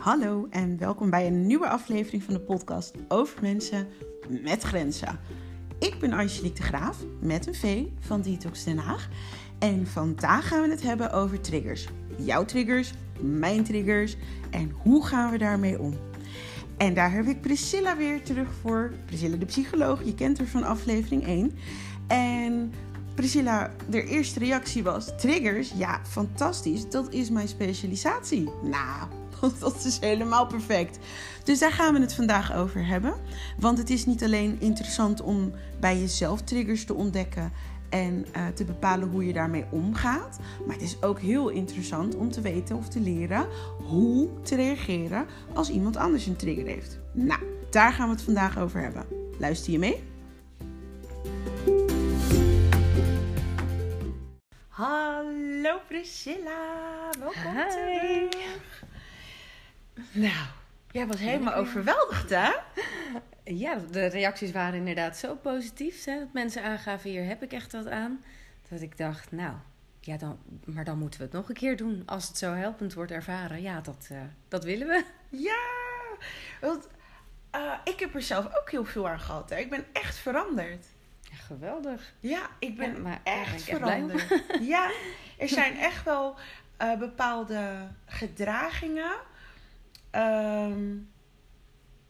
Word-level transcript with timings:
Hallo 0.00 0.46
en 0.50 0.78
welkom 0.78 1.10
bij 1.10 1.26
een 1.26 1.46
nieuwe 1.46 1.68
aflevering 1.68 2.22
van 2.22 2.34
de 2.34 2.40
podcast 2.40 2.94
over 3.08 3.42
mensen 3.42 3.88
met 4.42 4.62
grenzen. 4.62 5.18
Ik 5.78 5.96
ben 5.98 6.12
Angelique 6.12 6.54
de 6.54 6.62
Graaf 6.62 6.98
met 7.20 7.46
een 7.46 7.54
V 7.54 7.84
van 7.98 8.20
Detox 8.20 8.64
Den 8.64 8.78
Haag. 8.78 9.08
En 9.58 9.86
vandaag 9.86 10.48
gaan 10.48 10.62
we 10.62 10.68
het 10.68 10.82
hebben 10.82 11.12
over 11.12 11.40
triggers. 11.40 11.88
Jouw 12.16 12.44
triggers, 12.44 12.92
mijn 13.20 13.64
triggers 13.64 14.16
en 14.50 14.70
hoe 14.82 15.06
gaan 15.06 15.30
we 15.30 15.38
daarmee 15.38 15.80
om? 15.80 15.94
En 16.76 16.94
daar 16.94 17.12
heb 17.12 17.26
ik 17.26 17.40
Priscilla 17.40 17.96
weer 17.96 18.22
terug 18.22 18.48
voor. 18.60 18.92
Priscilla 19.06 19.36
de 19.36 19.46
psycholoog, 19.46 20.04
je 20.04 20.14
kent 20.14 20.38
haar 20.38 20.46
van 20.46 20.64
aflevering 20.64 21.26
1. 21.26 21.52
En 22.06 22.72
Priscilla, 23.14 23.70
de 23.88 24.04
eerste 24.04 24.38
reactie 24.38 24.82
was: 24.82 25.12
triggers? 25.18 25.72
Ja, 25.76 26.00
fantastisch. 26.04 26.90
Dat 26.90 27.12
is 27.12 27.30
mijn 27.30 27.48
specialisatie. 27.48 28.50
Nou, 28.62 29.19
dat 29.60 29.84
is 29.84 29.98
helemaal 30.00 30.46
perfect. 30.46 30.98
Dus 31.44 31.58
daar 31.58 31.72
gaan 31.72 31.94
we 31.94 32.00
het 32.00 32.14
vandaag 32.14 32.54
over 32.54 32.86
hebben. 32.86 33.14
Want 33.58 33.78
het 33.78 33.90
is 33.90 34.06
niet 34.06 34.24
alleen 34.24 34.60
interessant 34.60 35.22
om 35.22 35.52
bij 35.80 35.98
jezelf 35.98 36.42
triggers 36.42 36.84
te 36.84 36.94
ontdekken 36.94 37.52
en 37.88 38.26
uh, 38.36 38.46
te 38.46 38.64
bepalen 38.64 39.08
hoe 39.08 39.26
je 39.26 39.32
daarmee 39.32 39.64
omgaat. 39.70 40.38
Maar 40.66 40.74
het 40.74 40.84
is 40.84 41.02
ook 41.02 41.20
heel 41.20 41.48
interessant 41.48 42.16
om 42.16 42.30
te 42.30 42.40
weten 42.40 42.76
of 42.76 42.88
te 42.88 43.00
leren 43.00 43.46
hoe 43.88 44.28
te 44.42 44.56
reageren 44.56 45.26
als 45.54 45.70
iemand 45.70 45.96
anders 45.96 46.26
een 46.26 46.36
trigger 46.36 46.66
heeft. 46.66 46.98
Nou, 47.12 47.40
daar 47.70 47.92
gaan 47.92 48.08
we 48.08 48.14
het 48.14 48.22
vandaag 48.22 48.58
over 48.58 48.80
hebben. 48.80 49.06
Luister 49.38 49.72
je 49.72 49.78
mee? 49.78 50.02
Hallo 54.68 55.78
Priscilla, 55.88 57.10
welkom 57.18 57.56
Hi. 57.56 58.28
terug. 58.28 58.88
Nou, 60.12 60.46
jij 60.90 61.06
was 61.06 61.20
helemaal 61.20 61.54
overweldigd 61.54 62.30
hè? 62.30 62.50
Ja, 63.44 63.78
de 63.90 64.06
reacties 64.06 64.52
waren 64.52 64.78
inderdaad 64.78 65.16
zo 65.16 65.34
positief. 65.34 66.04
Hè, 66.04 66.18
dat 66.18 66.32
mensen 66.32 66.62
aangaven, 66.62 67.10
hier 67.10 67.24
heb 67.24 67.42
ik 67.42 67.52
echt 67.52 67.72
wat 67.72 67.86
aan. 67.86 68.24
Dat 68.68 68.80
ik 68.80 68.96
dacht, 68.96 69.32
nou, 69.32 69.54
ja, 70.00 70.16
dan, 70.16 70.38
maar 70.64 70.84
dan 70.84 70.98
moeten 70.98 71.20
we 71.20 71.26
het 71.26 71.34
nog 71.34 71.48
een 71.48 71.54
keer 71.54 71.76
doen. 71.76 72.02
Als 72.06 72.28
het 72.28 72.38
zo 72.38 72.52
helpend 72.52 72.94
wordt 72.94 73.10
ervaren. 73.10 73.62
Ja, 73.62 73.80
dat, 73.80 74.08
eh, 74.10 74.18
dat 74.48 74.64
willen 74.64 74.86
we. 74.86 75.04
Ja, 75.28 75.66
want 76.60 76.88
eh, 77.50 77.72
ik 77.84 78.00
heb 78.00 78.14
er 78.14 78.22
zelf 78.22 78.44
ook 78.44 78.70
heel 78.70 78.84
veel 78.84 79.08
aan 79.08 79.20
gehad. 79.20 79.50
Hè. 79.50 79.56
Ik 79.56 79.70
ben 79.70 79.84
echt 79.92 80.16
veranderd. 80.16 80.86
Ja, 81.20 81.36
geweldig. 81.36 82.12
Ja, 82.20 82.48
ik 82.58 82.76
ben 82.76 82.92
Ja, 82.94 82.98
maar 82.98 83.20
ben 83.24 83.32
echt 83.32 83.62
veranderd. 83.62 84.42
ja, 84.60 84.90
er 85.38 85.48
zijn 85.48 85.78
echt 85.78 86.04
wel 86.04 86.36
eh, 86.76 86.98
bepaalde 86.98 87.88
gedragingen. 88.06 89.12
Ehm, 90.10 90.96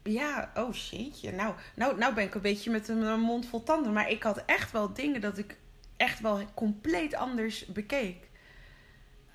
ja, 0.03 0.51
oh 0.55 0.73
shitje. 0.73 1.33
Nou, 1.33 1.55
nou, 1.75 1.99
nou 1.99 2.15
ben 2.15 2.25
ik 2.25 2.35
een 2.35 2.41
beetje 2.41 2.71
met 2.71 2.89
een, 2.89 3.21
mond 3.21 3.47
vol 3.47 3.63
tanden. 3.63 3.93
Maar 3.93 4.11
ik 4.11 4.23
had 4.23 4.43
echt 4.47 4.73
wel 4.73 4.93
dingen 4.93 5.21
dat 5.21 5.39
ik 5.39 5.57
echt 5.97 6.21
wel 6.21 6.41
compleet 6.55 7.15
anders 7.15 7.67
bekeek. 7.67 8.29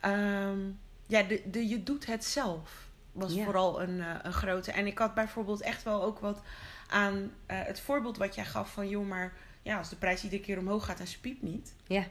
Ehm, 0.02 0.59
ja, 1.07 1.23
de, 1.23 1.41
de, 1.52 1.67
je 1.67 1.83
doet 1.83 2.05
het 2.05 2.25
zelf 2.25 2.83
was 3.11 3.33
Ja. 3.33 3.44
vooral 3.44 3.81
een, 3.81 4.02
eh, 4.02 4.16
een 4.22 4.33
grote. 4.33 4.72
En 4.72 4.88
ik 4.88 4.97
had 4.97 5.13
bijvoorbeeld 5.13 5.61
echt 5.61 5.83
wel 5.83 6.03
ook 6.03 6.19
wat 6.19 6.41
aan 6.88 7.31
eh, 7.45 7.57
het 7.63 7.79
voorbeeld 7.79 8.17
wat 8.17 8.35
jij 8.35 8.45
gaf 8.45 8.72
van... 8.72 8.89
joh, 8.89 9.07
maar 9.07 9.33
ja, 9.61 9.77
als 9.77 9.89
de 9.89 9.95
prijs 9.95 10.23
iedere 10.23 10.41
keer 10.41 10.57
omhoog 10.57 10.85
gaat 10.85 11.00
en 11.00 11.07
ze 11.07 11.19
piept 11.19 11.41
niet... 11.41 11.73
Ja, 11.88 12.03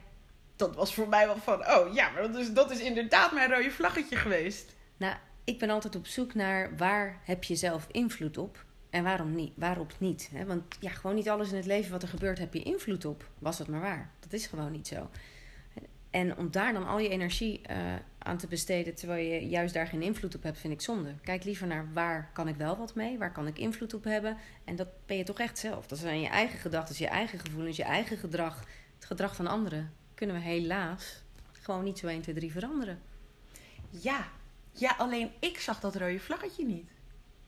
Dat 0.55 0.75
was 0.75 0.93
voor 0.93 1.07
mij 1.09 1.25
wel 1.25 1.37
van, 1.37 1.67
oh 1.67 1.93
ja, 1.93 2.09
maar 2.09 2.21
dat 2.21 2.35
is, 2.35 2.53
dat 2.53 2.71
is 2.71 2.79
inderdaad 2.79 3.31
mijn 3.31 3.49
rode 3.49 3.71
vlaggetje 3.71 4.15
geweest. 4.15 4.75
nou, 4.97 5.15
ik 5.45 5.59
ben 5.59 5.69
altijd 5.69 5.95
op 5.95 6.07
zoek 6.07 6.33
naar 6.33 6.77
waar 6.77 7.19
heb 7.23 7.43
je 7.43 7.55
zelf 7.55 7.87
invloed 7.91 8.37
op 8.37 8.65
en 8.89 9.03
waarom 9.03 9.35
niet, 9.35 9.51
waarop 9.55 9.93
niet. 9.97 10.29
Hè? 10.33 10.45
Want 10.45 10.63
ja, 10.79 10.89
gewoon 10.89 11.15
niet 11.15 11.29
alles 11.29 11.49
in 11.49 11.55
het 11.55 11.65
leven 11.65 11.91
wat 11.91 12.01
er 12.01 12.07
gebeurt 12.07 12.39
heb 12.39 12.53
je 12.53 12.63
invloed 12.63 13.05
op. 13.05 13.29
Was 13.39 13.57
het 13.57 13.67
maar 13.67 13.81
waar. 13.81 14.11
Dat 14.19 14.33
is 14.33 14.47
gewoon 14.47 14.71
niet 14.71 14.87
zo. 14.87 15.09
En 16.09 16.37
om 16.37 16.51
daar 16.51 16.73
dan 16.73 16.87
al 16.87 16.99
je 16.99 17.09
energie 17.09 17.61
eh, 17.61 17.77
aan 18.17 18.37
te 18.37 18.47
besteden 18.47 18.95
terwijl 18.95 19.25
je 19.25 19.47
juist 19.47 19.73
daar 19.73 19.87
geen 19.87 20.01
invloed 20.01 20.35
op 20.35 20.43
hebt, 20.43 20.59
vind 20.59 20.73
ik 20.73 20.81
zonde. 20.81 21.13
Kijk 21.23 21.43
liever 21.43 21.67
naar 21.67 21.93
waar 21.93 22.29
kan 22.33 22.47
ik 22.47 22.55
wel 22.55 22.77
wat 22.77 22.95
mee, 22.95 23.17
waar 23.17 23.31
kan 23.31 23.47
ik 23.47 23.57
invloed 23.57 23.93
op 23.93 24.03
hebben. 24.03 24.37
En 24.63 24.75
dat 24.75 24.87
ben 25.05 25.17
je 25.17 25.23
toch 25.23 25.39
echt 25.39 25.57
zelf. 25.57 25.87
Dat 25.87 25.97
zijn 25.97 26.19
je 26.19 26.27
eigen 26.27 26.59
gedachten, 26.59 26.95
je 26.97 27.07
eigen 27.07 27.39
gevoelens, 27.39 27.77
je 27.77 27.83
eigen 27.83 28.17
gedrag. 28.17 28.59
Het 28.95 29.05
gedrag 29.05 29.35
van 29.35 29.47
anderen 29.47 29.93
kunnen 30.13 30.35
we 30.35 30.41
helaas 30.41 31.23
gewoon 31.51 31.83
niet 31.83 31.99
zo 31.99 32.07
1, 32.07 32.21
2, 32.21 32.35
3 32.35 32.51
veranderen. 32.51 32.99
Ja, 33.89 34.27
ja, 34.75 34.95
alleen 34.97 35.31
ik 35.39 35.59
zag 35.59 35.79
dat 35.79 35.95
rode 35.95 36.19
vlaggetje 36.19 36.65
niet. 36.65 36.89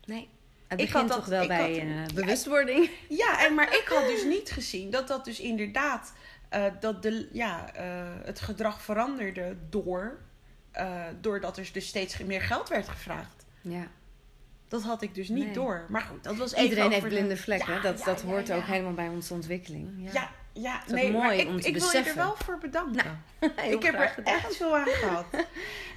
Nee. 0.06 0.30
Het 0.68 0.82
Ik 0.82 0.90
had 0.90 1.08
dat- 1.08 1.18
toch 1.18 1.26
wel 1.26 1.48
bij 1.48 1.80
had- 1.80 2.08
eh, 2.10 2.16
bewustwording. 2.16 2.90
Ja, 3.10 3.46
en, 3.46 3.54
maar 3.56 3.74
ik 3.74 3.86
had 3.88 4.06
dus 4.08 4.24
niet 4.24 4.52
gezien 4.52 4.90
dat 4.90 5.08
dat 5.08 5.26
dus 5.26 5.40
inderdaad, 5.40 6.14
eh, 6.50 6.64
dat 6.80 7.02
de, 7.04 7.30
ja, 7.32 7.74
eh, 7.74 7.86
het 8.26 8.40
gedrag 8.40 8.82
veranderde 8.82 9.56
door, 9.70 10.20
doordat 11.22 11.58
er 11.58 11.70
dus 11.74 11.88
steeds 11.88 12.18
meer 12.18 12.42
geld 12.42 12.70
werd 12.70 12.88
gevraagd. 12.90 13.46
Ja. 13.62 13.88
Dat 14.68 14.82
had 14.84 15.02
ik 15.02 15.16
dus 15.16 15.30
niet 15.30 15.46
Nee. 15.46 15.54
door. 15.54 15.86
Maar 15.90 16.02
goed, 16.02 16.24
dat 16.24 16.36
was 16.36 16.54
Iedereen 16.54 16.92
heeft 16.92 17.08
blinde 17.08 17.38
vlekken. 17.38 17.74
Ja, 17.74 17.80
dat 17.82 18.00
ja, 18.00 18.06
dat 18.06 18.22
hoort 18.22 18.52
ook 18.52 18.64
helemaal 18.66 18.94
bij 18.94 19.08
onze 19.08 19.34
ontwikkeling. 19.34 20.12
Ja, 20.14 20.32
ja, 20.62 20.82
nee, 20.88 21.12
maar 21.12 21.22
mooi 21.22 21.38
ik, 21.38 21.48
om 21.48 21.62
te 21.62 21.68
ik 21.68 21.78
wil 21.78 21.92
je 21.92 21.98
er 21.98 22.16
wel 22.16 22.36
voor 22.36 22.58
bedanken. 22.58 23.24
Heel 23.56 23.74
ik 23.74 23.84
heb 23.84 23.94
er 23.94 24.08
gedaan. 24.08 24.34
echt 24.34 24.56
veel 24.56 24.78
aan 24.78 24.86
gehad. 24.86 25.26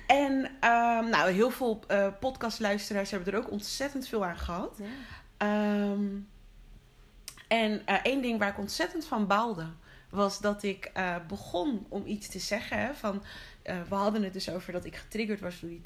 En 0.07 0.51
ehm, 0.61 1.09
nou, 1.09 1.31
heel 1.31 1.51
veel 1.51 1.81
eh, 1.87 2.07
podcastluisteraars 2.21 3.11
hebben 3.11 3.33
er 3.33 3.39
ook 3.39 3.51
ontzettend 3.51 4.09
veel 4.09 4.25
aan 4.25 4.39
gehad. 4.39 4.79
Ja. 4.79 4.87
Ehm, 5.37 6.07
en 7.49 7.87
eh, 7.87 7.97
één 8.03 8.23
ding 8.23 8.39
waar 8.39 8.49
ik 8.49 8.59
ontzettend 8.59 9.07
van 9.07 9.27
baalde, 9.27 9.67
was 10.11 10.39
dat 10.39 10.63
ik 10.63 10.91
eh, 10.95 11.17
begon 11.29 11.87
om 11.89 12.03
iets 12.07 12.29
te 12.29 12.39
zeggen. 12.39 12.79
Hè, 12.79 12.95
van, 12.95 13.23
eh, 13.71 13.81
we 13.89 13.95
hadden 13.95 14.23
het 14.23 14.33
dus 14.33 14.51
over 14.51 14.73
dat 14.73 14.85
ik 14.85 14.97
getriggerd 14.97 15.41
was 15.41 15.61
door 15.61 15.71
die 15.71 15.81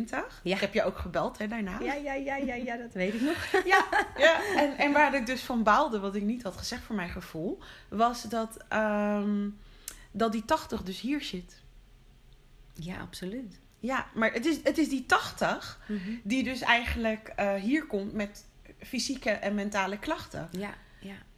80-20. 0.00 0.04
Ja. 0.42 0.54
Ik 0.54 0.60
heb 0.60 0.74
je 0.74 0.84
ook 0.84 0.98
gebeld 0.98 1.38
hè, 1.38 1.48
daarna. 1.48 1.80
Ja, 1.80 1.94
ja, 1.94 2.14
ja, 2.14 2.36
ja, 2.36 2.54
ja, 2.54 2.76
dat 2.76 2.92
weet 2.92 3.14
ik 3.14 3.20
nog. 3.20 3.46
Ja, 3.64 3.86
ja. 4.16 4.40
En, 4.56 4.78
en 4.78 4.92
waar 4.92 5.14
ik 5.14 5.26
dus 5.26 5.42
van 5.42 5.62
baalde, 5.62 6.00
wat 6.00 6.14
ik 6.14 6.22
niet 6.22 6.42
had 6.42 6.56
gezegd 6.56 6.82
voor 6.82 6.96
mijn 6.96 7.08
gevoel, 7.08 7.58
was 7.88 8.22
dat, 8.22 8.56
ehm, 8.68 9.48
dat 10.10 10.32
die 10.32 10.44
80 10.44 10.82
dus 10.82 11.00
hier 11.00 11.22
zit. 11.22 11.62
Ja, 12.72 12.98
absoluut. 12.98 13.58
Ja, 13.78 14.06
maar 14.14 14.32
het 14.32 14.46
is, 14.46 14.58
het 14.62 14.78
is 14.78 14.88
die 14.88 15.06
80 15.06 15.80
die 16.22 16.42
dus 16.42 16.60
eigenlijk 16.60 17.32
eh, 17.36 17.54
hier 17.54 17.86
komt 17.86 18.12
met 18.12 18.44
fysieke 18.78 19.30
en 19.30 19.54
mentale 19.54 19.98
klachten. 19.98 20.48
Ja. 20.50 20.74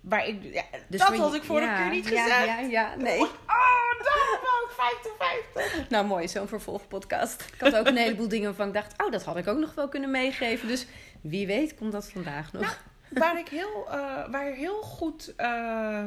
Waar 0.09 0.27
ik, 0.27 0.43
ja, 0.43 0.63
Dus 0.89 1.01
dat 1.01 1.17
had 1.17 1.35
ik 1.35 1.43
vorige 1.43 1.67
ja, 1.67 1.77
keer 1.77 1.91
niet 1.91 2.09
ja, 2.09 2.23
gezegd. 2.23 2.47
Ja, 2.47 2.59
ja, 2.61 2.95
nee. 2.95 3.21
Oh, 3.21 3.31
daarom 4.03 4.69
ik 4.69 5.85
50-50. 5.85 5.89
Nou, 5.89 6.07
mooi, 6.07 6.29
zo'n 6.29 6.49
vervolgpodcast. 6.49 7.45
Ik 7.53 7.61
had 7.61 7.77
ook 7.77 7.87
een 7.87 7.97
heleboel 7.97 8.29
dingen 8.29 8.47
waarvan 8.47 8.67
ik 8.67 8.75
dacht, 8.75 9.03
oh, 9.05 9.11
dat 9.11 9.25
had 9.25 9.37
ik 9.37 9.47
ook 9.47 9.59
nog 9.59 9.75
wel 9.75 9.89
kunnen 9.89 10.11
meegeven. 10.11 10.69
Dus 10.69 10.87
wie 11.21 11.47
weet 11.47 11.75
komt 11.75 11.93
dat 11.93 12.11
vandaag 12.11 12.53
nog. 12.53 12.63
Nou, 12.63 12.75
Waar 13.09 13.39
ik 13.39 13.49
heel, 13.49 13.87
eh, 13.91 14.31
waar 14.31 14.53
heel 14.53 14.83
goed, 14.83 15.35
eh, 15.37 15.47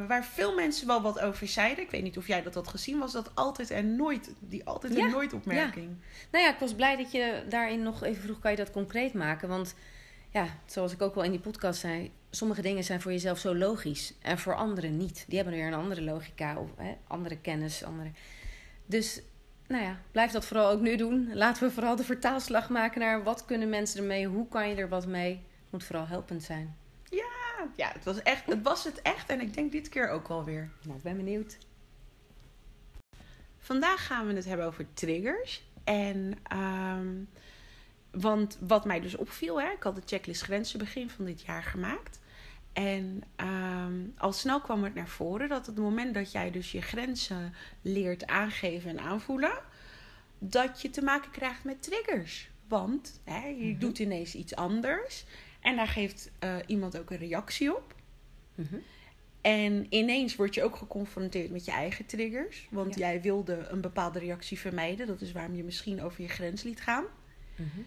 waar 0.08 0.26
veel 0.26 0.56
mensen 0.56 0.88
wel 0.88 1.02
wat 1.02 1.20
over 1.20 1.48
zeiden. 1.48 1.84
Ik 1.84 1.92
weet 1.92 2.04
niet 2.04 2.18
of 2.18 2.28
jij 2.28 2.42
dat 2.42 2.54
had 2.54 2.68
gezien, 2.68 3.00
was 3.00 3.12
dat 3.12 3.32
altijd 3.36 3.72
en 3.72 3.96
nooit, 3.96 4.34
die 4.40 4.66
altijd 4.66 4.96
Ja, 4.96 5.06
en 5.06 5.12
nooit 5.12 5.34
opmerking. 5.34 5.98
Nou 6.32 6.44
ja, 6.44 6.52
ik 6.54 6.59
was 6.59 6.74
blij 6.74 6.96
dat 6.96 7.12
je 7.12 7.44
daarin 7.50 7.84
nog 7.84 8.04
even 8.04 8.22
vroeg, 8.22 8.40
kan 8.40 8.52
je 8.52 8.58
dat 8.58 8.72
concreet 8.72 9.14
maken? 9.14 9.50
Want 9.50 9.76
ja, 10.30 10.46
zoals 10.66 10.94
ik 10.94 11.02
ook 11.02 11.16
wel 11.16 11.24
in 11.24 11.32
die 11.32 11.40
podcast 11.40 11.80
zei, 11.80 12.12
sommige 12.29 12.62
dingen 12.62 12.84
zijn 12.84 13.01
voor 13.01 13.12
jezelf 13.12 13.40
zo 13.40 13.56
logisch 13.56 14.13
en 14.22 14.40
voor 14.40 14.56
anderen 14.56 14.97
niet. 14.97 15.25
Die 15.28 15.38
hebben 15.38 15.56
weer 15.56 15.67
een 15.67 15.73
andere 15.73 16.01
logica 16.01 16.57
of 16.57 16.69
hè, 16.75 16.95
andere 17.07 17.38
kennis. 17.38 17.84
Andere... 17.84 18.12
Dus 18.85 19.22
nou 19.67 19.84
ja, 19.84 19.99
blijf 20.11 20.31
dat 20.31 20.46
vooral 20.46 20.70
ook 20.72 20.81
nu 20.81 20.96
doen. 20.96 21.29
Laten 21.34 21.67
we 21.67 21.73
vooral 21.73 21.96
de 21.96 22.03
vertaalslag 22.03 22.70
maken 22.70 22.99
naar 22.99 23.23
wat 23.23 23.46
kunnen 23.46 23.70
mensen 23.70 23.99
ermee, 23.99 24.28
hoe 24.28 24.47
kan 24.47 24.70
je 24.70 24.76
er 24.76 24.90
wat 24.90 25.08
mee. 25.08 25.41
Moet 25.70 25.84
vooral 25.84 26.08
helpend 26.08 26.43
zijn. 26.43 26.78
Ja, 27.03 27.67
ja 27.76 27.91
het, 27.93 28.03
was 28.03 28.22
echt, 28.22 28.46
het 28.46 28.61
was 28.61 28.84
het 28.84 29.02
echt 29.02 29.29
en 29.29 29.41
ik 29.41 29.53
denk 29.53 29.72
dit 29.72 29.90
keer 29.90 30.09
ook 30.09 30.28
wel 30.28 30.43
weer. 30.43 30.70
Nou, 30.84 30.97
ik 30.97 31.03
ben 31.03 31.17
benieuwd. 31.17 31.58
Vandaag 33.58 34.05
gaan 34.05 34.28
we 34.28 34.34
het 34.34 34.46
hebben 34.46 34.66
over 34.66 34.85
triggers. 34.93 35.64
En, 35.84 36.34
ehm, 36.43 37.08
want 38.11 38.58
wat 38.59 38.85
mij 38.85 39.00
dus 39.00 39.16
opviel, 39.16 39.61
hè, 39.61 39.70
ik 39.72 39.84
had 39.84 39.96
de 39.96 40.02
checklist 40.06 40.41
grenzen 40.41 40.79
begin 40.79 41.09
van 41.09 41.26
dit 41.26 41.41
jaar 41.41 41.64
gemaakt. 41.64 42.20
En 42.73 43.23
ehm, 43.35 43.94
al 44.17 44.32
snel 44.34 44.61
kwam 44.61 44.84
het 44.84 44.96
naar 44.96 45.08
voren 45.08 45.50
dat 45.50 45.59
op 45.59 45.76
het 45.76 45.84
moment 45.84 46.14
dat 46.14 46.32
jij 46.32 46.52
dus 46.52 46.72
je 46.72 46.82
grenzen 46.82 47.53
leert 47.82 48.28
aangeven 48.28 48.90
en 48.90 49.00
aanvoelen, 49.00 49.59
dat 50.40 50.82
je 50.82 50.90
te 50.90 51.02
maken 51.02 51.32
krijgt 51.32 51.64
met 51.64 51.84
triggers. 51.84 52.50
Want 52.67 53.22
hè, 53.23 53.47
je 53.47 53.66
Mhm. 53.72 53.79
doet 53.79 54.00
ineens 54.00 54.35
iets 54.35 54.56
anders 54.56 55.26
en 55.59 55.76
daar 55.76 55.88
geeft 55.88 56.32
eh, 56.40 56.56
iemand 56.66 56.97
ook 56.97 57.09
een 57.11 57.17
reactie 57.17 57.76
op. 57.76 57.96
Mhm. 58.56 58.76
En 59.41 59.85
ineens 59.90 60.35
word 60.35 60.53
je 60.56 60.64
ook 60.64 60.76
geconfronteerd 60.76 61.52
met 61.52 61.66
je 61.66 61.72
eigen 61.72 62.06
triggers. 62.06 62.67
Want 62.72 62.94
Ja. 62.96 63.00
jij 63.00 63.22
wilde 63.22 63.67
een 63.70 63.82
bepaalde 63.82 64.20
reactie 64.20 64.59
vermijden. 64.59 65.08
Dat 65.08 65.22
is 65.22 65.32
waarom 65.32 65.56
je 65.56 65.64
misschien 65.64 66.02
over 66.02 66.22
je 66.22 66.28
grens 66.28 66.64
liet 66.64 66.82
gaan. 66.82 67.06
Mhm. 67.56 67.79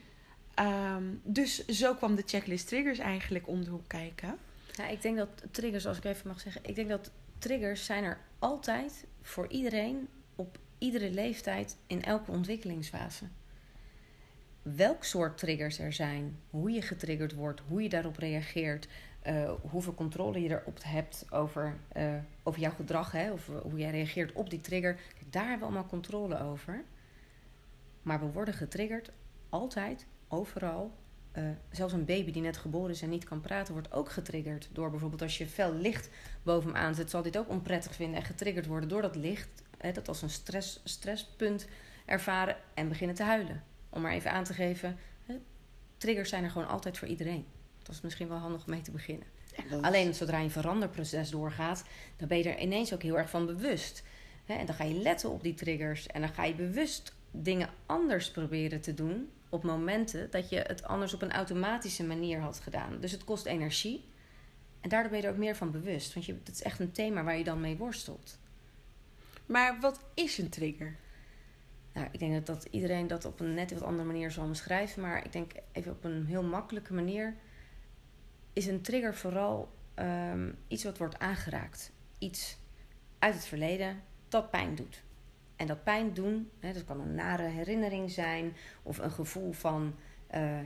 Ehm, 0.54 1.04
dus 1.22 1.66
zo 1.66 1.94
kwam 1.94 2.14
de 2.14 2.22
checklist 2.26 2.68
triggers 2.68 2.98
eigenlijk 2.98 3.48
om 3.48 3.64
de 3.64 3.70
hoek 3.70 3.88
kijken. 3.88 4.38
Ja, 4.72 4.88
ik 4.88 5.02
denk 5.02 5.16
dat 5.16 5.42
triggers, 5.50 5.86
als 5.86 5.96
ik 5.96 6.04
even 6.04 6.28
mag 6.28 6.40
zeggen, 6.40 6.60
ik 6.64 6.74
denk 6.74 6.88
dat 6.88 7.10
triggers 7.38 7.84
zijn 7.84 8.04
er 8.04 8.18
altijd 8.38 9.06
voor 9.22 9.48
iedereen 9.48 10.08
op 10.36 10.58
iedere 10.78 11.10
leeftijd 11.10 11.76
in 11.86 12.02
elke 12.02 12.30
ontwikkelingsfase. 12.30 13.24
Welk 14.62 15.04
soort 15.04 15.38
triggers 15.38 15.78
er 15.78 15.92
zijn, 15.92 16.38
hoe 16.50 16.70
je 16.70 16.82
getriggerd 16.82 17.34
wordt, 17.34 17.60
hoe 17.68 17.82
je 17.82 17.88
daarop 17.88 18.16
reageert, 18.16 18.88
uh, 19.26 19.52
hoeveel 19.70 19.94
controle 19.94 20.42
je 20.42 20.48
erop 20.48 20.78
hebt 20.82 21.26
over, 21.30 21.76
uh, 21.96 22.14
over 22.42 22.60
jouw 22.60 22.70
gedrag, 22.70 23.12
hè, 23.12 23.32
of 23.32 23.46
hoe 23.62 23.78
jij 23.78 23.90
reageert 23.90 24.32
op 24.32 24.50
die 24.50 24.60
trigger, 24.60 24.98
daar 25.30 25.42
hebben 25.48 25.58
we 25.60 25.64
allemaal 25.64 25.90
controle 25.90 26.40
over. 26.40 26.84
Maar 28.02 28.20
we 28.20 28.26
worden 28.26 28.54
getriggerd 28.54 29.10
altijd, 29.48 30.06
overal. 30.32 30.92
Uh, 31.38 31.44
zelfs 31.70 31.92
een 31.92 32.04
baby 32.04 32.32
die 32.32 32.42
net 32.42 32.56
geboren 32.56 32.90
is 32.90 33.02
en 33.02 33.08
niet 33.08 33.24
kan 33.24 33.40
praten, 33.40 33.72
wordt 33.72 33.92
ook 33.92 34.10
getriggerd. 34.10 34.68
Door 34.72 34.90
bijvoorbeeld 34.90 35.22
als 35.22 35.38
je 35.38 35.46
fel 35.46 35.74
licht 35.74 36.10
boven 36.42 36.72
hem 36.72 36.78
aanzet, 36.78 37.10
zal 37.10 37.22
dit 37.22 37.38
ook 37.38 37.48
onprettig 37.48 37.94
vinden 37.94 38.16
en 38.16 38.26
getriggerd 38.26 38.66
worden 38.66 38.88
door 38.88 39.02
dat 39.02 39.16
licht. 39.16 39.62
Hè, 39.78 39.92
dat 39.92 40.08
als 40.08 40.22
een 40.22 40.30
stress, 40.30 40.80
stresspunt 40.84 41.66
ervaren 42.06 42.56
en 42.74 42.88
beginnen 42.88 43.16
te 43.16 43.22
huilen. 43.22 43.62
Om 43.88 44.02
maar 44.02 44.12
even 44.12 44.32
aan 44.32 44.44
te 44.44 44.54
geven, 44.54 44.98
hè, 45.26 45.34
triggers 45.96 46.28
zijn 46.28 46.44
er 46.44 46.50
gewoon 46.50 46.68
altijd 46.68 46.98
voor 46.98 47.08
iedereen. 47.08 47.46
Dat 47.82 47.94
is 47.94 48.00
misschien 48.00 48.28
wel 48.28 48.38
handig 48.38 48.64
om 48.64 48.70
mee 48.70 48.80
te 48.80 48.90
beginnen. 48.90 49.26
Alleen 49.80 50.14
zodra 50.14 50.38
je 50.38 50.44
een 50.44 50.50
veranderproces 50.50 51.30
doorgaat, 51.30 51.84
dan 52.16 52.28
ben 52.28 52.38
je 52.38 52.44
er 52.44 52.60
ineens 52.60 52.94
ook 52.94 53.02
heel 53.02 53.18
erg 53.18 53.30
van 53.30 53.46
bewust. 53.46 54.02
En 54.46 54.66
dan 54.66 54.74
ga 54.74 54.84
je 54.84 54.94
letten 54.94 55.30
op 55.30 55.42
die 55.42 55.54
triggers 55.54 56.06
en 56.06 56.20
dan 56.20 56.30
ga 56.30 56.44
je 56.44 56.54
bewust 56.54 57.14
dingen 57.30 57.68
anders 57.86 58.30
proberen 58.30 58.80
te 58.80 58.94
doen 58.94 59.30
op 59.52 59.62
momenten 59.62 60.30
dat 60.30 60.48
je 60.48 60.56
het 60.56 60.82
anders 60.82 61.14
op 61.14 61.22
een 61.22 61.32
automatische 61.32 62.04
manier 62.04 62.40
had 62.40 62.60
gedaan. 62.60 63.00
Dus 63.00 63.12
het 63.12 63.24
kost 63.24 63.46
energie. 63.46 64.04
En 64.80 64.88
daardoor 64.88 65.10
ben 65.10 65.20
je 65.20 65.26
er 65.26 65.32
ook 65.32 65.38
meer 65.38 65.56
van 65.56 65.70
bewust. 65.70 66.14
Want 66.14 66.26
je, 66.26 66.38
het 66.44 66.54
is 66.54 66.62
echt 66.62 66.80
een 66.80 66.92
thema 66.92 67.24
waar 67.24 67.38
je 67.38 67.44
dan 67.44 67.60
mee 67.60 67.76
worstelt. 67.76 68.38
Maar 69.46 69.80
wat 69.80 70.04
is 70.14 70.38
een 70.38 70.48
trigger? 70.48 70.96
Nou, 71.92 72.08
ik 72.12 72.18
denk 72.18 72.32
dat, 72.32 72.46
dat 72.46 72.68
iedereen 72.70 73.06
dat 73.06 73.24
op 73.24 73.40
een 73.40 73.54
net 73.54 73.72
wat 73.72 73.82
andere 73.82 74.06
manier 74.06 74.30
zal 74.30 74.48
beschrijven. 74.48 75.02
Maar 75.02 75.24
ik 75.24 75.32
denk 75.32 75.52
even 75.72 75.92
op 75.92 76.04
een 76.04 76.26
heel 76.26 76.42
makkelijke 76.42 76.94
manier. 76.94 77.36
Is 78.52 78.66
een 78.66 78.82
trigger 78.82 79.14
vooral 79.14 79.72
um, 79.96 80.58
iets 80.68 80.84
wat 80.84 80.98
wordt 80.98 81.18
aangeraakt. 81.18 81.92
Iets 82.18 82.56
uit 83.18 83.34
het 83.34 83.44
verleden 83.44 84.02
dat 84.28 84.50
pijn 84.50 84.74
doet. 84.74 85.02
En 85.62 85.68
dat 85.68 85.84
pijn 85.84 86.14
doen, 86.14 86.50
hè, 86.60 86.72
dat 86.72 86.84
kan 86.84 87.00
een 87.00 87.14
nare 87.14 87.42
herinnering 87.42 88.10
zijn 88.10 88.56
of 88.82 88.98
een 88.98 89.10
gevoel 89.10 89.52
van 89.52 89.94
uh, 90.34 90.58
uh, 90.58 90.64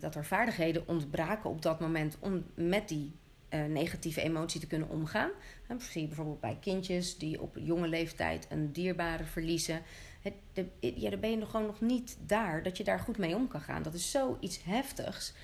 dat 0.00 0.14
er 0.14 0.24
vaardigheden 0.24 0.88
ontbraken 0.88 1.50
op 1.50 1.62
dat 1.62 1.80
moment 1.80 2.16
om 2.20 2.44
met 2.54 2.88
die 2.88 3.12
uh, 3.50 3.64
negatieve 3.64 4.22
emotie 4.22 4.60
te 4.60 4.66
kunnen 4.66 4.88
omgaan. 4.88 5.30
Dat 5.68 5.82
zie 5.82 6.00
je 6.00 6.06
bijvoorbeeld 6.06 6.40
bij 6.40 6.58
kindjes 6.60 7.18
die 7.18 7.42
op 7.42 7.56
jonge 7.58 7.88
leeftijd 7.88 8.46
een 8.50 8.72
dierbare 8.72 9.24
verliezen. 9.24 9.82
Het, 10.22 10.34
de, 10.52 10.66
dan 11.10 11.20
ben 11.20 11.30
je 11.30 11.36
nog 11.36 11.50
gewoon 11.50 11.66
nog 11.66 11.80
niet 11.80 12.18
daar 12.26 12.62
dat 12.62 12.76
je 12.76 12.84
daar 12.84 13.00
goed 13.00 13.18
mee 13.18 13.36
om 13.36 13.48
kan 13.48 13.60
gaan. 13.60 13.82
Dat 13.82 13.94
is 13.94 14.10
zoiets 14.10 14.64
heftigs. 14.64 15.34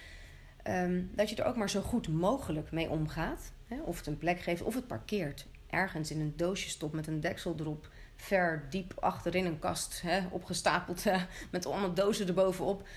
Um, 0.64 1.10
dat 1.14 1.30
je 1.30 1.36
er 1.36 1.44
ook 1.44 1.56
maar 1.56 1.70
zo 1.70 1.80
goed 1.80 2.08
mogelijk 2.08 2.70
mee 2.72 2.90
omgaat. 2.90 3.52
Hè, 3.66 3.80
of 3.82 3.96
het 3.96 4.06
een 4.06 4.18
plek 4.18 4.40
geeft 4.40 4.62
of 4.62 4.74
het 4.74 4.86
parkeert. 4.86 5.46
Ergens 5.66 6.10
in 6.10 6.20
een 6.20 6.36
doosje 6.36 6.68
stopt 6.68 6.94
met 6.94 7.06
een 7.06 7.20
deksel 7.20 7.54
erop 7.58 7.88
ver 8.20 8.66
diep 8.70 8.94
achterin 9.00 9.46
een 9.46 9.58
kast 9.58 10.02
hè, 10.02 10.26
opgestapeld 10.30 11.06
uh, 11.06 11.22
met 11.50 11.66
allemaal 11.66 11.94
dozen 11.94 12.26
erbovenop. 12.26 12.88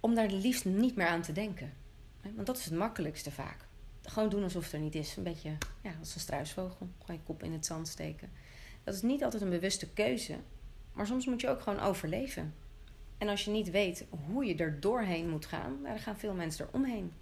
Om 0.00 0.14
daar 0.14 0.30
liefst 0.30 0.64
niet 0.64 0.96
meer 0.96 1.06
aan 1.06 1.22
te 1.22 1.32
denken. 1.32 1.72
Want 2.34 2.46
dat 2.46 2.56
is 2.56 2.64
het 2.64 2.74
makkelijkste 2.74 3.30
vaak. 3.30 3.66
Gewoon 4.02 4.28
doen 4.28 4.42
alsof 4.42 4.64
het 4.64 4.72
er 4.72 4.78
niet 4.78 4.94
is. 4.94 5.16
Een 5.16 5.22
beetje 5.22 5.56
ja, 5.82 5.92
als 6.00 6.14
een 6.14 6.20
struisvogel. 6.20 6.88
Gewoon 6.98 7.16
je 7.16 7.22
kop 7.22 7.42
in 7.42 7.52
het 7.52 7.66
zand 7.66 7.88
steken. 7.88 8.30
Dat 8.84 8.94
is 8.94 9.02
niet 9.02 9.24
altijd 9.24 9.42
een 9.42 9.50
bewuste 9.50 9.88
keuze. 9.88 10.36
Maar 10.92 11.06
soms 11.06 11.26
moet 11.26 11.40
je 11.40 11.48
ook 11.48 11.60
gewoon 11.60 11.80
overleven. 11.80 12.54
En 13.18 13.28
als 13.28 13.44
je 13.44 13.50
niet 13.50 13.70
weet 13.70 14.06
hoe 14.26 14.44
je 14.44 14.56
er 14.56 14.80
doorheen 14.80 15.28
moet 15.28 15.46
gaan, 15.46 15.82
dan 15.82 15.98
gaan 15.98 16.18
veel 16.18 16.34
mensen 16.34 16.66
er 16.66 16.72
omheen. 16.72 17.12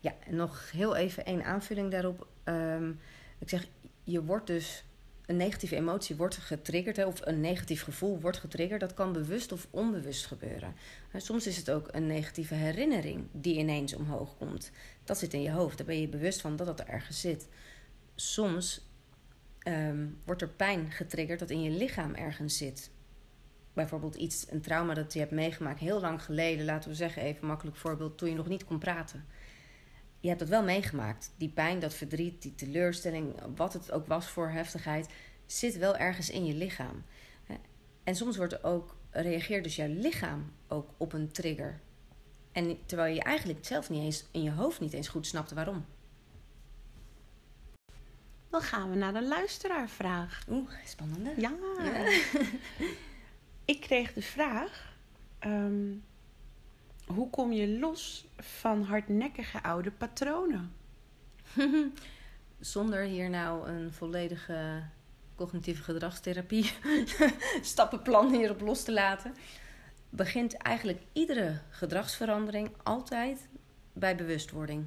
Ja, 0.00 0.14
en 0.26 0.36
nog 0.36 0.70
heel 0.70 0.96
even 0.96 1.24
één 1.24 1.44
aanvulling 1.44 1.90
daarop. 1.90 2.26
Um, 2.44 3.00
ik 3.38 3.48
zeg, 3.48 3.66
je 4.04 4.24
wordt 4.24 4.46
dus 4.46 4.84
een 5.26 5.36
negatieve 5.36 5.76
emotie 5.76 6.16
wordt 6.16 6.36
getriggerd, 6.36 7.04
of 7.04 7.26
een 7.26 7.40
negatief 7.40 7.82
gevoel 7.82 8.20
wordt 8.20 8.38
getriggerd. 8.38 8.80
Dat 8.80 8.94
kan 8.94 9.12
bewust 9.12 9.52
of 9.52 9.66
onbewust 9.70 10.26
gebeuren. 10.26 10.74
Soms 11.16 11.46
is 11.46 11.56
het 11.56 11.70
ook 11.70 11.88
een 11.90 12.06
negatieve 12.06 12.54
herinnering 12.54 13.26
die 13.32 13.58
ineens 13.58 13.94
omhoog 13.94 14.36
komt. 14.36 14.70
Dat 15.04 15.18
zit 15.18 15.34
in 15.34 15.42
je 15.42 15.50
hoofd, 15.50 15.76
daar 15.76 15.86
ben 15.86 16.00
je 16.00 16.08
bewust 16.08 16.40
van 16.40 16.56
dat 16.56 16.66
dat 16.66 16.80
er 16.80 16.88
ergens 16.88 17.20
zit. 17.20 17.48
Soms 18.14 18.80
um, 19.68 20.18
wordt 20.24 20.42
er 20.42 20.48
pijn 20.48 20.90
getriggerd 20.90 21.38
dat 21.38 21.50
in 21.50 21.62
je 21.62 21.70
lichaam 21.70 22.14
ergens 22.14 22.56
zit. 22.56 22.90
Bijvoorbeeld 23.72 24.14
iets, 24.14 24.46
een 24.50 24.60
trauma 24.60 24.94
dat 24.94 25.12
je 25.12 25.18
hebt 25.18 25.30
meegemaakt 25.30 25.80
heel 25.80 26.00
lang 26.00 26.22
geleden, 26.22 26.64
laten 26.64 26.90
we 26.90 26.96
zeggen, 26.96 27.22
even 27.22 27.46
makkelijk 27.46 27.76
voorbeeld, 27.76 28.18
toen 28.18 28.28
je 28.28 28.34
nog 28.34 28.48
niet 28.48 28.64
kon 28.64 28.78
praten 28.78 29.24
je 30.20 30.28
hebt 30.28 30.40
dat 30.40 30.48
wel 30.48 30.62
meegemaakt. 30.62 31.32
Die 31.36 31.48
pijn, 31.48 31.78
dat 31.78 31.94
verdriet, 31.94 32.42
die 32.42 32.54
teleurstelling, 32.54 33.34
wat 33.56 33.72
het 33.72 33.92
ook 33.92 34.06
was 34.06 34.28
voor 34.28 34.48
heftigheid, 34.48 35.08
zit 35.46 35.78
wel 35.78 35.96
ergens 35.96 36.30
in 36.30 36.46
je 36.46 36.54
lichaam. 36.54 37.04
En 38.04 38.16
soms 38.16 38.36
wordt 38.36 38.52
er 38.52 38.64
ook, 38.64 38.96
reageert 39.10 39.64
dus 39.64 39.76
jouw 39.76 39.88
lichaam 39.88 40.52
ook 40.68 40.90
op 40.96 41.12
een 41.12 41.32
trigger. 41.32 41.80
En 42.52 42.78
terwijl 42.86 43.14
je 43.14 43.22
eigenlijk 43.22 43.64
zelf 43.64 43.90
niet 43.90 44.02
eens 44.02 44.24
in 44.30 44.42
je 44.42 44.50
hoofd 44.50 44.80
niet 44.80 44.92
eens 44.92 45.08
goed 45.08 45.26
snapte 45.26 45.54
waarom. 45.54 45.84
Dan 48.50 48.60
gaan 48.60 48.90
we 48.90 48.96
naar 48.96 49.12
de 49.12 49.26
luisteraarvraag. 49.26 50.44
Oeh, 50.50 50.70
spannende. 50.84 51.32
Ja. 51.36 51.52
Ik 53.64 53.80
kreeg 53.80 54.12
de 54.12 54.22
vraag: 54.22 54.96
um, 55.40 56.04
hoe 57.06 57.30
kom 57.30 57.52
je 57.52 57.78
los 57.78 58.26
van 58.36 58.82
hardnekkige 58.82 59.62
oude 59.62 59.90
patronen? 59.90 60.72
Zonder 62.60 63.02
hier 63.02 63.30
nou 63.30 63.68
een 63.68 63.92
volledige 63.92 64.82
cognitieve 65.34 65.82
gedragstherapie 65.82 66.72
stappenplan 67.62 68.32
hierop 68.32 68.60
los 68.60 68.82
te 68.82 68.92
laten, 68.92 69.34
begint 70.10 70.56
eigenlijk 70.56 71.02
iedere 71.12 71.60
gedragsverandering 71.70 72.70
altijd 72.82 73.48
bij 73.92 74.16
bewustwording. 74.16 74.86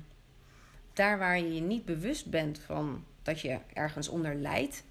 Daar 0.94 1.18
waar 1.18 1.40
je 1.40 1.54
je 1.54 1.62
niet 1.62 1.86
bewust 1.86 2.30
bent 2.30 2.60
van 2.60 3.06
dat 3.22 3.42
je 3.42 3.60
ergens 3.74 4.08
onder 4.08 4.36
lijdt, 4.36 4.84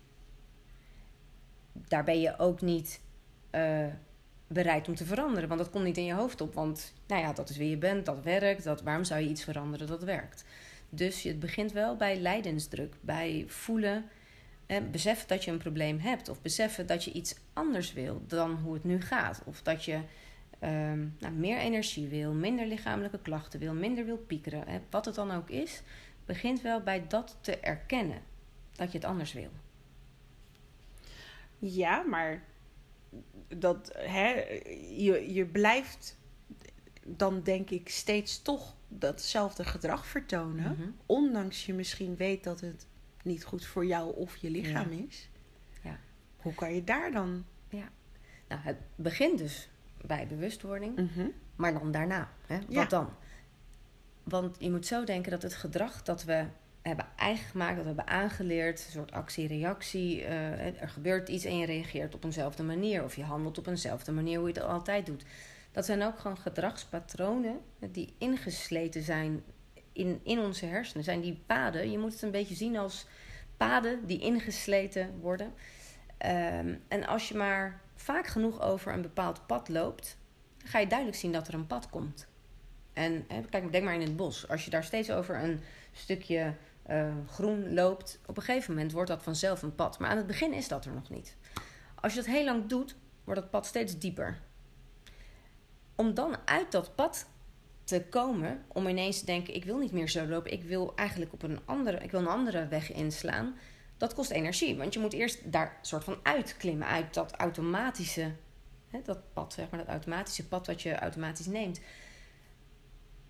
daar 1.73 2.05
ben 2.05 2.21
je 2.21 2.39
ook 2.39 2.61
niet 2.61 3.01
uh, 3.55 3.87
bereid 4.49 4.89
om 4.89 4.95
te 4.95 5.05
veranderen. 5.05 5.49
Want 5.49 5.61
dat 5.61 5.71
komt 5.71 5.85
niet 5.85 5.97
in 5.97 6.05
je 6.05 6.15
hoofd 6.15 6.41
op. 6.41 6.55
Want 6.55 6.93
nou 7.07 7.23
ja, 7.23 7.33
dat 7.33 7.49
is 7.49 7.57
wie 7.57 7.71
je 7.71 7.77
bent, 7.77 8.07
dat 8.07 8.23
werkt. 8.23 8.65
Dat, 8.65 8.83
waarom 8.83 9.05
zou 9.05 9.21
je 9.21 9.29
iets 9.29 9.45
veranderen 9.45 9.87
dat 9.87 10.03
werkt? 10.03 10.45
Dus 10.91 11.23
het 11.23 11.41
begint 11.41 11.73
wel 11.73 11.97
bij 11.97 12.21
lijdensdruk, 12.21 12.95
bij 13.01 13.45
voelen, 13.47 14.05
eh, 14.67 14.79
beseffen 14.91 15.29
dat 15.29 15.45
je 15.45 15.51
een 15.51 15.59
probleem 15.59 15.99
hebt. 15.99 16.29
Of 16.29 16.43
beseffen 16.43 16.87
dat 16.87 17.05
je 17.05 17.13
iets 17.13 17.35
anders 17.53 17.93
wil 17.93 18.23
dan 18.27 18.55
hoe 18.55 18.75
het 18.75 18.85
nu 18.85 19.01
gaat. 19.01 19.43
Of 19.45 19.63
dat 19.63 19.85
je 19.85 20.01
ehm, 20.59 21.07
nou, 21.19 21.35
meer 21.35 21.59
energie 21.59 22.09
wil, 22.09 22.33
minder 22.33 22.67
lichamelijke 22.67 23.19
klachten 23.19 23.61
wil, 23.61 23.75
minder 23.75 24.05
wil 24.05 24.17
piekeren. 24.17 24.83
Wat 24.91 25.05
het 25.05 25.15
dan 25.15 25.31
ook 25.31 25.51
is, 25.51 25.83
begint 26.27 26.61
wel 26.61 26.81
bij 26.81 27.07
dat 27.09 27.37
te 27.41 27.59
erkennen. 27.59 28.19
Dat 28.73 28.93
je 28.93 28.99
het 28.99 29.07
anders 29.07 29.33
wil. 29.33 29.51
Ja, 31.59 32.03
maar 32.03 32.43
dat 33.49 33.91
hè, 33.95 34.29
je, 34.97 35.33
je 35.35 35.47
blijft 35.47 36.17
dan 37.05 37.43
denk 37.43 37.71
ik 37.71 37.89
steeds 37.89 38.43
toch 38.43 38.77
datzelfde 38.89 39.65
gedrag 39.65 40.07
vertonen. 40.07 40.73
Mhm. 40.73 40.91
Ondanks 41.07 41.67
je 41.67 41.75
misschien 41.75 42.17
weet 42.17 42.45
dat 42.45 42.61
het 42.61 42.87
niet 43.23 43.45
goed 43.45 43.67
voor 43.67 43.87
jou 43.87 44.17
of 44.17 44.37
je 44.37 44.51
lichaam 44.51 44.91
is. 44.91 45.29
Ja. 45.83 45.99
Hoe 46.37 46.55
kan 46.55 46.75
je 46.75 46.85
daar 46.85 47.13
dan? 47.13 47.45
Ja. 47.69 47.89
Nou, 48.49 48.61
het 48.63 48.77
begint 48.95 49.39
dus 49.39 49.69
bij 50.07 50.27
bewustwording, 50.27 50.97
mhm. 50.97 51.29
maar 51.57 51.73
dan 51.73 51.91
daarna. 51.91 52.33
Hè? 52.47 52.59
Wat 52.69 52.91
dan? 52.91 53.11
Want 54.23 54.57
je 54.59 54.71
moet 54.71 54.87
zo 54.87 55.05
denken 55.05 55.31
dat 55.31 55.43
het 55.43 55.55
gedrag 55.55 56.03
dat 56.03 56.25
we 56.25 56.47
hebben 56.83 57.07
eigen 57.17 57.51
gemaakt, 57.51 57.77
dat 57.77 57.85
hebben 57.85 58.07
aangeleerd, 58.07 58.85
een 58.85 58.93
soort 58.93 59.13
actie-reactie. 59.13 60.21
Uh, 60.21 60.81
er 60.83 60.89
gebeurt 60.89 61.29
iets 61.29 61.45
en 61.45 61.59
je 61.59 61.67
reageert 61.67 62.15
op 62.15 62.25
eenzelfde 62.25 62.63
manier. 62.63 63.05
Of 63.05 63.17
je 63.17 63.23
handelt 63.23 63.59
op 63.59 63.67
eenzelfde 63.67 64.13
manier 64.13 64.39
hoe 64.39 64.49
je 64.49 64.55
het 64.55 64.63
altijd 64.63 65.07
doet. 65.07 65.25
Dat 65.73 65.85
zijn 65.85 66.03
ook 66.03 66.19
gewoon 66.19 66.39
gedragspatronen 66.39 67.61
die 67.79 68.15
ingesleten 68.19 69.03
zijn 69.03 69.43
in, 69.93 70.21
in 70.23 70.39
onze 70.39 70.67
hersenen. 70.67 71.05
Zijn 71.05 71.21
die 71.21 71.43
paden, 71.47 71.91
je 71.91 71.99
moet 71.99 72.13
het 72.13 72.23
een 72.23 72.31
beetje 72.31 72.55
zien 72.55 72.77
als 72.77 73.07
paden 73.57 74.07
die 74.07 74.21
ingesleten 74.21 75.19
worden. 75.21 75.47
Um, 75.47 76.83
en 76.89 77.07
als 77.07 77.29
je 77.29 77.35
maar 77.35 77.81
vaak 77.95 78.27
genoeg 78.27 78.61
over 78.61 78.93
een 78.93 79.03
bepaald 79.03 79.47
pad 79.47 79.69
loopt, 79.69 80.17
ga 80.65 80.79
je 80.79 80.87
duidelijk 80.87 81.19
zien 81.19 81.33
dat 81.33 81.49
er 81.49 81.55
een 81.55 81.67
pad 81.67 81.91
komt. 81.91 82.27
En 82.93 83.27
kijk, 83.51 83.73
denk 83.73 83.85
maar 83.85 83.95
in 83.95 84.01
het 84.01 84.17
bos. 84.17 84.49
Als 84.49 84.65
je 84.65 84.71
daar 84.71 84.85
steeds 84.85 85.11
over 85.11 85.43
een 85.43 85.61
stukje 85.93 86.55
uh, 86.91 87.13
groen 87.27 87.75
loopt, 87.75 88.21
op 88.27 88.37
een 88.37 88.43
gegeven 88.43 88.75
moment 88.75 88.93
wordt 88.93 89.11
dat 89.11 89.23
vanzelf 89.23 89.63
een 89.63 89.75
pad. 89.75 89.99
Maar 89.99 90.11
aan 90.11 90.17
het 90.17 90.27
begin 90.27 90.53
is 90.53 90.69
dat 90.69 90.85
er 90.85 90.93
nog 90.93 91.11
niet. 91.11 91.37
Als 91.95 92.13
je 92.13 92.19
dat 92.19 92.29
heel 92.29 92.45
lang 92.45 92.67
doet, 92.67 92.97
wordt 93.25 93.41
dat 93.41 93.51
pad 93.51 93.67
steeds 93.67 93.99
dieper. 93.99 94.41
Om 95.95 96.15
dan 96.15 96.37
uit 96.45 96.73
dat 96.73 96.95
pad 96.95 97.27
te 97.85 98.05
komen, 98.11 98.65
om 98.69 98.87
ineens 98.87 99.19
te 99.19 99.25
denken: 99.25 99.55
ik 99.55 99.65
wil 99.65 99.79
niet 99.79 99.93
meer 99.93 100.09
zo 100.09 100.27
lopen, 100.27 100.53
ik 100.53 100.63
wil 100.63 100.93
eigenlijk 100.97 101.33
op 101.33 101.43
een 101.43 101.61
andere, 101.65 101.99
ik 101.99 102.11
wil 102.11 102.21
een 102.21 102.27
andere 102.27 102.69
weg 102.69 102.93
inslaan. 102.93 103.57
Dat 103.97 104.15
kost 104.15 104.31
energie, 104.31 104.77
want 104.77 104.95
je 104.95 105.01
moet 105.01 105.13
eerst 105.13 105.53
daar 105.53 105.79
soort 105.83 106.05
van 106.05 106.19
uitklimmen 106.23 106.87
uit 106.87 107.15
dat 107.15 107.33
automatische, 107.33 108.33
hè, 108.89 109.03
dat 109.03 109.33
pad, 109.33 109.53
zeg 109.53 109.71
maar, 109.71 109.79
dat 109.79 109.89
automatische 109.89 110.49
pad 110.49 110.67
wat 110.67 110.83
je 110.83 110.99
automatisch 110.99 111.47
neemt. 111.47 111.81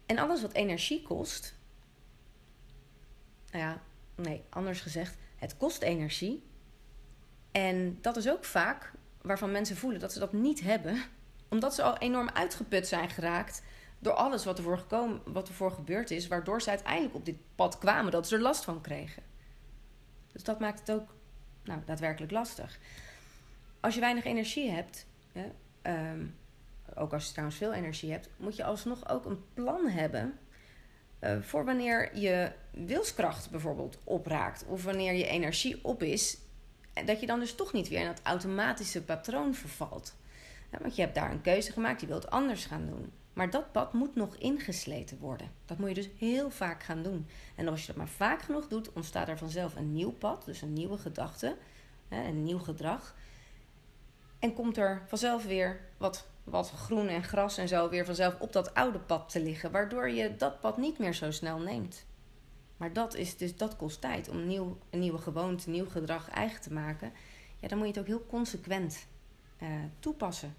En 0.07 0.19
alles 0.19 0.43
wat 0.43 0.53
energie 0.53 1.03
kost, 1.03 1.58
nou 3.50 3.64
ja, 3.64 3.81
nee, 4.14 4.45
anders 4.49 4.81
gezegd, 4.81 5.17
het 5.37 5.57
kost 5.57 5.83
energie. 5.83 6.43
En 7.52 7.99
dat 8.00 8.17
is 8.17 8.31
ook 8.31 8.45
vaak 8.45 8.93
waarvan 9.23 9.50
mensen 9.50 9.76
voelen 9.76 10.00
dat 10.00 10.12
ze 10.12 10.19
dat 10.19 10.33
niet 10.33 10.61
hebben, 10.61 11.02
omdat 11.49 11.75
ze 11.75 11.83
al 11.83 11.99
enorm 11.99 12.28
uitgeput 12.28 12.88
zijn 12.88 13.11
geraakt 13.11 13.62
door 13.99 14.12
alles 14.12 14.45
wat 14.45 14.59
ervoor, 14.59 14.78
gekomen, 14.78 15.21
wat 15.25 15.50
gebeurd 15.59 16.11
is, 16.11 16.28
waardoor 16.28 16.62
ze 16.62 16.71
uiteindelijk 16.71 17.14
op 17.14 17.25
dit 17.25 17.37
pad 17.55 17.78
kwamen 17.78 18.12
dat 18.12 18.28
ze 18.28 18.35
er 18.35 18.43
last 18.43 18.64
van 18.64 18.81
kregen. 18.81 19.23
Dus 20.33 20.45
dat 20.45 20.61
maakt 20.61 20.78
het 20.78 20.90
ook 20.90 21.14
nou, 21.64 21.81
daadwerkelijk 21.85 22.33
lastig. 22.33 22.78
Als 23.81 23.95
je 23.95 24.00
weinig 24.00 24.25
energie 24.25 24.71
hebt, 24.71 25.07
ehm, 25.83 26.26
ook 26.95 27.12
als 27.12 27.25
je 27.25 27.31
trouwens 27.31 27.59
veel 27.59 27.73
energie 27.73 28.11
hebt, 28.11 28.28
moet 28.37 28.57
je 28.57 28.64
alsnog 28.64 29.09
ook 29.09 29.25
een 29.25 29.45
plan 29.55 29.88
hebben 29.88 30.38
uh, 31.21 31.40
voor 31.40 31.64
wanneer 31.64 32.19
je 32.19 32.52
wilskracht 32.87 33.50
bijvoorbeeld 33.50 33.99
opraakt 34.04 34.64
of 34.66 34.85
wanneer 34.85 35.12
je 35.12 35.26
energie 35.26 35.85
op 35.85 36.02
is, 36.02 36.38
dat 37.04 37.20
je 37.20 37.26
dan 37.26 37.38
dus 37.38 37.54
toch 37.54 37.73
niet 37.73 37.88
weer 37.88 38.00
in 38.00 38.06
dat 38.06 38.20
automatische 38.23 39.02
patroon 39.02 39.54
vervalt. 39.54 40.14
Want 40.80 40.97
je 40.97 41.02
hebt 41.02 41.14
daar 41.14 41.30
een 41.30 41.40
keuze 41.40 41.73
gemaakt, 41.73 42.00
je 42.00 42.06
wilt 42.06 42.30
anders 42.30 42.64
gaan 42.64 42.87
doen. 42.87 43.12
Maar 43.32 43.50
dat 43.50 43.73
pad 43.73 43.92
moet 43.92 44.14
nog 44.14 44.37
ingesleten 44.37 45.18
worden. 45.18 45.50
Dat 45.66 45.78
moet 45.78 45.88
je 45.88 45.94
dus 45.94 46.08
heel 46.18 46.50
vaak 46.50 46.82
gaan 46.82 47.02
doen. 47.02 47.26
En 47.54 47.68
als 47.68 47.80
je 47.80 47.87
dat 47.87 47.97
maar 47.97 48.08
vaak 48.08 48.42
genoeg 48.42 48.68
doet, 48.68 48.92
ontstaat 48.92 49.28
er 49.28 49.38
vanzelf 49.38 49.76
een 49.76 49.92
nieuw 49.92 50.11
pad, 50.12 50.44
dus 50.44 50.62
een 50.62 50.73
nieuwe 50.73 50.99
gedachte, 50.99 51.56
een 52.08 52.44
nieuw 52.44 52.58
gedrag. 52.58 53.14
En 54.38 54.54
komt 54.54 54.76
er 54.76 55.02
vanzelf 55.06 55.44
weer 55.44 55.80
wat 55.97 56.26
wat 56.50 56.70
groen 56.70 57.08
en 57.08 57.25
gras 57.25 57.58
en 57.58 57.68
zo 57.68 57.88
weer 57.88 58.04
vanzelf 58.04 58.40
op 58.40 58.52
dat 58.52 58.75
oude 58.75 58.99
pad 58.99 59.28
te 59.28 59.42
liggen, 59.42 59.70
waardoor 59.70 60.11
je 60.11 60.37
dat 60.37 60.61
pad 60.61 60.76
niet 60.76 60.99
meer 60.99 61.14
zo 61.14 61.30
snel 61.30 61.58
neemt. 61.58 62.04
Maar 62.78 62.92
dat, 62.92 63.14
is 63.14 63.37
dus, 63.37 63.56
dat 63.56 63.76
kost 63.76 64.00
tijd 64.00 64.28
om 64.28 64.47
nieuw, 64.47 64.78
een 64.90 64.99
nieuwe 64.99 65.18
gewoonte, 65.18 65.70
nieuw 65.70 65.88
gedrag 65.88 66.30
eigen 66.30 66.61
te 66.61 66.73
maken. 66.73 67.12
Ja, 67.61 67.68
dan 67.68 67.78
moet 67.78 67.87
je 67.87 67.92
het 67.92 68.02
ook 68.02 68.16
heel 68.16 68.26
consequent 68.26 69.06
uh, 69.62 69.68
toepassen. 69.99 70.54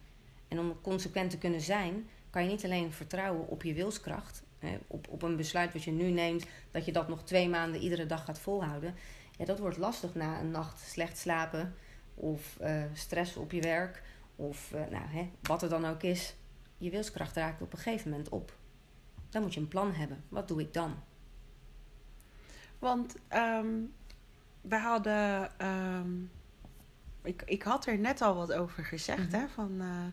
En 0.47 0.59
om 0.59 0.81
consequent 0.81 1.29
te 1.29 1.38
kunnen 1.38 1.61
zijn, 1.61 2.09
kan 2.29 2.43
je 2.43 2.49
niet 2.49 2.65
alleen 2.65 2.91
vertrouwen 2.91 3.47
op 3.47 3.63
je 3.63 3.73
wilskracht, 3.73 4.43
op, 4.88 5.07
op 5.09 5.21
een 5.21 5.35
besluit 5.35 5.73
wat 5.73 5.83
je 5.83 5.91
nu 5.91 6.09
neemt, 6.09 6.45
dat 6.71 6.85
je 6.85 6.91
dat 6.91 7.07
nog 7.07 7.23
twee 7.23 7.49
maanden 7.49 7.81
iedere 7.81 8.05
dag 8.05 8.25
gaat 8.25 8.39
volhouden. 8.39 8.95
Ja, 9.38 9.45
dat 9.45 9.59
wordt 9.59 9.77
lastig 9.77 10.15
na 10.15 10.39
een 10.39 10.51
nacht 10.51 10.79
slecht 10.79 11.17
slapen 11.17 11.75
of 12.13 12.57
uh, 12.61 12.83
stress 12.93 13.35
op 13.35 13.51
je 13.51 13.61
werk 13.61 14.03
of 14.35 14.71
nou, 14.71 15.03
hè, 15.07 15.29
wat 15.41 15.61
er 15.61 15.69
dan 15.69 15.85
ook 15.85 16.03
is, 16.03 16.35
je 16.77 16.89
wilskracht 16.89 17.35
raakt 17.35 17.61
op 17.61 17.73
een 17.73 17.79
gegeven 17.79 18.09
moment 18.09 18.29
op. 18.29 18.57
Dan 19.29 19.41
moet 19.41 19.53
je 19.53 19.59
een 19.59 19.67
plan 19.67 19.93
hebben. 19.93 20.23
Wat 20.29 20.47
doe 20.47 20.61
ik 20.61 20.73
dan? 20.73 20.95
Want 22.79 23.15
um, 23.33 23.93
we 24.62 24.75
hadden. 24.75 25.51
Um, 25.67 26.31
ik, 27.24 27.41
ik 27.45 27.63
had 27.63 27.86
er 27.86 27.98
net 27.98 28.21
al 28.21 28.36
wat 28.36 28.53
over 28.53 28.86
gezegd. 28.86 29.19
Mm 29.19 29.29
-hmm. 29.29 29.39
hè, 29.39 29.48
van, 29.48 29.71
uh, 29.81 30.05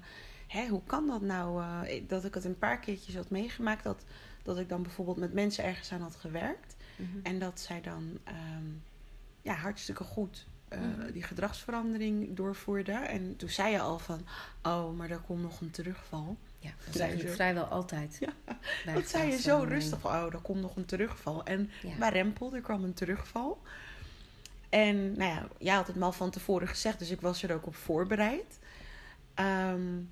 hè, 0.46 0.68
hoe 0.68 0.82
kan 0.86 1.06
dat 1.06 1.20
nou? 1.20 1.62
Uh, 1.62 2.02
dat 2.08 2.24
ik 2.24 2.34
het 2.34 2.44
een 2.44 2.58
paar 2.58 2.78
keertjes 2.78 3.14
had 3.14 3.30
meegemaakt. 3.30 3.84
Dat, 3.84 4.04
dat 4.42 4.58
ik 4.58 4.68
dan 4.68 4.82
bijvoorbeeld 4.82 5.16
met 5.16 5.32
mensen 5.32 5.64
ergens 5.64 5.92
aan 5.92 6.00
had 6.00 6.16
gewerkt. 6.16 6.76
Mm 6.96 7.08
-hmm. 7.12 7.20
En 7.22 7.38
dat 7.38 7.60
zij 7.60 7.80
dan 7.80 8.18
um, 8.28 8.82
ja, 9.42 9.54
hartstikke 9.54 10.04
goed 10.04 10.46
uh, 10.72 11.12
die 11.12 11.22
gedragsverandering 11.22 12.36
doorvoerde. 12.36 12.92
En 12.92 13.36
toen 13.36 13.48
zei 13.48 13.72
je 13.72 13.80
al 13.80 13.98
van, 13.98 14.26
oh, 14.62 14.96
maar 14.96 15.08
daar 15.08 15.20
komt 15.20 15.42
nog 15.42 15.60
een 15.60 15.70
terugval. 15.70 16.36
Ja, 16.66 16.72
dat 16.84 16.94
zei 16.94 17.16
je 17.16 17.28
vrijwel 17.28 17.64
altijd. 17.64 18.16
Ja, 18.20 18.32
dat 18.94 19.08
zei 19.14 19.30
je 19.30 19.38
zo 19.38 19.64
rustig 19.68 20.00
van, 20.00 20.10
oh, 20.10 20.30
daar 20.30 20.40
komt 20.40 20.60
nog 20.60 20.76
een 20.76 20.84
terugval. 20.84 21.44
En 21.44 21.70
ja. 21.82 21.96
bij 21.98 22.10
Rempel, 22.10 22.54
er 22.54 22.60
kwam 22.60 22.84
een 22.84 22.94
terugval. 22.94 23.62
En 24.68 25.16
nou 25.16 25.30
ja, 25.30 25.48
jij 25.58 25.74
had 25.74 25.86
het 25.86 25.96
me 25.96 26.04
al 26.04 26.12
van 26.12 26.30
tevoren 26.30 26.68
gezegd, 26.68 26.98
dus 26.98 27.10
ik 27.10 27.20
was 27.20 27.42
er 27.42 27.54
ook 27.54 27.66
op 27.66 27.74
voorbereid. 27.74 28.58
Um, 29.40 30.10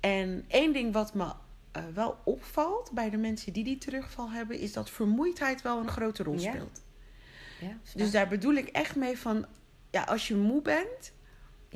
en 0.00 0.44
één 0.48 0.72
ding 0.72 0.92
wat 0.92 1.14
me 1.14 1.24
uh, 1.24 1.82
wel 1.94 2.18
opvalt 2.24 2.90
bij 2.92 3.10
de 3.10 3.16
mensen 3.16 3.52
die 3.52 3.64
die 3.64 3.78
terugval 3.78 4.30
hebben, 4.30 4.58
is 4.58 4.72
dat 4.72 4.90
vermoeidheid 4.90 5.62
wel 5.62 5.78
een 5.78 5.88
grote 5.88 6.22
rol 6.22 6.38
speelt. 6.38 6.82
Ja. 7.60 7.66
Ja, 7.68 7.76
dus 7.94 8.10
daar 8.10 8.28
bedoel 8.28 8.54
ik 8.54 8.68
echt 8.68 8.96
mee 8.96 9.18
van 9.18 9.46
ja, 9.90 10.02
als 10.02 10.28
je 10.28 10.34
moe 10.34 10.62
bent, 10.62 11.12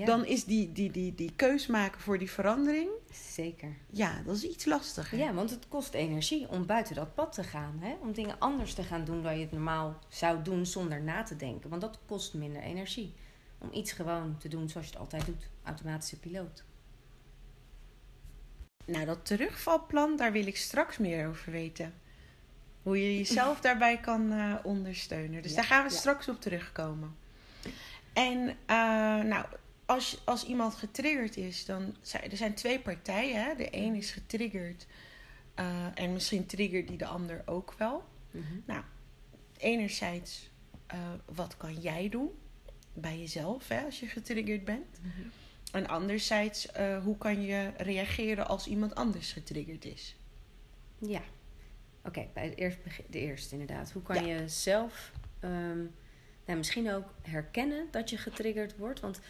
ja. 0.00 0.06
dan 0.06 0.24
is 0.24 0.44
die, 0.44 0.72
die, 0.72 0.90
die, 0.90 1.14
die 1.14 1.32
keus 1.36 1.66
maken 1.66 2.00
voor 2.00 2.18
die 2.18 2.30
verandering. 2.30 2.90
Zeker. 3.12 3.76
Ja, 3.90 4.22
dat 4.24 4.36
is 4.36 4.44
iets 4.44 4.64
lastiger. 4.64 5.18
Ja, 5.18 5.32
want 5.34 5.50
het 5.50 5.68
kost 5.68 5.94
energie 5.94 6.48
om 6.48 6.66
buiten 6.66 6.94
dat 6.94 7.14
pad 7.14 7.32
te 7.32 7.44
gaan. 7.44 7.78
Hè? 7.80 7.96
Om 8.00 8.12
dingen 8.12 8.38
anders 8.38 8.74
te 8.74 8.82
gaan 8.82 9.04
doen 9.04 9.22
dan 9.22 9.34
je 9.34 9.40
het 9.40 9.52
normaal 9.52 9.98
zou 10.08 10.42
doen 10.42 10.66
zonder 10.66 11.02
na 11.02 11.22
te 11.22 11.36
denken. 11.36 11.70
Want 11.70 11.82
dat 11.82 11.98
kost 12.06 12.34
minder 12.34 12.62
energie. 12.62 13.14
Om 13.58 13.68
iets 13.72 13.92
gewoon 13.92 14.36
te 14.38 14.48
doen 14.48 14.68
zoals 14.68 14.86
je 14.86 14.92
het 14.92 15.00
altijd 15.00 15.26
doet. 15.26 15.48
Automatische 15.62 16.18
piloot. 16.18 16.64
Nou, 18.84 19.04
dat 19.04 19.26
terugvalplan, 19.26 20.16
daar 20.16 20.32
wil 20.32 20.46
ik 20.46 20.56
straks 20.56 20.98
meer 20.98 21.28
over 21.28 21.52
weten. 21.52 21.94
Hoe 22.82 23.02
je 23.02 23.16
jezelf 23.16 23.60
daarbij 23.66 23.98
kan 23.98 24.32
uh, 24.32 24.54
ondersteunen. 24.62 25.42
Dus 25.42 25.50
ja, 25.50 25.56
daar 25.56 25.66
gaan 25.66 25.86
we 25.86 25.92
ja. 25.92 25.98
straks 25.98 26.28
op 26.28 26.40
terugkomen. 26.40 27.16
En 28.12 28.38
uh, 28.48 28.54
nou, 29.24 29.44
als, 29.90 30.20
als 30.24 30.44
iemand 30.44 30.74
getriggerd 30.74 31.36
is, 31.36 31.64
dan 31.64 31.96
zijn 32.00 32.30
er 32.30 32.36
zijn 32.36 32.54
twee 32.54 32.80
partijen. 32.80 33.44
Hè? 33.44 33.54
De 33.54 33.68
een 33.70 33.94
is 33.94 34.10
getriggerd 34.10 34.86
uh, 35.58 35.86
en 35.94 36.12
misschien 36.12 36.46
triggert 36.46 36.88
die 36.88 36.98
de 36.98 37.06
ander 37.06 37.42
ook 37.44 37.74
wel. 37.78 38.04
Mm-hmm. 38.30 38.62
Nou, 38.66 38.82
enerzijds, 39.56 40.50
uh, 40.94 40.98
wat 41.24 41.56
kan 41.56 41.74
jij 41.74 42.08
doen 42.08 42.30
bij 42.92 43.18
jezelf 43.18 43.68
hè, 43.68 43.84
als 43.84 44.00
je 44.00 44.06
getriggerd 44.06 44.64
bent? 44.64 45.00
Mm-hmm. 45.02 45.30
En 45.72 45.86
anderzijds, 45.86 46.68
hoe 47.02 47.18
kan 47.18 47.42
je 47.42 47.72
reageren 47.76 48.46
als 48.48 48.66
iemand 48.66 48.94
anders 48.94 49.32
getriggerd 49.32 49.84
is? 49.84 50.16
Ja, 50.98 51.22
oké, 52.04 52.26
okay, 52.32 52.52
eerst, 52.52 52.78
de 53.08 53.18
eerste 53.18 53.52
inderdaad. 53.52 53.92
Hoe 53.92 54.02
kan 54.02 54.26
ja. 54.26 54.34
je 54.34 54.48
zelf 54.48 55.12
um, 55.44 55.94
nou, 56.44 56.58
misschien 56.58 56.92
ook 56.92 57.14
herkennen 57.22 57.88
dat 57.90 58.10
je 58.10 58.16
getriggerd 58.16 58.76
wordt. 58.76 59.00
Want 59.00 59.20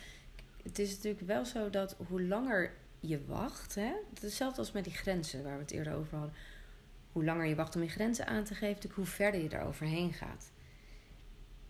het 0.63 0.79
is 0.79 0.95
natuurlijk 0.95 1.27
wel 1.27 1.45
zo 1.45 1.71
dat 1.71 1.97
hoe 2.09 2.23
langer 2.23 2.73
je 3.01 3.25
wacht, 3.27 3.75
hè, 3.75 3.93
hetzelfde 4.21 4.59
als 4.59 4.73
met 4.73 4.85
die 4.85 4.93
grenzen 4.93 5.43
waar 5.43 5.55
we 5.55 5.63
het 5.63 5.71
eerder 5.71 5.95
over 5.95 6.17
hadden. 6.19 6.37
Hoe 7.13 7.25
langer 7.25 7.47
je 7.47 7.55
wacht 7.55 7.77
om 7.77 7.83
je 7.83 7.89
grenzen 7.89 8.27
aan 8.27 8.45
te 8.45 8.55
geven, 8.55 8.91
hoe 8.95 9.05
verder 9.05 9.43
je 9.43 9.49
er 9.49 9.63
overheen 9.63 10.13
gaat. 10.13 10.51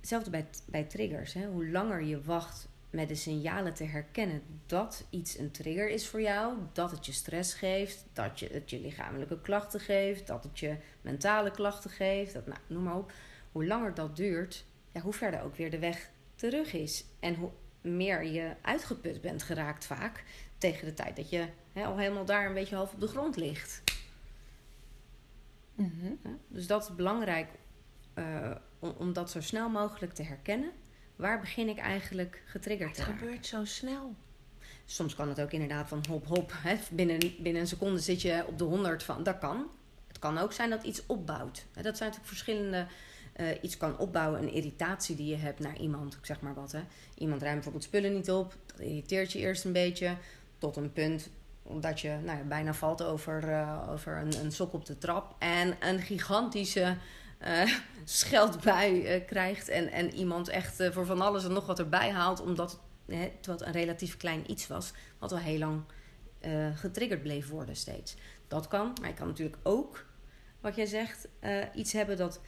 Hetzelfde 0.01 0.31
bij, 0.31 0.47
bij 0.67 0.85
triggers. 0.85 1.33
Hè. 1.33 1.47
Hoe 1.47 1.69
langer 1.69 2.03
je 2.03 2.23
wacht 2.23 2.69
met 2.91 3.09
de 3.09 3.15
signalen 3.15 3.75
te 3.75 3.85
herkennen 3.85 4.43
dat 4.67 5.07
iets 5.11 5.39
een 5.39 5.51
trigger 5.51 5.89
is 5.89 6.09
voor 6.09 6.21
jou, 6.21 6.59
dat 6.73 6.91
het 6.91 7.07
je 7.07 7.13
stress 7.13 7.55
geeft, 7.55 8.05
dat 8.13 8.39
je, 8.39 8.49
het 8.53 8.71
je 8.71 8.81
lichamelijke 8.81 9.41
klachten 9.41 9.81
geeft, 9.81 10.27
dat 10.27 10.45
het 10.45 10.59
je 10.59 10.77
mentale 11.01 11.51
klachten 11.51 11.91
geeft, 11.91 12.33
dat, 12.33 12.47
nou, 12.47 12.59
noem 12.67 12.83
maar 12.83 12.97
op. 12.97 13.13
Hoe 13.53 13.67
langer 13.67 13.95
dat 13.95 14.17
duurt, 14.17 14.65
ja, 14.93 15.01
hoe 15.01 15.13
verder 15.13 15.43
ook 15.43 15.57
weer 15.57 15.71
de 15.71 15.79
weg 15.79 16.11
terug 16.35 16.73
is. 16.73 17.05
En 17.21 17.35
hoe 17.35 17.51
meer 17.81 18.25
je 18.25 18.55
uitgeput 18.63 19.21
bent 19.21 19.43
geraakt 19.43 19.87
vaak 19.87 20.25
tegen 20.59 20.87
de 20.87 20.95
tijd 20.95 21.17
dat 21.17 21.31
je 21.31 21.47
hè, 21.73 21.85
al 21.85 21.99
helemaal 21.99 22.25
daar 22.25 22.47
een 22.47 22.55
beetje 22.55 22.75
half 22.75 22.93
op 22.93 23.01
de 23.01 23.07
grond 23.07 23.37
ligt. 23.37 23.83
Ja, 26.23 26.37
dus 26.49 26.67
dat 26.67 26.83
is 26.83 26.95
belangrijk 26.97 27.49
uh, 28.15 28.51
om, 28.79 28.95
om, 28.99 29.13
dat 29.13 29.31
zo 29.31 29.41
snel 29.41 29.69
mogelijk 29.69 30.13
te 30.13 30.23
herkennen. 30.23 30.71
Waar 31.17 31.41
begin 31.41 31.69
ik 31.69 31.79
eigenlijk 31.79 32.43
getriggerd 32.47 32.95
te 32.95 33.03
Het 33.03 33.11
gebeurt 33.11 33.47
zo 33.47 33.65
snel. 33.65 34.15
Soms 34.85 35.15
kan 35.15 35.29
het 35.29 35.41
ook 35.41 35.53
inderdaad 35.53 35.89
van 35.89 36.05
hop 36.09 36.27
hop. 36.27 36.53
Hè, 36.55 36.77
binnen, 36.91 37.19
binnen 37.19 37.63
een 37.63 37.69
seconde 37.69 37.99
zit 37.99 38.23
je 38.23 38.45
op 38.47 38.59
de 38.59 38.65
100 38.65 39.03
van. 39.03 39.23
Dat 39.23 39.39
kan. 39.39 39.71
Het 40.09 40.19
kan 40.19 40.39
ook 40.39 40.53
zijn 40.53 40.71
dat 40.71 40.83
iets 40.83 41.07
opbouwt. 41.07 41.67
Dat 41.73 41.97
zijn 41.97 42.11
natuurlijk 42.11 42.27
verschillende 42.27 42.87
uh, 43.41 43.49
iets 43.61 43.77
kan 43.77 43.99
opbouwen, 43.99 44.43
een 44.43 44.53
irritatie 44.53 45.17
die 45.17 45.27
je 45.27 45.37
hebt 45.37 45.59
naar 45.59 45.77
iemand, 45.77 46.15
ik 46.15 46.27
zeg 46.27 46.41
maar 46.41 46.55
wat. 46.55 46.73
Hè. 46.73 46.81
Iemand 47.15 47.41
ruimt 47.41 47.55
bijvoorbeeld 47.55 47.85
spullen 47.85 48.13
niet 48.13 48.31
op, 48.31 48.55
dat 48.67 48.81
irriteert 48.81 49.33
je 49.33 49.39
eerst 49.39 49.65
een 49.65 49.73
beetje. 49.73 50.17
Tot 50.59 50.77
een 50.77 50.93
punt 50.93 51.31
dat 51.81 52.01
je 52.01 52.09
nou 52.09 52.39
ja, 52.39 52.45
bijna 52.45 52.75
valt 52.75 53.03
over, 53.03 53.49
eh, 53.49 53.89
over 53.91 54.17
een, 54.17 54.45
een 54.45 54.53
sok 54.53 54.73
op 54.73 54.87
de 54.87 54.99
trap. 54.99 55.35
En 55.39 55.77
een 55.81 56.01
gigantische 56.01 56.97
uh, 57.43 57.77
scheldbui 58.05 59.21
krijgt. 59.25 59.69
En, 59.69 59.91
en 59.93 60.15
iemand 60.15 60.49
echt 60.49 60.89
voor 60.91 61.07
van 61.07 61.21
alles 61.21 61.45
en 61.45 61.53
nog 61.53 61.67
wat 61.67 61.79
erbij 61.79 62.11
haalt. 62.11 62.41
Omdat 62.41 62.81
hè, 63.07 63.31
het 63.43 63.61
een 63.61 63.73
relatief 63.73 64.17
klein 64.17 64.51
iets 64.51 64.67
was. 64.67 64.93
Wat 65.19 65.33
al 65.33 65.39
heel 65.39 65.59
lang 65.59 65.83
getriggerd 66.75 67.23
bleef 67.23 67.49
worden 67.49 67.77
steeds. 67.77 68.17
Dat 68.49 68.69
kan. 68.69 68.93
Maar 69.01 69.09
je 69.09 69.15
kan 69.15 69.27
natuurlijk 69.27 69.59
ook, 69.63 70.07
wat 70.61 70.77
jij 70.77 70.87
zegt, 70.87 71.29
iets 71.75 71.93
hebben 71.93 72.17
dat 72.17 72.41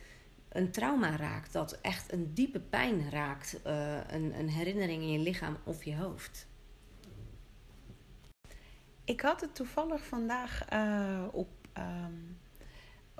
een 0.53 0.71
trauma 0.71 1.17
raakt. 1.17 1.53
Dat 1.53 1.79
echt 1.81 2.13
een 2.13 2.35
diepe 2.35 2.61
pijn 2.61 3.11
raakt. 3.11 3.61
een, 4.09 4.39
een 4.39 4.49
herinnering 4.49 5.03
in 5.03 5.13
je 5.13 5.19
lichaam 5.19 5.57
of 5.65 5.85
je 5.85 5.97
hoofd. 5.97 6.47
Ik 9.05 9.21
had 9.21 9.41
het 9.41 9.55
toevallig 9.55 10.07
vandaag 10.07 10.73
uh, 10.73 11.25
op 11.33 11.49
um, 11.79 12.39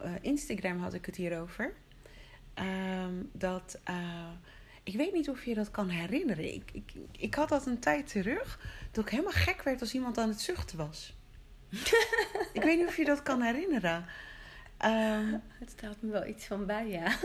uh, 0.05 0.13
Instagram 0.21 0.79
had 0.79 0.95
ik 0.95 1.07
het 1.07 1.17
hierover. 1.17 1.75
Um, 2.55 3.31
dat 3.33 3.81
uh, 3.91 4.31
ik 4.83 4.97
weet 4.97 5.13
niet 5.13 5.29
of 5.29 5.45
je 5.45 5.55
dat 5.55 5.71
kan 5.71 5.89
herinneren. 5.89 6.55
Ik, 6.55 6.71
ik, 6.73 6.93
ik 7.19 7.35
had 7.35 7.49
dat 7.49 7.67
een 7.67 7.79
tijd 7.79 8.07
terug. 8.07 8.61
Dat 8.91 9.05
ik 9.05 9.11
helemaal 9.11 9.33
gek 9.33 9.63
werd 9.63 9.81
als 9.81 9.95
iemand 9.95 10.19
aan 10.19 10.29
het 10.29 10.41
zuchten 10.41 10.77
was. 10.77 11.17
ik 12.53 12.63
weet 12.63 12.79
niet 12.79 12.87
of 12.87 12.97
je 12.97 13.05
dat 13.05 13.23
kan 13.23 13.43
herinneren. 13.43 14.07
Um, 14.85 15.43
het 15.61 15.71
staat 15.71 15.97
me 16.01 16.11
wel 16.11 16.27
iets 16.27 16.45
van 16.45 16.67
bij, 16.67 16.89
ja. 16.89 17.17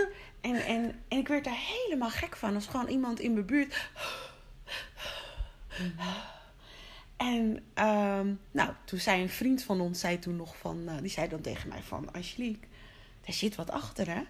En, 0.41 0.55
en, 0.65 0.95
en 1.07 1.17
ik 1.17 1.27
werd 1.27 1.43
daar 1.43 1.59
helemaal 1.85 2.09
gek 2.09 2.35
van. 2.35 2.55
Als 2.55 2.67
gewoon 2.67 2.87
iemand 2.87 3.19
in 3.19 3.33
mijn 3.33 3.45
buurt. 3.45 3.89
En 7.17 7.63
um, 7.87 8.39
nou, 8.51 8.73
toen 8.85 8.99
zei 8.99 9.21
een 9.21 9.29
vriend 9.29 9.63
van 9.63 9.81
ons, 9.81 9.99
zei 9.99 10.19
toen 10.19 10.35
nog 10.35 10.57
van, 10.57 10.81
uh, 10.85 10.97
die 11.01 11.09
zei 11.09 11.29
dan 11.29 11.41
tegen 11.41 11.69
mij 11.69 11.81
van, 11.81 12.13
Angelique, 12.13 12.67
er 13.25 13.33
zit 13.33 13.55
wat 13.55 13.71
achter 13.71 14.07
hè. 14.07 14.21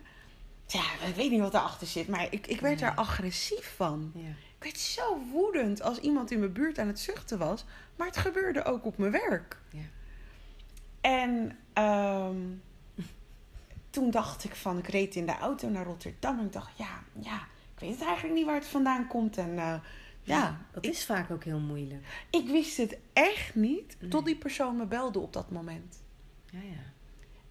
Ja, 0.67 1.07
ik 1.07 1.15
weet 1.15 1.31
niet 1.31 1.39
wat 1.39 1.53
erachter 1.53 1.87
zit, 1.87 2.07
maar 2.07 2.27
ik, 2.29 2.47
ik 2.47 2.61
werd 2.61 2.79
ja. 2.79 2.91
er 2.91 2.95
agressief 2.95 3.73
van. 3.75 4.11
Ja. 4.15 4.29
Ik 4.29 4.63
werd 4.63 4.77
zo 4.77 5.17
woedend 5.31 5.81
als 5.81 5.99
iemand 5.99 6.31
in 6.31 6.39
mijn 6.39 6.53
buurt 6.53 6.79
aan 6.79 6.87
het 6.87 6.99
zuchten 6.99 7.37
was. 7.37 7.65
Maar 7.95 8.07
het 8.07 8.17
gebeurde 8.17 8.63
ook 8.63 8.85
op 8.85 8.97
mijn 8.97 9.11
werk. 9.11 9.57
Ja. 9.69 9.81
En 11.01 11.57
um, 11.83 12.61
toen 13.97 14.11
dacht 14.11 14.43
ik 14.43 14.55
van, 14.55 14.77
ik 14.77 14.87
reed 14.87 15.15
in 15.15 15.25
de 15.25 15.37
auto 15.37 15.69
naar 15.69 15.85
Rotterdam. 15.85 16.39
En 16.39 16.45
ik 16.45 16.53
dacht, 16.53 16.77
ja, 16.77 17.03
ja, 17.19 17.47
ik 17.73 17.79
weet 17.79 17.91
het 17.91 18.01
eigenlijk 18.01 18.35
niet 18.35 18.45
waar 18.45 18.55
het 18.55 18.65
vandaan 18.65 19.07
komt. 19.07 19.37
En 19.37 19.49
uh, 19.49 19.73
ja, 20.23 20.65
dat 20.71 20.85
is 20.85 21.05
vaak 21.05 21.31
ook 21.31 21.43
heel 21.43 21.59
moeilijk. 21.59 22.05
Ik 22.29 22.47
wist 22.47 22.77
het 22.77 22.97
echt 23.13 23.55
niet 23.55 23.95
nee. 23.99 24.09
tot 24.09 24.25
die 24.25 24.35
persoon 24.35 24.77
me 24.77 24.85
belde 24.85 25.19
op 25.19 25.33
dat 25.33 25.51
moment. 25.51 26.03
Ja, 26.49 26.59
ja. 26.59 26.93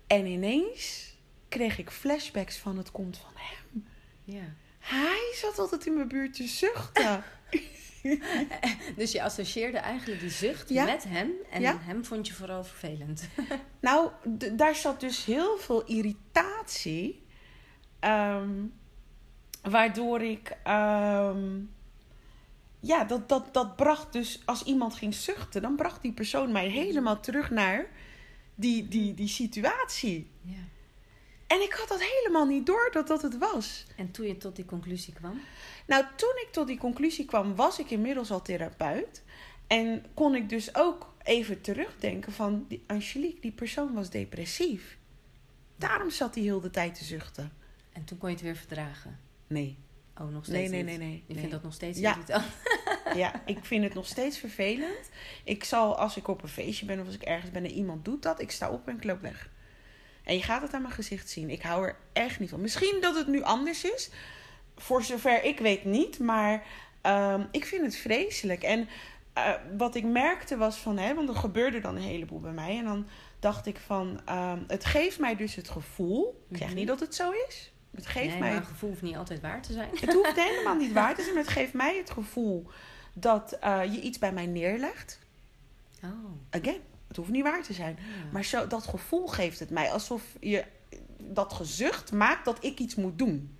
En 0.06 0.26
ineens 0.26 1.14
kreeg 1.48 1.78
ik 1.78 1.90
flashbacks 1.90 2.56
van 2.58 2.76
het 2.76 2.90
komt 2.90 3.18
van 3.18 3.32
hem. 3.34 3.86
Ja. 4.24 4.54
Hij 4.78 5.32
zat 5.34 5.58
altijd 5.58 5.86
in 5.86 5.94
mijn 5.94 6.08
buurt 6.08 6.34
te 6.34 6.46
zuchten. 6.46 7.22
dus 8.96 9.12
je 9.12 9.22
associeerde 9.22 9.78
eigenlijk 9.78 10.20
die 10.20 10.30
zucht 10.30 10.68
ja. 10.68 10.84
met 10.84 11.04
hem 11.08 11.30
en 11.50 11.60
ja. 11.60 11.78
hem 11.80 12.04
vond 12.04 12.26
je 12.26 12.34
vooral 12.34 12.64
vervelend. 12.64 13.28
nou, 13.80 14.10
daar 14.52 14.74
zat 14.74 15.00
dus 15.00 15.24
heel 15.24 15.56
veel 15.58 15.84
irritatie. 15.84 17.24
Um, 18.00 18.72
waardoor 19.62 20.22
ik. 20.22 20.56
Um, 20.66 21.74
ja, 22.80 23.04
dat, 23.04 23.28
dat, 23.28 23.54
dat 23.54 23.76
bracht 23.76 24.12
dus, 24.12 24.42
als 24.44 24.62
iemand 24.62 24.94
ging 24.94 25.14
zuchten, 25.14 25.62
dan 25.62 25.76
bracht 25.76 26.02
die 26.02 26.12
persoon 26.12 26.52
mij 26.52 26.68
helemaal 26.68 27.20
terug 27.20 27.50
naar 27.50 27.86
die, 28.54 28.88
die, 28.88 29.14
die 29.14 29.28
situatie. 29.28 30.30
Ja. 30.42 30.54
En 31.46 31.62
ik 31.62 31.72
had 31.72 31.88
dat 31.88 32.02
helemaal 32.02 32.46
niet 32.46 32.66
door 32.66 32.88
dat 32.92 33.06
dat 33.06 33.22
het 33.22 33.38
was. 33.38 33.86
En 33.96 34.10
toen 34.10 34.26
je 34.26 34.36
tot 34.36 34.56
die 34.56 34.64
conclusie 34.64 35.14
kwam? 35.14 35.40
Nou, 35.86 36.04
toen 36.16 36.34
ik 36.46 36.48
tot 36.52 36.66
die 36.66 36.78
conclusie 36.78 37.24
kwam, 37.24 37.54
was 37.54 37.78
ik 37.78 37.90
inmiddels 37.90 38.30
al 38.30 38.42
therapeut. 38.42 39.22
En 39.66 40.04
kon 40.14 40.34
ik 40.34 40.48
dus 40.48 40.74
ook 40.74 41.14
even 41.22 41.60
terugdenken 41.60 42.32
van, 42.32 42.64
die 42.68 42.84
Angelique, 42.86 43.40
die 43.40 43.52
persoon 43.52 43.94
was 43.94 44.10
depressief. 44.10 44.98
Daarom 45.76 46.10
zat 46.10 46.34
hij 46.34 46.44
heel 46.44 46.60
de 46.60 46.70
tijd 46.70 46.94
te 46.94 47.04
zuchten. 47.04 47.52
En 47.92 48.04
toen 48.04 48.18
kon 48.18 48.28
je 48.28 48.34
het 48.34 48.44
weer 48.44 48.56
verdragen? 48.56 49.18
Nee. 49.46 49.78
Oh, 50.20 50.28
nog 50.28 50.44
steeds 50.44 50.70
Nee, 50.70 50.82
nee, 50.82 50.98
nee. 50.98 51.08
nee 51.08 51.22
je 51.26 51.32
nee. 51.32 51.36
vindt 51.36 51.52
dat 51.52 51.62
nog 51.62 51.74
steeds 51.74 51.98
ja. 51.98 52.10
irritant? 52.10 52.44
ja, 53.22 53.42
ik 53.46 53.64
vind 53.64 53.84
het 53.84 53.94
nog 53.94 54.06
steeds 54.06 54.38
vervelend. 54.38 55.10
Ik 55.44 55.64
zal, 55.64 55.98
als 55.98 56.16
ik 56.16 56.28
op 56.28 56.42
een 56.42 56.48
feestje 56.48 56.86
ben 56.86 57.00
of 57.00 57.06
als 57.06 57.14
ik 57.14 57.22
ergens 57.22 57.50
ben 57.50 57.64
en 57.64 57.70
iemand 57.70 58.04
doet 58.04 58.22
dat, 58.22 58.40
ik 58.40 58.50
sta 58.50 58.70
op 58.70 58.88
en 58.88 58.96
ik 58.96 59.04
loop 59.04 59.20
weg. 59.20 59.50
En 60.24 60.34
je 60.34 60.42
gaat 60.42 60.62
het 60.62 60.74
aan 60.74 60.82
mijn 60.82 60.94
gezicht 60.94 61.30
zien. 61.30 61.50
Ik 61.50 61.62
hou 61.62 61.86
er 61.86 61.96
echt 62.12 62.40
niet 62.40 62.50
van. 62.50 62.60
Misschien 62.60 62.98
dat 63.00 63.14
het 63.14 63.26
nu 63.26 63.42
anders 63.42 63.84
is. 63.84 64.10
Voor 64.76 65.02
zover 65.02 65.44
ik 65.44 65.58
weet 65.58 65.84
niet. 65.84 66.18
Maar 66.18 66.62
um, 67.02 67.48
ik 67.50 67.64
vind 67.64 67.82
het 67.82 67.96
vreselijk. 67.96 68.62
En 68.62 68.88
uh, 69.38 69.52
wat 69.76 69.94
ik 69.94 70.04
merkte 70.04 70.56
was 70.56 70.76
van... 70.76 70.98
Hè, 70.98 71.14
want 71.14 71.28
er 71.28 71.36
gebeurde 71.36 71.80
dan 71.80 71.96
een 71.96 72.02
heleboel 72.02 72.40
bij 72.40 72.52
mij. 72.52 72.78
En 72.78 72.84
dan 72.84 73.06
dacht 73.38 73.66
ik 73.66 73.78
van... 73.86 74.20
Um, 74.30 74.64
het 74.66 74.84
geeft 74.84 75.18
mij 75.18 75.36
dus 75.36 75.54
het 75.54 75.68
gevoel... 75.68 76.44
Ik 76.50 76.56
zeg 76.56 76.74
niet 76.74 76.86
dat 76.86 77.00
het 77.00 77.14
zo 77.14 77.30
is. 77.48 77.72
Het 77.94 78.06
geeft 78.06 78.28
nee, 78.28 78.38
mij... 78.38 78.48
maar 78.48 78.58
een 78.58 78.66
gevoel 78.66 78.90
hoeft 78.90 79.02
niet 79.02 79.16
altijd 79.16 79.40
waar 79.40 79.62
te 79.62 79.72
zijn. 79.72 79.88
Het 80.00 80.12
hoeft 80.12 80.40
helemaal 80.48 80.76
niet 80.76 80.92
waar 80.92 81.14
te 81.14 81.22
zijn. 81.22 81.34
Maar 81.34 81.44
het 81.44 81.52
geeft 81.52 81.72
mij 81.72 81.96
het 81.96 82.10
gevoel... 82.10 82.66
dat 83.12 83.58
uh, 83.64 83.84
je 83.84 84.00
iets 84.00 84.18
bij 84.18 84.32
mij 84.32 84.46
neerlegt. 84.46 85.18
Oh. 86.04 86.10
Again. 86.50 86.80
Het 87.08 87.16
hoeft 87.16 87.30
niet 87.30 87.42
waar 87.42 87.62
te 87.62 87.72
zijn. 87.72 87.96
Ja. 87.98 88.32
Maar 88.32 88.44
zo, 88.44 88.66
dat 88.66 88.86
gevoel 88.86 89.26
geeft 89.26 89.58
het 89.58 89.70
mij. 89.70 89.90
Alsof 89.90 90.22
je 90.40 90.64
dat 91.18 91.52
gezucht 91.52 92.12
maakt 92.12 92.44
dat 92.44 92.64
ik 92.64 92.78
iets 92.78 92.94
moet 92.94 93.18
doen. 93.18 93.55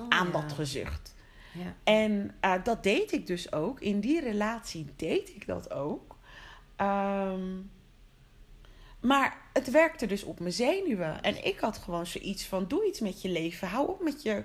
Oh, 0.00 0.06
aan 0.08 0.32
dat 0.32 0.52
gezucht. 0.52 1.14
Ja. 1.52 1.74
En 1.84 2.34
uh, 2.44 2.54
dat 2.64 2.82
deed 2.82 3.12
ik 3.12 3.26
dus 3.26 3.52
ook. 3.52 3.80
In 3.80 4.00
die 4.00 4.20
relatie 4.20 4.86
deed 4.96 5.28
ik 5.28 5.46
dat 5.46 5.70
ook. 5.72 6.16
Um, 6.80 7.70
maar 9.00 9.36
het 9.52 9.70
werkte 9.70 10.06
dus 10.06 10.22
op 10.22 10.40
mijn 10.40 10.52
zenuwen. 10.52 11.22
En 11.22 11.44
ik 11.44 11.58
had 11.60 11.78
gewoon 11.78 12.06
zoiets 12.06 12.44
van: 12.46 12.68
doe 12.68 12.86
iets 12.86 13.00
met 13.00 13.22
je 13.22 13.28
leven. 13.28 13.68
Hou 13.68 13.88
op 13.88 14.02
met 14.02 14.22
je 14.22 14.44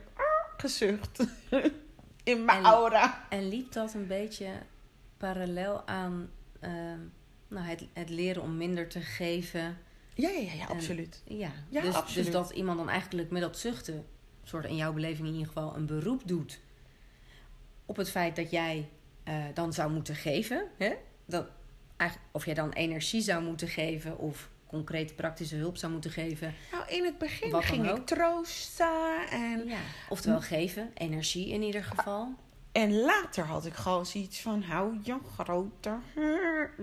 gezucht. 0.58 1.20
In 2.24 2.46
mijn 2.46 2.58
En- 2.58 2.64
aura. 2.72 3.26
En 3.30 3.48
liep 3.50 3.72
dat 3.72 3.94
een 3.94 4.08
beetje 4.08 4.48
parallel 5.18 5.88
aan 5.88 6.30
ehm, 6.60 7.00
nou, 7.48 7.66
het, 7.66 7.86
het 7.94 8.10
leren 8.10 8.42
om 8.42 8.58
minder 8.58 8.88
te 8.90 9.02
geven? 9.02 9.78
Ja, 10.14 10.30
ja, 10.30 10.40
ja, 10.54 10.62
En- 10.62 10.68
absoluut. 10.76 11.22
Ja, 11.26 11.52
Ja, 11.70 11.82
dus, 11.82 11.94
absoluut. 11.94 12.24
dus 12.26 12.34
dat 12.34 12.50
iemand 12.52 12.78
dan 12.78 12.90
eigenlijk 12.90 13.30
met 13.30 13.42
dat 13.42 13.58
zuchten, 13.58 14.06
soort 14.44 14.66
in 14.66 14.76
jouw 14.76 14.94
beleving 14.94 15.28
in 15.28 15.34
ieder 15.34 15.48
geval, 15.48 15.76
een 15.76 15.86
beroep 15.86 16.22
doet 16.26 16.60
op 17.86 17.96
het 17.96 18.10
feit 18.10 18.36
dat 18.36 18.52
jij 18.52 18.90
eh, 19.24 19.36
dan 19.54 19.74
zou 19.74 19.92
moeten 19.92 20.16
geven. 20.16 20.68
Hè? 20.78 20.94
Dat, 21.26 21.48
of 22.32 22.46
jij 22.46 22.54
dan 22.54 22.72
energie 22.72 23.22
zou 23.22 23.44
moeten 23.44 23.68
geven 23.68 24.18
of 24.18 24.50
concrete 24.68 25.14
praktische 25.14 25.56
hulp 25.56 25.78
zou 25.78 25.92
moeten 25.92 26.12
geven. 26.12 26.54
Nou, 26.72 26.84
in 26.88 27.06
het 27.06 27.18
begin 27.18 27.64
ging 27.64 27.90
ook. 27.90 27.98
ik 27.98 28.06
troosten. 28.06 29.28
En, 29.30 29.68
Ja. 29.68 29.78
Oftewel 30.10 30.42
geven, 30.42 30.92
energie 30.94 31.50
in 31.50 31.62
ieder 31.62 31.84
geval. 31.84 32.34
en 32.72 33.00
later 33.00 33.44
had 33.44 33.66
ik 33.66 33.74
gewoon 33.74 34.06
zoiets 34.06 34.42
van: 34.42 34.62
hou 34.62 35.00
je 35.04 35.18
grote. 35.38 35.98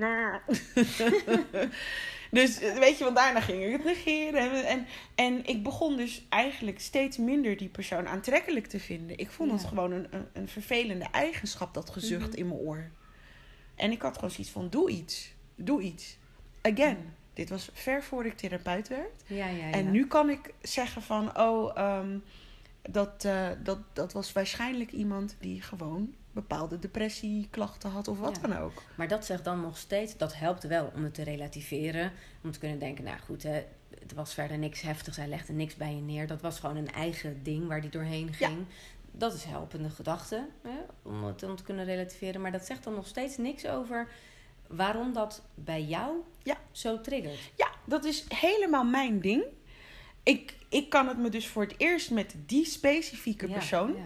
dus 2.30 2.60
eh, 2.60 2.78
weet 2.78 2.98
je, 2.98 3.04
want 3.04 3.16
daarna 3.16 3.40
ging 3.40 3.64
ik 3.64 3.72
het 3.72 3.84
negeren. 3.84 4.40
En, 4.50 4.64
en, 4.66 4.86
en 5.14 5.46
ik 5.46 5.62
begon 5.62 5.96
dus 5.96 6.26
eigenlijk 6.28 6.80
steeds 6.80 7.16
minder 7.16 7.56
die 7.56 7.68
persoon 7.68 8.08
aantrekkelijk 8.08 8.66
te 8.66 8.80
vinden. 8.80 9.18
Ik 9.18 9.30
vond 9.30 9.50
het 9.52 9.62
Ja. 9.62 9.68
gewoon 9.68 9.92
een, 9.92 10.06
een, 10.10 10.26
een 10.32 10.48
vervelende 10.48 11.06
eigenschap, 11.12 11.74
dat 11.74 11.90
gezucht 11.90 12.28
Mhm. 12.30 12.36
in 12.38 12.48
mijn 12.48 12.60
oor. 12.60 12.90
En 13.74 13.90
ik 13.90 14.02
had 14.02 14.14
gewoon 14.14 14.30
zoiets 14.30 14.52
van: 14.52 14.68
doe 14.68 14.90
iets. 14.90 15.32
Doe 15.54 15.82
iets. 15.82 16.16
Again. 16.62 16.96
Ja. 16.96 17.18
Dit 17.34 17.48
was 17.50 17.70
ver 17.72 18.02
voor 18.02 18.24
ik 18.26 18.36
therapeut 18.36 18.88
werd. 18.88 19.22
Ja, 19.26 19.46
ja, 19.46 19.66
ja. 19.66 19.70
En 19.72 19.90
nu 19.90 20.06
kan 20.06 20.30
ik 20.30 20.54
zeggen 20.62 21.02
van, 21.02 21.38
oh, 21.38 21.76
ehm, 21.78 22.18
dat, 22.82 23.24
eh, 23.24 23.48
dat, 23.62 23.78
dat 23.92 24.12
was 24.12 24.32
waarschijnlijk 24.32 24.92
iemand 24.92 25.36
die 25.40 25.62
gewoon 25.62 26.14
bepaalde 26.32 26.78
depressieklachten 26.78 27.90
had 27.90 28.08
of 28.08 28.18
wat 28.18 28.38
Ja. 28.42 28.48
dan 28.48 28.58
ook. 28.58 28.82
Maar 28.94 29.08
dat 29.08 29.24
zegt 29.24 29.44
dan 29.44 29.60
nog 29.60 29.76
steeds, 29.78 30.16
dat 30.16 30.34
helpt 30.36 30.62
wel 30.62 30.92
om 30.94 31.04
het 31.04 31.14
te 31.14 31.22
relativeren. 31.22 32.12
Om 32.42 32.50
te 32.50 32.58
kunnen 32.58 32.78
denken, 32.78 33.04
nou 33.04 33.18
goed, 33.18 33.42
hè, 33.42 33.62
het 34.00 34.12
was 34.12 34.34
verder 34.34 34.58
niks 34.58 34.80
heftigs. 34.80 35.16
Hij 35.16 35.28
legde 35.28 35.52
niks 35.52 35.74
bij 35.76 35.94
je 35.94 36.00
neer. 36.00 36.26
Dat 36.26 36.40
was 36.40 36.60
gewoon 36.60 36.76
een 36.76 36.92
eigen 36.92 37.42
ding 37.42 37.66
waar 37.68 37.80
hij 37.80 37.88
doorheen 37.90 38.32
ging. 38.32 38.64
Dat 39.12 39.34
is 39.34 39.44
helpende 39.44 39.90
gedachte, 39.90 40.46
hè, 40.62 40.78
om 41.02 41.24
het 41.24 41.40
dan 41.40 41.56
te 41.56 41.62
kunnen 41.62 41.84
relativeren. 41.84 42.40
Maar 42.40 42.52
dat 42.52 42.66
zegt 42.66 42.84
dan 42.84 42.94
nog 42.94 43.06
steeds 43.06 43.36
niks 43.36 43.66
over 43.66 44.08
waarom 44.66 45.12
dat 45.12 45.42
bij 45.54 45.82
jou 45.82 46.16
Ja. 46.42 46.56
zo 46.70 47.00
triggert. 47.00 47.38
Ja, 47.56 47.68
dat 47.84 48.04
is 48.04 48.24
helemaal 48.28 48.84
mijn 48.84 49.20
ding. 49.20 49.44
Ik, 50.22 50.54
ik 50.68 50.88
kan 50.90 51.08
het 51.08 51.18
me 51.18 51.28
dus 51.28 51.48
voor 51.48 51.62
het 51.62 51.74
eerst 51.76 52.10
met 52.10 52.34
die 52.46 52.64
specifieke 52.64 53.48
persoon 53.48 53.96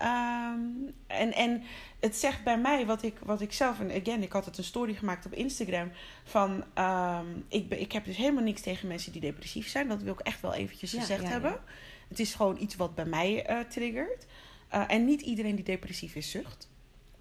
Ehm, 0.00 0.60
en, 1.06 1.32
en 1.32 1.62
het 2.00 2.16
zegt 2.16 2.44
bij 2.44 2.58
mij 2.58 2.86
wat 2.86 3.02
ik, 3.02 3.18
wat 3.24 3.40
ik 3.40 3.52
zelf, 3.52 3.80
en 3.80 3.90
again, 3.90 4.22
ik 4.22 4.32
had 4.32 4.44
het 4.44 4.58
een 4.58 4.64
story 4.64 4.94
gemaakt 4.94 5.26
op 5.26 5.32
Instagram. 5.32 5.90
Van 6.24 6.64
ehm, 6.74 7.26
ik, 7.48 7.70
ik 7.70 7.92
heb 7.92 8.04
dus 8.04 8.16
helemaal 8.16 8.42
niks 8.42 8.60
tegen 8.60 8.88
mensen 8.88 9.12
die 9.12 9.20
depressief 9.20 9.68
zijn. 9.68 9.88
Dat 9.88 10.02
wil 10.02 10.12
ik 10.12 10.20
echt 10.20 10.40
wel 10.40 10.54
eventjes 10.54 10.92
Ja, 10.92 11.00
gezegd 11.00 11.22
ja, 11.22 11.26
ja. 11.26 11.32
hebben. 11.32 11.60
Het 12.08 12.20
is 12.20 12.34
gewoon 12.34 12.56
iets 12.60 12.76
wat 12.76 12.94
bij 12.94 13.04
mij 13.04 13.46
eh, 13.46 13.58
triggert. 13.60 14.26
Eh, 14.68 14.84
en 14.86 15.04
niet 15.04 15.20
iedereen 15.20 15.54
die 15.54 15.64
depressief 15.64 16.14
is, 16.14 16.30
zucht. 16.30 16.68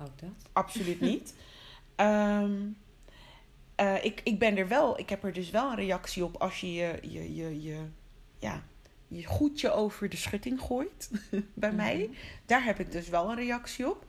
Ook 0.02 0.20
dat. 0.20 0.30
Absoluut 0.54 1.02
niet. 1.12 1.34
Ehm, 1.96 2.54
eh, 3.76 4.04
ik, 4.04 4.22
ik 4.24 4.40
ben 4.40 4.58
er 4.58 4.68
wel, 4.68 5.00
ik 5.00 5.10
heb 5.10 5.24
er 5.24 5.34
dus 5.34 5.50
wel 5.50 5.70
een 5.70 5.76
reactie 5.76 6.24
op 6.24 6.38
als 6.38 6.60
je 6.60 6.74
je, 6.74 7.00
je, 7.02 7.36
je, 7.36 7.62
je, 7.62 7.86
ja, 8.40 8.64
je 9.10 9.26
goedje 9.26 9.72
over 9.72 10.10
de 10.10 10.18
schutting 10.18 10.62
gooit 10.62 11.10
bij 11.54 11.72
mij. 11.72 11.98
Mhm. 11.98 12.18
Daar 12.46 12.64
heb 12.64 12.80
ik 12.80 12.92
dus 12.92 13.10
wel 13.10 13.30
een 13.30 13.36
reactie 13.36 13.90
op. 13.90 14.06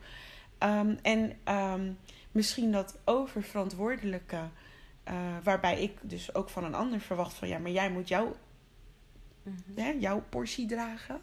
Ehm, 0.57 0.95
en 1.01 1.37
ehm, 1.43 1.91
misschien 2.31 2.71
dat 2.71 2.97
oververantwoordelijke, 3.05 4.39
eh, 5.03 5.37
waarbij 5.43 5.81
ik 5.81 5.97
dus 6.01 6.35
ook 6.35 6.49
van 6.49 6.63
een 6.63 6.75
ander 6.75 6.99
verwacht 6.99 7.33
van 7.33 7.47
ja, 7.47 7.57
maar 7.57 7.71
jij 7.71 7.91
moet 7.91 8.07
jouw, 8.07 8.35
Mhm. 9.43 9.55
hè, 9.75 9.89
jouw 9.89 10.23
portie 10.29 10.65
dragen. 10.65 11.21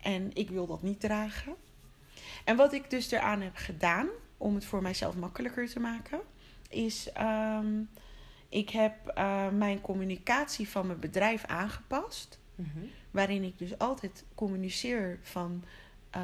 En 0.00 0.30
ik 0.34 0.50
wil 0.50 0.66
dat 0.66 0.82
niet 0.82 1.00
dragen. 1.00 1.54
En 2.44 2.56
wat 2.56 2.72
ik 2.72 2.90
dus 2.90 3.10
eraan 3.10 3.40
heb 3.40 3.56
gedaan, 3.56 4.08
om 4.36 4.54
het 4.54 4.64
voor 4.64 4.82
mijzelf 4.82 5.16
makkelijker 5.16 5.68
te 5.68 5.80
maken, 5.80 6.20
is 6.68 7.12
ehm, 7.12 7.82
ik 8.48 8.70
heb 8.70 9.06
eh, 9.06 9.48
mijn 9.48 9.80
communicatie 9.80 10.68
van 10.68 10.86
mijn 10.86 11.00
bedrijf 11.00 11.44
aangepast. 11.44 12.38
Mhm. 12.54 12.84
Waarin 13.10 13.42
ik 13.42 13.58
dus 13.58 13.78
altijd 13.78 14.24
communiceer 14.34 15.18
van 15.22 15.64
eh, 16.10 16.22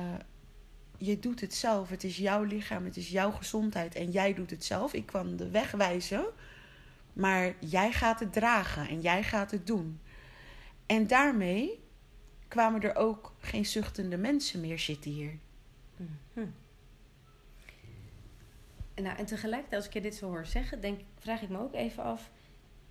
je 0.96 1.18
doet 1.18 1.40
het 1.40 1.54
zelf. 1.54 1.88
Het 1.88 2.04
is 2.04 2.16
jouw 2.16 2.42
lichaam, 2.42 2.84
het 2.84 2.96
is 2.96 3.08
jouw 3.08 3.30
gezondheid 3.30 3.94
en 3.94 4.10
jij 4.10 4.34
doet 4.34 4.50
het 4.50 4.64
zelf. 4.64 4.92
Ik 4.92 5.06
kan 5.06 5.36
de 5.36 5.50
weg 5.50 5.70
wijzen, 5.70 6.24
maar 7.12 7.54
jij 7.58 7.92
gaat 7.92 8.20
het 8.20 8.32
dragen 8.32 8.88
en 8.88 9.00
jij 9.00 9.22
gaat 9.22 9.50
het 9.50 9.66
doen. 9.66 10.00
En 10.86 11.06
daarmee 11.06 11.80
kwamen 12.48 12.80
er 12.82 12.96
ook 12.96 13.34
geen 13.38 13.66
zuchtende 13.66 14.16
mensen 14.16 14.60
meer 14.60 14.78
zitten 14.78 15.10
hier. 15.10 15.38
Mhm. 15.96 16.46
Nou, 19.02 19.16
en 19.18 19.24
tegelijkertijd, 19.26 19.74
als 19.80 19.86
ik 19.86 19.92
je 19.92 20.00
dit 20.00 20.14
zo 20.14 20.26
hoor 20.26 20.46
zeggen, 20.46 20.80
denk, 20.80 21.00
vraag 21.18 21.42
ik 21.42 21.48
me 21.48 21.58
ook 21.58 21.74
even 21.74 22.02
af. 22.02 22.30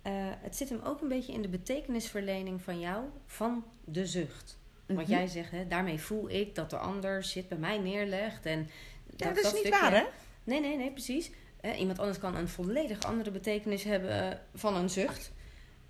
eh, 0.02 0.12
het 0.16 0.56
zit 0.56 0.68
hem 0.68 0.80
ook 0.84 1.00
een 1.00 1.08
beetje 1.08 1.32
in 1.32 1.42
de 1.42 1.48
betekenisverlening 1.48 2.62
van 2.62 2.80
jou, 2.80 3.04
van 3.26 3.64
de 3.84 4.06
zucht. 4.06 4.58
Want 4.86 5.00
Mhm. 5.00 5.10
jij 5.10 5.26
zegt, 5.26 5.50
hè, 5.50 5.66
daarmee 5.66 6.00
voel 6.00 6.30
ik 6.30 6.54
dat 6.54 6.70
de 6.70 6.76
ander 6.76 7.24
shit 7.24 7.48
bij 7.48 7.58
mij 7.58 7.78
neerlegt. 7.78 8.46
En 8.46 8.68
Ja, 9.16 9.26
dat, 9.28 9.36
is 9.36 9.42
niet 9.42 9.52
stukje- 9.60 9.70
waar, 9.80 9.92
hè? 9.94 10.04
Nee, 10.44 10.60
nee, 10.60 10.76
nee, 10.76 10.90
precies. 10.90 11.30
Eh, 11.60 11.78
iemand 11.80 11.98
anders 11.98 12.18
kan 12.18 12.36
een 12.36 12.48
volledig 12.48 13.02
andere 13.02 13.30
betekenis 13.30 13.84
hebben 13.84 14.40
van 14.54 14.76
een 14.76 14.90
zucht. 14.90 15.32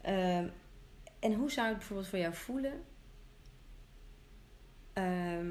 Ehm, 0.00 0.48
en 1.20 1.34
hoe 1.34 1.50
zou 1.50 1.68
het 1.68 1.76
bijvoorbeeld 1.78 2.08
voor 2.08 2.18
jou 2.18 2.34
voelen? 2.34 2.82
Ehm, 4.92 5.46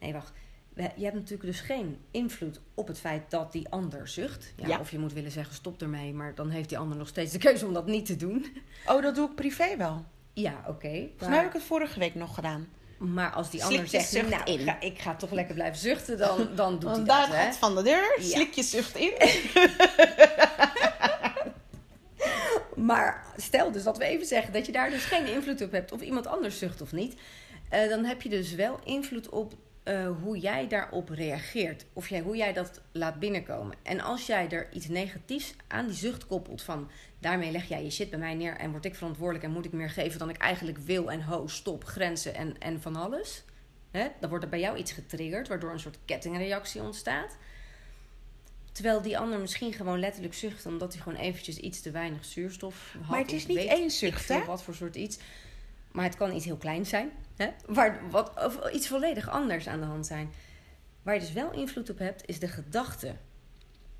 nee, 0.00 0.12
wacht. 0.12 0.32
Je 0.74 1.02
hebt 1.04 1.14
natuurlijk 1.14 1.42
dus 1.42 1.60
geen 1.60 1.98
invloed 2.10 2.60
op 2.74 2.86
het 2.88 2.98
feit 3.00 3.30
dat 3.30 3.52
die 3.52 3.68
ander 3.68 4.08
zucht. 4.08 4.52
Ja, 4.56 4.66
Ja. 4.66 4.78
Of 4.78 4.90
je 4.90 4.98
moet 4.98 5.12
willen 5.12 5.30
zeggen 5.30 5.54
stop 5.54 5.82
ermee, 5.82 6.12
maar 6.12 6.34
dan 6.34 6.50
heeft 6.50 6.68
die 6.68 6.78
ander 6.78 6.98
nog 6.98 7.08
steeds 7.08 7.32
de 7.32 7.38
keuze 7.38 7.66
om 7.66 7.72
dat 7.72 7.86
niet 7.86 8.06
te 8.06 8.16
doen. 8.16 8.46
Oh, 8.86 9.02
dat 9.02 9.14
doe 9.14 9.28
ik 9.28 9.34
privé 9.34 9.76
wel. 9.76 10.04
Ja, 10.32 10.64
oké. 10.68 10.88
Volgens 10.88 11.10
mij 11.20 11.28
maar- 11.28 11.38
heb 11.38 11.46
ik 11.46 11.52
het 11.52 11.62
vorige 11.62 11.98
week 11.98 12.14
nog 12.14 12.34
gedaan. 12.34 12.68
Maar 12.98 13.30
als 13.32 13.50
die 13.50 13.64
ander 13.64 13.88
zegt, 13.88 14.08
zucht 14.08 14.28
nou, 14.30 14.44
in. 14.44 14.58
ik 14.60 14.66
ga, 14.66 14.80
ik 14.80 14.98
ga 14.98 15.14
toch 15.14 15.30
lekker 15.30 15.54
blijven 15.54 15.78
zuchten, 15.78 16.18
dan, 16.18 16.48
dan 16.54 16.78
doet 16.78 16.90
hij 16.90 16.98
dat, 16.98 17.06
daar 17.06 17.26
gaat 17.26 17.56
van 17.56 17.74
de 17.74 17.82
deur, 17.82 18.14
Ja. 18.20 18.24
slik 18.26 18.52
je 18.52 18.62
zucht 18.62 18.96
in. 18.96 19.12
Maar 22.76 23.24
stel 23.36 23.70
dus 23.72 23.82
dat 23.82 23.98
we 23.98 24.04
even 24.04 24.26
zeggen 24.26 24.52
dat 24.52 24.66
je 24.66 24.72
daar 24.72 24.90
dus 24.90 25.04
geen 25.04 25.26
invloed 25.26 25.62
op 25.62 25.72
hebt, 25.72 25.92
of 25.92 26.00
iemand 26.00 26.26
anders 26.26 26.58
zucht 26.58 26.80
of 26.82 26.92
niet, 26.92 27.14
eh, 27.68 27.88
dan 27.88 28.04
heb 28.04 28.22
je 28.22 28.28
dus 28.28 28.54
wel 28.54 28.78
invloed 28.84 29.28
op 29.28 29.54
eh, 29.84 30.10
hoe 30.22 30.38
jij 30.38 30.68
daarop 30.68 31.08
reageert. 31.08 31.84
Of 31.92 32.08
jij, 32.08 32.20
hoe 32.20 32.36
jij 32.36 32.52
dat 32.52 32.80
laat 32.92 33.18
binnenkomen. 33.18 33.76
En 33.82 34.00
als 34.00 34.26
jij 34.26 34.50
er 34.50 34.72
iets 34.72 34.88
negatiefs 34.88 35.54
aan 35.66 35.86
die 35.86 35.96
zucht 35.96 36.26
koppelt 36.26 36.62
van 36.62 36.90
daarmee 37.18 37.50
leg 37.50 37.68
jij 37.68 37.84
je 37.84 37.90
shit 37.90 38.10
bij 38.10 38.18
mij 38.18 38.34
neer 38.34 38.56
en 38.56 38.70
word 38.70 38.84
ik 38.84 38.94
verantwoordelijk 38.94 39.44
en 39.44 39.50
moet 39.50 39.64
ik 39.64 39.72
meer 39.72 39.90
geven 39.90 40.18
dan 40.18 40.28
ik 40.28 40.36
eigenlijk 40.36 40.78
wil 40.78 41.10
en 41.10 41.22
ho, 41.22 41.46
stop, 41.46 41.84
grenzen 41.84 42.34
en, 42.34 42.58
en 42.58 42.82
van 42.82 42.96
alles. 42.96 43.44
Hè? 43.90 44.06
Dan 44.20 44.28
wordt 44.28 44.44
er 44.44 44.50
bij 44.50 44.60
jou 44.60 44.76
iets 44.76 44.92
getriggerd, 44.92 45.48
waardoor 45.48 45.72
een 45.72 45.80
soort 45.80 45.98
kettingreactie 46.04 46.82
ontstaat. 46.82 47.36
Terwijl 48.72 49.02
die 49.02 49.18
ander 49.18 49.38
misschien 49.38 49.72
gewoon 49.72 49.98
letterlijk 49.98 50.34
zucht 50.34 50.66
omdat 50.66 50.92
hij 50.92 51.02
gewoon 51.02 51.18
eventjes 51.18 51.56
iets 51.56 51.80
te 51.80 51.90
weinig 51.90 52.24
zuurstof 52.24 52.94
had. 53.00 53.10
Maar 53.10 53.18
het 53.18 53.32
is 53.32 53.46
niet 53.46 53.58
één 53.58 53.90
zucht, 53.90 54.28
hè? 54.28 54.44
Wat 54.44 54.62
voor 54.62 54.74
soort 54.74 54.96
iets. 54.96 55.18
Maar 55.92 56.04
het 56.04 56.16
kan 56.16 56.34
iets 56.34 56.44
heel 56.44 56.56
kleins 56.56 56.88
zijn. 56.88 57.10
Hè? 57.36 57.48
Waar, 57.66 58.10
wat, 58.10 58.32
iets 58.72 58.88
volledig 58.88 59.28
anders 59.28 59.68
aan 59.68 59.80
de 59.80 59.86
hand 59.86 60.06
zijn. 60.06 60.32
Waar 61.02 61.14
je 61.14 61.20
dus 61.20 61.32
wel 61.32 61.52
invloed 61.52 61.90
op 61.90 61.98
hebt, 61.98 62.26
is 62.26 62.38
de 62.38 62.48
gedachte 62.48 63.16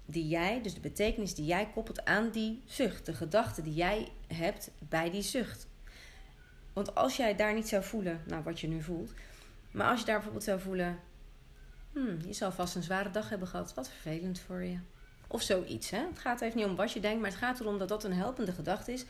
die 0.07 0.29
jij, 0.29 0.63
dus 0.63 0.75
de 0.75 0.81
betekenis 0.81 1.35
die 1.35 1.45
jij 1.45 1.71
koppelt 1.75 2.05
aan 2.05 2.31
die 2.31 2.63
zucht. 2.67 3.07
De 3.07 3.15
gedachte 3.15 3.63
die 3.63 3.75
jij 3.75 4.09
hebt 4.27 4.71
bij 4.79 5.11
die 5.11 5.23
zucht. 5.23 5.67
Want 6.73 6.95
als 6.95 7.17
jij 7.17 7.37
daar 7.37 7.55
niet 7.55 7.69
zou 7.69 7.85
voelen, 7.85 8.23
nou 8.27 8.43
wat 8.43 8.61
je 8.61 8.69
nu 8.69 8.83
voelt. 8.83 9.13
Maar 9.71 9.91
als 9.91 10.01
je 10.01 10.07
daar 10.07 10.15
bijvoorbeeld 10.15 10.45
zou 10.45 10.61
voelen, 10.61 10.99
hmm, 11.93 12.19
je 12.27 12.33
zal 12.33 12.53
vast 12.53 12.75
een 12.75 12.83
zware 12.83 13.11
dag 13.11 13.29
hebben 13.29 13.49
gehad. 13.49 13.75
Wat 13.75 13.89
vervelend 13.89 14.41
voor 14.41 14.63
je. 14.63 14.79
Of 15.27 15.43
zoiets. 15.43 15.91
Hè? 15.91 15.99
Het 15.99 16.19
gaat 16.19 16.41
even 16.41 16.57
niet 16.57 16.67
om 16.67 16.77
wat 16.77 16.93
je 16.93 17.01
denkt, 17.01 17.21
maar 17.21 17.31
het 17.31 17.39
gaat 17.39 17.61
erom 17.61 17.79
dat 17.79 17.89
dat 17.89 18.05
een 18.05 18.13
helpende 18.13 18.53
gedachte 18.53 18.93
is. 18.93 19.05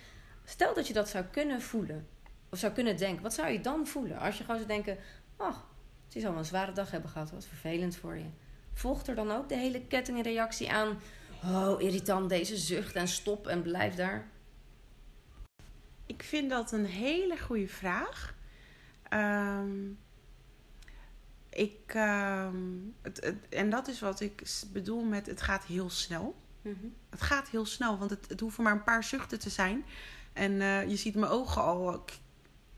Stel 0.44 0.74
dat 0.74 0.86
je 0.86 0.92
dat 0.92 1.08
zou 1.08 1.24
kunnen 1.24 1.62
voelen. 1.62 2.06
Of 2.54 2.60
zou 2.60 2.72
kunnen 2.72 2.96
denken. 2.96 3.22
Wat 3.22 3.34
zou 3.34 3.48
je 3.48 3.60
dan 3.60 3.86
voelen? 3.86 4.18
Als 4.18 4.36
je 4.38 4.44
gewoon 4.44 4.56
zou 4.56 4.68
denken, 4.72 4.98
ach, 5.36 5.66
je 6.08 6.20
zal 6.20 6.30
wel 6.30 6.38
een 6.38 6.44
zware 6.44 6.72
dag 6.72 6.90
hebben 6.90 7.10
gehad. 7.10 7.30
Wat 7.30 7.44
vervelend 7.46 7.96
voor 7.96 8.16
je. 8.16 8.24
Volgt 8.72 9.08
er 9.08 9.14
dan 9.14 9.30
ook 9.30 9.48
de 9.48 9.56
hele 9.56 9.80
kettingreactie 9.86 10.72
aan? 10.72 10.98
Oh, 11.44 11.80
irritant 11.80 12.28
deze 12.28 12.56
zucht 12.56 12.94
en 12.94 13.08
stop 13.08 13.46
en 13.46 13.62
blijf 13.62 13.94
daar. 13.94 14.28
Ik 16.06 16.22
vind 16.22 16.50
dat 16.50 16.72
een 16.72 16.84
hele 16.86 17.38
goede 17.38 17.68
vraag. 17.68 18.34
Ehm, 19.08 19.90
ik, 21.50 21.80
ehm, 21.86 22.56
het, 23.02 23.24
het- 23.24 23.48
en 23.48 23.70
dat 23.70 23.88
is 23.88 24.00
wat 24.00 24.20
ik 24.20 24.42
bedoel 24.72 25.02
met 25.04 25.26
het 25.26 25.42
gaat 25.42 25.64
heel 25.64 25.90
snel. 25.90 26.34
Mhm. 26.62 26.74
Het 27.10 27.22
gaat 27.22 27.48
heel 27.48 27.66
snel, 27.66 27.98
want 27.98 28.10
het, 28.10 28.28
het 28.28 28.40
hoeven 28.40 28.62
maar 28.62 28.72
een 28.72 28.84
paar 28.84 29.04
zuchten 29.04 29.38
te 29.38 29.50
zijn. 29.50 29.84
En 30.32 30.60
eh, 30.60 30.88
je 30.88 30.96
ziet 30.96 31.14
mijn 31.14 31.32
ogen 31.32 31.62
al 31.62 32.04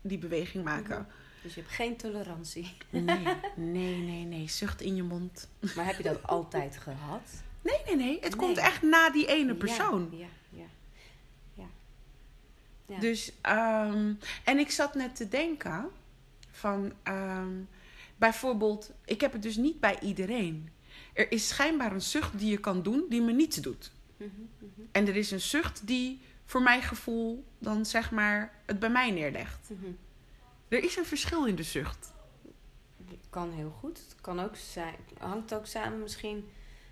die 0.01 0.17
beweging 0.17 0.63
maken. 0.63 1.07
Dus 1.43 1.53
je 1.55 1.61
hebt 1.61 1.73
geen 1.73 1.97
tolerantie. 1.97 2.77
Nee, 2.89 3.03
nee, 3.55 3.95
nee, 3.97 4.23
nee. 4.25 4.49
Zucht 4.49 4.81
in 4.81 4.95
je 4.95 5.03
mond. 5.03 5.49
Maar 5.75 5.85
heb 5.85 5.97
je 5.97 6.03
dat 6.03 6.23
altijd 6.23 6.77
gehad? 6.77 7.43
Nee, 7.61 7.77
nee, 7.85 7.95
nee. 7.95 8.13
Het 8.13 8.21
Nee. 8.21 8.35
komt 8.45 8.57
echt 8.57 8.81
na 8.81 9.09
die 9.09 9.27
ene 9.27 9.55
persoon. 9.55 10.07
Ja, 10.11 10.17
ja, 10.49 10.65
ja. 11.53 11.65
Ja. 12.85 12.99
Dus, 12.99 13.31
ehm, 13.41 14.13
en 14.43 14.57
ik 14.59 14.71
zat 14.71 14.95
net 14.95 15.15
te 15.15 15.27
denken 15.27 15.89
van, 16.51 16.93
ehm, 17.03 17.51
bijvoorbeeld, 18.17 18.91
ik 19.05 19.21
heb 19.21 19.31
het 19.33 19.41
dus 19.41 19.57
niet 19.57 19.79
bij 19.79 19.99
iedereen. 19.99 20.69
Er 21.13 21.31
is 21.31 21.47
schijnbaar 21.47 21.91
een 21.91 22.01
zucht 22.01 22.39
die 22.39 22.49
je 22.49 22.57
kan 22.57 22.81
doen 22.83 23.05
die 23.09 23.21
me 23.21 23.31
niets 23.31 23.57
doet. 23.57 23.91
Mhm, 24.17 24.29
mhm, 24.59 24.81
En 24.91 25.07
er 25.07 25.15
is 25.15 25.31
een 25.31 25.41
zucht 25.41 25.87
die 25.87 26.19
voor 26.47 26.61
mijn 26.61 26.81
gevoel 26.81 27.45
dan 27.59 27.85
zeg 27.85 28.11
maar 28.11 28.53
het 28.65 28.79
bij 28.79 28.89
mij 28.89 29.11
neerlegt. 29.11 29.69
mhm. 29.69 29.91
Er 30.67 30.83
is 30.83 30.95
een 30.95 31.05
verschil 31.05 31.45
in 31.45 31.55
de 31.55 31.63
zucht. 31.63 32.13
Kan 33.29 33.51
heel 33.51 33.75
goed. 33.79 33.97
Het 33.97 34.21
kan 34.21 34.39
ook 34.39 34.55
zijn, 34.55 34.95
hangt 35.17 35.53
ook 35.53 35.65
samen 35.65 35.99
misschien 35.99 36.49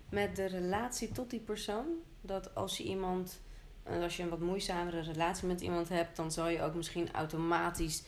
met 0.08 0.36
de 0.36 0.44
relatie 0.44 1.12
tot 1.12 1.30
die 1.30 1.40
persoon. 1.40 1.86
Dat 2.20 2.54
als 2.54 2.76
je 2.76 2.84
iemand, 2.84 3.40
eh, 3.82 4.02
als 4.02 4.16
je 4.16 4.22
een 4.22 4.28
wat 4.28 4.40
moeizamere 4.40 5.00
relatie 5.00 5.46
met 5.46 5.60
iemand 5.60 5.88
hebt, 5.88 6.16
dan 6.16 6.32
zal 6.32 6.48
je 6.48 6.62
ook 6.62 6.74
misschien 6.74 7.12
automatisch 7.12 8.02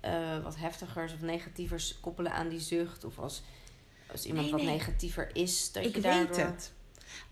eh, 0.00 0.42
wat 0.42 0.56
heftigers 0.56 1.12
of 1.12 1.20
negatievers 1.20 2.00
koppelen 2.00 2.32
aan 2.32 2.48
die 2.48 2.60
zucht. 2.60 3.04
Of 3.04 3.18
als, 3.18 3.42
als 4.10 4.24
iemand 4.24 4.42
Nee, 4.44 4.52
wat 4.52 4.62
negatiever 4.62 5.36
is, 5.36 5.72
dat 5.72 5.84
ik 5.84 5.94
je 5.94 6.00
daardoor... 6.00 6.36
weet 6.36 6.46
het. 6.46 6.72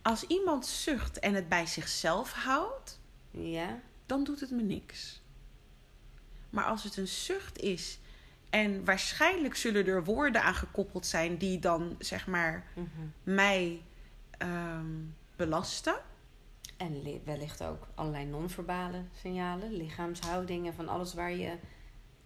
Als 0.03 0.23
iemand 0.23 0.67
zucht 0.67 1.19
en 1.19 1.35
het 1.35 1.49
bij 1.49 1.67
zichzelf 1.67 2.33
houdt, 2.33 2.99
Ja, 3.37 3.81
dan 4.07 4.25
doet 4.25 4.41
het 4.41 4.51
me 4.51 4.63
niks. 4.63 5.23
Maar 6.51 6.65
als 6.65 6.85
het 6.85 6.97
een 6.97 7.09
zucht 7.09 7.59
is 7.59 7.99
en 8.51 8.85
waarschijnlijk 8.85 9.57
zullen 9.57 9.87
er 9.87 10.05
woorden 10.05 10.43
aan 10.43 10.55
gekoppeld 10.55 11.07
zijn 11.07 11.37
die 11.37 11.59
dan 11.59 11.97
zeg 11.99 12.27
maar 12.27 12.65
mhm. 12.75 12.87
mij 13.23 13.83
ehm, 14.31 14.87
belasten. 15.37 15.97
En 16.77 17.03
li- 17.03 17.21
wellicht 17.25 17.63
ook 17.63 17.87
allerlei 17.95 18.25
non-verbale 18.25 19.03
signalen, 19.21 19.73
lichaamshoudingen, 19.73 20.75
van 20.75 20.89
alles 20.89 21.15
waar 21.15 21.33
je 21.33 21.57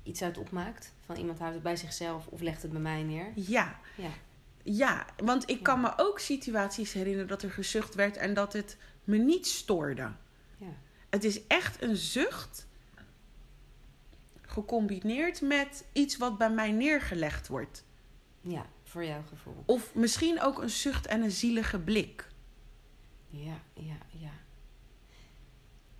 iets 0.02 0.22
uit 0.22 0.38
opmaakt 0.38 0.92
Van 1.06 1.16
iemand 1.16 1.38
houdt 1.38 1.54
het 1.54 1.62
bij 1.62 1.76
zichzelf 1.76 2.26
of 2.26 2.40
legt 2.40 2.62
het 2.62 2.72
bij 2.72 2.80
mij 2.80 3.02
neer. 3.02 3.32
Ja. 3.34 3.78
Ja. 3.96 4.10
Ja, 4.62 5.06
want 5.16 5.50
ik 5.50 5.62
kan 5.62 5.80
me 5.80 5.92
ook 5.96 6.18
situaties 6.18 6.92
herinneren 6.92 7.28
dat 7.28 7.42
er 7.42 7.50
gezucht 7.50 7.94
werd 7.94 8.16
en 8.16 8.34
dat 8.34 8.52
het 8.52 8.76
me 9.04 9.16
niet 9.16 9.46
stoorde. 9.46 10.12
Het 11.10 11.24
is 11.24 11.46
echt 11.46 11.82
een 11.82 11.96
zucht 11.96 12.66
gecombineerd 14.40 15.40
met 15.40 15.84
iets 15.92 16.16
wat 16.16 16.38
bij 16.38 16.50
mij 16.50 16.72
neergelegd 16.72 17.48
wordt. 17.48 17.84
ja, 18.40 18.66
voor 18.82 19.04
jouw 19.04 19.22
gevoel. 19.28 19.62
Of 19.66 19.94
misschien 19.94 20.40
ook 20.40 20.62
een 20.62 20.70
zucht 20.70 21.06
en 21.06 21.22
een 21.22 21.30
zielige 21.30 21.80
blik. 21.80 22.28
Ja, 23.26 23.62
ja, 23.74 23.98
ja. 24.08 24.32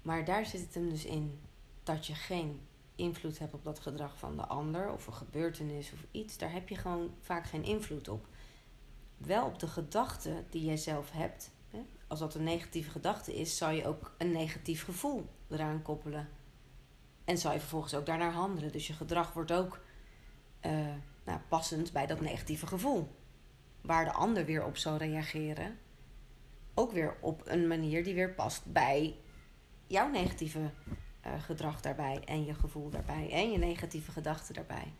Maar 0.02 0.24
daar 0.24 0.46
zit 0.46 0.60
het 0.60 0.74
hem 0.74 0.88
dus 0.88 1.04
in 1.04 1.40
dat 1.82 2.06
je 2.06 2.14
geen 2.14 2.60
invloed 2.94 3.38
hebt 3.38 3.54
op 3.54 3.64
dat 3.64 3.80
gedrag 3.80 4.18
van 4.18 4.36
de 4.36 4.46
ander 4.46 4.92
of 4.92 5.06
een 5.06 5.14
gebeurtenis 5.14 5.92
of 5.92 6.04
iets. 6.10 6.38
Daar 6.38 6.52
heb 6.52 6.68
je 6.68 6.76
gewoon 6.76 7.14
vaak 7.20 7.46
geen 7.46 7.64
invloed 7.64 8.08
op. 8.08 8.26
Wel 9.16 9.46
op 9.46 9.58
de 9.58 9.66
gedachte 9.66 10.44
die 10.50 10.64
jij 10.64 10.76
zelf 10.76 11.10
hebt. 11.10 11.50
Als 12.10 12.18
dat 12.18 12.34
een 12.34 12.44
negatieve 12.44 12.90
gedachte 12.90 13.34
is, 13.34 13.56
zou 13.56 13.72
je 13.72 13.86
ook 13.86 14.14
een 14.18 14.32
negatief 14.32 14.84
gevoel 14.84 15.28
eraan 15.48 15.82
koppelen. 15.82 16.28
En 17.24 17.38
zou 17.38 17.54
je 17.54 17.60
vervolgens 17.60 17.94
ook 17.94 18.06
daarnaar 18.06 18.32
handelen. 18.32 18.72
Dus 18.72 18.86
je 18.86 18.92
gedrag 18.92 19.32
wordt 19.32 19.52
ook 19.52 19.80
eh, 20.60 20.72
nou, 21.24 21.38
passend 21.48 21.92
bij 21.92 22.06
dat 22.06 22.20
negatieve 22.20 22.66
gevoel. 22.66 23.08
Waar 23.80 24.04
de 24.04 24.12
ander 24.12 24.44
weer 24.44 24.64
op 24.64 24.76
zou 24.76 24.98
reageren. 24.98 25.78
Ook 26.74 26.92
weer 26.92 27.16
op 27.20 27.42
een 27.44 27.66
manier 27.66 28.04
die 28.04 28.14
weer 28.14 28.34
past 28.34 28.72
bij 28.72 29.16
jouw 29.86 30.08
negatieve 30.10 30.70
eh, 31.20 31.42
gedrag 31.42 31.80
daarbij. 31.80 32.22
En 32.24 32.44
je 32.44 32.54
gevoel 32.54 32.90
daarbij. 32.90 33.30
En 33.30 33.50
je 33.50 33.58
negatieve 33.58 34.10
gedachten 34.10 34.54
daarbij. 34.54 34.92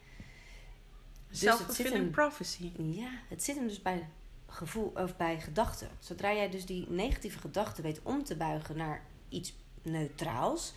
Dus 1.29 1.41
het 1.41 1.41
zit 1.41 1.59
Self-fulfilling 1.59 2.11
prophecy. 2.11 2.73
Ja, 2.77 3.11
het 3.29 3.43
zit 3.43 3.57
hem 3.57 3.67
dus 3.67 3.83
bij 3.83 4.09
gevoel 4.51 4.93
of 4.95 5.17
bij 5.17 5.41
gedachten. 5.41 5.89
Zodra 5.99 6.33
jij 6.33 6.51
dus 6.51 6.67
die 6.67 6.87
negatieve 6.89 7.39
gedachten 7.39 7.83
weet 7.83 8.01
om 8.03 8.25
te 8.25 8.37
buigen 8.37 8.77
naar 8.77 9.03
iets 9.29 9.55
neutraals, 9.83 10.73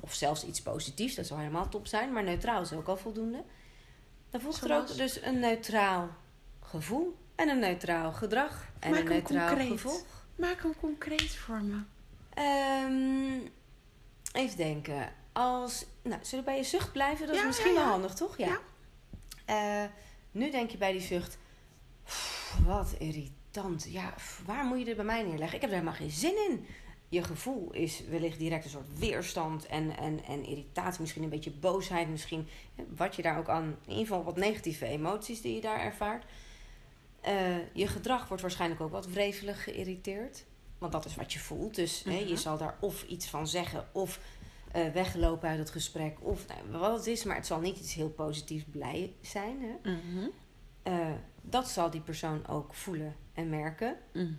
of 0.00 0.14
zelfs 0.14 0.44
iets 0.44 0.62
positiefs, 0.62 1.14
dat 1.14 1.26
zou 1.26 1.40
helemaal 1.40 1.68
top 1.68 1.86
zijn, 1.86 2.12
maar 2.12 2.22
neutraal 2.22 2.62
is 2.62 2.72
ook 2.72 2.88
al 2.88 2.96
voldoende. 2.96 3.44
Dan 4.30 4.40
volgt 4.40 4.64
er 4.64 4.76
ook 4.76 4.96
dus 4.96 5.22
een 5.22 5.40
neutraal 5.40 6.08
gevoel 6.60 7.16
en 7.34 7.48
een 7.48 7.58
neutraal 7.58 8.12
gedrag 8.12 8.68
en 8.78 8.90
Maak 8.90 9.00
een 9.00 9.08
neutraal 9.08 9.48
concreet. 9.48 9.68
gevolg. 9.68 10.04
Maak 10.36 10.62
hem 10.62 10.76
concreet 10.80 11.36
voor 11.36 11.62
me. 11.62 11.80
Ehm, 12.34 13.48
even 14.32 14.56
denken. 14.56 15.12
Als, 15.32 15.84
nou, 16.02 16.24
zullen 16.24 16.44
we 16.44 16.50
bij 16.50 16.60
je 16.60 16.66
zucht 16.66 16.92
blijven? 16.92 17.26
Dat 17.26 17.36
is 17.36 17.44
misschien 17.44 17.72
ja, 17.72 17.78
wel 17.78 17.88
handig, 17.88 18.14
toch? 18.14 18.36
Ja. 18.36 18.46
Ja. 18.46 18.58
Eh, 19.84 19.90
nu 20.30 20.50
denk 20.50 20.70
je 20.70 20.76
bij 20.76 20.92
die 20.92 21.00
zucht... 21.00 21.38
"Pff, 22.46 22.64
Wat 22.64 22.94
irritant. 22.98 23.86
Ja, 23.90 24.10
pff, 24.16 24.42
waar 24.46 24.64
moet 24.64 24.78
je 24.78 24.84
dit 24.84 24.96
bij 24.96 25.04
mij 25.04 25.22
neerleggen? 25.22 25.54
Ik 25.54 25.60
heb 25.60 25.70
er 25.70 25.76
helemaal 25.76 25.98
geen 25.98 26.10
zin 26.10 26.34
in. 26.50 26.66
Je 27.08 27.22
gevoel 27.22 27.72
is 27.72 28.02
wellicht 28.10 28.38
direct 28.38 28.64
een 28.64 28.70
soort 28.70 28.98
weerstand 28.98 29.66
en, 29.66 29.96
en, 29.96 30.24
en 30.24 30.44
irritatie. 30.44 31.00
Misschien 31.00 31.22
een 31.22 31.28
beetje 31.28 31.50
boosheid. 31.50 32.08
Misschien 32.08 32.48
wat 32.96 33.16
je 33.16 33.22
daar 33.22 33.38
ook 33.38 33.48
aan... 33.48 33.64
In 33.64 33.90
ieder 33.92 34.06
geval 34.06 34.24
wat 34.24 34.36
negatieve 34.36 34.86
emoties 34.86 35.40
die 35.40 35.54
je 35.54 35.60
daar 35.60 35.80
ervaart. 35.80 36.24
Eh, 37.20 37.74
je 37.74 37.86
gedrag 37.86 38.28
wordt 38.28 38.42
waarschijnlijk 38.42 38.80
ook 38.80 38.90
wat 38.90 39.06
wrevelig 39.06 39.62
geïrriteerd. 39.64 40.44
Want 40.78 40.92
dat 40.92 41.04
is 41.04 41.14
wat 41.16 41.32
je 41.32 41.38
voelt. 41.38 41.74
Dus 41.74 42.02
hè, 42.04 42.10
Mhm. 42.20 42.28
je 42.28 42.36
zal 42.36 42.58
daar 42.58 42.76
of 42.80 43.02
iets 43.02 43.26
van 43.26 43.48
zeggen... 43.48 43.88
of 43.92 44.20
eh, 44.72 44.88
weglopen 44.92 45.48
uit 45.48 45.58
het 45.58 45.70
gesprek. 45.70 46.16
Of 46.20 46.46
nou, 46.46 46.78
wat 46.80 46.96
het 46.96 47.06
is. 47.06 47.24
Maar 47.24 47.36
het 47.36 47.46
zal 47.46 47.60
niet 47.60 47.78
iets 47.78 47.94
heel 47.94 48.10
positiefs 48.10 48.64
blij 48.70 49.12
zijn. 49.20 49.56
Hè? 49.60 49.90
Mhm. 49.92 50.28
Dat 51.48 51.68
zal 51.68 51.90
die 51.90 52.00
persoon 52.00 52.46
ook 52.46 52.74
voelen 52.74 53.14
en 53.34 53.48
merken. 53.48 53.96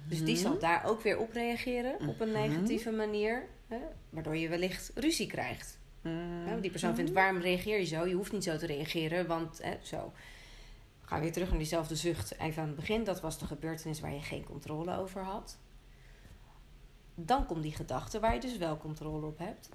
Dus 0.08 0.24
die 0.24 0.34
Mhm. 0.34 0.43
zal 0.43 0.60
daar 0.60 0.86
ook 0.86 1.02
weer 1.02 1.17
op 1.17 1.32
reageren 1.32 2.08
op 2.08 2.20
een 2.20 2.32
Mhm. 2.32 2.38
negatieve 2.39 2.91
manier. 2.91 3.46
Hè? 3.67 3.78
Waardoor 4.10 4.36
je 4.38 4.50
wellicht 4.50 4.91
ruzie 4.96 5.28
krijgt. 5.28 5.80
Mhm. 6.02 6.62
die 6.62 6.72
persoon 6.72 6.96
vindt, 6.96 7.12
waarom 7.12 7.41
reageer 7.41 7.80
je 7.80 7.86
zo? 7.86 8.06
Je 8.06 8.13
hoeft 8.15 8.32
niet 8.32 8.43
zo 8.43 8.58
te 8.58 8.65
reageren, 8.65 9.28
want 9.28 9.62
hè, 9.63 9.78
zo. 9.82 10.12
Ga 11.02 11.20
weer 11.20 11.32
terug 11.32 11.50
naar 11.50 11.58
diezelfde 11.58 11.96
zucht 11.96 12.39
even 12.39 12.62
aan 12.62 12.67
het 12.67 12.76
begin. 12.78 13.04
Dat 13.04 13.22
was 13.22 13.39
de 13.39 13.46
gebeurtenis 13.46 14.00
waar 14.00 14.13
je 14.13 14.20
geen 14.22 14.43
controle 14.43 14.98
over 14.98 15.22
had. 15.24 15.58
Dan 17.15 17.46
komt 17.46 17.63
die 17.63 17.76
gedachte 17.76 18.20
waar 18.20 18.34
je 18.34 18.39
dus 18.39 18.58
wel 18.58 18.78
controle 18.78 19.26
op 19.26 19.38
hebt. 19.38 19.70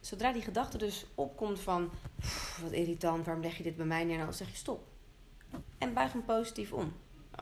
Zodra 0.00 0.32
die 0.32 0.42
gedachte 0.42 0.78
dus 0.78 1.06
opkomt 1.14 1.60
van... 1.60 1.90
"Pff, 2.20 2.60
Wat 2.62 2.72
irritant, 2.72 3.24
waarom 3.24 3.42
leg 3.44 3.56
je 3.56 3.62
dit 3.62 3.76
bij 3.76 3.86
mij 3.86 4.04
neer? 4.04 4.18
Dan 4.18 4.32
zeg 4.34 4.50
je 4.50 4.56
stop. 4.56 4.86
En 5.78 5.94
buig 5.94 6.12
hem 6.12 6.24
positief 6.24 6.72
om. 6.72 6.92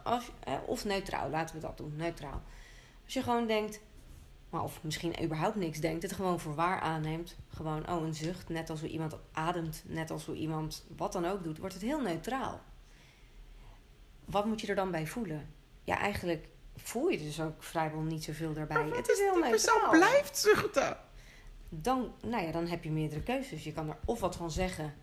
Als, 0.02 0.30
hè, 0.44 0.58
of 0.58 0.84
neutraal, 0.84 1.30
laten 1.30 1.54
we 1.54 1.60
dat 1.60 1.76
doen. 1.76 1.96
Neutraal. 1.96 2.42
Als 3.04 3.14
je 3.14 3.22
gewoon 3.22 3.46
denkt... 3.46 3.80
Maar 4.50 4.62
of 4.62 4.82
misschien 4.82 5.22
überhaupt 5.22 5.56
niks 5.56 5.80
denkt. 5.80 6.02
Het 6.02 6.12
gewoon 6.12 6.40
voor 6.40 6.54
waar 6.54 6.80
aanneemt. 6.80 7.36
Gewoon, 7.48 7.88
oh, 7.90 8.02
een 8.02 8.14
zucht. 8.14 8.48
Net 8.48 8.70
als 8.70 8.80
hoe 8.80 8.88
iemand 8.88 9.16
ademt. 9.32 9.82
Net 9.86 10.10
als 10.10 10.26
hoe 10.26 10.36
iemand 10.36 10.86
wat 10.96 11.12
dan 11.12 11.26
ook 11.26 11.44
doet. 11.44 11.58
Wordt 11.58 11.74
het 11.74 11.82
heel 11.82 12.00
neutraal. 12.00 12.60
Wat 14.24 14.44
moet 14.44 14.60
je 14.60 14.66
er 14.66 14.74
dan 14.74 14.90
bij 14.90 15.06
voelen? 15.06 15.54
Ja, 15.84 15.98
eigenlijk 15.98 16.48
voel 16.76 17.08
je 17.08 17.18
dus 17.18 17.40
ook 17.40 17.62
vrijwel 17.62 18.00
niet 18.00 18.24
zoveel 18.24 18.52
daarbij. 18.52 18.84
Maar 18.84 18.96
het 18.96 19.08
is 19.08 19.18
heel 19.18 19.40
persoon 19.40 19.74
neutraal. 19.74 19.90
blijft 19.90 20.38
zuchten. 20.38 20.96
Dan, 21.68 22.12
nou 22.22 22.44
ja, 22.44 22.52
dan 22.52 22.66
heb 22.66 22.84
je 22.84 22.90
meerdere 22.90 23.22
keuzes. 23.22 23.64
Je 23.64 23.72
kan 23.72 23.88
er 23.88 23.98
of 24.04 24.20
wat 24.20 24.36
van 24.36 24.50
zeggen. 24.50 24.94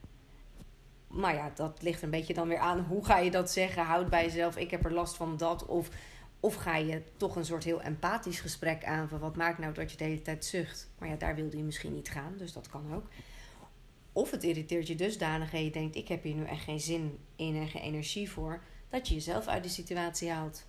Maar 1.14 1.36
ja, 1.36 1.52
dat 1.56 1.82
ligt 1.82 2.02
een 2.02 2.10
beetje 2.10 2.34
dan 2.34 2.48
weer 2.48 2.58
aan. 2.58 2.80
Hoe 2.80 3.06
ga 3.06 3.18
je 3.18 3.32
dat 3.32 3.52
zeggen? 3.52 3.84
Houd 3.84 4.10
bij 4.10 4.24
jezelf. 4.24 4.58
Ik 4.58 4.72
heb 4.72 4.86
er 4.86 4.94
last 4.94 5.16
van 5.16 5.38
dat. 5.38 5.66
Of, 5.66 5.90
of 6.40 6.56
ga 6.56 6.76
je 6.76 7.02
toch 7.18 7.36
een 7.36 7.46
soort 7.46 7.64
heel 7.64 7.82
empathisch 7.82 8.40
gesprek 8.40 8.86
aan. 8.86 9.10
Van 9.10 9.20
wat 9.20 9.36
maakt 9.36 9.58
nou 9.58 9.74
dat 9.74 9.92
je 9.92 9.98
de 9.98 10.04
hele 10.04 10.22
tijd 10.22 10.46
zucht? 10.46 10.90
Maar 10.98 11.10
ja, 11.10 11.16
daar 11.16 11.36
wilde 11.36 11.58
je 11.58 11.64
misschien 11.64 11.94
niet 11.94 12.10
gaan. 12.10 12.34
Dus 12.38 12.54
dat 12.54 12.70
kan 12.70 12.94
ook. 12.94 13.06
Of 14.12 14.32
het 14.32 14.44
irriteert 14.44 14.88
je 14.88 14.96
dusdanig 14.96 15.54
en 15.54 15.64
je 15.64 15.72
denkt... 15.72 15.96
ik 15.96 16.08
heb 16.08 16.24
hier 16.24 16.36
nu 16.36 16.46
echt 16.46 16.64
geen 16.64 16.80
zin 16.80 17.20
in 17.36 17.56
en 17.56 17.68
geen 17.68 17.82
energie 17.82 18.32
voor... 18.32 18.64
dat 18.90 19.08
je 19.08 19.14
jezelf 19.14 19.48
uit 19.48 19.64
de 19.64 19.70
situatie 19.70 20.30
haalt. 20.30 20.66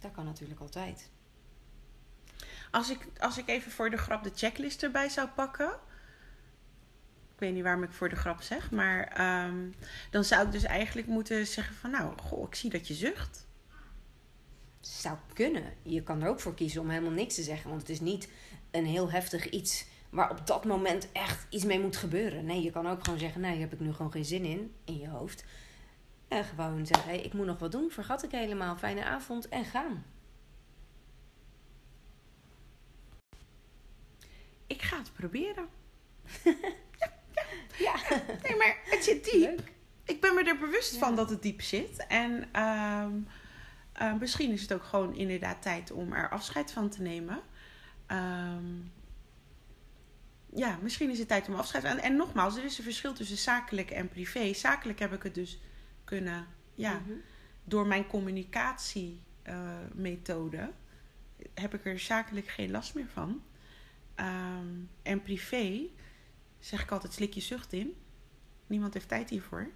Dat 0.00 0.12
kan 0.12 0.24
natuurlijk 0.24 0.60
altijd. 0.60 1.10
Als 2.70 2.90
ik, 2.90 3.08
als 3.18 3.38
ik 3.38 3.48
even 3.48 3.72
voor 3.72 3.90
de 3.90 3.96
grap 3.96 4.22
de 4.22 4.32
checklist 4.34 4.82
erbij 4.82 5.08
zou 5.08 5.28
pakken. 5.28 5.78
Ik 7.36 7.42
weet 7.42 7.54
niet 7.54 7.62
waarom 7.62 7.82
ik 7.82 7.92
voor 7.92 8.08
de 8.08 8.16
grap 8.16 8.42
zeg. 8.42 8.70
Maar 8.70 9.04
ehm, 9.04 9.70
dan 10.10 10.24
zou 10.24 10.46
ik 10.46 10.52
dus 10.52 10.62
eigenlijk 10.62 11.06
moeten 11.06 11.46
zeggen 11.46 11.74
van... 11.74 11.90
Nou, 11.90 12.18
goh, 12.18 12.46
ik 12.46 12.54
zie 12.54 12.70
dat 12.70 12.88
je 12.88 12.94
zucht. 12.94 13.46
Zou 14.80 15.16
kunnen. 15.32 15.72
Je 15.82 16.02
kan 16.02 16.22
er 16.22 16.28
ook 16.28 16.40
voor 16.40 16.54
kiezen 16.54 16.80
om 16.80 16.88
helemaal 16.88 17.12
niks 17.12 17.34
te 17.34 17.42
zeggen. 17.42 17.68
Want 17.68 17.80
het 17.80 17.90
is 17.90 18.00
niet 18.00 18.28
een 18.70 18.86
heel 18.86 19.10
heftig 19.10 19.48
iets 19.48 19.86
waar 20.10 20.30
op 20.30 20.46
dat 20.46 20.64
moment 20.64 21.12
echt 21.12 21.46
iets 21.50 21.64
mee 21.64 21.80
moet 21.80 21.96
gebeuren. 21.96 22.44
Nee, 22.44 22.62
je 22.62 22.70
kan 22.70 22.88
ook 22.88 23.04
gewoon 23.04 23.18
zeggen, 23.18 23.40
nou, 23.40 23.52
hier 23.52 23.62
heb 23.62 23.72
ik 23.72 23.80
nu 23.80 23.92
gewoon 23.92 24.12
geen 24.12 24.24
zin 24.24 24.44
in, 24.44 24.74
in 24.84 24.98
je 24.98 25.08
hoofd. 25.08 25.44
En 26.28 26.44
gewoon 26.44 26.86
zeggen, 26.86 27.08
hey, 27.08 27.20
ik 27.20 27.32
moet 27.32 27.46
nog 27.46 27.58
wat 27.58 27.72
doen, 27.72 27.90
vergat 27.90 28.22
ik 28.22 28.30
helemaal, 28.30 28.76
fijne 28.76 29.04
avond 29.04 29.48
en 29.48 29.64
gaan. 29.64 30.04
Ik 34.66 34.82
ga 34.82 34.98
het 34.98 35.12
proberen. 35.12 35.68
Ja, 37.78 37.94
Nee, 38.42 38.56
maar 38.56 38.76
het 38.84 39.04
zit 39.04 39.24
diep. 39.24 39.34
leuk. 39.34 39.72
Ik 40.04 40.20
ben 40.20 40.34
me 40.34 40.42
er 40.44 40.58
bewust 40.58 40.92
Ja. 40.92 40.98
van 40.98 41.16
dat 41.16 41.30
het 41.30 41.42
diep 41.42 41.60
zit. 41.62 42.06
En 42.08 42.48
ehm, 42.52 43.12
eh, 43.92 44.14
misschien 44.14 44.52
is 44.52 44.62
het 44.62 44.72
ook 44.72 44.84
gewoon 44.84 45.14
inderdaad 45.14 45.62
tijd 45.62 45.90
om 45.90 46.12
er 46.12 46.28
afscheid 46.30 46.72
van 46.72 46.88
te 46.88 47.02
nemen. 47.02 47.40
Ehm, 48.06 48.64
ja, 50.54 50.78
misschien 50.82 51.10
is 51.10 51.18
het 51.18 51.28
tijd 51.28 51.48
om 51.48 51.54
afscheid 51.54 51.82
te 51.82 51.88
nemen. 51.88 52.04
En 52.04 52.16
nogmaals, 52.16 52.56
er 52.56 52.64
is 52.64 52.78
een 52.78 52.84
verschil 52.84 53.12
tussen 53.12 53.36
zakelijk 53.38 53.90
en 53.90 54.08
privé. 54.08 54.52
Zakelijk 54.54 54.98
heb 54.98 55.12
ik 55.12 55.22
het 55.22 55.34
dus 55.34 55.60
kunnen, 56.04 56.46
ja, 56.74 56.92
Mhm. 56.92 57.12
door 57.64 57.86
mijn 57.86 58.06
communicatiemethode 58.06 60.70
heb 61.54 61.74
ik 61.74 61.84
er 61.86 61.98
zakelijk 61.98 62.48
geen 62.48 62.70
last 62.70 62.94
meer 62.94 63.08
van. 63.12 63.42
Ehm, 64.14 64.66
en 65.02 65.22
privé 65.22 65.80
zeg 66.58 66.82
ik 66.82 66.90
altijd 66.90 67.12
slik 67.12 67.34
je 67.34 67.40
zucht 67.40 67.72
in. 67.72 67.96
Niemand 68.66 68.94
heeft 68.94 69.08
tijd 69.08 69.30
hiervoor. 69.30 69.70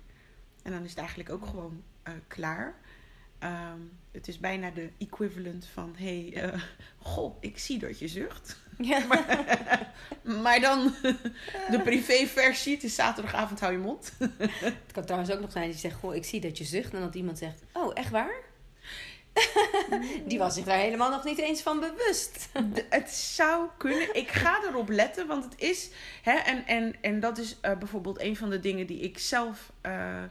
En 0.62 0.72
dan 0.72 0.82
is 0.82 0.90
het 0.90 0.98
eigenlijk 0.98 1.30
ook 1.30 1.46
gewoon 1.46 1.82
eh, 2.02 2.12
klaar. 2.26 2.80
Ehm, 3.38 3.80
het 4.10 4.28
is 4.28 4.38
bijna 4.38 4.70
de 4.70 4.90
equivalent 4.98 5.66
van: 5.66 5.94
hey, 5.96 6.32
eh, 6.34 6.62
goh, 6.98 7.36
ik 7.40 7.58
zie 7.58 7.78
dat 7.78 7.98
je 7.98 8.08
zucht. 8.08 8.60
Ja. 8.78 9.06
Maar 10.42 10.60
dan 10.60 10.94
de 11.70 11.80
privéversie. 11.84 12.74
Het 12.74 12.84
is 12.84 12.94
zaterdagavond, 12.94 13.60
hou 13.60 13.72
je 13.72 13.78
mond. 13.78 14.12
Het 14.18 14.92
kan 14.92 15.04
trouwens 15.04 15.32
ook 15.32 15.40
nog 15.40 15.52
zijn 15.52 15.64
dat 15.64 15.74
je 15.74 15.80
zegt, 15.80 16.00
goh, 16.00 16.14
ik 16.14 16.24
zie 16.24 16.40
dat 16.40 16.58
je 16.58 16.64
zucht. 16.64 16.94
En 16.94 17.00
dat 17.00 17.14
iemand 17.14 17.38
zegt, 17.38 17.62
oh, 17.72 17.90
echt 17.94 18.10
waar? 18.10 18.49
Die 20.26 20.38
was 20.38 20.54
zich 20.54 20.64
daar 20.64 20.78
helemaal 20.78 21.10
nog 21.10 21.24
niet 21.24 21.38
eens 21.38 21.62
van 21.62 21.80
bewust. 21.80 22.48
Het 22.88 23.10
zou 23.10 23.68
kunnen. 23.78 24.16
Ik 24.16 24.30
ga 24.30 24.62
erop 24.64 24.88
letten, 24.88 25.26
want 25.26 25.44
het 25.44 25.60
is. 25.60 25.90
Hè, 26.22 26.32
en, 26.32 26.66
en, 26.66 26.94
en 27.00 27.20
dat 27.20 27.38
is 27.38 27.56
eh, 27.60 27.78
bijvoorbeeld 27.78 28.20
een 28.20 28.36
van 28.36 28.50
de 28.50 28.60
dingen 28.60 28.86
die 28.86 29.00
ik 29.00 29.18
zelf 29.18 29.72
eh, 29.80 30.22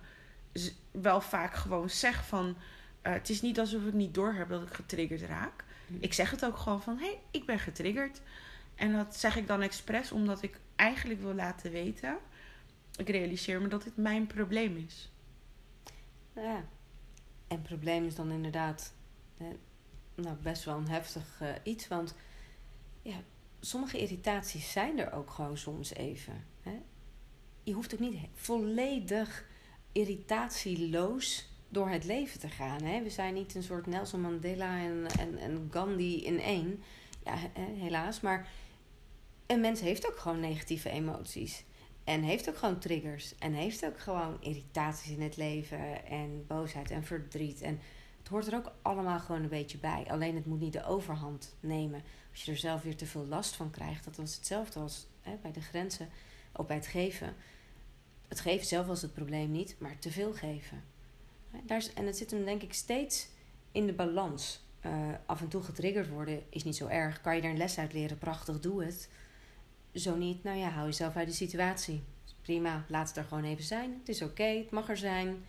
wel 0.91 1.21
vaak 1.21 1.53
gewoon 1.53 1.89
zeg: 1.89 2.25
van. 2.25 2.57
eh, 3.01 3.13
het 3.13 3.29
is 3.29 3.41
niet 3.41 3.59
alsof 3.59 3.85
ik 3.85 3.93
niet 3.93 4.13
doorheb 4.13 4.49
dat 4.49 4.61
ik 4.61 4.73
getriggerd 4.73 5.21
raak. 5.21 5.63
Ik 5.99 6.13
zeg 6.13 6.31
het 6.31 6.45
ook 6.45 6.57
gewoon 6.57 6.81
van: 6.81 6.97
hé, 6.97 7.05
hey, 7.05 7.19
ik 7.31 7.45
ben 7.45 7.59
getriggerd. 7.59 8.21
En 8.75 8.93
dat 8.93 9.15
zeg 9.15 9.35
ik 9.35 9.47
dan 9.47 9.61
expres 9.61 10.11
omdat 10.11 10.41
ik 10.41 10.59
eigenlijk 10.75 11.21
wil 11.21 11.33
laten 11.33 11.71
weten. 11.71 12.17
Ik 12.95 13.09
realiseer 13.09 13.61
me 13.61 13.67
dat 13.67 13.83
dit 13.83 13.97
mijn 13.97 14.27
probleem 14.27 14.85
is. 14.87 15.11
Ja. 16.35 16.63
En 17.49 17.57
het 17.57 17.63
probleem 17.63 18.05
is 18.05 18.15
dan 18.15 18.31
inderdaad 18.31 18.93
nou, 20.15 20.35
best 20.41 20.63
wel 20.63 20.77
een 20.77 20.89
heftig 20.89 21.37
eh, 21.41 21.49
iets. 21.63 21.87
Want 21.87 22.15
ja, 23.01 23.17
sommige 23.59 23.99
irritaties 23.99 24.71
zijn 24.71 24.99
er 24.99 25.13
ook 25.13 25.29
gewoon 25.29 25.57
soms 25.57 25.93
even. 25.93 26.45
Hè? 26.61 26.79
Je 27.63 27.73
hoeft 27.73 27.93
ook 27.93 27.99
niet 27.99 28.17
volledig 28.33 29.45
irritatieloos 29.91 31.49
door 31.69 31.89
het 31.89 32.05
leven 32.05 32.39
te 32.39 32.49
gaan. 32.49 32.83
Hè? 32.83 33.03
We 33.03 33.09
zijn 33.09 33.33
niet 33.33 33.55
een 33.55 33.63
soort 33.63 33.85
Nelson 33.87 34.21
Mandela 34.21 34.79
en, 34.79 35.07
en, 35.19 35.37
en 35.37 35.67
Gandhi 35.71 36.25
in 36.25 36.39
één. 36.39 36.83
Ja, 37.23 37.35
he- 37.37 37.73
helaas. 37.73 38.21
Maar 38.21 38.47
een 39.45 39.61
mens 39.61 39.79
heeft 39.79 40.07
ook 40.07 40.17
gewoon 40.17 40.39
negatieve 40.39 40.89
emoties. 40.89 41.63
En 42.09 42.23
heeft 42.23 42.49
ook 42.49 42.57
gewoon 42.57 42.79
triggers. 42.79 43.35
En 43.37 43.53
heeft 43.53 43.85
ook 43.85 43.99
gewoon 43.99 44.37
irritaties 44.41 45.11
in 45.11 45.21
het 45.21 45.37
leven. 45.37 46.05
En 46.05 46.45
boosheid 46.47 46.91
en 46.91 47.03
verdriet. 47.03 47.61
En 47.61 47.79
het 48.17 48.27
hoort 48.27 48.47
er 48.47 48.55
ook 48.55 48.71
allemaal 48.81 49.19
gewoon 49.19 49.43
een 49.43 49.49
beetje 49.49 49.77
bij. 49.77 50.05
Alleen 50.09 50.35
het 50.35 50.45
moet 50.45 50.59
niet 50.59 50.73
de 50.73 50.85
overhand 50.85 51.55
nemen. 51.59 52.03
Als 52.31 52.43
je 52.43 52.51
er 52.51 52.57
zelf 52.57 52.81
weer 52.81 52.95
te 52.95 53.05
veel 53.05 53.25
last 53.25 53.55
van 53.55 53.71
krijgt. 53.71 54.05
Dat 54.05 54.17
was 54.17 54.35
hetzelfde 54.35 54.79
als 54.79 55.07
hè, 55.21 55.35
bij 55.41 55.51
de 55.51 55.61
grenzen. 55.61 56.09
Ook 56.53 56.67
bij 56.67 56.75
het 56.75 56.87
geven. 56.87 57.35
Het 58.27 58.39
geven 58.39 58.67
zelf 58.67 58.87
was 58.87 59.01
het 59.01 59.13
probleem 59.13 59.51
niet. 59.51 59.75
Maar 59.79 59.99
te 59.99 60.11
veel 60.11 60.33
geven. 60.33 60.83
Daar 61.63 61.77
is, 61.77 61.93
en 61.93 62.05
het 62.05 62.17
zit 62.17 62.31
hem 62.31 62.45
denk 62.45 62.61
ik 62.61 62.73
steeds 62.73 63.27
in 63.71 63.85
de 63.85 63.93
balans. 63.93 64.61
Eh, 64.79 64.91
af 65.25 65.41
en 65.41 65.47
toe 65.47 65.63
getriggerd 65.63 66.09
worden 66.09 66.43
is 66.49 66.63
niet 66.63 66.75
zo 66.75 66.87
erg. 66.87 67.21
Kan 67.21 67.35
je 67.35 67.41
daar 67.41 67.51
een 67.51 67.57
les 67.57 67.77
uit 67.77 67.93
leren? 67.93 68.17
Prachtig, 68.17 68.59
doe 68.59 68.83
het. 68.83 69.09
Zo 69.93 70.15
niet, 70.15 70.43
nou 70.43 70.57
ja, 70.57 70.69
hou 70.69 70.85
jezelf 70.85 71.15
uit 71.15 71.27
de 71.27 71.33
situatie. 71.33 72.03
Prima, 72.41 72.85
laat 72.87 73.07
het 73.07 73.17
er 73.17 73.23
gewoon 73.23 73.43
even 73.43 73.63
zijn. 73.63 73.95
Het 73.99 74.09
is 74.09 74.21
oké, 74.21 74.43
het 74.43 74.71
mag 74.71 74.89
er 74.89 74.97
zijn. 74.97 75.45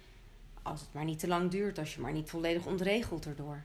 Als 0.63 0.81
het 0.81 0.93
maar 0.93 1.05
niet 1.05 1.19
te 1.19 1.29
lang 1.29 1.51
duurt, 1.51 1.79
als 1.79 1.95
je 1.95 2.01
maar 2.01 2.13
niet 2.13 2.31
volledig 2.31 2.67
ontregelt 2.67 3.27
erdoor. 3.27 3.65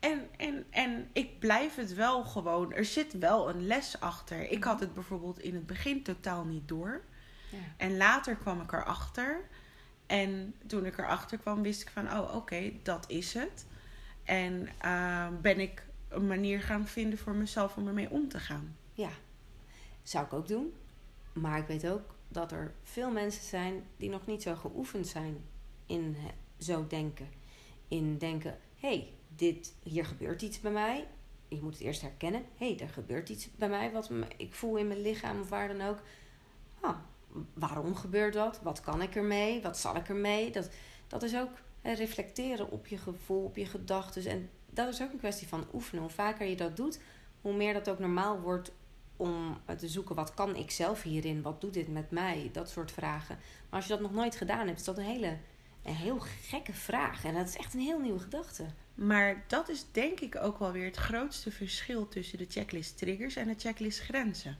En, 0.00 0.28
en, 0.36 0.66
en 0.70 1.08
ik 1.12 1.38
blijf 1.38 1.74
het 1.74 1.94
wel 1.94 2.24
gewoon. 2.24 2.72
Er 2.72 2.84
zit 2.84 3.18
wel 3.18 3.48
een 3.48 3.66
les 3.66 4.00
achter. 4.00 4.50
Ik 4.50 4.64
had 4.64 4.80
het 4.80 4.94
bijvoorbeeld 4.94 5.38
in 5.38 5.54
het 5.54 5.66
begin 5.66 6.02
totaal 6.02 6.44
niet 6.44 6.68
door. 6.68 7.02
Ja. 7.50 7.58
En 7.76 7.96
later 7.96 8.36
kwam 8.36 8.60
ik 8.60 8.72
erachter. 8.72 9.44
En 10.06 10.54
toen 10.66 10.86
ik 10.86 10.98
erachter 10.98 11.38
kwam, 11.38 11.62
wist 11.62 11.82
ik 11.82 11.88
van: 11.88 12.12
oh, 12.12 12.34
oké, 12.34 12.72
dat 12.82 13.04
is 13.08 13.34
het. 13.34 13.66
En 14.24 14.68
eh, 14.78 15.28
ben 15.40 15.60
ik 15.60 15.86
een 16.08 16.26
manier 16.26 16.60
gaan 16.60 16.86
vinden 16.86 17.18
voor 17.18 17.34
mezelf 17.34 17.76
om 17.76 17.86
ermee 17.86 18.10
om 18.10 18.28
te 18.28 18.40
gaan. 18.40 18.76
ja, 18.92 19.10
zou 20.08 20.24
ik 20.24 20.32
ook 20.32 20.48
doen. 20.48 20.74
Maar 21.32 21.58
ik 21.58 21.66
weet 21.66 21.88
ook 21.88 22.14
dat 22.28 22.52
er 22.52 22.74
veel 22.82 23.10
mensen 23.10 23.44
zijn 23.44 23.84
die 23.96 24.10
nog 24.10 24.26
niet 24.26 24.42
zo 24.42 24.54
geoefend 24.54 25.06
zijn 25.06 25.44
in 25.86 26.16
zo 26.58 26.86
denken. 26.86 27.28
In 27.88 28.18
denken, 28.18 28.58
hé, 28.76 28.88
hey, 28.88 29.12
dit, 29.28 29.74
hier 29.82 30.04
gebeurt 30.04 30.42
iets 30.42 30.60
bij 30.60 30.72
mij. 30.72 31.06
Je 31.48 31.62
moet 31.62 31.72
het 31.72 31.82
eerst 31.82 32.00
herkennen. 32.00 32.44
Hé, 32.56 32.74
hey, 32.74 32.80
er 32.80 32.88
gebeurt 32.88 33.28
iets 33.28 33.48
bij 33.56 33.68
mij 33.68 33.92
wat 33.92 34.10
ik 34.36 34.54
voel 34.54 34.76
in 34.76 34.88
mijn 34.88 35.02
lichaam 35.02 35.40
of 35.40 35.48
waar 35.48 35.68
dan 35.68 35.88
ook. 35.88 35.98
Ah, 36.80 36.96
waarom 37.54 37.94
gebeurt 37.94 38.34
dat? 38.34 38.60
Wat 38.62 38.80
kan 38.80 39.02
ik 39.02 39.14
ermee? 39.14 39.62
Wat 39.62 39.78
zal 39.78 39.96
ik 39.96 40.08
ermee? 40.08 40.50
Dat, 40.50 40.70
dat 41.06 41.22
is 41.22 41.36
ook 41.36 41.50
reflecteren 41.82 42.70
op 42.70 42.86
je 42.86 42.98
gevoel, 42.98 43.44
op 43.44 43.56
je 43.56 43.66
gedachten. 43.66 44.26
En 44.26 44.50
dat 44.70 44.88
is 44.88 45.02
ook 45.02 45.12
een 45.12 45.18
kwestie 45.18 45.48
van 45.48 45.66
oefenen. 45.72 46.02
Hoe 46.02 46.12
vaker 46.12 46.46
je 46.46 46.56
dat 46.56 46.76
doet, 46.76 47.00
hoe 47.40 47.54
meer 47.54 47.72
dat 47.72 47.88
ook 47.88 47.98
normaal 47.98 48.40
wordt 48.40 48.72
om 49.16 49.60
te 49.76 49.88
zoeken 49.88 50.14
wat 50.14 50.34
kan 50.34 50.56
ik 50.56 50.70
zelf 50.70 51.02
hierin, 51.02 51.42
wat 51.42 51.60
doet 51.60 51.74
dit 51.74 51.88
met 51.88 52.10
mij, 52.10 52.50
dat 52.52 52.70
soort 52.70 52.92
vragen. 52.92 53.36
Maar 53.36 53.80
als 53.80 53.84
je 53.86 53.92
dat 53.92 54.00
nog 54.00 54.12
nooit 54.12 54.36
gedaan 54.36 54.66
hebt, 54.66 54.78
is 54.78 54.84
dat 54.84 54.98
een 54.98 55.04
hele 55.04 55.36
een 55.86 55.94
heel 55.94 56.18
gekke 56.42 56.72
vraag 56.72 57.24
en 57.24 57.34
dat 57.34 57.48
is 57.48 57.56
echt 57.56 57.74
een 57.74 57.80
heel 57.80 58.00
nieuwe 58.00 58.18
gedachte. 58.18 58.66
Maar 58.94 59.44
dat 59.46 59.68
is 59.68 59.86
denk 59.92 60.20
ik 60.20 60.36
ook 60.36 60.58
wel 60.58 60.72
weer 60.72 60.84
het 60.84 60.96
grootste 60.96 61.50
verschil 61.50 62.08
tussen 62.08 62.38
de 62.38 62.46
checklist 62.48 62.98
triggers 62.98 63.36
en 63.36 63.46
de 63.46 63.54
checklist 63.58 64.00
grenzen. 64.00 64.58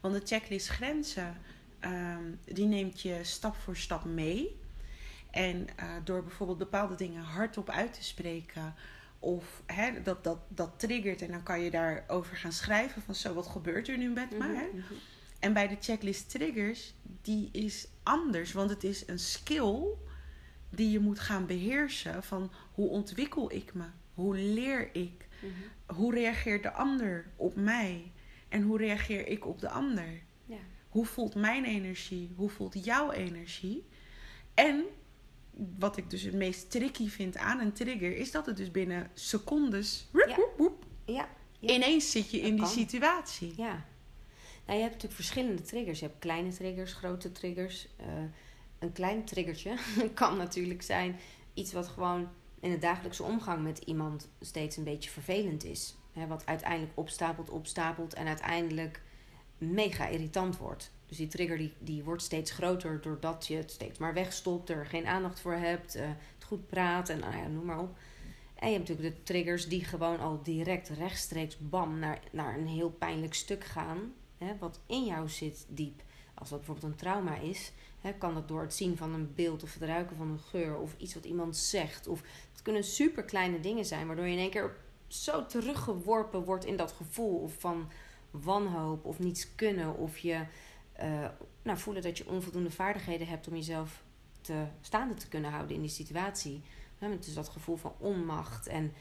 Want 0.00 0.14
de 0.14 0.26
checklist 0.26 0.68
grenzen, 0.68 1.36
ehm, 1.80 2.22
die 2.44 2.66
neemt 2.66 3.00
je 3.00 3.18
stap 3.22 3.56
voor 3.56 3.76
stap 3.76 4.04
mee. 4.04 4.58
En 5.30 5.66
eh, 5.76 5.88
door 6.04 6.22
bijvoorbeeld 6.22 6.58
bepaalde 6.58 6.94
dingen 6.94 7.22
hardop 7.22 7.70
uit 7.70 7.92
te 7.92 8.04
spreken, 8.04 8.74
of 9.20 9.62
hè, 9.66 10.02
dat, 10.02 10.24
dat, 10.24 10.38
dat 10.48 10.78
triggert 10.78 11.22
en 11.22 11.30
dan 11.30 11.42
kan 11.42 11.60
je 11.60 11.70
daarover 11.70 12.36
gaan 12.36 12.52
schrijven 12.52 13.02
van 13.02 13.14
zo, 13.14 13.34
wat 13.34 13.46
gebeurt 13.46 13.88
er 13.88 13.98
nu 13.98 14.08
met 14.08 14.38
me? 14.38 14.44
Hè? 14.44 14.66
Mhm, 14.66 14.76
mhm. 14.76 14.94
En 15.38 15.52
bij 15.52 15.68
de 15.68 15.76
checklist 15.80 16.30
triggers, 16.30 16.94
die 17.22 17.48
is 17.52 17.88
anders, 18.02 18.52
want 18.52 18.70
het 18.70 18.84
is 18.84 19.08
een 19.08 19.18
skill 19.18 19.82
die 20.70 20.90
je 20.90 21.00
moet 21.00 21.18
gaan 21.18 21.46
beheersen 21.46 22.22
van 22.22 22.52
hoe 22.72 22.88
ontwikkel 22.88 23.52
ik 23.52 23.74
me? 23.74 23.84
Hoe 24.14 24.36
leer 24.36 24.94
ik? 24.94 25.28
Mhm. 25.40 25.96
Hoe 25.96 26.14
reageert 26.14 26.62
de 26.62 26.72
ander 26.72 27.26
op 27.36 27.56
mij? 27.56 28.12
En 28.48 28.62
hoe 28.62 28.78
reageer 28.78 29.26
ik 29.26 29.46
op 29.46 29.60
de 29.60 29.68
ander? 29.68 30.22
Ja. 30.44 30.56
Hoe 30.88 31.06
voelt 31.06 31.34
mijn 31.34 31.64
energie? 31.64 32.32
Hoe 32.36 32.50
voelt 32.50 32.84
jouw 32.84 33.10
energie? 33.10 33.84
En 34.54 34.84
wat 35.78 35.96
ik 35.96 36.10
dus 36.10 36.22
het 36.22 36.34
meest 36.34 36.70
tricky 36.70 37.08
vind 37.08 37.36
aan 37.36 37.60
een 37.60 37.72
trigger, 37.72 38.16
is 38.16 38.30
dat 38.30 38.46
het 38.46 38.56
dus 38.56 38.70
binnen 38.70 39.10
secondes 39.14 40.08
woep, 40.12 40.24
Ja. 40.28 40.36
woep, 40.36 40.54
woep, 40.56 40.84
Ja, 41.04 41.28
Ja. 41.58 41.74
ineens 41.74 42.10
zit 42.10 42.30
je 42.30 42.36
Dat 42.40 42.46
in 42.48 42.56
die 42.56 42.66
situatie. 42.66 43.52
ja. 43.56 43.84
Nou, 44.66 44.82
je 44.82 44.88
hebt 44.88 45.02
natuurlijk 45.02 45.12
verschillende 45.22 45.62
triggers. 45.62 45.98
Je 46.00 46.06
hebt 46.06 46.18
kleine 46.18 46.50
triggers, 46.52 46.92
grote 46.92 47.32
triggers. 47.32 47.88
Eh, 47.96 48.06
een 48.78 48.92
klein 48.92 49.24
triggertje 49.24 49.74
kan 50.14 50.36
natuurlijk 50.36 50.82
zijn 50.82 51.16
iets 51.54 51.72
wat 51.72 51.88
gewoon 51.88 52.28
in 52.60 52.70
de 52.70 52.78
dagelijkse 52.78 53.22
omgang 53.22 53.62
met 53.62 53.78
iemand 53.78 54.28
steeds 54.40 54.76
een 54.76 54.84
beetje 54.84 55.10
vervelend 55.10 55.64
is. 55.64 55.94
Hè, 56.12 56.26
wat 56.26 56.46
uiteindelijk 56.46 56.92
opstapelt, 56.94 57.50
opstapelt 57.50 58.14
en 58.14 58.26
uiteindelijk 58.26 59.02
mega 59.58 60.06
irritant 60.06 60.56
wordt. 60.56 60.92
Dus 61.10 61.18
die 61.18 61.28
trigger 61.28 61.58
die, 61.58 61.72
die 61.78 62.04
wordt 62.04 62.22
steeds 62.22 62.50
groter 62.50 63.00
doordat 63.00 63.46
je 63.46 63.56
het 63.56 63.70
steeds 63.70 63.98
maar 63.98 64.14
wegstopt, 64.14 64.70
er 64.70 64.86
geen 64.86 65.06
aandacht 65.06 65.40
voor 65.40 65.54
hebt, 65.54 65.94
eh, 65.94 66.06
het 66.34 66.44
goed 66.44 66.66
praat 66.66 67.08
en 67.08 67.18
nou 67.18 67.36
ja, 67.36 67.46
noem 67.46 67.64
maar 67.64 67.80
op. 67.80 67.96
En 68.54 68.70
je 68.70 68.76
hebt 68.76 68.88
natuurlijk 68.88 69.16
de 69.16 69.22
triggers 69.22 69.68
die 69.68 69.84
gewoon 69.84 70.20
al 70.20 70.42
direct 70.42 70.88
rechtstreeks 70.88 71.58
bam 71.58 71.98
naar, 71.98 72.20
naar 72.32 72.58
een 72.58 72.66
heel 72.66 72.90
pijnlijk 72.90 73.34
stuk 73.34 73.64
gaan. 73.64 74.12
Hè, 74.38 74.58
wat 74.58 74.80
in 74.86 75.04
jou 75.04 75.28
zit 75.28 75.66
diep. 75.68 76.02
Als 76.34 76.48
dat 76.48 76.58
bijvoorbeeld 76.58 76.92
een 76.92 76.98
trauma 76.98 77.36
is, 77.36 77.72
hè, 78.00 78.12
kan 78.12 78.34
dat 78.34 78.48
door 78.48 78.60
het 78.60 78.74
zien 78.74 78.96
van 78.96 79.14
een 79.14 79.34
beeld 79.34 79.62
of 79.62 79.74
het 79.74 79.82
ruiken 79.82 80.16
van 80.16 80.30
een 80.30 80.38
geur 80.38 80.78
of 80.78 80.94
iets 80.98 81.14
wat 81.14 81.24
iemand 81.24 81.56
zegt. 81.56 82.06
Of 82.06 82.22
het 82.52 82.62
kunnen 82.62 82.84
super 82.84 83.24
kleine 83.24 83.60
dingen 83.60 83.84
zijn, 83.84 84.06
waardoor 84.06 84.26
je 84.26 84.32
in 84.32 84.38
één 84.38 84.50
keer 84.50 84.76
zo 85.06 85.46
teruggeworpen 85.46 86.44
wordt 86.44 86.64
in 86.64 86.76
dat 86.76 86.92
gevoel 86.92 87.38
of 87.38 87.54
van 87.58 87.90
wanhoop 88.30 89.04
of 89.04 89.18
niets 89.18 89.54
kunnen. 89.54 89.96
Of 89.96 90.18
je 90.18 90.44
eh, 91.00 91.28
nou, 91.62 91.78
voelen 91.78 92.02
dat 92.02 92.18
je 92.18 92.28
onvoldoende 92.28 92.70
vaardigheden 92.70 93.26
hebt 93.26 93.48
om 93.48 93.54
jezelf 93.54 94.02
te, 94.40 94.64
staande 94.80 95.14
te 95.14 95.28
kunnen 95.28 95.50
houden 95.50 95.74
in 95.74 95.80
die 95.80 95.90
situatie. 95.90 96.62
Dus 96.98 97.34
dat 97.34 97.48
gevoel 97.48 97.76
van 97.76 97.94
onmacht. 97.98 98.66
En 98.66 98.92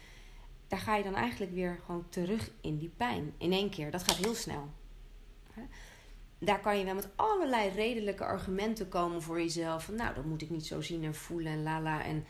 daar 0.67 0.79
ga 0.79 0.95
je 0.95 1.03
dan 1.03 1.15
eigenlijk 1.15 1.53
weer 1.53 1.79
gewoon 1.85 2.09
terug 2.09 2.51
in 2.61 2.77
die 2.77 2.91
pijn. 2.97 3.33
In 3.37 3.51
één 3.51 3.69
keer. 3.69 3.91
Dat 3.91 4.03
gaat 4.03 4.15
heel 4.15 4.35
snel. 4.35 4.69
Daar 6.37 6.59
kan 6.59 6.77
je 6.77 6.85
wel 6.85 6.95
met 6.95 7.09
allerlei 7.15 7.69
redelijke 7.69 8.25
argumenten 8.25 8.89
komen 8.89 9.21
voor 9.21 9.39
jezelf. 9.39 9.83
Van, 9.83 9.95
nou, 9.95 10.15
dat 10.15 10.25
moet 10.25 10.41
ik 10.41 10.49
niet 10.49 10.65
zo 10.65 10.81
zien 10.81 11.03
en 11.03 11.15
voelen 11.15 11.51
en 11.51 11.63
lala. 11.63 12.03
En, 12.03 12.25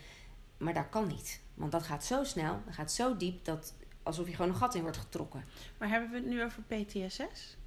maar 0.56 0.74
dat 0.74 0.88
kan 0.90 1.06
niet. 1.06 1.40
Want 1.54 1.72
dat 1.72 1.82
gaat 1.82 2.04
zo 2.04 2.24
snel. 2.24 2.60
Dat 2.64 2.74
gaat 2.74 2.92
zo 2.92 3.16
diep. 3.16 3.44
Dat 3.44 3.74
alsof 4.02 4.26
je 4.26 4.34
gewoon 4.34 4.50
een 4.50 4.56
gat 4.56 4.74
in 4.74 4.82
wordt 4.82 4.96
getrokken. 4.96 5.44
Maar 5.78 5.88
hebben 5.88 6.10
we 6.10 6.16
het 6.16 6.26
nu 6.26 6.44
over 6.44 6.62
PTSS? 6.62 7.58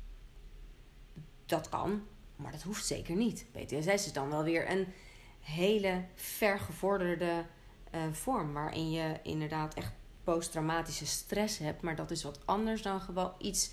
Dat 1.45 1.69
kan. 1.69 2.01
Maar 2.35 2.51
dat 2.51 2.61
hoeft 2.61 2.85
zeker 2.85 3.15
niet. 3.15 3.45
PTSS 3.51 4.05
is 4.05 4.13
dan 4.13 4.29
wel 4.29 4.43
weer 4.43 4.71
een 4.71 4.87
hele 5.39 6.03
vergevorderde 6.15 7.45
eh, 7.91 8.01
vorm. 8.11 8.53
Waarin 8.53 8.91
je 8.91 9.19
inderdaad 9.23 9.73
echt 9.73 9.91
posttraumatische 10.23 11.05
stress 11.05 11.57
hebt. 11.57 11.81
Maar 11.81 11.95
dat 11.95 12.11
is 12.11 12.23
wat 12.23 12.39
anders 12.45 12.81
dan 12.81 13.01
gewoon 13.01 13.33
iets. 13.37 13.71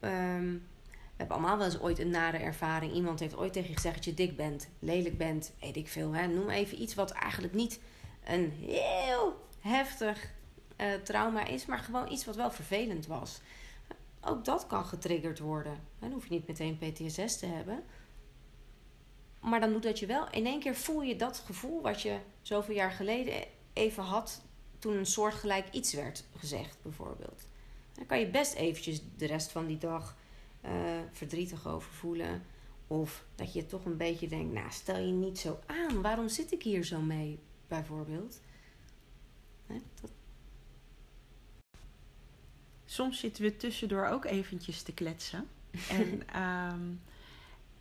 ehm, 0.00 0.56
we 0.92 1.24
hebben 1.24 1.36
allemaal 1.36 1.58
wel 1.58 1.66
eens 1.66 1.80
ooit 1.80 1.98
een 1.98 2.10
nare 2.10 2.36
ervaring. 2.36 2.92
Iemand 2.92 3.20
heeft 3.20 3.36
ooit 3.36 3.52
tegen 3.52 3.68
je 3.68 3.74
gezegd 3.74 3.94
dat 3.94 4.04
je 4.04 4.14
dik 4.14 4.36
bent, 4.36 4.68
lelijk 4.78 5.18
bent, 5.18 5.52
weet 5.60 5.76
ik 5.76 5.88
veel. 5.88 6.12
Hè? 6.12 6.26
Noem 6.26 6.50
even 6.50 6.82
iets 6.82 6.94
wat 6.94 7.10
eigenlijk 7.10 7.54
niet 7.54 7.80
een 8.24 8.50
heel 8.50 9.46
heftig 9.60 10.30
eh, 10.76 10.92
trauma 11.04 11.46
is, 11.46 11.66
maar 11.66 11.78
gewoon 11.78 12.10
iets 12.12 12.24
wat 12.24 12.36
wel 12.36 12.50
vervelend 12.50 13.06
was. 13.06 13.40
Ook 14.20 14.44
dat 14.44 14.66
kan 14.66 14.84
getriggerd 14.84 15.38
worden. 15.38 15.80
Dan 15.98 16.12
hoef 16.12 16.24
je 16.26 16.34
niet 16.34 16.46
meteen 16.46 16.78
PTSS 16.78 17.38
te 17.38 17.46
hebben. 17.46 17.84
Maar 19.40 19.60
dan 19.60 19.72
doet 19.72 19.82
dat 19.82 19.98
je 19.98 20.06
wel. 20.06 20.30
In 20.30 20.46
één 20.46 20.60
keer 20.60 20.74
voel 20.74 21.02
je 21.02 21.16
dat 21.16 21.38
gevoel 21.38 21.82
wat 21.82 22.02
je 22.02 22.18
zoveel 22.42 22.74
jaar 22.74 22.90
geleden 22.90 23.44
even 23.72 24.02
had. 24.02 24.42
toen 24.78 24.96
een 24.96 25.06
soortgelijk 25.06 25.66
iets 25.70 25.92
werd 25.92 26.24
gezegd, 26.36 26.78
bijvoorbeeld. 26.82 27.46
Dan 27.92 28.06
kan 28.06 28.18
je 28.20 28.30
best 28.30 28.54
eventjes 28.54 29.00
de 29.16 29.26
rest 29.26 29.50
van 29.50 29.66
die 29.66 29.78
dag 29.78 30.16
uh, 30.64 30.70
verdrietig 31.12 31.66
over 31.66 31.92
voelen. 31.92 32.42
Of 32.86 33.24
dat 33.34 33.52
je 33.52 33.66
toch 33.66 33.84
een 33.84 33.96
beetje 33.96 34.28
denkt: 34.28 34.52
nou, 34.52 34.70
stel 34.70 34.98
je 34.98 35.12
niet 35.12 35.38
zo 35.38 35.58
aan. 35.66 36.02
Waarom 36.02 36.28
zit 36.28 36.52
ik 36.52 36.62
hier 36.62 36.84
zo 36.84 37.00
mee, 37.00 37.38
bijvoorbeeld? 37.66 38.40
dat... 40.00 40.10
Soms 42.90 43.18
zitten 43.18 43.42
we 43.42 43.56
tussendoor 43.56 44.06
ook 44.06 44.24
eventjes 44.24 44.82
te 44.82 44.92
kletsen. 44.92 45.46
en 45.98 46.40
um, 46.42 47.00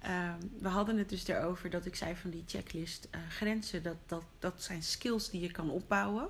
Ehm, 0.08 0.40
we 0.60 0.68
hadden 0.68 0.98
het 0.98 1.10
dus 1.10 1.28
erover 1.28 1.70
dat 1.70 1.86
ik 1.86 1.96
zei 1.96 2.16
van 2.16 2.30
die 2.30 2.44
checklist 2.48 3.08
uh, 3.16 3.22
grenzen, 3.30 3.84
dat, 3.84 3.96
dat, 4.06 4.24
dat 4.40 4.64
zijn 4.64 4.84
skills 4.84 5.30
die 5.30 5.42
je 5.42 5.52
kan 5.52 5.70
opbouwen. 5.70 6.30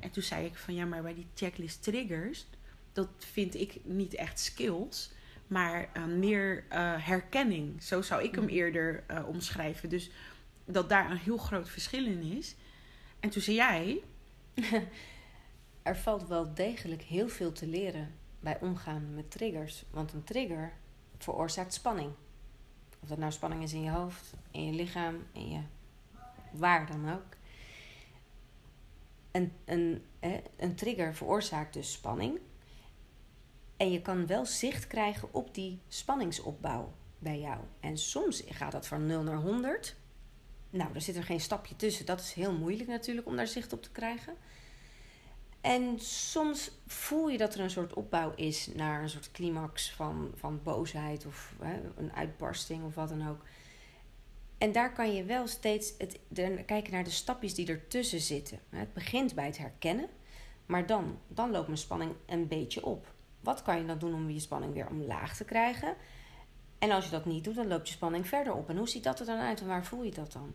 En 0.00 0.10
toen 0.10 0.22
zei 0.22 0.46
ik 0.46 0.56
van 0.56 0.74
ja, 0.74 0.84
maar 0.84 1.02
bij 1.02 1.14
die 1.14 1.26
checklist 1.34 1.82
triggers, 1.82 2.46
dat 2.92 3.08
vind 3.18 3.54
ik 3.54 3.80
niet 3.84 4.14
echt 4.14 4.40
skills, 4.40 5.10
maar 5.46 5.88
uh, 5.96 6.04
meer 6.04 6.64
uh, 6.72 7.06
herkenning. 7.06 7.82
Zo 7.82 8.02
zou 8.02 8.22
ik 8.22 8.34
hem 8.34 8.44
mm. 8.44 8.50
eerder 8.50 9.04
omschrijven. 9.26 9.88
Dus 9.88 10.10
dat 10.64 10.88
daar 10.88 11.10
een 11.10 11.16
heel 11.16 11.36
groot 11.36 11.68
verschil 11.68 12.06
in 12.06 12.22
is. 12.22 12.54
En 13.20 13.30
toen 13.30 13.42
zei 13.42 13.56
jij. 13.56 14.02
er 15.82 15.96
valt 15.96 16.26
wel 16.26 16.54
degelijk 16.54 17.02
heel 17.02 17.28
veel 17.28 17.52
te 17.52 17.66
leren 17.66 18.14
bij 18.40 18.60
omgaan 18.60 19.14
met 19.14 19.30
triggers. 19.30 19.84
Want 19.90 20.12
een 20.12 20.24
trigger 20.24 20.72
veroorzaakt 21.18 21.74
spanning. 21.74 22.12
Of 23.02 23.08
dat 23.08 23.18
nou 23.18 23.32
spanning 23.32 23.62
is 23.62 23.72
in 23.72 23.82
je 23.82 23.90
hoofd, 23.90 24.34
in 24.50 24.64
je 24.64 24.72
lichaam, 24.72 25.26
in 25.32 25.48
je 25.48 25.60
waar 26.50 26.86
dan 26.86 27.12
ook. 27.12 27.36
Een, 29.30 29.52
een, 29.64 30.04
een 30.56 30.74
trigger 30.74 31.14
veroorzaakt 31.14 31.74
dus 31.74 31.92
spanning. 31.92 32.38
En 33.76 33.90
je 33.90 34.02
kan 34.02 34.26
wel 34.26 34.46
zicht 34.46 34.86
krijgen 34.86 35.34
op 35.34 35.54
die 35.54 35.80
spanningsopbouw 35.88 36.92
bij 37.18 37.40
jou. 37.40 37.60
En 37.80 37.98
soms 37.98 38.42
gaat 38.48 38.72
dat 38.72 38.86
van 38.86 39.06
0 39.06 39.22
naar 39.22 39.36
100. 39.36 39.96
Nou, 40.70 40.94
er 40.94 41.00
zit 41.00 41.16
er 41.16 41.24
geen 41.24 41.40
stapje 41.40 41.76
tussen. 41.76 42.06
Dat 42.06 42.20
is 42.20 42.32
heel 42.32 42.52
moeilijk 42.52 42.88
natuurlijk 42.88 43.26
om 43.26 43.36
daar 43.36 43.46
zicht 43.46 43.72
op 43.72 43.82
te 43.82 43.90
krijgen. 43.90 44.36
En 45.62 46.00
soms 46.00 46.70
voel 46.86 47.28
je 47.28 47.38
dat 47.38 47.54
er 47.54 47.60
een 47.60 47.70
soort 47.70 47.94
opbouw 47.94 48.32
is 48.36 48.68
naar 48.74 49.02
een 49.02 49.08
soort 49.08 49.30
climax 49.30 49.92
van, 49.92 50.32
van 50.34 50.60
boosheid 50.62 51.26
of 51.26 51.54
hè, 51.60 51.80
een 51.96 52.12
uitbarsting 52.12 52.84
of 52.84 52.94
wat 52.94 53.08
dan 53.08 53.28
ook. 53.28 53.44
En 54.58 54.72
daar 54.72 54.92
kan 54.92 55.14
je 55.14 55.24
wel 55.24 55.46
steeds 55.46 55.92
het, 55.98 56.18
de, 56.28 56.62
kijken 56.66 56.92
naar 56.92 57.04
de 57.04 57.10
stapjes 57.10 57.54
die 57.54 57.68
ertussen 57.68 58.20
zitten. 58.20 58.58
Het 58.68 58.92
begint 58.92 59.34
bij 59.34 59.46
het 59.46 59.58
herkennen, 59.58 60.08
maar 60.66 60.86
dan, 60.86 61.18
dan 61.28 61.50
loopt 61.50 61.66
mijn 61.66 61.78
spanning 61.78 62.12
een 62.26 62.48
beetje 62.48 62.84
op. 62.84 63.12
Wat 63.40 63.62
kan 63.62 63.78
je 63.78 63.86
dan 63.86 63.98
doen 63.98 64.14
om 64.14 64.30
je 64.30 64.40
spanning 64.40 64.72
weer 64.72 64.88
omlaag 64.88 65.36
te 65.36 65.44
krijgen? 65.44 65.94
En 66.78 66.90
als 66.90 67.04
je 67.04 67.10
dat 67.10 67.24
niet 67.24 67.44
doet, 67.44 67.54
dan 67.54 67.68
loopt 67.68 67.88
je 67.88 67.94
spanning 67.94 68.28
verder 68.28 68.54
op. 68.54 68.68
En 68.68 68.76
hoe 68.76 68.88
ziet 68.88 69.04
dat 69.04 69.20
er 69.20 69.26
dan 69.26 69.38
uit 69.38 69.60
en 69.60 69.66
waar 69.66 69.84
voel 69.84 70.02
je 70.02 70.10
dat 70.10 70.32
dan? 70.32 70.54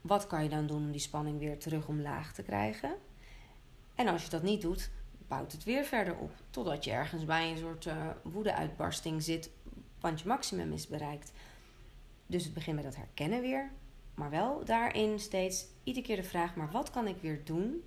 Wat 0.00 0.26
kan 0.26 0.42
je 0.42 0.48
dan 0.48 0.66
doen 0.66 0.84
om 0.84 0.90
die 0.90 1.00
spanning 1.00 1.38
weer 1.38 1.58
terug 1.58 1.88
omlaag 1.88 2.32
te 2.32 2.42
krijgen? 2.42 2.94
En 3.96 4.08
als 4.08 4.24
je 4.24 4.30
dat 4.30 4.42
niet 4.42 4.60
doet, 4.60 4.90
bouwt 5.28 5.52
het 5.52 5.64
weer 5.64 5.84
verder 5.84 6.16
op. 6.16 6.32
Totdat 6.50 6.84
je 6.84 6.90
ergens 6.90 7.24
bij 7.24 7.50
een 7.50 7.58
soort 7.58 7.84
uh, 7.84 8.10
woede-uitbarsting 8.22 9.22
zit, 9.22 9.50
want 10.00 10.20
je 10.20 10.28
maximum 10.28 10.72
is 10.72 10.86
bereikt. 10.86 11.32
Dus 12.26 12.44
het 12.44 12.54
begint 12.54 12.76
met 12.76 12.84
dat 12.84 12.96
herkennen 12.96 13.40
weer. 13.40 13.70
Maar 14.14 14.30
wel 14.30 14.64
daarin 14.64 15.20
steeds 15.20 15.66
iedere 15.84 16.06
keer 16.06 16.16
de 16.16 16.22
vraag: 16.22 16.56
maar 16.56 16.70
wat 16.70 16.90
kan 16.90 17.06
ik 17.06 17.16
weer 17.20 17.44
doen 17.44 17.82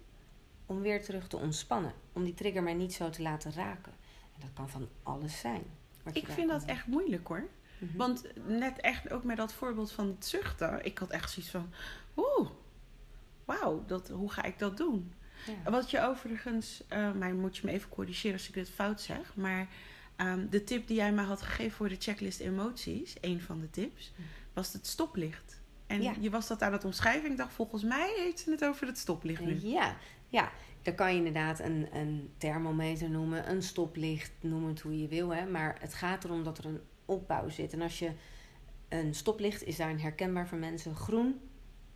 om 0.66 0.82
weer 0.82 1.04
terug 1.04 1.28
te 1.28 1.38
ontspannen? 1.38 1.94
Om 2.14 2.24
die 2.24 2.34
trigger 2.34 2.64
mij 2.64 2.74
niet 2.74 2.94
zo 2.94 3.10
te 3.10 3.22
laten 3.22 3.54
raken. 3.54 3.94
En 4.34 4.40
dat 4.40 4.50
kan 4.54 4.70
van 4.70 4.90
alles 5.04 5.40
zijn. 5.40 5.64
Ik 6.12 6.28
vind 6.28 6.50
dat 6.50 6.66
echt 6.66 6.88
moeilijk 6.88 7.28
hoor. 7.28 7.48
Mhm. 7.78 7.98
Want 7.98 8.24
net 8.48 8.80
echt 8.80 9.12
ook 9.12 9.24
met 9.24 9.38
dat 9.38 9.54
voorbeeld 9.54 9.92
van 9.92 10.08
het 10.08 10.26
zuchten. 10.26 10.86
Ik 10.86 10.98
had 10.98 11.10
echt 11.10 11.32
zoiets 11.32 11.52
van: 11.52 11.74
oeh, 12.16 12.50
wauw, 13.46 13.86
hoe 14.12 14.32
ga 14.32 14.44
ik 14.44 14.60
dat 14.60 14.78
doen? 14.78 15.14
Wat 15.64 15.92
je 15.92 16.02
overigens, 16.02 16.84
uh, 16.94 17.14
maar 17.14 17.34
moet 17.34 17.58
je 17.58 17.66
me 17.66 17.72
even 17.72 17.90
corrigeren 17.90 18.38
als 18.38 18.48
ik 18.48 18.54
dit 18.54 18.70
fout 18.70 19.02
zeg. 19.02 19.36
Maar 19.36 19.68
um, 20.18 20.50
de 20.50 20.64
tip 20.64 20.88
die 20.88 20.96
jij 20.96 21.12
me 21.12 21.22
had 21.22 21.42
gegeven 21.42 21.72
voor 21.72 21.90
de 21.90 21.96
checklist 22.00 22.40
emoties, 22.40 23.16
een 23.22 23.42
van 23.42 23.60
de 23.60 23.70
tips, 23.70 24.14
was 24.54 24.74
het 24.74 24.88
stoplicht. 24.88 25.60
En 25.88 26.22
je 26.22 26.30
was 26.30 26.48
dat 26.48 26.62
aan 26.62 26.74
het 26.74 26.86
omschrijven. 26.86 27.32
Ik 27.32 27.38
dacht, 27.38 27.54
volgens 27.54 27.84
mij 27.84 28.14
heeft 28.18 28.40
ze 28.40 28.52
het 28.52 28.66
over 28.66 28.88
het 28.88 28.98
stoplicht 28.98 29.42
nu. 29.42 29.60
Ja, 29.62 29.96
ja. 30.28 30.52
Dan 30.82 30.96
kan 30.96 31.12
je 31.12 31.18
inderdaad 31.18 31.60
een, 31.60 31.88
een 31.94 32.34
thermometer 32.38 33.10
noemen, 33.10 33.50
een 33.50 33.64
stoplicht, 33.64 34.32
noem 34.40 34.68
het 34.68 34.80
hoe 34.80 35.02
je 35.02 35.08
wil. 35.08 35.34
Hè. 35.34 35.46
Maar 35.46 35.78
het 35.80 35.94
gaat 35.94 36.24
erom 36.24 36.44
dat 36.44 36.58
er 36.58 36.66
een 36.66 36.82
opbouw 37.06 37.50
zit. 37.50 37.74
En 37.74 37.82
als 37.82 38.00
je 38.00 38.12
een 38.90 39.16
stoplicht 39.16 39.64
is 39.64 39.78
daarin 39.78 39.98
herkenbaar 40.00 40.48
voor 40.48 40.58
mensen. 40.58 40.96
Groen 40.96 41.40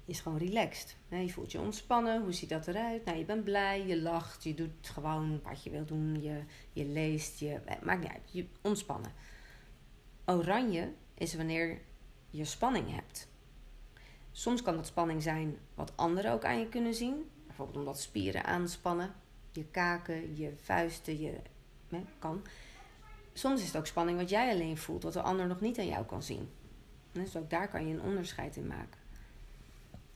is 0.06 0.20
gewoon 0.20 0.38
relaxed. 0.38 0.96
Je 1.10 1.30
voelt 1.30 1.52
je 1.52 1.60
ontspannen. 1.60 2.22
Hoe 2.22 2.34
ziet 2.34 2.50
dat 2.50 2.68
eruit? 2.68 3.06
Nou, 3.06 3.18
je 3.18 3.26
bent 3.26 3.44
blij, 3.44 3.86
je 3.86 4.02
lacht, 4.02 4.44
je 4.44 4.54
doet 4.54 4.90
gewoon 4.90 5.42
wat 5.44 5.64
je 5.64 5.70
wil 5.70 5.86
doen. 5.86 6.22
Je, 6.22 6.44
je 6.74 6.86
leest, 6.86 7.40
je, 7.40 7.54
eh, 7.54 7.82
maakt 7.82 8.02
niet 8.02 8.12
uit. 8.12 8.32
Je 8.32 8.46
ontspannen. 8.62 9.12
Oranje 10.26 10.92
is 11.14 11.36
wanneer 11.36 11.82
je 12.30 12.46
spanning 12.46 12.96
hebt. 12.96 13.28
Soms 14.32 14.62
kan 14.62 14.76
dat 14.76 14.88
spanning 14.88 15.24
zijn 15.24 15.58
wat 15.76 15.92
anderen 15.96 16.32
ook 16.32 16.46
aan 16.46 16.60
je 16.60 16.70
kunnen 16.70 16.94
zien. 16.94 17.30
Bijvoorbeeld 17.46 17.78
omdat 17.78 18.00
spieren 18.00 18.44
aanspannen. 18.44 19.14
Je 19.52 19.66
kaken, 19.66 20.38
je 20.38 20.54
vuisten, 20.56 21.20
je 21.20 21.34
kan. 22.20 22.42
Soms 23.34 23.62
is 23.62 23.68
het 23.68 23.78
ook 23.78 23.88
spanning 23.88 24.18
wat 24.18 24.30
jij 24.30 24.52
alleen 24.52 24.78
voelt, 24.78 25.04
wat 25.04 25.14
de 25.14 25.22
ander 25.22 25.48
nog 25.48 25.62
niet 25.62 25.80
aan 25.80 25.88
jou 25.88 26.06
kan 26.06 26.24
zien. 26.24 26.50
Dus 27.12 27.36
ook 27.36 27.50
daar 27.50 27.70
kan 27.70 27.88
je 27.88 27.94
een 27.94 28.02
onderscheid 28.02 28.56
in 28.56 28.68
maken. 28.68 29.03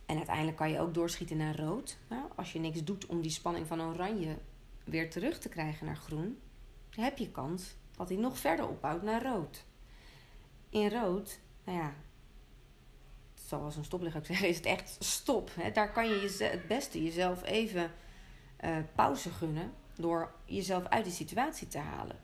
En 0.08 0.16
uiteindelijk 0.18 0.58
kan 0.58 0.72
je 0.72 0.80
ook 0.80 0.94
doorschieten 0.94 1.38
naar 1.38 1.60
rood. 1.60 1.98
Nou, 2.10 2.24
als 2.36 2.54
je 2.54 2.60
niks 2.60 2.84
doet 2.84 3.06
om 3.06 3.22
die 3.22 3.32
spanning 3.32 3.68
van 3.68 3.82
oranje 3.82 4.38
weer 4.84 5.10
terug 5.10 5.40
te 5.40 5.50
krijgen 5.50 5.86
naar 5.86 5.96
groen, 5.96 6.40
heb 6.90 7.18
je 7.18 7.32
kans 7.32 7.76
dat 7.92 8.10
hij 8.10 8.18
nog 8.18 8.38
verder 8.38 8.68
opbouwt 8.68 9.02
naar 9.02 9.24
rood. 9.24 9.66
In 10.70 10.90
rood, 10.90 11.40
nou 11.64 11.78
ja, 11.78 11.94
zoals 13.34 13.76
een 13.76 13.84
stoplicht 13.84 14.16
ook 14.16 14.26
zeggen, 14.32 14.48
is 14.48 14.58
het 14.58 14.66
echt 14.66 14.96
stop. 15.00 15.52
Hè? 15.56 15.72
Daar 15.72 15.92
kan 15.92 16.08
je 16.08 16.38
het 16.40 16.68
beste 16.68 17.04
jezelf 17.04 17.44
even 17.44 17.92
uh, 18.64 18.78
pauze 18.96 19.30
gunnen 19.30 19.74
door 19.96 20.32
jezelf 20.46 20.86
uit 20.86 21.04
die 21.04 21.14
situatie 21.14 21.68
te 21.68 21.78
halen. 21.78 22.20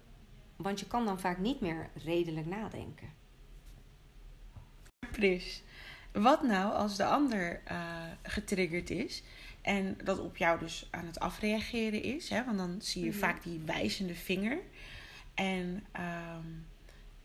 Want 0.55 0.79
je 0.79 0.87
kan 0.87 1.05
dan 1.05 1.19
vaak 1.19 1.37
niet 1.37 1.59
meer 1.59 1.89
redelijk 2.03 2.47
nadenken. 2.47 3.13
Precies. 5.11 5.63
Wat 6.13 6.43
nou 6.43 6.73
als 6.73 6.95
de 6.95 7.05
ander 7.05 7.61
uh, 7.71 8.03
getriggerd 8.23 8.89
is 8.89 9.23
en 9.61 9.97
dat 10.03 10.19
op 10.19 10.37
jou 10.37 10.59
dus 10.59 10.87
aan 10.91 11.05
het 11.05 11.19
afreageren 11.19 12.03
is? 12.03 12.29
Hè? 12.29 12.45
Want 12.45 12.57
dan 12.57 12.81
zie 12.81 13.03
je 13.03 13.09
mhm. 13.09 13.19
vaak 13.19 13.43
die 13.43 13.61
wijzende 13.65 14.15
vinger. 14.15 14.57
En 15.33 15.85
um, 15.99 16.65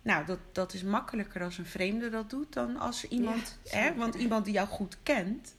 nou, 0.03 0.27
dat, 0.27 0.39
dat 0.53 0.75
is 0.75 0.83
makkelijker 0.83 1.43
als 1.43 1.59
een 1.59 1.67
vreemde 1.67 2.11
dat 2.11 2.31
doet 2.31 2.53
dan 2.53 2.77
als 2.77 3.09
iemand. 3.09 3.59
hè? 3.69 3.95
Want 3.95 4.15
iemand 4.15 4.45
die 4.45 4.55
jou 4.55 4.69
goed 4.69 4.99
kent, 5.03 5.55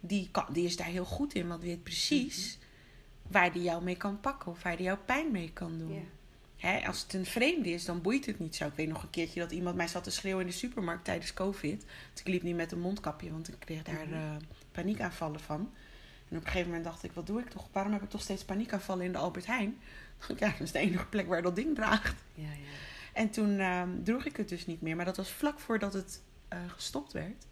die, 0.00 0.28
kan, 0.30 0.46
die 0.52 0.64
is 0.64 0.76
daar 0.76 0.86
heel 0.86 1.04
goed 1.04 1.34
in, 1.34 1.48
want 1.48 1.62
weet 1.62 1.82
precies 1.82 2.58
mhm. 2.58 3.32
waar 3.32 3.52
die 3.52 3.62
jou 3.62 3.82
mee 3.82 3.96
kan 3.96 4.20
pakken 4.20 4.50
of 4.50 4.62
waar 4.62 4.76
die 4.76 4.86
jou 4.86 4.98
pijn 4.98 5.30
mee 5.30 5.50
kan 5.52 5.78
doen 5.78 6.08
als 6.86 7.02
het 7.02 7.12
een 7.12 7.26
vreemde 7.26 7.70
is, 7.70 7.84
dan 7.84 8.02
boeit 8.02 8.26
het 8.26 8.38
niet 8.38 8.56
zo. 8.56 8.66
Ik 8.66 8.74
weet 8.74 8.88
nog 8.88 9.02
een 9.02 9.10
keertje 9.10 9.40
dat 9.40 9.50
iemand 9.50 9.76
mij 9.76 9.88
zat 9.88 10.04
te 10.04 10.10
schreeuwen 10.10 10.40
in 10.40 10.50
de 10.50 10.56
supermarkt 10.56 11.04
tijdens 11.04 11.34
COVID. 11.34 11.84
Dus 12.12 12.20
ik 12.20 12.28
liep 12.28 12.42
niet 12.42 12.56
met 12.56 12.72
een 12.72 12.80
mondkapje, 12.80 13.30
want 13.30 13.48
ik 13.48 13.54
kreeg 13.58 13.82
daar 13.82 14.08
uh, 14.08 14.18
paniekaanvallen 14.72 15.40
van. 15.40 15.70
En 16.28 16.36
op 16.36 16.44
een 16.44 16.50
gegeven 16.50 16.66
moment 16.66 16.84
dacht 16.84 17.02
ik, 17.02 17.12
wat 17.12 17.26
doe 17.26 17.40
ik 17.40 17.50
toch? 17.50 17.68
Waarom 17.72 17.92
heb 17.92 18.02
ik 18.02 18.10
toch 18.10 18.22
steeds 18.22 18.44
paniekaanvallen 18.44 19.04
in 19.04 19.12
de 19.12 19.18
Albert 19.18 19.46
Heijn? 19.46 19.76
Ja, 20.38 20.48
dat 20.50 20.60
is 20.60 20.72
de 20.72 20.78
enige 20.78 21.06
plek 21.06 21.26
waar 21.26 21.42
dat 21.42 21.56
ding 21.56 21.74
draagt. 21.74 22.24
Ja, 22.34 22.42
ja. 22.42 22.76
En 23.12 23.30
toen 23.30 23.58
ehm, 23.58 24.02
droeg 24.02 24.24
ik 24.24 24.36
het 24.36 24.48
dus 24.48 24.66
niet 24.66 24.80
meer. 24.80 24.96
Maar 24.96 25.04
dat 25.04 25.16
was 25.16 25.30
vlak 25.30 25.60
voordat 25.60 25.92
het 25.92 26.22
uh, 26.52 26.58
gestopt 26.66 27.12
werd. 27.12 27.46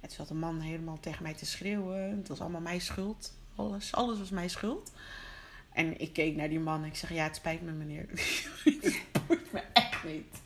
En 0.00 0.08
toen 0.08 0.16
zat 0.16 0.30
een 0.30 0.38
man 0.38 0.60
helemaal 0.60 1.00
tegen 1.00 1.22
mij 1.22 1.34
te 1.34 1.46
schreeuwen. 1.46 2.16
Het 2.16 2.28
was 2.28 2.40
allemaal 2.40 2.60
mijn 2.60 2.80
schuld. 2.80 3.34
Alles, 3.54 3.92
alles 3.92 4.18
was 4.18 4.30
mijn 4.30 4.50
schuld. 4.50 4.92
En 5.80 6.00
ik 6.00 6.12
keek 6.12 6.36
naar 6.36 6.48
die 6.48 6.60
man 6.60 6.82
en 6.82 6.88
ik 6.88 6.96
zeg, 6.96 7.12
ja, 7.12 7.24
het 7.24 7.36
spijt 7.36 7.62
me 7.62 7.70
meneer. 7.70 8.06
het 8.64 9.02
boeit 9.26 9.52
me 9.52 9.62
echt 9.72 10.04
niet. 10.04 10.42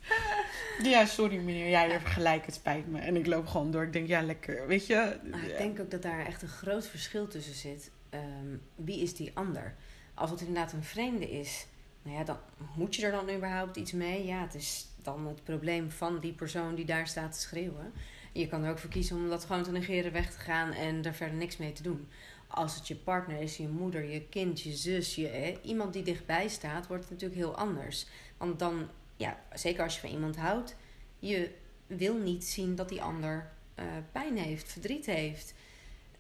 Ja, 0.82 1.06
sorry 1.06 1.36
meneer, 1.36 1.68
jij 1.68 1.90
hebt 1.90 2.08
gelijk, 2.08 2.46
het 2.46 2.54
spijt 2.54 2.88
me. 2.88 2.98
En 2.98 3.16
ik 3.16 3.26
loop 3.26 3.46
gewoon 3.46 3.70
door. 3.70 3.82
Ik 3.82 3.92
denk, 3.92 4.08
ja, 4.08 4.22
lekker, 4.22 4.66
weet 4.66 4.86
je. 4.86 5.16
ik 5.46 5.58
denk 5.58 5.80
ook 5.80 5.90
dat 5.90 6.02
daar 6.02 6.26
echt 6.26 6.42
een 6.42 6.48
groot 6.48 6.86
verschil 6.86 7.28
tussen 7.28 7.54
zit. 7.54 7.90
Ehm, 8.10 8.56
wie 8.74 9.02
is 9.02 9.14
die 9.14 9.30
ander? 9.34 9.74
Als 10.14 10.30
het 10.30 10.40
inderdaad 10.40 10.72
een 10.72 10.84
vreemde 10.84 11.30
is, 11.30 11.66
nou 12.02 12.16
ja, 12.16 12.24
dan 12.24 12.38
moet 12.76 12.94
je 12.94 13.06
er 13.06 13.12
dan 13.12 13.30
überhaupt 13.30 13.76
iets 13.76 13.92
mee. 13.92 14.24
Ja, 14.26 14.40
het 14.40 14.54
is 14.54 14.86
dan 15.02 15.26
het 15.26 15.44
probleem 15.44 15.90
van 15.90 16.20
die 16.20 16.32
persoon 16.32 16.74
die 16.74 16.84
daar 16.84 17.06
staat 17.06 17.32
te 17.32 17.40
schreeuwen. 17.40 17.92
Je 18.32 18.46
kan 18.46 18.64
er 18.64 18.70
ook 18.70 18.78
voor 18.78 18.90
kiezen 18.90 19.16
om 19.16 19.28
dat 19.28 19.44
gewoon 19.44 19.62
te 19.62 19.70
negeren, 19.70 20.12
weg 20.12 20.30
te 20.30 20.38
gaan 20.38 20.72
en 20.72 21.04
er 21.04 21.14
verder 21.14 21.36
niks 21.36 21.56
mee 21.56 21.72
te 21.72 21.82
doen. 21.82 22.08
Als 22.54 22.74
het 22.74 22.88
je 22.88 22.96
partner 22.96 23.40
is, 23.40 23.56
je 23.56 23.68
moeder, 23.68 24.04
je 24.04 24.28
kind, 24.28 24.60
je 24.60 24.72
zus, 24.72 25.14
je, 25.14 25.58
iemand 25.62 25.92
die 25.92 26.02
dichtbij 26.02 26.48
staat, 26.48 26.86
wordt 26.86 27.02
het 27.02 27.12
natuurlijk 27.12 27.40
heel 27.40 27.56
anders. 27.56 28.06
Want 28.36 28.58
dan, 28.58 28.88
ja, 29.16 29.40
zeker 29.52 29.82
als 29.82 29.94
je 29.94 30.00
van 30.00 30.10
iemand 30.10 30.36
houdt, 30.36 30.76
je 31.18 31.50
wil 31.86 32.16
niet 32.16 32.44
zien 32.44 32.74
dat 32.74 32.88
die 32.88 33.02
ander 33.02 33.52
uh, 33.78 33.84
pijn 34.12 34.36
heeft, 34.36 34.72
verdriet 34.72 35.06
heeft. 35.06 35.54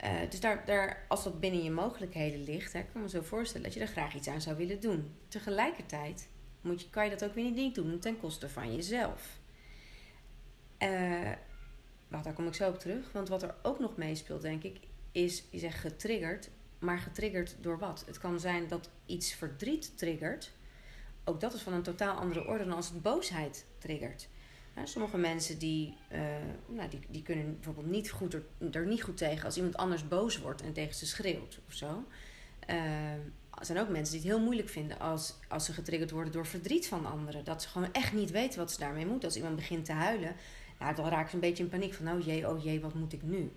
Uh, 0.04 0.30
dus 0.30 0.40
daar, 0.40 0.64
daar, 0.66 1.04
als 1.08 1.24
dat 1.24 1.40
binnen 1.40 1.62
je 1.62 1.70
mogelijkheden 1.70 2.44
ligt, 2.44 2.72
hè, 2.72 2.82
kan 2.92 3.02
me 3.02 3.08
zo 3.08 3.20
voorstellen 3.20 3.66
dat 3.66 3.74
je 3.74 3.80
er 3.80 3.86
graag 3.86 4.14
iets 4.14 4.28
aan 4.28 4.40
zou 4.40 4.56
willen 4.56 4.80
doen. 4.80 5.14
Tegelijkertijd 5.28 6.28
moet 6.60 6.80
je, 6.80 6.90
kan 6.90 7.04
je 7.04 7.10
dat 7.10 7.24
ook 7.24 7.34
weer 7.34 7.50
niet 7.50 7.74
doen 7.74 7.98
ten 7.98 8.18
koste 8.18 8.48
van 8.48 8.74
jezelf. 8.74 9.38
Uh, 10.78 11.30
wacht, 12.08 12.24
daar 12.24 12.32
kom 12.32 12.46
ik 12.46 12.54
zo 12.54 12.68
op 12.68 12.78
terug. 12.78 13.12
Want 13.12 13.28
wat 13.28 13.42
er 13.42 13.54
ook 13.62 13.78
nog 13.78 13.96
meespeelt, 13.96 14.42
denk 14.42 14.62
ik, 14.62 14.78
is, 15.14 15.44
je 15.50 15.58
zegt 15.58 15.78
getriggerd. 15.78 16.50
Maar 16.78 16.98
getriggerd 16.98 17.56
door 17.60 17.78
wat? 17.78 18.04
Het 18.06 18.18
kan 18.18 18.40
zijn 18.40 18.68
dat 18.68 18.90
iets 19.06 19.32
verdriet 19.34 19.98
triggert. 19.98 20.52
Ook 21.24 21.40
dat 21.40 21.54
is 21.54 21.62
van 21.62 21.72
een 21.72 21.82
totaal 21.82 22.16
andere 22.16 22.46
orde 22.46 22.64
dan 22.64 22.76
als 22.76 22.88
het 22.88 23.02
boosheid 23.02 23.66
triggert. 23.78 24.28
sommige 24.84 25.16
mensen 25.16 25.58
die, 25.58 25.96
uh, 26.12 26.20
nou, 26.66 26.88
die, 26.88 27.00
die 27.08 27.22
kunnen 27.22 27.54
bijvoorbeeld 27.54 27.86
niet 27.86 28.10
goed 28.10 28.34
er, 28.34 28.42
er, 28.72 28.86
niet 28.86 29.02
goed 29.02 29.16
tegen 29.16 29.44
als 29.44 29.56
iemand 29.56 29.76
anders 29.76 30.08
boos 30.08 30.38
wordt 30.38 30.62
en 30.62 30.72
tegen 30.72 30.94
ze 30.94 31.06
schreeuwt 31.06 31.60
of 31.66 31.72
zo. 31.72 32.04
Uh, 32.70 33.12
er 33.58 33.66
zijn 33.66 33.78
ook 33.78 33.88
mensen 33.88 34.14
die 34.14 34.22
het 34.22 34.30
heel 34.30 34.44
moeilijk 34.44 34.68
vinden 34.68 34.98
als, 34.98 35.34
als 35.48 35.64
ze 35.64 35.72
getriggerd 35.72 36.10
worden 36.10 36.32
door 36.32 36.46
verdriet 36.46 36.86
van 36.86 37.06
anderen. 37.06 37.44
Dat 37.44 37.62
ze 37.62 37.68
gewoon 37.68 37.92
echt 37.92 38.12
niet 38.12 38.30
weten 38.30 38.58
wat 38.58 38.72
ze 38.72 38.78
daarmee 38.78 39.06
moeten. 39.06 39.28
Als 39.28 39.36
iemand 39.36 39.56
begint 39.56 39.84
te 39.84 39.92
huilen, 39.92 40.36
ja, 40.78 40.92
dan 40.92 41.08
raken 41.08 41.28
ze 41.28 41.34
een 41.34 41.40
beetje 41.40 41.62
in 41.62 41.68
paniek 41.68 41.94
van, 41.94 42.12
oh 42.12 42.24
jee, 42.24 42.48
oh 42.48 42.64
jee, 42.64 42.80
wat 42.80 42.94
moet 42.94 43.12
ik 43.12 43.22
nu? 43.22 43.52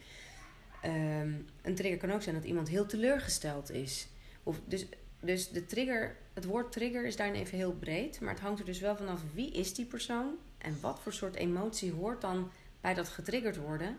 Um, 0.85 1.45
een 1.61 1.75
trigger 1.75 1.97
kan 1.97 2.11
ook 2.11 2.21
zijn 2.21 2.35
dat 2.35 2.43
iemand 2.43 2.69
heel 2.69 2.85
teleurgesteld 2.85 3.71
is. 3.71 4.07
Of 4.43 4.59
dus, 4.65 4.85
dus 5.19 5.49
de 5.49 5.65
trigger, 5.65 6.15
het 6.33 6.45
woord 6.45 6.71
trigger 6.71 7.05
is 7.05 7.15
daarin 7.15 7.41
even 7.41 7.57
heel 7.57 7.73
breed, 7.73 8.19
maar 8.19 8.33
het 8.33 8.43
hangt 8.43 8.59
er 8.59 8.65
dus 8.65 8.79
wel 8.79 8.95
vanaf 8.95 9.21
wie 9.33 9.51
is 9.51 9.73
die 9.73 9.85
persoon 9.85 10.35
en 10.57 10.77
wat 10.81 10.99
voor 10.99 11.13
soort 11.13 11.35
emotie 11.35 11.91
hoort 11.91 12.21
dan 12.21 12.51
bij 12.81 12.93
dat 12.93 13.09
getriggerd 13.09 13.57
worden. 13.57 13.97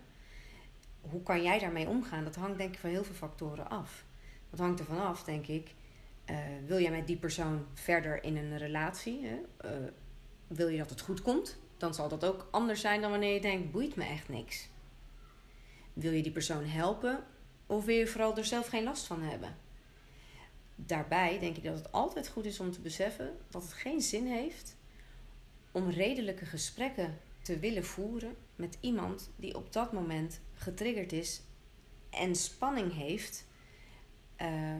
Hoe 1.00 1.22
kan 1.22 1.42
jij 1.42 1.58
daarmee 1.58 1.88
omgaan? 1.88 2.24
Dat 2.24 2.34
hangt 2.34 2.58
denk 2.58 2.74
ik 2.74 2.80
van 2.80 2.90
heel 2.90 3.04
veel 3.04 3.14
factoren 3.14 3.70
af. 3.70 4.04
Dat 4.50 4.58
hangt 4.58 4.80
er 4.80 4.86
vanaf, 4.86 5.24
denk 5.24 5.46
ik. 5.46 5.74
Uh, 6.30 6.36
wil 6.66 6.80
jij 6.80 6.90
met 6.90 7.06
die 7.06 7.16
persoon 7.16 7.66
verder 7.74 8.24
in 8.24 8.36
een 8.36 8.58
relatie? 8.58 9.26
Hè? 9.26 9.68
Uh, 9.70 9.86
wil 10.46 10.68
je 10.68 10.78
dat 10.78 10.90
het 10.90 11.00
goed 11.00 11.22
komt? 11.22 11.58
Dan 11.76 11.94
zal 11.94 12.08
dat 12.08 12.24
ook 12.24 12.48
anders 12.50 12.80
zijn 12.80 13.00
dan 13.00 13.10
wanneer 13.10 13.34
je 13.34 13.40
denkt: 13.40 13.70
boeit 13.70 13.96
me 13.96 14.04
echt 14.04 14.28
niks. 14.28 14.68
Wil 15.98 16.12
je 16.12 16.22
die 16.22 16.32
persoon 16.32 16.64
helpen 16.64 17.24
of 17.66 17.84
wil 17.84 17.96
je 17.96 18.06
vooral 18.06 18.36
er 18.36 18.44
zelf 18.44 18.68
geen 18.68 18.84
last 18.84 19.06
van 19.06 19.22
hebben? 19.22 19.56
Daarbij 20.74 21.38
denk 21.38 21.56
ik 21.56 21.64
dat 21.64 21.78
het 21.78 21.92
altijd 21.92 22.28
goed 22.28 22.44
is 22.44 22.60
om 22.60 22.70
te 22.70 22.80
beseffen 22.80 23.36
dat 23.50 23.62
het 23.62 23.72
geen 23.72 24.00
zin 24.00 24.26
heeft 24.26 24.76
om 25.72 25.90
redelijke 25.90 26.44
gesprekken 26.44 27.18
te 27.42 27.58
willen 27.58 27.84
voeren 27.84 28.36
met 28.56 28.78
iemand 28.80 29.30
die 29.36 29.56
op 29.56 29.72
dat 29.72 29.92
moment 29.92 30.40
getriggerd 30.54 31.12
is 31.12 31.42
en 32.10 32.34
spanning 32.34 32.94
heeft. 32.94 33.46
Uh, 34.42 34.76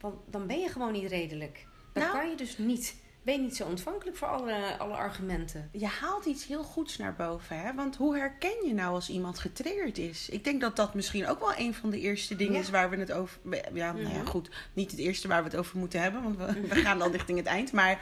want 0.00 0.16
dan 0.26 0.46
ben 0.46 0.60
je 0.60 0.68
gewoon 0.68 0.92
niet 0.92 1.10
redelijk. 1.10 1.66
Dan 1.92 2.02
nou, 2.02 2.16
kan 2.16 2.30
je 2.30 2.36
dus 2.36 2.58
niet 2.58 2.96
ben 3.22 3.34
je 3.34 3.40
niet 3.40 3.56
zo 3.56 3.64
ontvankelijk 3.64 4.16
voor 4.16 4.28
alle, 4.28 4.76
alle 4.78 4.94
argumenten. 4.94 5.68
Je 5.72 5.86
haalt 5.86 6.24
iets 6.24 6.46
heel 6.46 6.62
goeds 6.62 6.96
naar 6.96 7.14
boven. 7.14 7.60
Hè? 7.60 7.74
Want 7.74 7.96
hoe 7.96 8.16
herken 8.16 8.66
je 8.66 8.74
nou 8.74 8.94
als 8.94 9.08
iemand 9.08 9.38
getriggerd 9.38 9.98
is? 9.98 10.28
Ik 10.28 10.44
denk 10.44 10.60
dat 10.60 10.76
dat 10.76 10.94
misschien 10.94 11.26
ook 11.26 11.40
wel 11.40 11.56
een 11.56 11.74
van 11.74 11.90
de 11.90 12.00
eerste 12.00 12.36
dingen 12.36 12.60
is 12.60 12.70
waar 12.70 12.90
we 12.90 12.96
het 12.96 13.12
over. 13.12 13.38
Ja, 13.50 13.92
nou 13.92 14.08
ja, 14.08 14.18
mhm. 14.18 14.26
goed. 14.26 14.50
Niet 14.72 14.90
het 14.90 15.00
eerste 15.00 15.28
waar 15.28 15.42
we 15.42 15.48
het 15.48 15.58
over 15.58 15.78
moeten 15.78 16.00
hebben, 16.00 16.22
want 16.22 16.36
we, 16.36 16.60
we 16.74 16.74
gaan 16.74 16.98
dan 16.98 17.10
richting 17.10 17.38
het 17.38 17.46
eind. 17.46 17.72
Maar 17.72 18.00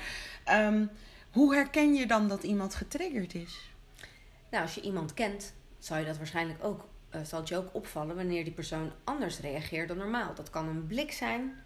um, 0.51 0.91
hoe 1.31 1.55
herken 1.55 1.95
je 1.95 2.07
dan 2.07 2.29
dat 2.29 2.43
iemand 2.43 2.75
getriggerd 2.75 3.35
is? 3.35 3.71
Nou, 4.51 4.63
als 4.63 4.75
je 4.75 4.81
iemand 4.81 5.15
kent, 5.15 5.55
zal 5.79 5.99
je 5.99 6.05
dat 6.05 6.17
waarschijnlijk 6.17 6.65
ook. 6.65 6.89
Uh, 7.15 7.21
zal 7.25 7.39
het 7.41 7.49
je 7.49 7.57
ook 7.57 7.75
opvallen 7.75 8.17
wanneer 8.17 8.45
die 8.45 8.53
persoon 8.53 8.93
anders 9.05 9.41
reageert 9.41 9.89
dan 9.89 9.97
normaal. 9.97 10.35
Dat 10.35 10.51
kan 10.51 10.69
een 10.69 10.87
blik 10.87 11.13
zijn, 11.13 11.63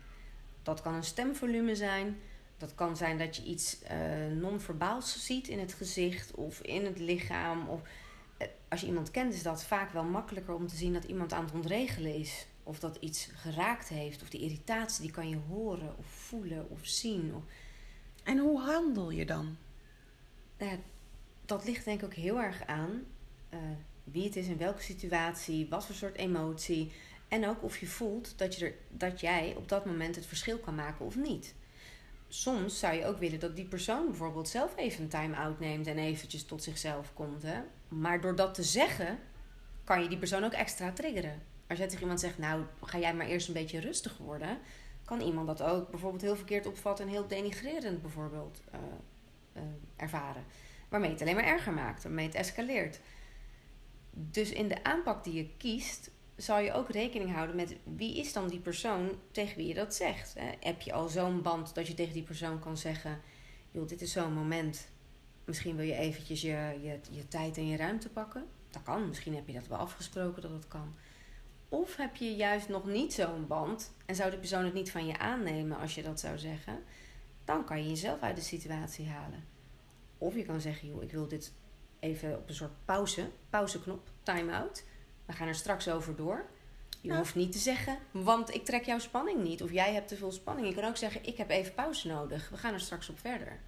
dat 0.62 0.82
kan 0.82 0.94
een 0.94 1.04
stemvolume 1.04 1.74
zijn. 1.74 2.20
Dat 2.56 2.74
kan 2.74 2.96
zijn 2.96 3.18
dat 3.18 3.36
je 3.36 3.42
iets 3.42 3.78
uh, 3.82 4.40
non-verbaals 4.40 5.24
ziet 5.24 5.48
in 5.48 5.58
het 5.58 5.72
gezicht 5.72 6.34
of 6.34 6.60
in 6.60 6.84
het 6.84 6.98
lichaam. 6.98 7.68
Of, 7.68 7.80
uh, 8.38 8.48
als 8.68 8.80
je 8.80 8.86
iemand 8.86 9.10
kent, 9.10 9.34
is 9.34 9.42
dat 9.42 9.64
vaak 9.64 9.92
wel 9.92 10.04
makkelijker 10.04 10.54
om 10.54 10.66
te 10.66 10.76
zien 10.76 10.92
dat 10.92 11.04
iemand 11.04 11.32
aan 11.32 11.44
het 11.44 11.54
ontregelen 11.54 12.14
is. 12.14 12.46
Of 12.62 12.78
dat 12.78 12.96
iets 13.00 13.28
geraakt 13.34 13.88
heeft. 13.88 14.22
Of 14.22 14.28
die 14.28 14.40
irritatie, 14.40 15.02
die 15.02 15.10
kan 15.10 15.28
je 15.28 15.38
horen 15.48 15.98
of 15.98 16.06
voelen 16.06 16.70
of 16.70 16.86
zien. 16.86 17.34
Of... 17.34 17.42
En 18.22 18.38
hoe 18.38 18.60
handel 18.60 19.10
je 19.10 19.26
dan? 19.26 19.56
Uh, 20.58 20.72
dat 21.44 21.64
ligt 21.64 21.84
denk 21.84 21.98
ik 22.00 22.04
ook 22.04 22.14
heel 22.14 22.40
erg 22.40 22.66
aan 22.66 23.06
wie 24.04 24.24
het 24.24 24.36
is, 24.36 24.46
in 24.46 24.58
welke 24.58 24.82
situatie, 24.82 25.68
wat 25.68 25.86
voor 25.86 25.94
soort 25.94 26.16
emotie. 26.16 26.92
En 27.28 27.48
ook 27.48 27.62
of 27.62 27.78
je 27.78 27.86
voelt 27.86 28.38
dat, 28.38 28.54
je 28.56 28.66
er, 28.66 28.74
dat 28.88 29.20
jij 29.20 29.54
op 29.56 29.68
dat 29.68 29.86
moment 29.86 30.16
het 30.16 30.26
verschil 30.26 30.58
kan 30.58 30.74
maken 30.74 31.06
of 31.06 31.16
niet 31.16 31.54
soms 32.34 32.78
zou 32.78 32.94
je 32.94 33.06
ook 33.06 33.18
willen 33.18 33.40
dat 33.40 33.56
die 33.56 33.64
persoon 33.64 34.06
bijvoorbeeld 34.06 34.48
zelf 34.48 34.76
even 34.76 35.02
een 35.02 35.08
time-out 35.08 35.60
neemt 35.60 35.86
en 35.86 35.98
eventjes 35.98 36.44
tot 36.44 36.62
zichzelf 36.62 37.12
komt. 37.12 37.42
Hè? 37.42 37.60
Maar 37.88 38.20
door 38.20 38.36
dat 38.36 38.54
te 38.54 38.62
zeggen, 38.62 39.18
kan 39.84 40.02
je 40.02 40.08
die 40.08 40.18
persoon 40.18 40.44
ook 40.44 40.52
extra 40.52 40.92
triggeren. 40.92 41.42
Als 41.68 41.78
jij 41.78 41.86
tegen 41.86 42.02
iemand 42.02 42.20
zegt, 42.20 42.38
nou 42.38 42.64
ga 42.82 42.98
jij 42.98 43.14
maar 43.14 43.26
eerst 43.26 43.48
een 43.48 43.54
beetje 43.54 43.80
rustig 43.80 44.16
worden, 44.16 44.58
kan 45.04 45.20
iemand 45.20 45.46
dat 45.46 45.62
ook 45.62 45.90
bijvoorbeeld 45.90 46.22
heel 46.22 46.36
verkeerd 46.36 46.66
opvatten 46.66 47.04
en 47.04 47.10
heel 47.10 47.26
denigrerend 47.26 48.02
bijvoorbeeld 48.02 48.62
uh, 48.74 48.80
uh, 49.56 49.62
ervaren. 49.96 50.44
Waarmee 50.88 51.10
het 51.10 51.20
alleen 51.20 51.34
maar 51.34 51.44
erger 51.44 51.72
maakt, 51.72 52.02
waarmee 52.02 52.26
het 52.26 52.34
escaleert. 52.34 53.00
Dus 54.10 54.50
in 54.50 54.68
de 54.68 54.84
aanpak 54.84 55.24
die 55.24 55.34
je 55.34 55.56
kiest, 55.56 56.10
zal 56.36 56.58
je 56.58 56.72
ook 56.72 56.90
rekening 56.90 57.32
houden 57.32 57.56
met 57.56 57.76
wie 57.96 58.16
is 58.16 58.32
dan 58.32 58.48
die 58.48 58.60
persoon 58.60 59.10
tegen 59.30 59.56
wie 59.56 59.66
je 59.66 59.74
dat 59.74 59.94
zegt. 59.94 60.34
Heb 60.60 60.80
je 60.80 60.92
al 60.92 61.08
zo'n 61.08 61.42
band 61.42 61.74
dat 61.74 61.86
je 61.86 61.94
tegen 61.94 62.12
die 62.12 62.22
persoon 62.22 62.58
kan 62.58 62.76
zeggen: 62.76 63.20
joh, 63.70 63.88
dit 63.88 64.02
is 64.02 64.12
zo'n 64.12 64.32
moment. 64.32 64.88
Misschien 65.44 65.76
wil 65.76 65.86
je 65.86 65.94
eventjes 65.94 66.40
je, 66.40 66.78
je, 66.82 66.98
je 67.10 67.28
tijd 67.28 67.56
en 67.56 67.66
je 67.66 67.76
ruimte 67.76 68.08
pakken. 68.08 68.44
Dat 68.70 68.82
kan. 68.82 69.08
Misschien 69.08 69.34
heb 69.34 69.46
je 69.46 69.52
dat 69.52 69.66
wel 69.66 69.78
afgesproken 69.78 70.42
dat 70.42 70.50
het 70.50 70.68
kan. 70.68 70.94
Of 71.68 71.96
heb 71.96 72.16
je 72.16 72.36
juist 72.36 72.68
nog 72.68 72.86
niet 72.86 73.14
zo'n 73.14 73.46
band 73.46 73.92
en 74.06 74.14
zou 74.14 74.30
de 74.30 74.38
persoon 74.38 74.64
het 74.64 74.74
niet 74.74 74.90
van 74.90 75.06
je 75.06 75.18
aannemen 75.18 75.78
als 75.78 75.94
je 75.94 76.02
dat 76.02 76.20
zou 76.20 76.38
zeggen, 76.38 76.82
dan 77.44 77.64
kan 77.64 77.82
je 77.82 77.88
jezelf 77.88 78.20
uit 78.20 78.36
de 78.36 78.42
situatie 78.42 79.08
halen. 79.08 79.44
Of 80.18 80.34
je 80.34 80.44
kan 80.44 80.60
zeggen, 80.60 80.88
joh, 80.88 81.02
ik 81.02 81.10
wil 81.10 81.28
dit 81.28 81.52
even 81.98 82.36
op 82.36 82.48
een 82.48 82.54
soort 82.54 82.84
pauze, 82.84 83.30
pauzeknop, 83.50 84.08
time-out. 84.22 84.84
We 85.26 85.32
gaan 85.32 85.48
er 85.48 85.54
straks 85.54 85.88
over 85.88 86.16
door. 86.16 86.44
Je 87.00 87.08
nou. 87.08 87.20
hoeft 87.20 87.34
niet 87.34 87.52
te 87.52 87.58
zeggen, 87.58 87.98
want 88.10 88.54
ik 88.54 88.64
trek 88.64 88.84
jouw 88.84 88.98
spanning 88.98 89.42
niet. 89.42 89.62
Of 89.62 89.72
jij 89.72 89.92
hebt 89.92 90.08
te 90.08 90.16
veel 90.16 90.32
spanning. 90.32 90.68
Je 90.68 90.74
kan 90.74 90.84
ook 90.84 90.96
zeggen, 90.96 91.26
ik 91.26 91.36
heb 91.36 91.50
even 91.50 91.74
pauze 91.74 92.08
nodig. 92.08 92.48
We 92.48 92.56
gaan 92.56 92.72
er 92.72 92.80
straks 92.80 93.08
op 93.08 93.18
verder. 93.18 93.60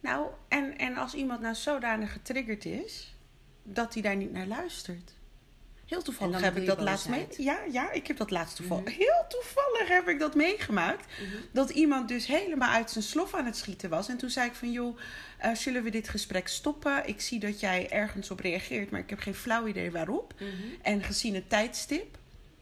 Nou, 0.00 0.26
en, 0.48 0.78
en 0.78 0.96
als 0.96 1.14
iemand 1.14 1.40
nou 1.40 1.54
zodanig 1.54 2.12
getriggerd 2.12 2.64
is, 2.64 3.14
dat 3.62 3.92
hij 3.94 4.02
daar 4.02 4.16
niet 4.16 4.32
naar 4.32 4.46
luistert. 4.46 5.12
Heel 5.86 6.02
toevallig 6.02 6.40
heb 6.40 6.56
ik 6.56 6.66
dat 6.66 6.80
laatst 6.80 7.08
mee. 7.08 7.26
Ja, 7.36 7.58
ja, 7.72 7.92
ik 7.92 8.06
heb 8.06 8.16
dat 8.16 8.30
laatst 8.30 8.56
toevallig. 8.56 8.84
Mhm. 8.84 8.98
Heel 8.98 9.24
toevallig 9.28 9.88
heb 9.88 10.08
ik 10.08 10.18
dat 10.18 10.34
meegemaakt. 10.34 11.06
Mhm. 11.06 11.36
Dat 11.52 11.70
iemand 11.70 12.08
dus 12.08 12.26
helemaal 12.26 12.70
uit 12.70 12.90
zijn 12.90 13.04
slof 13.04 13.34
aan 13.34 13.44
het 13.44 13.56
schieten 13.56 13.90
was. 13.90 14.08
En 14.08 14.16
toen 14.16 14.30
zei 14.30 14.48
ik 14.48 14.54
van 14.54 14.72
joh, 14.72 14.98
uh, 15.44 15.54
zullen 15.54 15.82
we 15.82 15.90
dit 15.90 16.08
gesprek 16.08 16.48
stoppen? 16.48 17.08
Ik 17.08 17.20
zie 17.20 17.40
dat 17.40 17.60
jij 17.60 17.90
ergens 17.90 18.30
op 18.30 18.40
reageert, 18.40 18.90
maar 18.90 19.00
ik 19.00 19.10
heb 19.10 19.18
geen 19.18 19.34
flauw 19.34 19.66
idee 19.66 19.90
waarop. 19.90 20.34
Mhm. 20.34 20.52
En 20.82 21.02
gezien 21.02 21.34
het 21.34 21.48
tijdstip, 21.48 22.18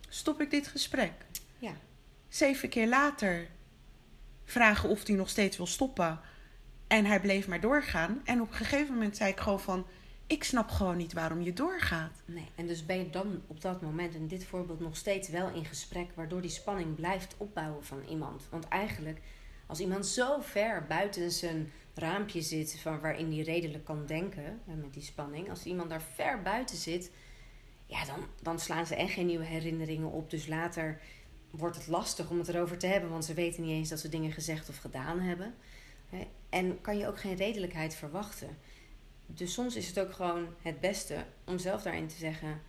stop 0.09 0.41
ik 0.41 0.51
dit 0.51 0.67
gesprek. 0.67 1.13
Ja. 1.59 1.73
Zeven 2.29 2.69
keer 2.69 2.89
later 2.89 3.49
vragen 4.45 4.89
of 4.89 5.07
hij 5.07 5.17
nog 5.17 5.29
steeds 5.29 5.57
wil 5.57 5.67
stoppen. 5.67 6.21
En 6.87 7.05
hij 7.05 7.21
bleef 7.21 7.49
maar 7.49 7.61
doorgaan. 7.61 8.21
En 8.25 8.41
op 8.41 8.49
een 8.49 8.57
gegeven 8.57 8.95
moment 8.95 9.17
zei 9.17 9.31
ik 9.31 9.41
gewoon 9.41 9.61
van 9.61 9.87
ik 10.27 10.45
snap 10.45 10.71
gewoon 10.71 10.97
niet 10.97 11.13
waarom 11.13 11.43
je 11.43 11.53
doorgaat. 11.53 12.23
Nee, 12.25 12.49
en 12.55 12.67
dus 12.67 12.87
ben 12.87 12.99
je 12.99 13.11
dan 13.11 13.43
op 13.47 13.61
dat 13.61 13.83
moment 13.83 14.15
in 14.15 14.27
dit 14.27 14.45
voorbeeld 14.45 14.81
nog 14.81 14.97
steeds 14.97 15.29
wel 15.29 15.49
in 15.49 15.65
gesprek, 15.65 16.11
waardoor 16.15 16.41
die 16.41 16.51
spanning 16.51 16.95
blijft 16.95 17.35
opbouwen 17.37 17.85
van 17.85 18.03
iemand. 18.09 18.47
Want 18.51 18.69
eigenlijk, 18.69 19.21
als 19.67 19.81
iemand 19.81 20.07
zo 20.07 20.41
ver 20.41 20.87
buiten 20.89 21.31
zijn 21.31 21.73
raampje 21.95 22.43
zit, 22.43 22.81
van 22.81 23.01
waarin 23.01 23.33
hij 23.33 23.43
redelijk 23.43 23.85
kan 23.85 24.07
denken 24.07 24.61
met 24.65 24.95
die 24.95 25.03
spanning, 25.03 25.51
als 25.51 25.65
iemand 25.65 25.91
daar 25.91 26.03
ver 26.03 26.43
buiten 26.43 26.77
zit, 26.77 27.11
ja, 27.87 28.05
dan, 28.05 28.27
dan 28.43 28.59
slaan 28.59 28.87
ze 28.87 28.95
echt 28.95 29.13
geen 29.13 29.27
nieuwe 29.27 29.45
herinneringen 29.45 30.11
op. 30.11 30.31
Dus 30.31 30.47
later 30.47 31.01
wordt 31.51 31.77
het 31.77 31.87
lastig 31.87 32.31
om 32.31 32.39
het 32.39 32.49
erover 32.49 32.79
te 32.79 32.87
hebben, 32.87 33.11
want 33.11 33.25
ze 33.25 33.35
weten 33.35 33.63
niet 33.63 33.71
eens 33.71 33.89
dat 33.89 34.01
ze 34.01 34.09
dingen 34.09 34.33
gezegd 34.33 34.69
of 34.69 34.77
gedaan 34.77 35.21
hebben. 35.21 35.55
En 36.49 36.81
kan 36.81 36.99
je 36.99 37.07
ook 37.07 37.21
geen 37.21 37.35
redelijkheid 37.35 37.95
verwachten. 37.95 38.59
Dus 39.27 39.53
soms 39.53 39.77
is 39.77 39.87
het 39.87 40.01
ook 40.01 40.13
gewoon 40.13 40.49
het 40.63 40.81
beste 40.81 41.25
om 41.45 41.59
zelf 41.59 41.83
daarin 41.83 42.09
te 42.09 42.17
zeggen: 42.17 42.61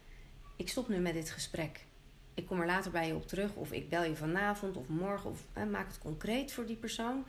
Ik 0.55 0.69
stop 0.69 0.89
nu 0.89 0.97
met 0.97 1.13
dit 1.13 1.29
gesprek. 1.29 1.85
Ik 2.33 2.45
kom 2.45 2.59
er 2.59 2.65
later 2.65 2.91
bij 2.91 3.07
je 3.07 3.15
op 3.15 3.27
terug, 3.27 3.55
of 3.55 3.71
ik 3.71 3.89
bel 3.89 4.03
je 4.03 4.15
vanavond 4.15 4.77
of 4.77 4.87
morgen, 4.87 5.29
of 5.29 5.45
maak 5.71 5.87
het 5.87 5.99
concreet 5.99 6.51
voor 6.51 6.65
die 6.65 6.75
persoon. 6.75 7.25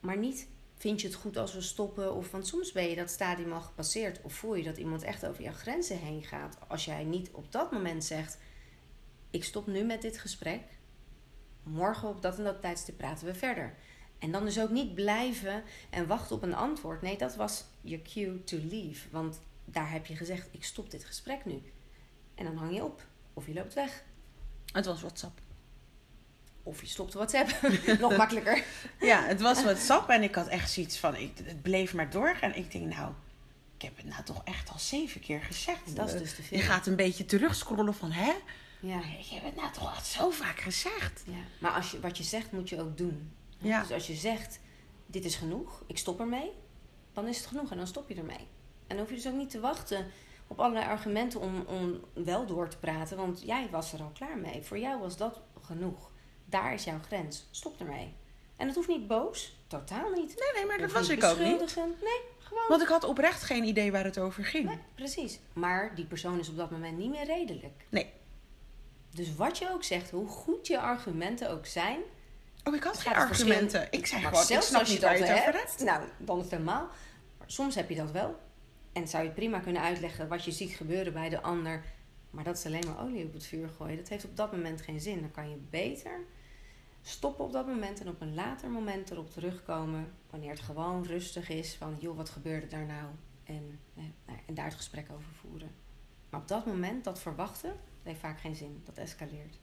Maar 0.00 0.18
niet 0.18 0.48
vind 0.84 1.00
je 1.00 1.06
het 1.06 1.16
goed 1.16 1.36
als 1.36 1.54
we 1.54 1.60
stoppen, 1.60 2.14
of 2.14 2.30
want 2.30 2.46
soms 2.46 2.72
ben 2.72 2.88
je 2.88 2.96
dat 2.96 3.10
stadium 3.10 3.52
al 3.52 3.60
gepasseerd, 3.60 4.20
of 4.22 4.32
voel 4.32 4.54
je 4.54 4.62
dat 4.62 4.76
iemand 4.76 5.02
echt 5.02 5.26
over 5.26 5.42
jouw 5.42 5.52
grenzen 5.52 5.98
heen 5.98 6.22
gaat. 6.22 6.58
Als 6.68 6.84
jij 6.84 7.04
niet 7.04 7.30
op 7.30 7.52
dat 7.52 7.72
moment 7.72 8.04
zegt: 8.04 8.38
Ik 9.30 9.44
stop 9.44 9.66
nu 9.66 9.84
met 9.84 10.02
dit 10.02 10.18
gesprek, 10.18 10.60
morgen 11.62 12.08
op 12.08 12.22
dat 12.22 12.38
en 12.38 12.44
dat 12.44 12.60
tijdstip 12.60 12.96
praten 12.96 13.26
we 13.26 13.34
verder. 13.34 13.74
En 14.18 14.32
dan 14.32 14.44
dus 14.44 14.60
ook 14.60 14.70
niet 14.70 14.94
blijven 14.94 15.62
en 15.90 16.06
wachten 16.06 16.36
op 16.36 16.42
een 16.42 16.54
antwoord. 16.54 17.02
Nee, 17.02 17.18
dat 17.18 17.36
was 17.36 17.64
je 17.80 18.02
cue 18.02 18.44
to 18.44 18.56
leave. 18.56 19.08
Want 19.10 19.40
daar 19.64 19.90
heb 19.90 20.06
je 20.06 20.16
gezegd: 20.16 20.48
ik 20.50 20.64
stop 20.64 20.90
dit 20.90 21.04
gesprek 21.04 21.44
nu. 21.44 21.62
En 22.34 22.44
dan 22.44 22.56
hang 22.56 22.74
je 22.74 22.84
op. 22.84 23.06
Of 23.34 23.46
je 23.46 23.54
loopt 23.54 23.74
weg. 23.74 24.04
Het 24.72 24.86
was 24.86 25.00
WhatsApp. 25.00 25.43
Of 26.66 26.80
je 26.80 26.86
stopt 26.86 27.14
WhatsApp. 27.14 27.50
Nog 28.00 28.16
makkelijker. 28.16 28.64
Ja, 29.00 29.24
het 29.24 29.40
was 29.40 29.62
WhatsApp 29.62 30.08
en 30.08 30.22
ik 30.22 30.34
had 30.34 30.48
echt 30.48 30.70
zoiets 30.70 30.98
van: 30.98 31.16
ik, 31.16 31.32
het 31.44 31.62
bleef 31.62 31.94
maar 31.94 32.10
door. 32.10 32.36
En 32.40 32.56
ik 32.56 32.72
denk, 32.72 32.94
nou, 32.94 33.12
ik 33.76 33.82
heb 33.82 33.96
het 33.96 34.06
nou 34.06 34.22
toch 34.22 34.44
echt 34.44 34.70
al 34.70 34.78
zeven 34.78 35.20
keer 35.20 35.40
gezegd. 35.40 35.96
Dat 35.96 36.12
is 36.12 36.20
dus 36.20 36.34
te 36.34 36.42
veel. 36.42 36.58
Je 36.58 36.64
gaat 36.64 36.86
een 36.86 36.96
beetje 36.96 37.24
terugscrollen 37.24 37.94
van, 37.94 38.10
hè? 38.10 38.32
Ja. 38.80 38.98
Ik 38.98 39.26
heb 39.26 39.44
het 39.44 39.56
nou 39.56 39.72
toch 39.72 39.96
al 39.96 40.02
zo 40.02 40.30
vaak 40.30 40.60
gezegd. 40.60 41.22
ja. 41.26 41.32
Maar 41.60 41.70
als 41.70 41.90
je, 41.90 42.00
wat 42.00 42.18
je 42.18 42.24
zegt, 42.24 42.52
moet 42.52 42.68
je 42.68 42.80
ook 42.80 42.96
doen. 42.96 43.32
Ja. 43.58 43.80
Dus 43.80 43.90
als 43.92 44.06
je 44.06 44.14
zegt: 44.14 44.58
dit 45.06 45.24
is 45.24 45.36
genoeg, 45.36 45.82
ik 45.86 45.98
stop 45.98 46.20
ermee, 46.20 46.50
dan 47.12 47.26
is 47.26 47.36
het 47.36 47.46
genoeg 47.46 47.70
en 47.70 47.76
dan 47.76 47.86
stop 47.86 48.08
je 48.08 48.14
ermee. 48.14 48.46
En 48.86 48.96
dan 48.96 48.98
hoef 48.98 49.08
je 49.08 49.14
dus 49.14 49.26
ook 49.26 49.38
niet 49.38 49.50
te 49.50 49.60
wachten 49.60 50.06
op 50.46 50.60
allerlei 50.60 50.86
argumenten 50.86 51.40
om, 51.40 51.64
om 51.66 52.00
wel 52.24 52.46
door 52.46 52.68
te 52.68 52.78
praten, 52.78 53.16
want 53.16 53.42
jij 53.42 53.68
was 53.70 53.92
er 53.92 54.02
al 54.02 54.10
klaar 54.14 54.38
mee. 54.38 54.62
Voor 54.62 54.78
jou 54.78 55.00
was 55.00 55.16
dat 55.16 55.40
genoeg. 55.62 56.10
Daar 56.44 56.74
is 56.74 56.84
jouw 56.84 56.98
grens. 57.06 57.46
Stop 57.50 57.80
ermee. 57.80 58.14
En 58.56 58.66
het 58.66 58.76
hoeft 58.76 58.88
niet 58.88 59.06
boos, 59.06 59.56
totaal 59.66 60.10
niet. 60.10 60.26
Nee, 60.38 60.52
nee, 60.54 60.66
maar 60.66 60.78
dat 60.78 60.90
Je 60.90 60.96
was 60.96 61.08
ik 61.08 61.24
ook 61.24 61.38
niet. 61.38 61.76
Nee, 61.76 62.20
gewoon. 62.38 62.64
Want 62.68 62.82
ik 62.82 62.88
had 62.88 63.04
oprecht 63.04 63.42
geen 63.42 63.64
idee 63.64 63.92
waar 63.92 64.04
het 64.04 64.18
over 64.18 64.44
ging. 64.44 64.64
Nee, 64.66 64.78
precies. 64.94 65.38
Maar 65.52 65.94
die 65.94 66.04
persoon 66.04 66.38
is 66.38 66.48
op 66.48 66.56
dat 66.56 66.70
moment 66.70 66.98
niet 66.98 67.10
meer 67.10 67.24
redelijk. 67.24 67.84
Nee. 67.88 68.12
Dus 69.10 69.34
wat 69.34 69.58
je 69.58 69.70
ook 69.70 69.84
zegt, 69.84 70.10
hoe 70.10 70.26
goed 70.28 70.66
je 70.66 70.80
argumenten 70.80 71.50
ook 71.50 71.66
zijn, 71.66 72.00
Oh, 72.64 72.74
ik 72.74 72.82
had 72.82 72.98
geen 72.98 73.12
argumenten. 73.14 73.70
verschil- 73.80 73.98
Ik 74.00 74.06
zei 74.06 74.20
maar 74.20 74.28
gewoon, 74.30 74.44
ik 74.44 74.50
zelfs 74.50 74.66
snap 74.66 74.80
als 74.80 74.88
je 74.88 74.94
niet 74.94 75.02
je 75.02 75.08
dat 75.08 75.18
het 75.18 75.30
over 75.30 75.44
hebt, 75.52 75.56
hebt. 75.70 75.82
Nou, 75.84 76.02
dan 76.18 76.36
is 76.36 76.42
het 76.42 76.50
helemaal. 76.52 76.88
Maar 77.38 77.50
soms 77.50 77.74
heb 77.74 77.88
je 77.88 77.94
dat 77.96 78.10
wel. 78.10 78.38
En 78.92 79.08
zou 79.08 79.24
je 79.24 79.30
prima 79.30 79.58
kunnen 79.58 79.82
uitleggen 79.82 80.28
wat 80.28 80.44
je 80.44 80.50
ziet 80.52 80.72
gebeuren 80.74 81.12
bij 81.12 81.28
de 81.28 81.40
ander. 81.42 81.84
Maar 82.30 82.44
dat 82.44 82.56
is 82.58 82.66
alleen 82.66 82.84
maar 82.86 83.04
olie 83.04 83.24
op 83.24 83.32
het 83.32 83.46
vuur 83.46 83.68
gooien. 83.76 83.96
Dat 83.96 84.08
heeft 84.08 84.24
op 84.24 84.36
dat 84.36 84.52
moment 84.52 84.82
geen 84.82 85.00
zin. 85.00 85.20
Dan 85.20 85.30
kan 85.30 85.50
je 85.50 85.56
beter 85.70 86.20
stoppen 87.04 87.44
op 87.44 87.52
dat 87.52 87.66
moment 87.66 88.00
en 88.00 88.08
op 88.08 88.20
een 88.20 88.34
later 88.34 88.70
moment 88.70 89.10
erop 89.10 89.30
terugkomen. 89.30 90.12
Wanneer 90.30 90.50
het 90.50 90.60
gewoon 90.60 91.04
rustig 91.04 91.48
is. 91.48 91.74
Van, 91.74 91.96
joh, 91.98 92.16
wat 92.16 92.30
gebeurde 92.30 92.66
daar 92.66 92.86
nou? 92.86 93.06
En, 93.44 93.80
eh, 93.94 94.04
nou, 94.26 94.38
en 94.46 94.54
daar 94.54 94.64
het 94.64 94.74
gesprek 94.74 95.10
over 95.10 95.32
voeren. 95.40 95.70
Maar 96.30 96.40
op 96.40 96.48
dat 96.48 96.66
moment, 96.66 97.04
dat 97.04 97.20
verwachten, 97.20 97.70
dat 97.70 98.02
heeft 98.02 98.20
vaak 98.20 98.40
geen 98.40 98.56
zin. 98.56 98.82
Dat 98.84 98.96
escaleert. 98.96 99.58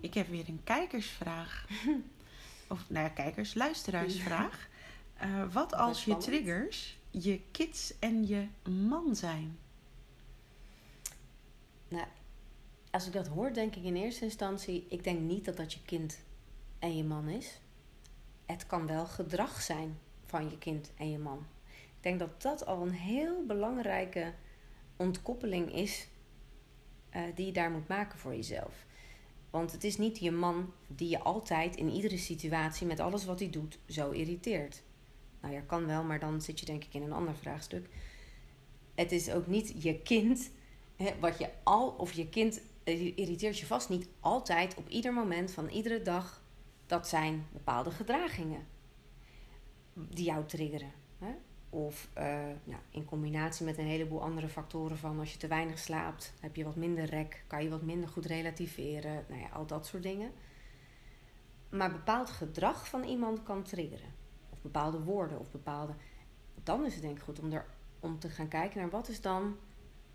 Ik 0.00 0.14
heb 0.14 0.28
weer 0.28 0.48
een 0.48 0.60
kijkersvraag. 0.64 1.66
Of, 2.68 2.90
nou 2.90 3.04
ja, 3.04 3.10
kijkers, 3.10 3.54
luisteraarsvraag. 3.54 4.68
Eh, 5.14 5.52
wat 5.52 5.74
als 5.74 6.04
je 6.04 6.16
triggers 6.16 6.98
je 7.10 7.40
kids 7.50 7.98
en 7.98 8.26
je 8.26 8.46
man 8.70 9.16
zijn? 9.16 9.58
Nou, 11.88 12.06
als 12.94 13.06
ik 13.06 13.12
dat 13.12 13.26
hoor, 13.26 13.52
denk 13.52 13.76
ik 13.76 13.84
in 13.84 13.96
eerste 13.96 14.24
instantie... 14.24 14.86
Ik 14.88 15.04
denk 15.04 15.20
niet 15.20 15.44
dat 15.44 15.56
dat 15.56 15.72
je 15.72 15.82
kind 15.84 16.20
en 16.78 16.96
je 16.96 17.04
man 17.04 17.28
is. 17.28 17.60
Het 18.46 18.66
kan 18.66 18.86
wel 18.86 19.06
gedrag 19.06 19.62
zijn 19.62 19.98
van 20.24 20.50
je 20.50 20.58
kind 20.58 20.92
en 20.96 21.10
je 21.10 21.18
man. 21.18 21.46
Ik 21.66 22.02
denk 22.02 22.18
dat 22.18 22.42
dat 22.42 22.66
al 22.66 22.82
een 22.82 22.92
heel 22.92 23.46
belangrijke 23.46 24.32
ontkoppeling 24.96 25.72
is... 25.72 26.08
eh, 27.10 27.22
die 27.34 27.46
je 27.46 27.52
daar 27.52 27.70
moet 27.70 27.88
maken 27.88 28.18
voor 28.18 28.34
jezelf. 28.34 28.86
Want 29.50 29.72
het 29.72 29.84
is 29.84 29.96
niet 29.96 30.18
je 30.18 30.30
man 30.30 30.72
die 30.86 31.08
je 31.08 31.18
altijd 31.18 31.76
in 31.76 31.90
iedere 31.90 32.18
situatie... 32.18 32.86
met 32.86 33.00
alles 33.00 33.24
wat 33.24 33.38
hij 33.38 33.50
doet, 33.50 33.78
zo 33.88 34.10
irriteert. 34.10 34.82
Nou 35.40 35.54
ja, 35.54 35.60
kan 35.60 35.86
wel, 35.86 36.04
maar 36.04 36.20
dan 36.20 36.40
zit 36.40 36.60
je 36.60 36.66
denk 36.66 36.84
ik 36.84 36.94
in 36.94 37.02
een 37.02 37.12
ander 37.12 37.36
vraagstuk. 37.36 37.88
Het 38.94 39.12
is 39.12 39.30
ook 39.30 39.46
niet 39.46 39.82
je 39.82 40.02
kind 40.02 40.50
Hè, 40.96 41.10
wat 41.20 41.38
je 41.38 41.48
al, 41.62 41.88
of 41.88 42.12
je 42.12 42.28
kind 42.28 42.60
eh, 42.84 43.16
irriteert 43.16 43.58
je 43.58 43.66
vast 43.66 43.88
niet 43.88 44.08
altijd 44.20 44.74
op 44.74 44.88
ieder 44.88 45.12
moment 45.12 45.50
van 45.50 45.68
iedere 45.68 46.02
dag. 46.02 46.42
Dat 46.86 47.08
zijn 47.08 47.46
bepaalde 47.52 47.90
gedragingen 47.90 48.66
die 49.92 50.24
jou 50.24 50.46
triggeren. 50.46 50.92
Hè? 51.18 51.34
Of 51.70 52.08
nou, 52.64 52.80
in 52.90 53.04
combinatie 53.04 53.64
met 53.64 53.78
een 53.78 53.86
heleboel 53.86 54.22
andere 54.22 54.48
factoren 54.48 54.98
van 54.98 55.18
als 55.18 55.32
je 55.32 55.38
te 55.38 55.46
weinig 55.46 55.78
slaapt, 55.78 56.32
heb 56.40 56.56
je 56.56 56.64
wat 56.64 56.76
minder 56.76 57.04
rek, 57.04 57.44
kan 57.46 57.62
je 57.62 57.68
wat 57.68 57.82
minder 57.82 58.08
goed 58.08 58.26
relativeren, 58.26 59.24
nou 59.28 59.40
ja, 59.40 59.48
al 59.48 59.66
dat 59.66 59.86
soort 59.86 60.02
dingen. 60.02 60.32
Maar 61.68 61.92
bepaald 61.92 62.30
gedrag 62.30 62.88
van 62.88 63.04
iemand 63.04 63.42
kan 63.42 63.62
triggeren. 63.62 64.12
Of 64.50 64.62
bepaalde 64.62 65.00
woorden 65.00 65.38
of 65.38 65.50
bepaalde. 65.50 65.94
Dan 66.62 66.84
is 66.84 66.92
het 66.92 67.02
denk 67.02 67.16
ik 67.16 67.22
goed 67.22 67.40
om, 67.40 67.52
er, 67.52 67.66
om 68.00 68.18
te 68.18 68.28
gaan 68.28 68.48
kijken 68.48 68.80
naar 68.80 68.90
wat 68.90 69.08
is 69.08 69.20
dan 69.20 69.56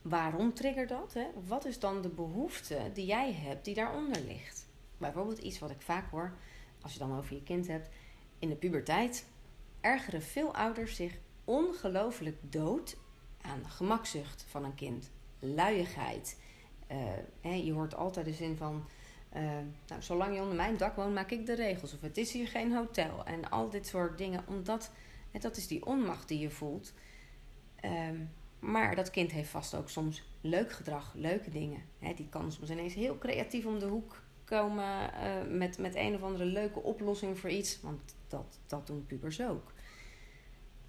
waarom 0.02 0.54
triggert 0.54 0.90
dat? 0.90 1.14
Hè? 1.14 1.26
Wat 1.48 1.66
is 1.66 1.80
dan 1.80 2.02
de 2.02 2.10
behoefte 2.10 2.78
die 2.94 3.06
jij 3.06 3.34
hebt 3.34 3.66
die 3.66 3.76
daaronder 3.76 4.22
ligt? 4.22 4.68
Bijvoorbeeld 4.98 5.38
iets 5.38 5.60
wat 5.60 5.70
ik 5.70 5.82
vaak 5.82 6.12
hoor, 6.12 6.34
als 6.82 6.94
je 6.94 7.00
dan 7.00 7.18
over 7.18 7.34
je 7.34 7.44
kind 7.44 7.68
hebt. 7.68 7.90
In 8.40 8.50
de 8.50 8.56
puberteit 8.56 9.26
ergeren 9.82 10.22
veel 10.22 10.56
ouders 10.56 10.96
zich 10.96 11.18
ongelooflijk 11.44 12.38
dood 12.42 12.98
aan 13.42 13.62
de 13.64 13.70
gemakzucht 13.70 14.46
van 14.50 14.64
een 14.64 14.76
kind. 14.76 15.12
Luiigheid. 15.40 16.40
Eh, 16.88 16.98
hè, 17.42 17.54
je 17.54 17.74
hoort 17.74 17.96
altijd 17.96 18.26
de 18.26 18.34
zin 18.34 18.58
van... 18.58 18.86
eh, 19.30 19.42
nou, 19.88 20.02
zolang 20.02 20.36
je 20.36 20.42
onder 20.42 20.56
mijn 20.56 20.78
dak 20.78 20.96
woont, 20.96 21.14
maak 21.14 21.32
ik 21.32 21.46
de 21.46 21.56
regels. 21.56 21.94
Of 21.94 22.02
het 22.02 22.18
is 22.18 22.32
hier 22.32 22.48
geen 22.48 22.74
hotel. 22.74 23.26
En 23.26 23.50
al 23.50 23.70
dit 23.70 23.88
soort 23.88 24.18
dingen. 24.18 24.44
Omdat, 24.48 24.92
hè, 25.32 25.40
dat 25.40 25.58
is 25.58 25.68
die 25.68 25.86
onmacht 25.86 26.28
die 26.28 26.40
je 26.40 26.50
voelt. 26.50 26.94
Ehm, 27.76 28.22
maar 28.60 28.96
dat 28.96 29.10
kind 29.10 29.32
heeft 29.32 29.50
vast 29.50 29.76
ook 29.76 29.90
soms 29.90 30.24
leuk 30.42 30.72
gedrag, 30.72 31.14
leuke 31.16 31.50
dingen. 31.50 31.82
Hè, 32.00 32.14
die 32.14 32.30
kan 32.30 32.52
soms 32.52 32.70
ineens 32.70 32.94
heel 32.94 33.18
creatief 33.18 33.66
om 33.66 33.80
de 33.80 33.86
hoek 33.86 34.22
komen 34.44 35.14
eh, 35.14 35.32
met, 35.48 35.78
met 35.78 35.96
een 35.96 36.16
of 36.16 36.22
andere 36.22 36.46
leuke 36.46 36.80
oplossing 36.80 37.40
voor 37.40 37.50
iets. 37.50 37.82
Want 37.82 38.16
dat, 38.28 38.60
dat 38.68 38.88
doen 38.88 39.06
pubers 39.06 39.42
ook. 39.42 39.74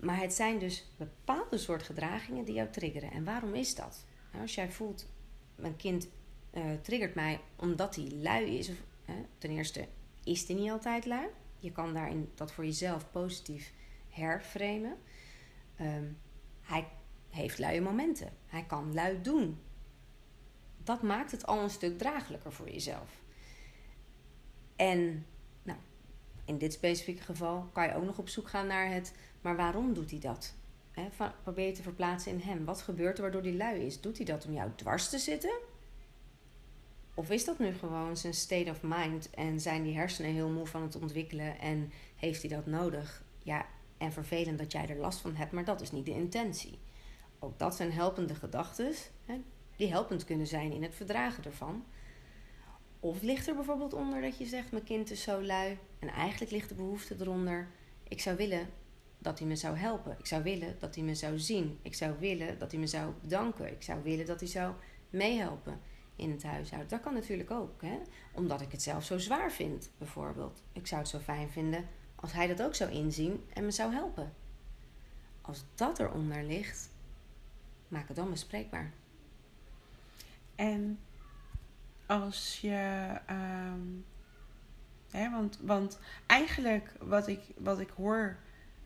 Maar 0.01 0.21
het 0.21 0.33
zijn 0.33 0.59
dus 0.59 0.91
bepaalde 0.97 1.59
soort 1.59 1.83
gedragingen 1.83 2.45
die 2.45 2.55
jou 2.55 2.71
triggeren. 2.71 3.11
En 3.11 3.25
waarom 3.25 3.55
is 3.55 3.75
dat? 3.75 4.05
Nou, 4.31 4.43
als 4.43 4.55
jij 4.55 4.71
voelt, 4.71 5.09
mijn 5.55 5.77
kind 5.77 6.09
eh, 6.51 6.63
triggert 6.83 7.15
mij 7.15 7.41
omdat 7.57 7.97
hij 7.97 8.11
lui 8.11 8.59
is. 8.59 8.69
Of, 8.69 8.77
ten 9.39 9.51
eerste 9.51 9.89
is 10.25 10.47
hij 10.47 10.57
niet 10.57 10.71
altijd 10.71 11.07
lui. 11.07 11.27
Je 11.59 11.73
kan 11.73 11.95
daarin 11.95 12.31
dat 12.35 12.53
voor 12.53 12.65
jezelf 12.65 13.11
positief 13.11 13.73
herframen. 14.09 14.97
Ehm, 15.77 16.05
hij 16.61 16.89
heeft 17.31 17.59
luie 17.59 17.81
momenten. 17.81 18.33
Hij 18.47 18.65
kan 18.65 18.95
lui 18.95 19.23
doen. 19.23 19.59
Dat 20.85 21.03
maakt 21.03 21.31
het 21.31 21.47
al 21.47 21.63
een 21.63 21.71
stuk 21.71 21.99
draaglijker 21.99 22.53
voor 22.53 22.71
jezelf. 22.71 23.23
En 24.77 25.27
nou, 25.63 25.79
in 26.45 26.59
dit 26.59 26.73
specifieke 26.73 27.23
geval 27.23 27.69
kan 27.73 27.85
je 27.85 27.95
ook 27.95 28.05
nog 28.05 28.19
op 28.19 28.29
zoek 28.29 28.49
gaan 28.49 28.67
naar 28.67 28.93
het, 28.93 29.15
maar 29.41 29.57
waarom 29.57 29.95
doet 29.95 30.11
hij 30.11 30.21
dat? 30.21 30.55
Probeer 31.43 31.67
je 31.67 31.73
te 31.73 31.83
verplaatsen 31.83 32.33
in 32.33 32.41
hem. 32.41 32.65
Wat 32.65 32.83
gebeurt 32.83 33.17
er 33.17 33.23
waardoor 33.23 33.43
hij 33.43 33.55
lui 33.55 33.81
is? 33.81 34.01
Doet 34.01 34.17
hij 34.17 34.27
dat 34.27 34.47
om 34.47 34.53
jou 34.53 34.71
dwars 34.77 35.09
te 35.09 35.19
zitten? 35.19 35.59
Of 37.15 37.31
is 37.31 37.45
dat 37.45 37.59
nu 37.59 37.73
gewoon 37.73 38.17
zijn 38.17 38.35
state 38.35 38.71
of 38.71 38.83
mind 38.83 39.31
en 39.31 39.61
zijn 39.61 39.83
die 39.83 39.95
hersenen 39.95 40.33
heel 40.33 40.49
moe 40.49 40.67
van 40.67 40.83
het 40.83 40.97
ontwikkelen 40.97 41.59
en 41.59 41.93
heeft 42.17 42.43
hij 42.43 42.51
dat 42.51 42.67
nodig? 42.67 43.23
Ja, 43.43 43.67
en 43.99 44.13
vervelend 44.13 44.59
dat 44.59 44.73
jij 44.73 44.89
er 44.89 44.97
last 44.97 45.21
van 45.21 45.35
hebt, 45.35 45.53
maar 45.53 45.65
dat 45.65 45.81
is 45.81 45.91
niet 45.91 46.07
de 46.07 46.15
intentie. 46.15 46.79
Ook 47.43 47.59
dat 47.59 47.75
zijn 47.75 47.93
helpende 47.93 48.35
gedachten, 48.35 48.93
die 49.77 49.89
helpend 49.89 50.25
kunnen 50.25 50.47
zijn 50.47 50.73
in 50.73 50.83
het 50.83 50.95
verdragen 50.95 51.45
ervan. 51.45 51.85
Of 53.01 53.23
ligt 53.23 53.49
er 53.49 53.55
bijvoorbeeld 53.55 53.95
onder 53.95 54.21
dat 54.21 54.39
je 54.39 54.47
zegt: 54.47 54.71
Mijn 54.71 54.85
kind 54.85 55.11
is 55.11 55.23
zo 55.23 55.43
lui. 55.43 55.79
En 55.99 56.09
eigenlijk 56.09 56.53
ligt 56.53 56.69
de 56.69 56.75
behoefte 56.75 57.17
eronder: 57.19 57.69
Ik 58.09 58.21
zou 58.21 58.37
willen 58.37 58.69
dat 59.19 59.39
hij 59.39 59.49
me 59.49 59.57
zou 59.57 59.77
helpen. 59.77 60.17
Ik 60.19 60.27
zou 60.27 60.43
willen 60.43 60.77
dat 60.79 60.95
hij 60.95 61.05
me 61.05 61.15
zou 61.15 61.39
zien. 61.39 61.79
Ik 61.83 61.95
zou 61.95 62.15
willen 62.19 62.59
dat 62.59 62.71
hij 62.71 62.81
me 62.81 62.87
zou 62.87 63.13
bedanken. 63.21 63.73
Ik 63.73 63.83
zou 63.83 64.03
willen 64.03 64.27
dat 64.27 64.41
hij 64.41 64.49
zou 64.49 64.75
meehelpen. 65.11 65.81
in 66.17 66.31
het 66.31 66.43
huishouden. 66.43 66.91
Dat 66.91 67.01
kan 67.01 67.15
natuurlijk 67.15 67.51
ook, 67.51 67.83
hè? 67.83 67.99
omdat 68.35 68.61
ik 68.61 68.73
het 68.73 68.83
zelf 68.83 69.05
zo 69.05 69.19
zwaar 69.19 69.53
vind, 69.53 69.91
bijvoorbeeld. 69.99 70.63
Ik 70.73 70.87
zou 70.87 71.01
het 71.01 71.11
zo 71.11 71.19
fijn 71.19 71.51
vinden 71.51 71.89
als 72.15 72.33
hij 72.33 72.47
dat 72.47 72.63
ook 72.63 72.75
zou 72.75 72.91
inzien 72.91 73.45
en 73.53 73.65
me 73.65 73.71
zou 73.71 73.93
helpen. 73.93 74.33
Als 75.41 75.65
dat 75.75 75.99
eronder 75.99 76.45
ligt, 76.45 76.91
maak 77.91 78.09
het 78.09 78.17
dan 78.17 78.31
bespreekbaar. 78.31 78.93
En 80.55 80.99
als 82.07 82.61
je. 82.61 83.11
ehm, 83.27 83.81
hè, 85.11 85.31
want, 85.31 85.59
want 85.63 85.99
eigenlijk 86.27 86.93
wat 86.99 87.29
ik, 87.29 87.41
wat 87.57 87.79
ik 87.81 87.91
hoor, 87.91 88.37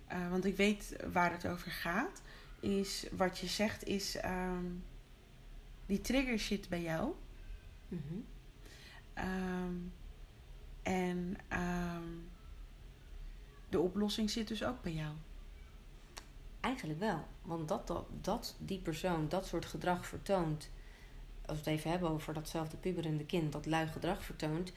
eh, 0.07 0.31
want 0.31 0.45
ik 0.45 0.57
weet 0.57 0.97
waar 1.13 1.33
het 1.33 1.47
over 1.47 1.71
gaat, 1.71 2.23
is 2.61 3.07
wat 3.17 3.39
je 3.39 3.47
zegt 3.47 3.85
is. 3.85 4.17
ehm, 4.17 4.65
die 5.87 6.01
trigger 6.01 6.39
zit 6.39 6.69
bij 6.69 6.83
jou. 6.83 7.15
Mhm. 7.89 8.15
Ehm, 9.15 9.75
en 10.83 11.37
de 13.69 13.81
oplossing 13.81 14.31
zit 14.31 14.49
dus 14.49 14.65
ook 14.65 14.83
bij 14.83 14.93
jou. 14.93 15.15
Eigenlijk 16.65 16.99
wel. 17.01 17.25
Want 17.43 17.69
dat, 17.69 18.05
dat, 18.21 18.57
die 18.59 18.79
persoon 18.79 19.29
dat 19.29 19.47
soort 19.47 19.65
gedrag 19.65 20.07
vertoont. 20.07 20.71
Als 21.47 21.59
we 21.59 21.71
het 21.71 21.79
even 21.79 21.91
hebben 21.91 22.11
over 22.11 22.35
datzelfde 22.35 22.77
puberende 22.77 23.25
kind 23.27 23.53
dat 23.53 23.67
lui 23.67 23.87
gedrag 23.87 24.25
vertoont. 24.25 24.73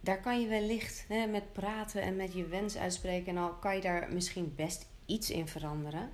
Daar 0.00 0.20
kan 0.20 0.40
je 0.40 0.48
wellicht 0.48 1.04
hè, 1.08 1.26
met 1.26 1.52
praten 1.52 2.02
en 2.02 2.16
met 2.16 2.32
je 2.32 2.46
wens 2.46 2.76
uitspreken. 2.76 3.36
En 3.36 3.42
al 3.42 3.52
kan 3.54 3.74
je 3.74 3.80
daar 3.80 4.12
misschien 4.12 4.52
best 4.56 4.88
iets 5.06 5.30
in 5.30 5.48
veranderen. 5.48 6.10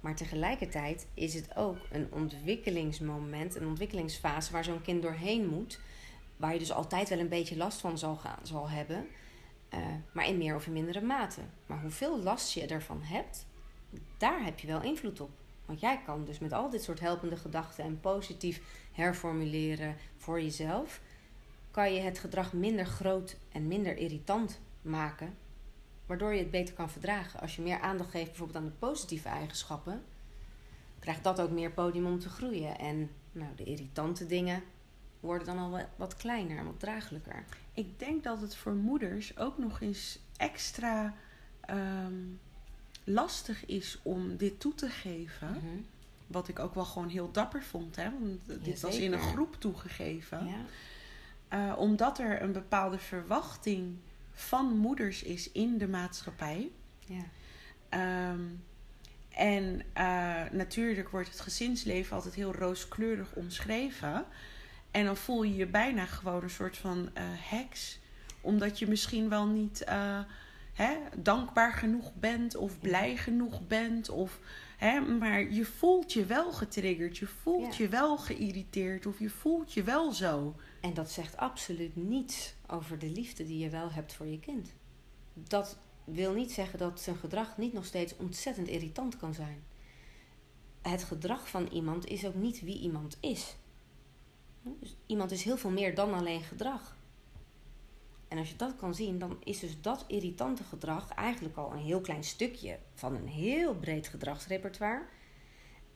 Maar 0.00 0.16
tegelijkertijd 0.16 1.06
is 1.14 1.34
het 1.34 1.56
ook 1.56 1.78
een 1.90 2.08
ontwikkelingsmoment, 2.12 3.54
een 3.54 3.66
ontwikkelingsfase 3.66 4.52
waar 4.52 4.64
zo'n 4.64 4.82
kind 4.82 5.02
doorheen 5.02 5.46
moet. 5.48 5.80
Waar 6.36 6.52
je 6.52 6.58
dus 6.58 6.72
altijd 6.72 7.08
wel 7.08 7.18
een 7.18 7.28
beetje 7.28 7.56
last 7.56 7.80
van 7.80 7.98
zal, 7.98 8.16
gaan, 8.16 8.38
zal 8.42 8.68
hebben. 8.68 9.06
eh, 9.68 9.78
maar 10.12 10.26
in 10.26 10.38
meer 10.38 10.54
of 10.54 10.66
in 10.66 10.72
mindere 10.72 11.00
mate. 11.00 11.40
Maar 11.66 11.80
hoeveel 11.80 12.22
last 12.22 12.52
je 12.52 12.66
ervan 12.66 13.02
hebt, 13.02 13.46
daar 14.16 14.44
heb 14.44 14.58
je 14.58 14.66
wel 14.66 14.82
invloed 14.82 15.20
op. 15.20 15.30
Want 15.66 15.80
jij 15.80 16.00
kan 16.04 16.24
dus 16.24 16.38
met 16.38 16.52
al 16.52 16.70
dit 16.70 16.82
soort 16.82 17.00
helpende 17.00 17.36
gedachten 17.36 17.84
en 17.84 18.00
positief 18.00 18.62
herformuleren 18.92 19.96
voor 20.16 20.40
jezelf, 20.40 21.00
kan 21.70 21.94
je 21.94 22.00
het 22.00 22.18
gedrag 22.18 22.52
minder 22.52 22.86
groot 22.86 23.36
en 23.52 23.68
minder 23.68 23.96
irritant 23.96 24.60
maken. 24.82 25.34
Waardoor 26.06 26.32
je 26.32 26.38
het 26.40 26.50
beter 26.50 26.74
kan 26.74 26.90
verdragen. 26.90 27.40
Als 27.40 27.56
je 27.56 27.62
meer 27.62 27.80
aandacht 27.80 28.10
geeft 28.10 28.26
bijvoorbeeld 28.26 28.58
aan 28.58 28.64
de 28.70 28.86
positieve 28.86 29.28
eigenschappen, 29.28 30.02
krijgt 30.98 31.24
dat 31.24 31.40
ook 31.40 31.50
meer 31.50 31.70
podium 31.70 32.06
om 32.06 32.18
te 32.18 32.28
groeien. 32.28 32.78
En 32.78 33.10
nou, 33.32 33.54
de 33.56 33.64
irritante 33.64 34.26
dingen 34.26 34.62
worden 35.20 35.46
dan 35.46 35.58
al 35.58 35.80
wat- 35.96 36.16
kleiner 36.16 36.58
en 36.58 36.64
wat 36.64 36.80
draaglijker. 36.80 37.44
Ik 37.74 37.98
denk 37.98 38.24
dat 38.24 38.40
het 38.40 38.56
voor 38.56 38.74
moeders 38.74 39.38
ook 39.38 39.58
nog 39.58 39.80
eens 39.80 40.18
extra 40.36 41.14
ehm, 41.60 42.14
lastig 43.12 43.66
is 43.66 43.98
om 44.02 44.36
dit 44.36 44.60
toe 44.60 44.74
te 44.74 44.88
geven. 44.88 45.50
Mhm. 45.50 45.80
Wat 46.26 46.48
ik 46.48 46.58
ook 46.58 46.74
wel 46.74 46.84
gewoon 46.84 47.08
heel 47.08 47.30
dapper 47.32 47.62
vond. 47.62 47.96
Hè? 47.96 48.10
Want 48.10 48.64
dit 48.64 48.80
was 48.80 48.96
in 48.96 49.12
een 49.12 49.20
groep 49.20 49.56
toegegeven. 49.58 50.46
Ja. 50.46 50.64
Eh, 51.48 51.78
omdat 51.78 52.18
er 52.18 52.42
een 52.42 52.52
bepaalde 52.52 52.98
verwachting 52.98 53.96
van 54.32 54.76
moeders 54.76 55.22
is 55.22 55.52
in 55.52 55.78
de 55.78 55.88
maatschappij. 55.88 56.70
Ja. 57.06 57.24
Ehm, 57.88 58.40
en 59.30 59.82
eh, 59.92 60.42
natuurlijk 60.52 61.08
wordt 61.08 61.28
het 61.28 61.40
gezinsleven 61.40 62.16
altijd 62.16 62.34
heel 62.34 62.52
rooskleurig 62.52 63.32
omschreven. 63.34 64.24
En 64.90 65.04
dan 65.04 65.16
voel 65.16 65.42
je 65.42 65.54
je 65.54 65.66
bijna 65.66 66.06
gewoon 66.06 66.42
een 66.42 66.50
soort 66.50 66.76
van 66.76 67.10
eh, 67.14 67.22
heks. 67.26 67.98
Omdat 68.40 68.78
je 68.78 68.88
misschien 68.88 69.28
wel 69.28 69.46
niet 69.46 69.84
hè, 70.82 70.96
dankbaar 71.16 71.72
genoeg 71.72 72.14
bent 72.14 72.56
of 72.56 72.78
blij 72.78 73.16
genoeg 73.16 73.66
bent. 73.66 74.08
Of, 74.08 74.38
hè, 74.76 75.00
maar 75.00 75.52
je 75.52 75.64
voelt 75.64 76.12
je 76.12 76.24
wel 76.24 76.52
getriggerd. 76.52 77.18
Je 77.18 77.26
voelt 77.26 77.76
Ja. 77.76 77.84
je 77.84 77.88
wel 77.90 78.16
geïrriteerd. 78.18 79.06
Of 79.06 79.18
je 79.18 79.30
voelt 79.30 79.72
je 79.72 79.82
wel 79.82 80.12
zo. 80.12 80.54
En 80.80 80.94
dat 80.94 81.10
zegt 81.10 81.36
absoluut 81.36 81.96
niets 81.96 82.54
over 82.66 82.98
de 82.98 83.10
liefde 83.10 83.44
die 83.46 83.58
je 83.58 83.68
wel 83.70 83.92
hebt 83.92 84.12
voor 84.12 84.26
je 84.26 84.40
kind. 84.40 84.72
Dat 85.34 85.78
wil 86.04 86.32
niet 86.32 86.52
zeggen 86.52 86.78
dat 86.78 87.00
zijn 87.00 87.16
gedrag 87.16 87.58
niet 87.58 87.72
nog 87.72 87.84
steeds 87.84 88.16
ontzettend 88.16 88.68
irritant 88.68 89.16
kan 89.16 89.34
zijn. 89.34 89.62
Het 90.82 91.04
gedrag 91.04 91.48
van 91.48 91.66
iemand 91.66 92.06
is 92.06 92.26
ook 92.26 92.34
niet 92.34 92.60
wie 92.60 92.78
iemand 92.80 93.16
is. 93.20 93.56
Dus 94.62 94.96
iemand 95.06 95.30
is 95.30 95.42
heel 95.42 95.56
veel 95.56 95.70
meer 95.70 95.94
dan 95.94 96.14
alleen 96.14 96.42
gedrag. 96.42 96.96
En 98.30 98.38
als 98.38 98.50
je 98.50 98.56
dat 98.56 98.76
kan 98.76 98.94
zien, 98.94 99.18
dan 99.18 99.36
is 99.44 99.58
dus 99.58 99.80
dat 99.80 100.04
irritante 100.06 100.64
gedrag 100.64 101.08
eigenlijk 101.08 101.56
al 101.56 101.72
een 101.72 101.78
heel 101.78 102.00
klein 102.00 102.24
stukje 102.24 102.78
van 102.94 103.14
een 103.14 103.26
heel 103.26 103.74
breed 103.74 104.08
gedragsrepertoire. 104.08 105.02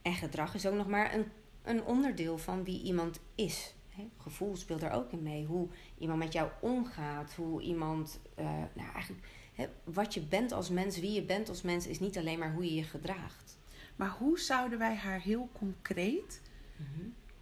En 0.02 0.12
gedrag 0.12 0.54
is 0.54 0.66
ook 0.66 0.74
nog 0.74 0.86
maar 0.88 1.14
een, 1.14 1.26
een 1.62 1.84
onderdeel 1.84 2.38
van 2.38 2.64
wie 2.64 2.82
iemand 2.82 3.20
is. 3.34 3.74
Gevoel 4.18 4.56
speelt 4.56 4.80
daar 4.80 4.92
ook 4.92 5.12
in 5.12 5.22
mee. 5.22 5.44
Hoe 5.44 5.68
iemand 5.98 6.18
met 6.18 6.32
jou 6.32 6.50
omgaat. 6.60 7.34
Hoe 7.34 7.62
iemand. 7.62 8.20
eh, 8.34 8.44
nou, 8.74 8.92
eigenlijk. 8.94 9.26
Hè, 9.52 9.66
wat 9.84 10.14
je 10.14 10.20
bent 10.20 10.52
als 10.52 10.70
mens, 10.70 10.98
wie 10.98 11.12
je 11.12 11.22
bent 11.22 11.48
als 11.48 11.62
mens, 11.62 11.86
is 11.86 12.00
niet 12.00 12.18
alleen 12.18 12.38
maar 12.38 12.52
hoe 12.52 12.64
je 12.64 12.74
je 12.74 12.84
gedraagt. 12.84 13.58
Maar 13.96 14.10
hoe 14.18 14.38
zouden 14.38 14.78
wij 14.78 14.94
haar 14.94 15.20
heel 15.20 15.48
concreet 15.52 16.42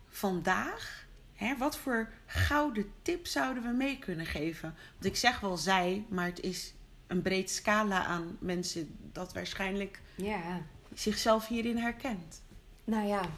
vandaag, 0.08 1.08
hè, 1.34 1.56
wat 1.56 1.76
voor 1.76 2.12
gouden 2.26 2.92
tip 3.02 3.26
zouden 3.26 3.62
we 3.62 3.68
mee 3.68 3.98
kunnen 3.98 4.26
geven? 4.26 4.74
Want 4.92 5.04
ik 5.04 5.16
zeg 5.16 5.40
wel 5.40 5.56
zij, 5.56 6.04
maar 6.08 6.26
het 6.26 6.40
is 6.40 6.74
een 7.06 7.22
breed 7.22 7.50
scala 7.50 8.04
aan 8.04 8.36
mensen 8.40 8.96
dat 9.12 9.32
waarschijnlijk 9.32 10.00
Ja, 10.16 10.60
zichzelf 10.94 11.46
hierin 11.46 11.76
herkent. 11.76 12.42
nou 12.84 13.06
ja. 13.06 13.30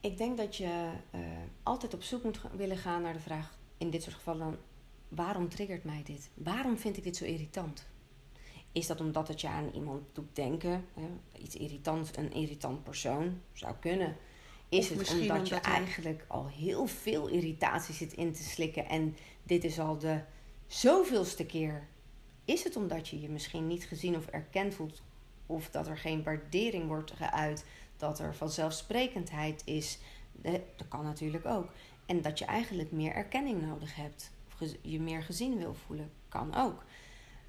Ik 0.00 0.16
denk 0.18 0.36
dat 0.36 0.56
je 0.56 0.90
eh, 1.10 1.20
altijd 1.62 1.94
op 1.94 2.02
zoek 2.02 2.22
moet 2.24 2.40
willen 2.56 2.76
gaan 2.76 3.02
naar 3.02 3.12
de 3.12 3.20
vraag, 3.20 3.58
in 3.78 3.90
dit 3.90 4.02
soort 4.02 4.14
gevallen 4.14 4.40
dan, 4.40 4.56
waarom 5.08 5.48
triggert 5.48 5.84
mij 5.84 6.02
dit? 6.04 6.30
Waarom 6.34 6.78
vind 6.78 6.96
ik 6.96 7.02
dit 7.04 7.16
zo 7.16 7.24
irritant? 7.24 7.86
Is 8.72 8.86
dat 8.86 9.00
omdat 9.00 9.28
het 9.28 9.40
je 9.40 9.48
aan 9.48 9.70
iemand 9.74 10.02
doet 10.12 10.36
denken? 10.36 10.84
Hè? 10.94 11.08
Iets 11.42 11.56
irritants, 11.56 12.10
een 12.16 12.32
irritant 12.32 12.82
persoon 12.84 13.40
zou 13.52 13.74
kunnen. 13.80 14.16
Is 14.70 14.88
het 14.88 15.10
omdat, 15.20 15.48
je 15.48 15.54
eigenlijk 15.54 16.24
al 16.28 16.48
heel 16.48 16.86
veel 16.86 17.28
irritatie 17.28 17.94
zit 17.94 18.12
in 18.12 18.32
te 18.32 18.42
slikken 18.42 18.88
en 18.88 19.16
dit 19.42 19.64
is 19.64 19.78
al 19.78 19.98
de 19.98 20.20
zoveelste 20.66 21.46
keer? 21.46 21.86
Is 22.44 22.64
het 22.64 22.76
omdat 22.76 23.08
je 23.08 23.20
je 23.20 23.28
misschien 23.28 23.66
niet 23.66 23.84
gezien 23.84 24.16
of 24.16 24.26
erkend 24.26 24.74
voelt 24.74 25.02
of 25.46 25.70
dat 25.70 25.86
er 25.86 25.98
geen 25.98 26.22
waardering 26.22 26.86
wordt 26.86 27.12
geuit, 27.12 27.64
dat 27.96 28.18
er 28.18 28.34
vanzelfsprekendheid 28.34 29.62
is? 29.64 29.98
De- 30.32 30.62
Dat 30.76 30.88
kan 30.88 31.04
natuurlijk 31.04 31.46
ook. 31.46 31.72
En 32.06 32.22
dat 32.22 32.38
je 32.38 32.44
eigenlijk 32.44 32.92
meer 32.92 33.12
erkenning 33.12 33.62
nodig 33.62 33.94
hebt. 33.96 34.30
Of 34.60 34.68
je 34.82 35.00
meer 35.00 35.22
gezien 35.22 35.58
wil 35.58 35.74
voelen, 35.74 36.10
kan 36.28 36.54
ook. 36.54 36.84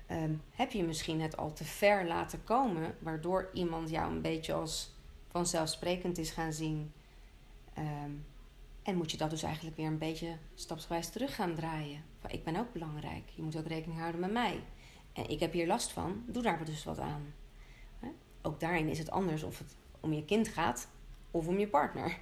Ehm, 0.07 0.33
heb 0.51 0.71
je 0.71 0.83
misschien 0.83 1.21
het 1.21 1.37
al 1.37 1.53
te 1.53 1.63
ver 1.63 2.07
laten 2.07 2.43
komen, 2.43 2.95
waardoor 2.99 3.49
iemand 3.53 3.89
jou 3.89 4.11
een 4.11 4.21
beetje 4.21 4.53
als 4.53 4.91
vanzelfsprekend 5.29 6.17
is 6.17 6.29
gaan 6.31 6.53
zien. 6.53 6.91
Ehm, 7.73 8.11
en 8.83 8.97
moet 8.97 9.11
je 9.11 9.17
dat 9.17 9.29
dus 9.29 9.43
eigenlijk 9.43 9.77
weer 9.77 9.87
een 9.87 9.97
beetje 9.97 10.37
stapsgewijs 10.53 11.09
terug 11.09 11.35
gaan 11.35 11.55
draaien. 11.55 12.03
Van, 12.19 12.29
ik 12.29 12.43
ben 12.43 12.55
ook 12.55 12.73
belangrijk, 12.73 13.29
je 13.35 13.41
moet 13.41 13.57
ook 13.57 13.67
rekening 13.67 13.99
houden 13.99 14.21
met 14.21 14.31
mij. 14.31 14.63
En 15.13 15.29
ik 15.29 15.39
heb 15.39 15.53
hier 15.53 15.67
last 15.67 15.91
van, 15.91 16.23
doe 16.27 16.43
daar 16.43 16.65
dus 16.65 16.83
wat 16.83 16.99
aan. 16.99 17.33
Ook 18.41 18.59
daarin 18.59 18.87
is 18.87 18.99
het 18.99 19.11
anders 19.11 19.43
of 19.43 19.57
het 19.57 19.75
om 19.99 20.13
je 20.13 20.25
kind 20.25 20.47
gaat 20.47 20.87
of 21.31 21.47
om 21.47 21.59
je 21.59 21.67
partner. 21.67 22.17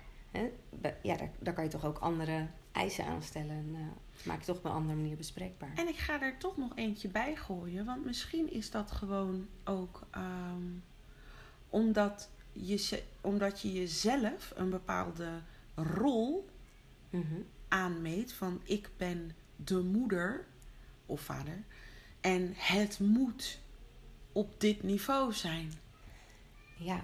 Ja, 1.01 1.15
daar, 1.17 1.31
daar 1.39 1.53
kan 1.53 1.63
je 1.63 1.69
toch 1.69 1.85
ook 1.85 1.97
andere 1.97 2.47
eisen 2.71 3.05
aan 3.05 3.21
stellen. 3.21 3.49
En, 3.49 3.75
eh, 3.75 4.25
maak 4.25 4.39
je 4.39 4.45
toch 4.45 4.57
op 4.57 4.65
een 4.65 4.71
andere 4.71 4.95
manier 4.95 5.17
bespreekbaar. 5.17 5.71
En 5.75 5.87
ik 5.87 5.97
ga 5.97 6.21
er 6.21 6.37
toch 6.37 6.57
nog 6.57 6.71
eentje 6.75 7.07
bij 7.07 7.35
gooien, 7.35 7.85
want 7.85 8.05
misschien 8.05 8.51
is 8.51 8.71
dat 8.71 8.91
gewoon 8.91 9.47
ook 9.63 10.07
ehm, 10.11 10.63
omdat, 11.69 12.29
je, 12.51 13.03
omdat 13.21 13.61
je 13.61 13.73
jezelf 13.73 14.53
een 14.55 14.69
bepaalde 14.69 15.41
rol 15.75 16.49
Mhm. 17.09 17.41
aanmeet 17.67 18.33
van 18.33 18.61
ik 18.63 18.89
ben 18.97 19.35
de 19.55 19.79
moeder 19.81 20.45
of 21.05 21.21
vader 21.21 21.63
en 22.21 22.53
het 22.55 22.99
moet 22.99 23.59
op 24.31 24.59
dit 24.59 24.83
niveau 24.83 25.33
zijn. 25.33 25.71
Ja, 26.77 27.03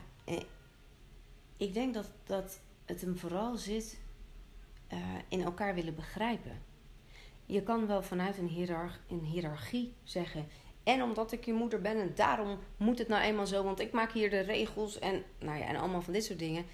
ik 1.57 1.73
denk 1.73 1.93
dat, 1.93 2.11
dat 2.23 2.59
het 2.85 3.01
hem 3.01 3.17
vooral 3.17 3.57
zit 3.57 3.99
eh, 4.87 4.99
in 5.27 5.41
elkaar 5.41 5.75
willen 5.75 5.95
begrijpen. 5.95 6.61
Je 7.45 7.63
kan 7.63 7.87
wel 7.87 8.03
vanuit 8.03 8.37
een, 8.37 8.47
hiërarch, 8.47 8.99
een 9.09 9.23
hiërarchie 9.23 9.93
zeggen. 10.03 10.47
En 10.85 11.03
omdat 11.03 11.31
ik 11.31 11.45
je 11.45 11.53
moeder 11.53 11.81
ben 11.81 11.97
en 11.97 12.11
daarom 12.15 12.59
moet 12.77 12.97
het 12.97 13.07
nou 13.07 13.23
eenmaal 13.23 13.47
zo, 13.47 13.63
want 13.63 13.79
ik 13.79 13.91
maak 13.91 14.11
hier 14.11 14.29
de 14.29 14.39
regels 14.39 14.99
en, 14.99 15.23
nou 15.39 15.59
ja, 15.59 15.65
en 15.65 15.75
allemaal 15.75 16.01
van 16.01 16.13
dit 16.13 16.23
soort 16.23 16.39
dingen. 16.39 16.65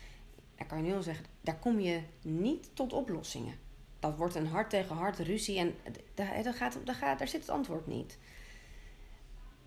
daar 0.56 0.68
kan 0.68 0.78
je 0.78 0.84
nu 0.84 0.96
al 0.96 1.02
zeggen, 1.02 1.26
daar 1.42 1.60
kom 1.60 1.80
je 1.80 2.02
niet 2.22 2.70
tot 2.74 2.94
oplossingen. 2.94 3.56
Dat 4.00 4.18
wordt 4.18 4.36
een 4.36 4.48
hart 4.48 4.70
tegen 4.70 4.96
hart 4.96 5.20
ruzie 5.20 5.58
en 5.58 5.76
daar, 6.14 6.54
gaat, 6.54 6.78
daar, 6.84 6.96
gaat, 6.96 7.20
daar 7.20 7.28
zit 7.28 7.42
het 7.42 7.50
antwoord 7.50 7.88
niet. 7.88 8.18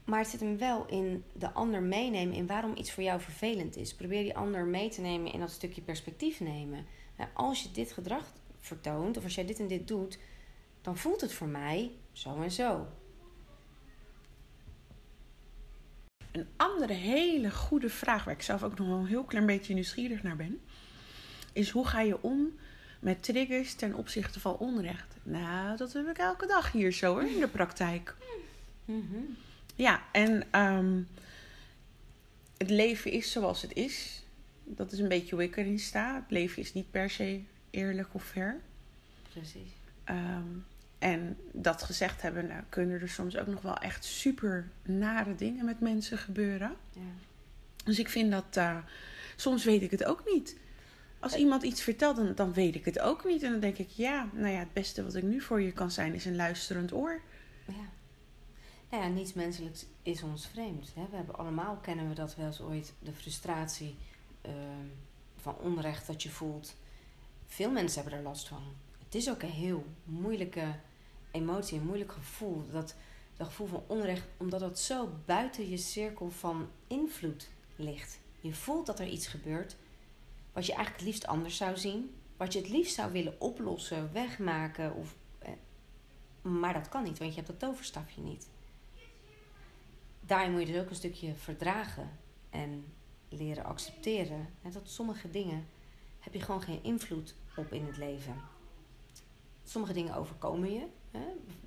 Maar 0.05 0.19
het 0.19 0.29
zit 0.29 0.41
hem 0.41 0.59
wel 0.59 0.87
in 0.87 1.25
de 1.33 1.53
ander 1.53 1.83
meenemen 1.83 2.35
in 2.35 2.47
waarom 2.47 2.77
iets 2.77 2.93
voor 2.93 3.03
jou 3.03 3.21
vervelend 3.21 3.77
is. 3.77 3.95
Probeer 3.95 4.23
die 4.23 4.37
ander 4.37 4.65
mee 4.65 4.89
te 4.89 5.01
nemen 5.01 5.33
in 5.33 5.41
dat 5.41 5.51
stukje 5.51 5.83
perspectief 5.83 6.41
nemen. 6.41 6.87
als 7.35 7.63
je 7.63 7.71
dit 7.71 7.93
gedrag 7.93 8.33
vertoont, 8.59 9.17
of 9.17 9.25
als 9.25 9.35
jij 9.35 9.47
dit 9.47 9.59
en 9.59 9.67
dit 9.67 9.89
doet, 9.89 10.19
dan 10.83 10.97
voelt 10.97 11.21
het 11.21 11.33
voor 11.33 11.49
mij 11.49 11.91
zo 12.13 12.43
en 12.43 12.51
zo. 12.51 12.87
Een 16.35 16.47
andere 16.57 16.93
hele 16.93 17.51
goede 17.51 17.89
vraag, 17.89 18.25
waar 18.25 18.35
ik 18.35 18.43
zelf 18.43 18.63
ook 18.63 18.79
nog 18.79 18.89
wel 18.89 18.97
een 18.97 19.07
heel 19.07 19.25
klein 19.25 19.47
beetje 19.47 19.75
nieuwsgierig 19.75 20.23
naar 20.23 20.37
ben, 20.37 20.61
is 21.53 21.71
hoe 21.71 21.87
ga 21.87 22.01
je 22.01 22.23
om 22.23 22.59
met 22.99 23.23
triggers 23.23 23.75
ten 23.75 23.95
opzichte 23.95 24.41
van 24.41 24.57
onrecht? 24.57 25.17
Nou, 25.23 25.77
dat 25.77 25.93
heb 25.93 26.09
ik 26.09 26.19
elke 26.19 26.47
dag 26.47 26.73
hier 26.73 26.93
zo 26.93 27.13
hoor, 27.13 27.23
in 27.23 27.41
de 27.41 27.49
praktijk. 27.49 28.15
Ja, 29.75 30.03
en 30.13 30.47
ehm, 30.51 31.03
het 32.57 32.71
leven 32.71 33.11
is 33.11 33.33
zoals 33.33 33.63
het 33.63 33.73
is. 33.73 34.23
Dat 34.65 34.93
is 34.93 34.99
een 34.99 35.09
beetje 35.09 35.35
hoe 35.35 35.45
ik 35.45 35.57
erin 35.57 35.79
sta. 35.79 36.15
Het 36.15 36.31
leven 36.31 36.63
is 36.63 36.73
niet 36.73 36.91
per 36.91 37.11
se 37.11 37.41
eerlijk 37.71 38.09
of 38.13 38.25
fair. 38.25 38.61
Precies. 39.33 39.71
Ehm, 40.05 40.49
en 41.05 41.37
dat 41.53 41.83
gezegd 41.83 42.23
hebben, 42.23 42.47
nou, 42.47 42.63
kunnen 42.69 43.01
er 43.01 43.09
soms 43.09 43.37
ook 43.37 43.47
nog 43.47 43.63
wel 43.63 43.77
echt 43.77 44.05
super 44.05 44.71
nare 44.83 45.35
dingen 45.35 45.65
met 45.65 45.81
mensen 45.81 46.19
gebeuren. 46.19 46.77
Ja. 46.93 47.01
Dus 47.85 47.99
ik 47.99 48.09
vind 48.09 48.31
dat 48.31 48.57
uh, 48.57 48.79
soms 49.37 49.65
weet 49.65 49.83
ik 49.83 49.91
het 49.91 50.05
ook 50.05 50.23
niet. 50.33 50.57
Als 51.19 51.33
eh. 51.33 51.41
iemand 51.41 51.63
iets 51.63 51.83
vertelt, 51.83 52.17
dan, 52.17 52.35
dan 52.35 52.53
weet 52.53 52.75
ik 52.75 52.85
het 52.85 52.99
ook 52.99 53.25
niet. 53.25 53.43
En 53.43 53.51
dan 53.51 53.61
denk 53.61 53.79
ik, 53.79 53.89
ja, 53.89 54.29
nou 54.33 54.53
ja, 54.53 54.59
het 54.59 54.73
beste 54.73 55.05
wat 55.05 55.15
ik 55.15 55.23
nu 55.23 55.41
voor 55.41 55.61
je 55.61 55.73
kan 55.73 55.91
zijn 55.91 56.15
is 56.15 56.25
een 56.25 56.37
luisterend 56.37 56.93
oor. 56.93 57.21
Ja. 57.67 57.89
Nou 58.91 59.03
ja, 59.03 59.09
niets 59.09 59.33
menselijks 59.33 59.87
is 60.03 60.23
ons 60.23 60.47
vreemd. 60.47 60.93
Hè? 60.95 61.07
We 61.11 61.17
hebben 61.17 61.39
allemaal, 61.39 61.77
kennen 61.77 62.09
we 62.09 62.15
dat 62.15 62.37
wel 62.37 62.47
eens 62.47 62.61
ooit, 62.61 62.93
de 62.99 63.13
frustratie 63.13 63.97
ehm, 64.41 64.87
van 65.37 65.57
onrecht 65.59 66.07
dat 66.07 66.23
je 66.23 66.31
voelt. 66.31 66.77
Veel 67.47 67.71
mensen 67.71 68.03
hebben 68.03 68.19
er 68.19 68.25
last 68.25 68.49
van. 68.49 68.63
Het 69.05 69.15
is 69.15 69.31
ook 69.31 69.43
een 69.43 69.49
heel 69.49 69.87
moeilijke 70.05 70.67
emotie, 71.35 71.79
een 71.79 71.87
moeilijk 71.87 72.13
gevoel. 72.13 72.65
Dat, 72.71 72.95
dat 73.37 73.47
gevoel 73.47 73.67
van 73.67 73.83
onrecht, 73.87 74.25
omdat 74.37 74.61
het 74.61 74.79
zo 74.79 75.09
buiten 75.25 75.71
je 75.71 75.77
cirkel 75.77 76.31
van 76.31 76.69
invloed 76.87 77.49
ligt. 77.77 78.21
Je 78.41 78.55
voelt 78.55 78.87
dat 78.87 79.01
er 79.01 79.09
iets 79.09 79.27
gebeurt 79.27 79.77
wat 80.55 80.67
je 80.67 80.73
eigenlijk 80.73 81.03
het 81.05 81.13
liefst 81.13 81.27
anders 81.27 81.57
zou 81.57 81.77
zien. 81.77 82.15
Wat 82.37 82.53
je 82.53 82.59
het 82.59 82.69
liefst 82.69 82.95
zou 82.95 83.13
willen 83.13 83.41
oplossen, 83.41 84.13
wegmaken. 84.13 84.95
Of, 84.95 85.15
eh, 85.39 85.53
maar 86.43 86.73
dat 86.73 86.89
kan 86.89 87.03
niet, 87.03 87.19
want 87.19 87.31
je 87.31 87.37
hebt 87.37 87.47
dat 87.47 87.59
toverstafje 87.59 88.21
niet. 88.21 88.49
Daarin 90.21 90.53
moet 90.53 90.67
je 90.67 90.73
dus 90.73 90.83
ook 90.83 90.91
een 90.91 90.97
stukje 90.97 91.35
verdragen 91.35 92.11
en 92.51 92.85
leren 93.29 93.65
accepteren. 93.65 94.49
Hè, 94.63 94.71
dat 94.71 94.89
sommige 94.89 95.31
dingen 95.31 95.67
heb 96.21 96.33
je 96.33 96.41
gewoon 96.41 96.63
geen 96.63 96.83
invloed 96.83 97.35
op 97.57 97.73
in 97.73 97.87
het 97.87 97.97
leven. 97.97 98.35
Sommige 99.65 99.93
dingen 99.93 100.15
overkomen 100.15 100.73
je. 100.73 100.87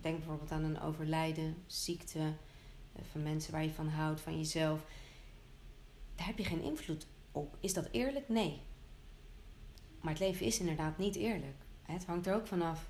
Denk 0.01 0.17
bijvoorbeeld 0.17 0.51
aan 0.51 0.63
een 0.63 0.81
overlijden, 0.81 1.55
ziekte, 1.65 2.19
eh, 2.93 3.01
van 3.11 3.23
mensen 3.23 3.51
waar 3.51 3.63
je 3.63 3.73
van 3.73 3.87
houdt, 3.87 4.21
van 4.21 4.37
jezelf. 4.37 4.85
Daar 6.15 6.25
heb 6.25 6.37
je 6.37 6.43
geen 6.43 6.61
invloed 6.61 7.07
op. 7.31 7.57
Is 7.59 7.73
dat 7.73 7.87
eerlijk? 7.91 8.29
Nee. 8.29 8.61
Maar 10.01 10.11
het 10.11 10.21
leven 10.21 10.45
is 10.45 10.59
inderdaad 10.59 10.97
niet 10.97 11.15
eerlijk. 11.15 11.55
Het 11.81 12.05
hangt 12.05 12.27
er 12.27 12.35
ook 12.35 12.47
vanaf. 12.47 12.89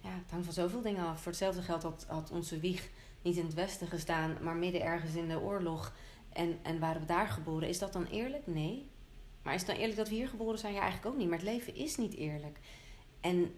Ja, 0.00 0.10
het 0.10 0.30
hangt 0.30 0.44
van 0.44 0.54
zoveel 0.54 0.82
dingen 0.82 1.06
af. 1.06 1.20
Voor 1.20 1.32
hetzelfde 1.32 1.62
geld 1.62 1.82
had, 1.82 2.04
had 2.08 2.30
onze 2.30 2.58
wieg 2.58 2.90
niet 3.22 3.36
in 3.36 3.44
het 3.44 3.54
westen 3.54 3.86
gestaan, 3.86 4.36
maar 4.42 4.56
midden 4.56 4.82
ergens 4.82 5.14
in 5.14 5.28
de 5.28 5.40
oorlog. 5.40 5.94
En, 6.28 6.58
en 6.62 6.78
waren 6.78 7.00
we 7.00 7.06
daar 7.06 7.28
geboren. 7.28 7.68
Is 7.68 7.78
dat 7.78 7.92
dan 7.92 8.06
eerlijk? 8.06 8.46
Nee. 8.46 8.90
Maar 9.42 9.54
is 9.54 9.60
het 9.60 9.70
dan 9.70 9.78
eerlijk 9.78 9.98
dat 9.98 10.08
we 10.08 10.14
hier 10.14 10.28
geboren 10.28 10.58
zijn? 10.58 10.72
Ja, 10.72 10.80
eigenlijk 10.80 11.12
ook 11.12 11.20
niet. 11.20 11.28
Maar 11.28 11.38
het 11.38 11.48
leven 11.48 11.74
is 11.74 11.96
niet 11.96 12.14
eerlijk. 12.14 12.58
En 13.20 13.54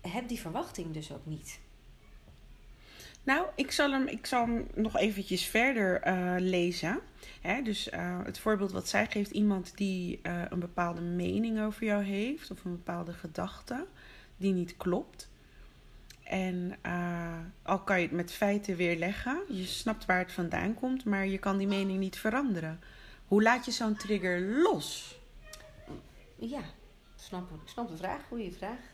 heb 0.00 0.28
die 0.28 0.40
verwachting 0.40 0.92
dus 0.92 1.12
ook 1.12 1.26
niet. 1.26 1.60
Nou, 3.30 3.46
ik 3.54 3.70
zal 3.70 3.90
hem, 3.90 4.06
ik 4.06 4.26
zal 4.26 4.46
hem 4.46 4.66
nog 4.74 4.96
eventjes 4.96 5.44
verder 5.46 6.06
uh, 6.06 6.34
lezen. 6.38 7.00
Hè, 7.40 7.62
dus 7.62 7.88
uh, 7.88 8.18
het 8.24 8.38
voorbeeld 8.38 8.72
wat 8.72 8.88
zij 8.88 9.06
geeft, 9.06 9.30
iemand 9.30 9.76
die 9.76 10.20
uh, 10.22 10.42
een 10.48 10.58
bepaalde 10.58 11.00
mening 11.00 11.60
over 11.60 11.84
jou 11.84 12.02
heeft 12.02 12.50
of 12.50 12.64
een 12.64 12.70
bepaalde 12.70 13.12
gedachte 13.12 13.86
die 14.36 14.52
niet 14.52 14.76
klopt. 14.76 15.28
En 16.22 16.78
al 17.62 17.78
kan 17.78 17.96
je 18.00 18.06
het 18.06 18.16
met 18.16 18.32
feiten 18.32 18.76
weerleggen, 18.76 19.42
je 19.48 19.66
snapt 19.66 20.06
waar 20.06 20.18
het 20.18 20.32
vandaan 20.32 20.74
komt, 20.74 21.04
maar 21.04 21.26
je 21.26 21.38
kan 21.38 21.58
die 21.58 21.66
mening 21.66 21.98
niet 21.98 22.18
veranderen. 22.18 22.80
Hoe 23.26 23.42
laat 23.42 23.64
je 23.64 23.70
zo'n 23.70 23.96
trigger 23.96 24.40
los? 24.40 25.18
Ja, 26.36 26.62
snap, 27.16 27.50
ik 27.50 27.68
snap 27.68 27.88
de 27.88 27.96
vraag, 27.96 28.20
goede 28.28 28.52
vraag 28.52 28.89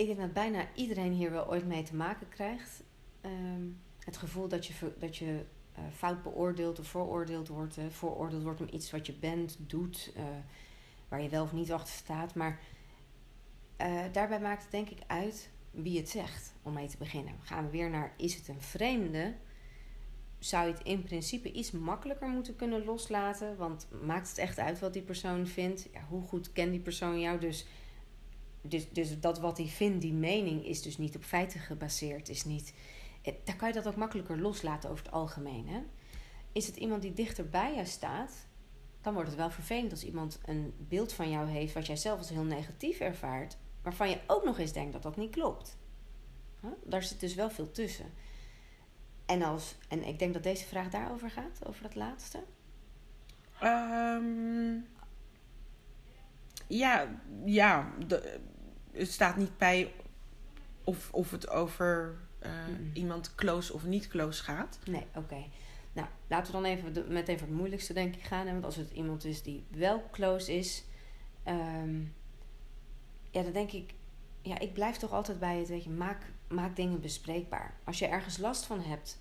ik 0.00 0.06
denk 0.06 0.18
dat 0.18 0.32
bijna 0.32 0.68
iedereen 0.74 1.12
hier 1.12 1.30
wel 1.30 1.48
ooit 1.48 1.66
mee 1.66 1.82
te 1.82 1.94
maken 1.94 2.28
krijgt. 2.28 2.82
Ehm, 3.20 3.62
het 3.98 4.16
gevoel 4.16 4.48
dat 4.48 4.66
je, 4.66 4.92
dat 4.98 5.16
je 5.16 5.44
uh, 5.78 5.84
fout 5.94 6.22
beoordeeld 6.22 6.78
of 6.78 6.86
vooroordeeld 6.86 7.48
wordt. 7.48 7.78
Uh, 7.78 7.84
vooroordeeld 7.88 8.42
wordt 8.42 8.60
om 8.60 8.68
iets 8.70 8.90
wat 8.90 9.06
je 9.06 9.12
bent, 9.12 9.56
doet, 9.58 10.12
uh, 10.16 10.22
waar 11.08 11.22
je 11.22 11.28
wel 11.28 11.42
of 11.42 11.52
niet 11.52 11.72
achter 11.72 11.94
staat. 11.94 12.34
Maar 12.34 12.58
daarbij 14.12 14.40
maakt 14.40 14.62
het 14.62 14.70
denk 14.70 14.88
ik 14.88 14.98
uit 15.06 15.50
wie 15.70 15.98
het 15.98 16.08
zegt, 16.08 16.52
om 16.62 16.72
mee 16.72 16.88
te 16.88 16.98
beginnen. 16.98 17.34
Gaan 17.42 17.64
we 17.64 17.70
weer 17.70 17.90
naar, 17.90 18.14
is 18.16 18.34
het 18.34 18.48
een 18.48 18.60
vreemde? 18.60 19.34
Zou 20.38 20.66
je 20.66 20.72
het 20.72 20.82
in 20.82 21.02
principe 21.02 21.52
iets 21.52 21.70
makkelijker 21.70 22.28
moeten 22.28 22.56
kunnen 22.56 22.84
loslaten? 22.84 23.56
Want 23.56 23.88
maakt 24.02 24.28
het 24.28 24.38
echt 24.38 24.58
uit 24.58 24.78
wat 24.78 24.92
die 24.92 25.02
persoon 25.02 25.46
vindt? 25.46 25.88
Ja, 25.92 26.04
hoe 26.08 26.22
goed 26.22 26.52
kent 26.52 26.70
die 26.70 26.80
persoon 26.80 27.20
jou? 27.20 27.40
Dus 27.40 27.66
dus, 28.60 28.90
dus 28.90 29.20
dat 29.20 29.38
wat 29.38 29.56
hij 29.56 29.66
vindt, 29.66 30.00
die 30.00 30.12
mening, 30.12 30.66
is 30.66 30.82
dus 30.82 30.98
niet 30.98 31.16
op 31.16 31.24
feiten 31.24 31.60
gebaseerd. 31.60 32.28
Is 32.28 32.44
niet, 32.44 32.74
eh, 33.22 33.34
daar 33.44 33.56
kan 33.56 33.68
je 33.68 33.74
dat 33.74 33.86
ook 33.88 33.96
makkelijker 33.96 34.40
loslaten 34.40 34.90
over 34.90 35.04
het 35.04 35.12
algemeen. 35.12 35.68
Hè? 35.68 35.80
Is 36.52 36.66
het 36.66 36.76
iemand 36.76 37.02
die 37.02 37.12
dichter 37.12 37.48
bij 37.48 37.74
jou 37.74 37.86
staat, 37.86 38.46
dan 39.00 39.14
wordt 39.14 39.28
het 39.28 39.38
wel 39.38 39.50
vervelend 39.50 39.90
als 39.90 40.04
iemand 40.04 40.38
een 40.44 40.74
beeld 40.78 41.12
van 41.12 41.30
jou 41.30 41.48
heeft 41.48 41.74
wat 41.74 41.86
jij 41.86 41.96
zelf 41.96 42.18
als 42.18 42.28
heel 42.28 42.44
negatief 42.44 43.00
ervaart, 43.00 43.56
waarvan 43.82 44.08
je 44.10 44.20
ook 44.26 44.44
nog 44.44 44.58
eens 44.58 44.72
denkt 44.72 44.92
dat 44.92 45.02
dat 45.02 45.16
niet 45.16 45.30
klopt. 45.30 45.78
Daar 46.84 47.02
zit 47.02 47.20
dus 47.20 47.34
wel 47.34 47.50
veel 47.50 47.70
tussen. 47.70 48.06
En, 49.26 49.42
als, 49.42 49.74
en 49.88 50.04
ik 50.04 50.18
denk 50.18 50.32
dat 50.32 50.42
deze 50.42 50.64
vraag 50.64 50.88
daarover 50.88 51.30
gaat, 51.30 51.66
over 51.66 51.82
dat 51.82 51.94
laatste. 51.94 52.42
Um, 53.62 54.86
ja, 56.66 57.20
ja 57.44 57.92
de, 58.06 58.40
het 58.92 59.10
staat 59.10 59.36
niet 59.36 59.58
bij 59.58 59.92
of, 60.84 61.12
of 61.12 61.30
het 61.30 61.48
over 61.50 62.18
uh, 62.42 62.50
iemand 62.92 63.34
close 63.34 63.72
of 63.72 63.84
niet 63.84 64.08
close 64.08 64.42
gaat. 64.42 64.78
Nee, 64.86 65.06
oké. 65.14 65.44
Nou, 65.92 66.08
laten 66.26 66.46
we 66.46 66.60
dan 66.60 66.70
even 66.70 67.12
met 67.12 67.28
even 67.28 67.46
het 67.46 67.56
moeilijkste 67.56 67.92
denk 67.92 68.14
ik 68.14 68.22
gaan. 68.22 68.46
Want 68.46 68.64
als 68.64 68.76
het 68.76 68.90
iemand 68.90 69.24
is 69.24 69.42
die 69.42 69.64
wel 69.70 70.04
close 70.10 70.56
is, 70.56 70.84
um, 71.48 72.14
ja, 73.30 73.42
dan 73.42 73.52
denk 73.52 73.72
ik, 73.72 73.94
ja, 74.42 74.58
ik 74.58 74.72
blijf 74.72 74.96
toch 74.96 75.12
altijd 75.12 75.38
bij 75.38 75.58
het, 75.58 75.68
weet 75.68 75.84
je, 75.84 75.90
maak, 75.90 76.22
maak 76.48 76.76
dingen 76.76 77.00
bespreekbaar. 77.00 77.74
Als 77.84 77.98
je 77.98 78.06
ergens 78.06 78.38
last 78.38 78.64
van 78.64 78.80
hebt, 78.80 79.18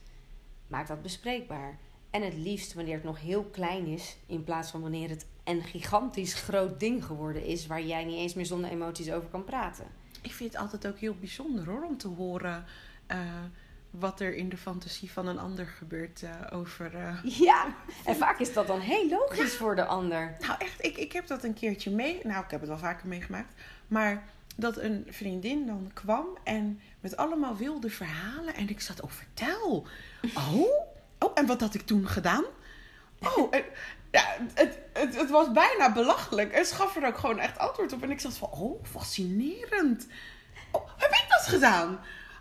maak 0.68 0.88
dat 0.88 1.02
bespreekbaar. 1.02 1.80
En 2.10 2.22
het 2.22 2.34
liefst 2.34 2.74
wanneer 2.74 2.96
het 2.96 3.04
nog 3.04 3.22
heel 3.22 3.44
klein 3.44 3.86
is, 3.86 4.18
in 4.26 4.44
plaats 4.44 4.72
van 4.72 4.82
wanneer 4.82 5.10
het 5.10 5.26
een 5.50 5.64
gigantisch 5.64 6.34
groot 6.34 6.80
ding 6.80 7.06
geworden 7.06 7.46
is 7.46 7.68
waar 7.68 7.82
jij 7.82 8.04
niet 8.04 8.18
eens 8.18 8.34
meer 8.34 8.46
zonder 8.46 8.70
emoties 8.70 9.12
over 9.12 9.30
kan 9.30 9.44
praten. 9.44 9.86
Ik 10.22 10.34
vind 10.34 10.54
het 10.54 10.62
altijd 10.62 10.88
ook 10.88 10.98
heel 10.98 11.16
bijzonder 11.20 11.66
hoor, 11.66 11.84
om 11.84 11.98
te 11.98 12.08
horen 12.08 12.66
uh, 13.12 13.18
wat 13.90 14.20
er 14.20 14.36
in 14.36 14.50
de 14.50 14.58
fantasie 14.58 15.12
van 15.12 15.28
een 15.28 15.40
ander 15.40 15.66
gebeurt 15.66 16.22
uh, 16.22 16.30
over. 16.52 16.96
Uh... 16.96 17.24
Ja, 17.24 17.76
en 18.06 18.16
vaak 18.16 18.40
is 18.40 18.54
dat 18.54 18.68
dan 18.68 18.80
heel 18.80 19.10
logisch 19.10 19.56
voor 19.56 19.76
de 19.76 19.86
ander. 19.86 20.36
Nou, 20.40 20.56
echt, 20.58 20.86
ik, 20.86 20.98
ik 20.98 21.12
heb 21.12 21.28
dat 21.28 21.44
een 21.44 21.54
keertje 21.54 21.92
mee. 21.92 22.20
Nou, 22.24 22.44
ik 22.44 22.52
heb 22.52 22.60
het 22.60 22.70
wel 22.70 22.78
vaker 22.78 23.08
meegemaakt. 23.08 23.54
Maar 23.88 24.24
dat 24.56 24.78
een 24.78 25.08
vriendin 25.10 25.66
dan 25.66 25.92
kwam 25.94 26.26
en 26.44 26.80
met 27.00 27.18
allemaal 27.18 27.56
wilde 27.56 27.90
verhalen. 27.90 28.56
En 28.56 28.70
ik 28.70 28.82
zat, 28.82 29.02
oh, 29.02 29.10
vertel. 29.12 29.88
Oh, 30.52 30.68
oh 31.20 31.32
en 31.34 31.46
wat 31.46 31.62
had 31.62 31.74
ik 31.74 31.82
toen 31.82 32.08
gedaan? 32.08 32.44
Oh, 33.20 33.56
en, 33.56 33.64
ja, 34.12 34.38
het, 34.54 34.80
het, 34.94 35.16
het, 35.16 35.30
was 35.30 35.52
bijna 35.52 35.92
belachelijk. 35.92 36.52
En 36.52 36.66
ze 36.66 36.76
gaf 36.76 36.96
er 36.96 37.08
ook 37.08 37.18
gewoon 37.18 37.40
echt 37.40 37.58
antwoord 37.58 37.94
op. 37.94 38.04
En 38.04 38.12
ik 38.12 38.20
zat 38.20 38.34
van, 38.34 38.50
oh, 38.52 38.84
fascinerend. 38.86 40.08
Oh, 40.72 40.90
heb 40.98 41.12
ik 41.12 41.26
dat 41.30 41.48
gedaan? 41.48 42.00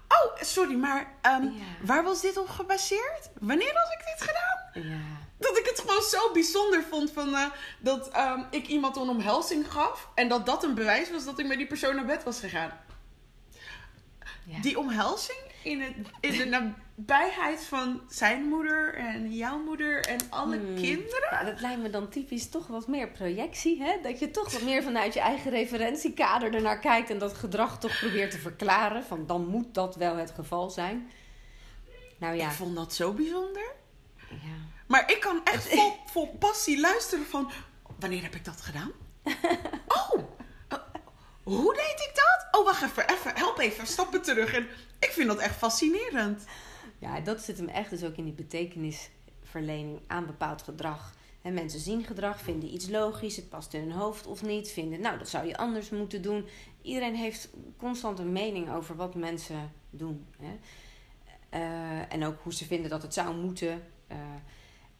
Oh, 0.08 0.42
sorry, 0.42 0.74
maar 0.74 1.14
ehm, 1.20 1.42
Ja. 1.42 1.50
waar 1.82 2.04
was 2.04 2.20
dit 2.20 2.36
op 2.36 2.48
gebaseerd? 2.48 3.30
Wanneer 3.40 3.72
had 3.74 3.92
ik 3.92 4.04
dit 4.16 4.28
gedaan? 4.28 4.90
Ja. 4.90 4.98
Dat 5.38 5.58
ik 5.58 5.66
het 5.66 5.80
gewoon 5.80 6.02
zo 6.02 6.32
bijzonder 6.32 6.82
vond 6.90 7.12
van, 7.12 7.34
eh, 7.34 7.46
dat 7.80 8.08
ehm, 8.08 8.42
ik 8.50 8.66
iemand 8.66 8.96
een 8.96 9.08
omhelzing 9.08 9.72
gaf. 9.72 10.08
En 10.14 10.28
dat 10.28 10.46
dat 10.46 10.64
een 10.64 10.74
bewijs 10.74 11.10
was 11.10 11.24
dat 11.24 11.38
ik 11.38 11.46
met 11.46 11.58
die 11.58 11.66
persoon 11.66 11.96
naar 11.96 12.04
bed 12.04 12.24
was 12.24 12.40
gegaan. 12.40 12.72
Ja. 14.44 14.60
Die 14.60 14.78
omhelzing 14.78 15.38
in, 15.62 15.80
het, 15.80 15.94
in 16.20 16.32
de 16.38 16.44
nabijheid 16.96 17.64
van 17.64 18.00
zijn 18.08 18.48
moeder 18.48 18.94
en 18.94 19.34
jouw 19.34 19.58
moeder 19.58 20.04
en 20.06 20.18
alle 20.28 20.56
Hmm. 20.56 20.74
kinderen. 20.74 21.28
Ja, 21.30 21.44
dat 21.44 21.60
lijkt 21.60 21.82
me 21.82 21.90
dan 21.90 22.08
typisch 22.08 22.48
toch 22.48 22.66
wat 22.66 22.86
meer 22.88 23.08
projectie. 23.08 23.82
Hè? 23.82 23.96
Dat 24.02 24.18
je 24.18 24.30
toch 24.30 24.52
wat 24.52 24.62
meer 24.62 24.82
vanuit 24.82 25.14
je 25.14 25.20
eigen 25.20 25.50
referentiekader 25.50 26.54
ernaar 26.54 26.78
kijkt 26.78 27.10
en 27.10 27.18
dat 27.18 27.34
gedrag 27.34 27.78
toch 27.78 27.98
probeert 27.98 28.30
te 28.30 28.38
verklaren. 28.38 29.04
Van 29.04 29.26
dan 29.26 29.46
moet 29.46 29.74
dat 29.74 29.96
wel 29.96 30.16
het 30.16 30.30
geval 30.30 30.70
zijn. 30.70 31.10
Nou 32.18 32.34
ja. 32.36 32.46
Ik 32.46 32.52
vond 32.54 32.76
dat 32.76 32.94
zo 32.94 33.12
bijzonder. 33.12 33.72
ja. 34.28 34.56
Maar 34.86 35.10
ik 35.10 35.20
kan 35.20 35.40
echt 35.44 35.68
vol, 35.74 35.92
vol 36.06 36.36
passie 36.38 36.80
luisteren 36.80 37.26
van... 37.26 37.50
Wanneer 37.98 38.22
heb 38.22 38.34
ik 38.34 38.44
dat 38.44 38.60
gedaan? 38.60 38.90
Oh, 39.88 40.18
hoe 41.48 41.74
deed 41.74 42.06
ik 42.08 42.12
dat? 42.14 42.60
Oh, 42.60 42.66
wacht 42.66 42.82
even, 42.82 43.10
even, 43.10 43.34
help 43.34 43.58
even, 43.58 43.86
stappen 43.86 44.22
terug. 44.22 44.52
En 44.52 44.66
ik 44.98 45.10
vind 45.10 45.28
dat 45.28 45.38
echt 45.38 45.56
fascinerend. 45.56 46.44
Ja, 46.98 47.20
dat 47.20 47.40
zit 47.40 47.56
hem 47.56 47.68
echt 47.68 47.90
dus 47.90 48.04
ook 48.04 48.16
in 48.16 48.24
die 48.24 48.32
betekenisverlening 48.32 50.00
aan 50.06 50.26
bepaald 50.26 50.62
gedrag. 50.62 51.16
En 51.42 51.54
mensen 51.54 51.80
zien 51.80 52.04
gedrag, 52.04 52.40
vinden 52.40 52.74
iets 52.74 52.88
logisch, 52.88 53.36
het 53.36 53.48
past 53.48 53.74
in 53.74 53.80
hun 53.80 53.92
hoofd 53.92 54.26
of 54.26 54.42
niet, 54.42 54.70
vinden, 54.70 55.00
nou, 55.00 55.18
dat 55.18 55.28
zou 55.28 55.46
je 55.46 55.56
anders 55.56 55.90
moeten 55.90 56.22
doen. 56.22 56.46
Iedereen 56.82 57.14
heeft 57.14 57.50
constant 57.76 58.18
een 58.18 58.32
mening 58.32 58.70
over 58.72 58.96
wat 58.96 59.14
mensen 59.14 59.72
doen. 59.90 60.26
Hè? 60.38 60.58
Eh, 61.48 62.12
en 62.12 62.24
ook 62.24 62.42
hoe 62.42 62.54
ze 62.54 62.64
vinden 62.64 62.90
dat 62.90 63.02
het 63.02 63.14
zou 63.14 63.36
moeten. 63.36 63.82
Eh, 64.06 64.16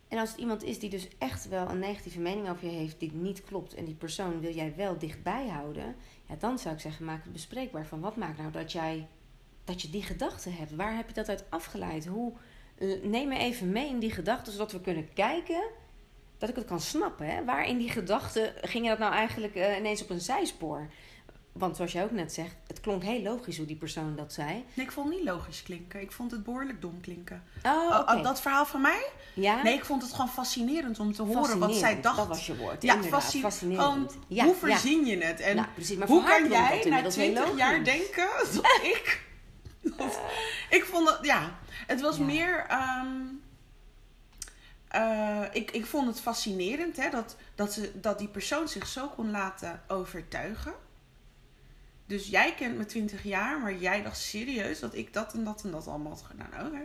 en 0.09 0.19
als 0.19 0.31
het 0.31 0.39
iemand 0.39 0.63
is 0.63 0.79
die 0.79 0.91
dus 0.91 1.09
echt 1.19 1.49
wel 1.49 1.69
een 1.69 1.79
negatieve 1.79 2.21
mening 2.21 2.49
over 2.49 2.65
je 2.65 2.77
heeft 2.77 3.01
die 3.01 3.13
niet 3.13 3.45
klopt 3.45 3.75
en 3.75 3.85
die 3.85 3.95
persoon 3.95 4.41
wil 4.41 4.55
jij 4.55 4.75
wel 4.77 4.99
dichtbij 4.99 5.49
houden, 5.49 5.97
ja, 6.29 6.35
dan 6.39 6.59
zou 6.59 6.75
ik 6.75 6.81
zeggen, 6.81 7.05
maak 7.05 7.23
het 7.23 7.33
bespreekbaar 7.33 7.87
van 7.87 8.01
wat 8.01 8.17
maakt 8.17 8.39
nou 8.39 8.51
dat 8.51 8.73
jij 8.73 9.09
dat 9.65 9.83
je 9.83 9.91
die 9.91 10.03
gedachten 10.03 10.55
hebt. 10.55 10.75
Waar 10.75 10.97
heb 10.97 11.09
je 11.09 11.15
dat 11.15 11.29
uit 11.29 11.45
afgeleid? 11.49 12.07
Hoe, 12.07 12.33
eh, 12.79 13.03
neem 13.03 13.29
me 13.29 13.39
even 13.39 13.73
mee 13.73 13.89
in 13.89 13.99
die 13.99 14.11
gedachten, 14.11 14.53
zodat 14.53 14.73
we 14.73 14.81
kunnen 14.81 15.13
kijken 15.13 15.63
dat 16.39 16.49
ik 16.49 16.55
het 16.55 16.65
kan 16.65 16.81
snappen. 16.81 17.27
Hè? 17.27 17.45
Waar 17.45 17.67
in 17.67 17.79
die 17.79 17.91
gedachten 17.91 18.53
ging 18.61 18.89
dat 18.89 18.99
nou 18.99 19.13
eigenlijk 19.13 19.55
eh, 19.55 19.77
ineens 19.77 20.03
op 20.03 20.11
een 20.11 20.21
zijspoor? 20.21 20.91
Want 21.59 21.77
zoals 21.77 21.93
jij 21.93 22.05
ook 22.05 22.11
net 22.11 22.33
zegt, 22.33 22.55
het 22.67 22.81
klonk 22.81 23.03
heel 23.03 23.23
logisch 23.23 23.57
hoe 23.57 23.67
die 23.67 23.77
persoon 23.77 24.17
dat 24.17 24.33
zei. 24.33 24.65
Nee, 24.75 24.87
ik 24.87 24.93
vond 24.93 25.09
het 25.09 25.17
niet 25.17 25.27
logisch 25.27 25.63
klinken. 25.63 26.01
Ik 26.01 26.13
vond 26.13 26.31
het 26.31 26.45
behoorlijk 26.45 26.81
dom 26.81 27.01
klinken. 27.01 27.43
Oh, 27.63 27.73
Oh, 27.73 28.17
oh, 28.17 28.23
dat 28.23 28.41
verhaal 28.41 28.67
van 28.67 28.81
mij? 28.81 29.07
ja? 29.35 29.63
Nee, 29.63 29.75
ik 29.75 29.85
vond 29.85 30.03
het 30.03 30.11
gewoon 30.11 30.29
fascinerend 30.29 30.99
om 30.99 31.13
te 31.13 31.23
horen 31.23 31.59
wat 31.59 31.75
zij 31.75 32.01
dacht. 32.01 32.17
Dat 32.17 32.27
was 32.29 32.47
je 32.47 32.57
woord. 32.57 32.83
ja, 32.83 33.03
fasci- 33.03 33.41
fascinerend. 33.41 34.17
Ja, 34.29 34.45
hoe 34.45 34.53
ja. 34.55 34.59
verzin 34.59 35.07
je 35.07 35.19
het? 35.25 35.41
En 35.41 35.57
Nou, 35.57 35.69
precies. 35.75 35.99
Hoe 36.05 36.25
kan 36.25 36.49
jij 36.49 36.61
na 36.61 36.71
inmiddels 36.71 37.17
heel 37.17 37.33
20 37.35 37.57
jaar 37.57 37.85
denken 37.85 38.29
dat 38.55 38.65
ik... 38.83 39.27
dat- 39.81 40.21
ik 40.71 40.85
vond 40.85 41.09
het, 41.11 41.19
ja, 41.23 41.59
het 41.87 42.01
was 42.01 42.17
Ja. 42.17 42.25
meer... 42.25 42.67
ehm, 42.69 43.07
eh, 44.89 45.43
ik, 45.53 45.71
ik 45.71 45.87
vond 45.87 46.07
het 46.07 46.21
fascinerend 46.21 46.97
hè, 46.97 47.11
dat, 47.11 47.37
dat, 47.55 47.73
ze, 47.73 47.91
dat 48.01 48.19
die 48.19 48.29
persoon 48.29 48.69
zich 48.69 48.87
zo 48.87 49.09
kon 49.09 49.31
laten 49.31 49.83
overtuigen. 49.89 50.75
Dus 52.09 52.29
jij 52.29 52.55
kent 52.55 52.77
me 52.77 52.85
20 52.85 53.23
jaar, 53.23 53.61
maar 53.61 53.79
jij 53.79 54.03
dacht 54.03 54.19
serieus 54.19 54.81
dat 54.81 54.95
ik 54.95 55.13
dat 55.13 55.35
en 55.35 55.45
dat 55.45 55.65
en 55.65 55.71
dat 55.71 55.87
allemaal 55.87 56.13
had 56.13 56.23
gedaan. 56.23 56.67
Oké. 56.67 56.83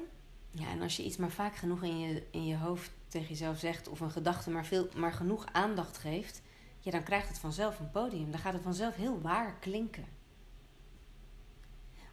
Ja, 0.51 0.67
en 0.67 0.81
als 0.81 0.97
je 0.97 1.03
iets 1.03 1.17
maar 1.17 1.31
vaak 1.31 1.55
genoeg 1.55 1.83
in 1.83 1.99
je, 1.99 2.23
in 2.31 2.45
je 2.45 2.57
hoofd 2.57 2.91
tegen 3.07 3.27
jezelf 3.27 3.59
zegt, 3.59 3.87
of 3.87 3.99
een 3.99 4.11
gedachte 4.11 4.49
maar, 4.49 4.65
veel, 4.65 4.89
maar 4.95 5.13
genoeg 5.13 5.45
aandacht 5.51 5.97
geeft, 5.97 6.41
ja, 6.79 6.91
dan 6.91 7.03
krijgt 7.03 7.27
het 7.27 7.39
vanzelf 7.39 7.79
een 7.79 7.91
podium. 7.91 8.31
Dan 8.31 8.39
gaat 8.39 8.53
het 8.53 8.61
vanzelf 8.61 8.95
heel 8.95 9.21
waar 9.21 9.59
klinken. 9.59 10.05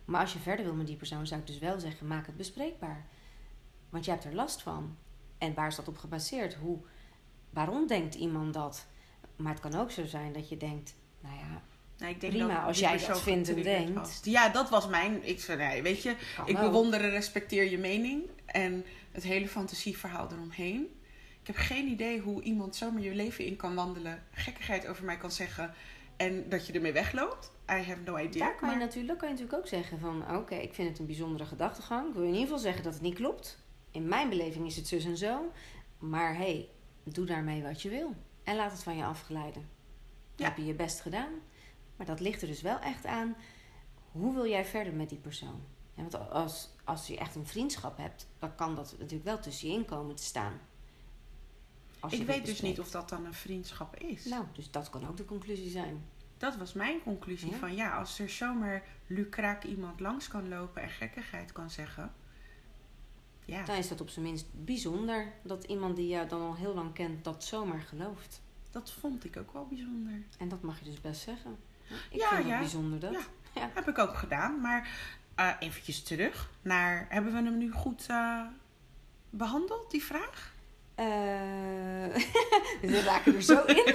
Maar 0.04 0.20
als 0.20 0.32
je 0.32 0.38
verder 0.38 0.64
wil 0.64 0.74
met 0.74 0.86
die 0.86 0.96
persoon, 0.96 1.26
zou 1.26 1.40
ik 1.40 1.46
dus 1.46 1.58
wel 1.58 1.80
zeggen: 1.80 2.06
maak 2.06 2.26
het 2.26 2.36
bespreekbaar. 2.36 3.06
Want 3.88 4.04
je 4.04 4.10
hebt 4.10 4.24
er 4.24 4.34
last 4.34 4.62
van. 4.62 4.96
En 5.38 5.54
waar 5.54 5.66
is 5.66 5.76
dat 5.76 5.88
op 5.88 5.98
gebaseerd? 5.98 6.54
Hoe, 6.54 6.78
waarom 7.50 7.86
denkt 7.86 8.14
iemand 8.14 8.54
dat? 8.54 8.86
Maar 9.36 9.52
het 9.52 9.60
kan 9.60 9.74
ook 9.74 9.90
zo 9.90 10.06
zijn 10.06 10.32
dat 10.32 10.48
je 10.48 10.56
denkt: 10.56 10.94
nou 11.20 11.36
ja, 11.36 11.62
Nou, 12.00 12.12
ik 12.12 12.20
denk 12.20 12.32
Prima, 12.32 12.54
dat 12.54 12.64
als 12.64 12.78
jij 12.78 12.90
persoon 12.90 13.12
dat 13.12 13.22
vindt 13.22 13.48
en 13.48 13.62
denkt. 13.62 14.20
Ja, 14.22 14.48
dat 14.48 14.70
was 14.70 14.88
mijn. 14.88 15.26
Ik 15.26 15.40
zei, 15.40 15.58
nee, 15.58 15.82
weet 15.82 16.02
je, 16.02 16.16
kan 16.36 16.48
ik 16.48 16.56
ook. 16.56 16.62
bewonder 16.62 17.00
en 17.00 17.10
respecteer 17.10 17.70
je 17.70 17.78
mening 17.78 18.22
en 18.46 18.84
het 19.12 19.22
hele 19.22 19.48
fantasieverhaal 19.48 20.28
eromheen. 20.32 21.00
Ik 21.40 21.46
heb 21.46 21.56
geen 21.56 21.86
idee 21.88 22.20
hoe 22.20 22.42
iemand 22.42 22.76
zomaar 22.76 23.02
je 23.02 23.14
leven 23.14 23.44
in 23.44 23.56
kan 23.56 23.74
wandelen, 23.74 24.22
gekkigheid 24.32 24.86
over 24.86 25.04
mij 25.04 25.16
kan 25.16 25.30
zeggen 25.30 25.74
en 26.16 26.48
dat 26.48 26.66
je 26.66 26.72
ermee 26.72 26.92
wegloopt. 26.92 27.50
I 27.70 27.72
have 27.72 28.00
no 28.04 28.18
idea. 28.18 28.44
Daar 28.44 28.54
kan 28.54 28.70
je, 28.70 28.76
maar- 28.76 28.84
natuurlijk, 28.84 29.18
kan 29.18 29.28
je 29.28 29.34
natuurlijk 29.34 29.62
ook 29.62 29.68
zeggen 29.68 29.98
van... 29.98 30.36
oké, 30.36 30.54
ik 30.54 30.74
vind 30.74 30.88
het 30.88 30.98
een 30.98 31.06
bijzondere 31.06 31.44
gedachtegang. 31.44 32.08
Ik 32.08 32.14
wil 32.14 32.22
in 32.22 32.28
ieder 32.28 32.42
geval 32.42 32.58
zeggen 32.58 32.82
dat 32.82 32.92
het 32.92 33.02
niet 33.02 33.14
klopt. 33.14 33.58
In 33.90 34.08
mijn 34.08 34.28
beleving 34.28 34.66
is 34.66 34.76
het 34.76 34.88
zus 34.88 35.04
en 35.04 35.16
zo. 35.16 35.52
Maar 35.98 36.36
hey, 36.36 36.68
doe 37.04 37.26
daarmee 37.26 37.62
wat 37.62 37.82
je 37.82 37.88
wil. 37.88 38.14
En 38.44 38.56
laat 38.56 38.72
het 38.72 38.82
van 38.82 38.96
je 38.96 39.04
afglijden. 39.04 39.68
Ja. 40.36 40.44
Heb 40.44 40.56
je 40.56 40.64
je 40.64 40.74
best 40.74 41.00
gedaan. 41.00 41.32
Maar 42.00 42.08
dat 42.08 42.20
ligt 42.20 42.42
er 42.42 42.48
dus 42.48 42.60
wel 42.62 42.78
echt 42.78 43.06
aan... 43.06 43.36
hoe 44.12 44.34
wil 44.34 44.46
jij 44.46 44.64
verder 44.64 44.92
met 44.92 45.08
die 45.08 45.18
persoon? 45.18 45.60
Ja, 45.94 46.02
want 46.02 46.30
als, 46.30 46.70
als 46.84 47.06
je 47.06 47.18
echt 47.18 47.34
een 47.34 47.46
vriendschap 47.46 47.96
hebt... 47.96 48.26
dan 48.38 48.54
kan 48.54 48.74
dat 48.74 48.94
natuurlijk 48.98 49.24
wel 49.24 49.38
tussen 49.40 49.68
je 49.68 49.74
in 49.74 49.84
komen 49.84 50.14
te 50.14 50.22
staan. 50.22 50.60
Als 52.00 52.12
je 52.12 52.18
ik 52.18 52.26
weet 52.26 52.46
dus 52.46 52.60
niet 52.60 52.80
of 52.80 52.90
dat 52.90 53.08
dan 53.08 53.24
een 53.24 53.34
vriendschap 53.34 53.96
is. 53.96 54.24
Nou, 54.24 54.44
dus 54.52 54.70
dat 54.70 54.90
kan 54.90 55.08
ook 55.08 55.16
de 55.16 55.24
conclusie 55.24 55.70
zijn. 55.70 56.04
Dat 56.38 56.56
was 56.56 56.72
mijn 56.72 57.02
conclusie 57.02 57.50
Ja. 57.50 57.56
van 57.56 57.74
ja, 57.74 57.96
als 57.98 58.18
er 58.18 58.30
zomaar 58.30 58.82
lukraak 59.06 59.64
iemand 59.64 60.00
langs 60.00 60.28
kan 60.28 60.48
lopen 60.48 60.82
en 60.82 60.90
gekkigheid 60.90 61.52
kan 61.52 61.70
zeggen. 61.70 62.12
Ja, 63.44 63.64
Dan 63.64 63.76
is 63.76 63.88
dat 63.88 64.00
op 64.00 64.08
zijn 64.08 64.24
minst 64.24 64.46
bijzonder 64.64 65.32
dat 65.42 65.64
iemand 65.64 65.96
die 65.96 66.08
jou 66.08 66.28
dan 66.28 66.40
al 66.40 66.56
heel 66.56 66.74
lang 66.74 66.92
kent 66.92 67.24
dat 67.24 67.44
zomaar 67.44 67.80
gelooft. 67.82 68.42
dat 68.70 68.90
vond 68.92 69.24
ik 69.24 69.36
ook 69.36 69.52
wel 69.52 69.66
bijzonder. 69.66 70.22
En 70.38 70.48
dat 70.48 70.62
mag 70.62 70.78
je 70.78 70.84
dus 70.84 71.00
best 71.00 71.20
zeggen. 71.20 71.56
Ik 72.10 72.20
Ja, 72.20 72.28
vind 72.28 72.38
het 72.40 72.48
ja. 72.48 72.58
bijzonder 72.58 73.00
dat. 73.00 73.12
Ja. 73.12 73.20
Ja. 73.54 73.70
Heb 73.74 73.88
ik 73.88 73.98
ook 73.98 74.16
gedaan. 74.16 74.60
Maar 74.60 74.88
eh 75.34 75.50
eventjes 75.58 76.02
terug 76.02 76.50
naar... 76.62 77.06
Hebben 77.08 77.32
we 77.32 77.38
hem 77.42 77.58
nu 77.58 77.70
goed 77.70 78.06
eh, 78.08 78.40
behandeld, 79.30 79.90
die 79.90 80.02
vraag? 80.04 80.52
Eh, 80.94 81.06
we 82.90 83.02
raken 83.04 83.34
er 83.34 83.42
zo 83.42 83.62
in. 83.84 83.94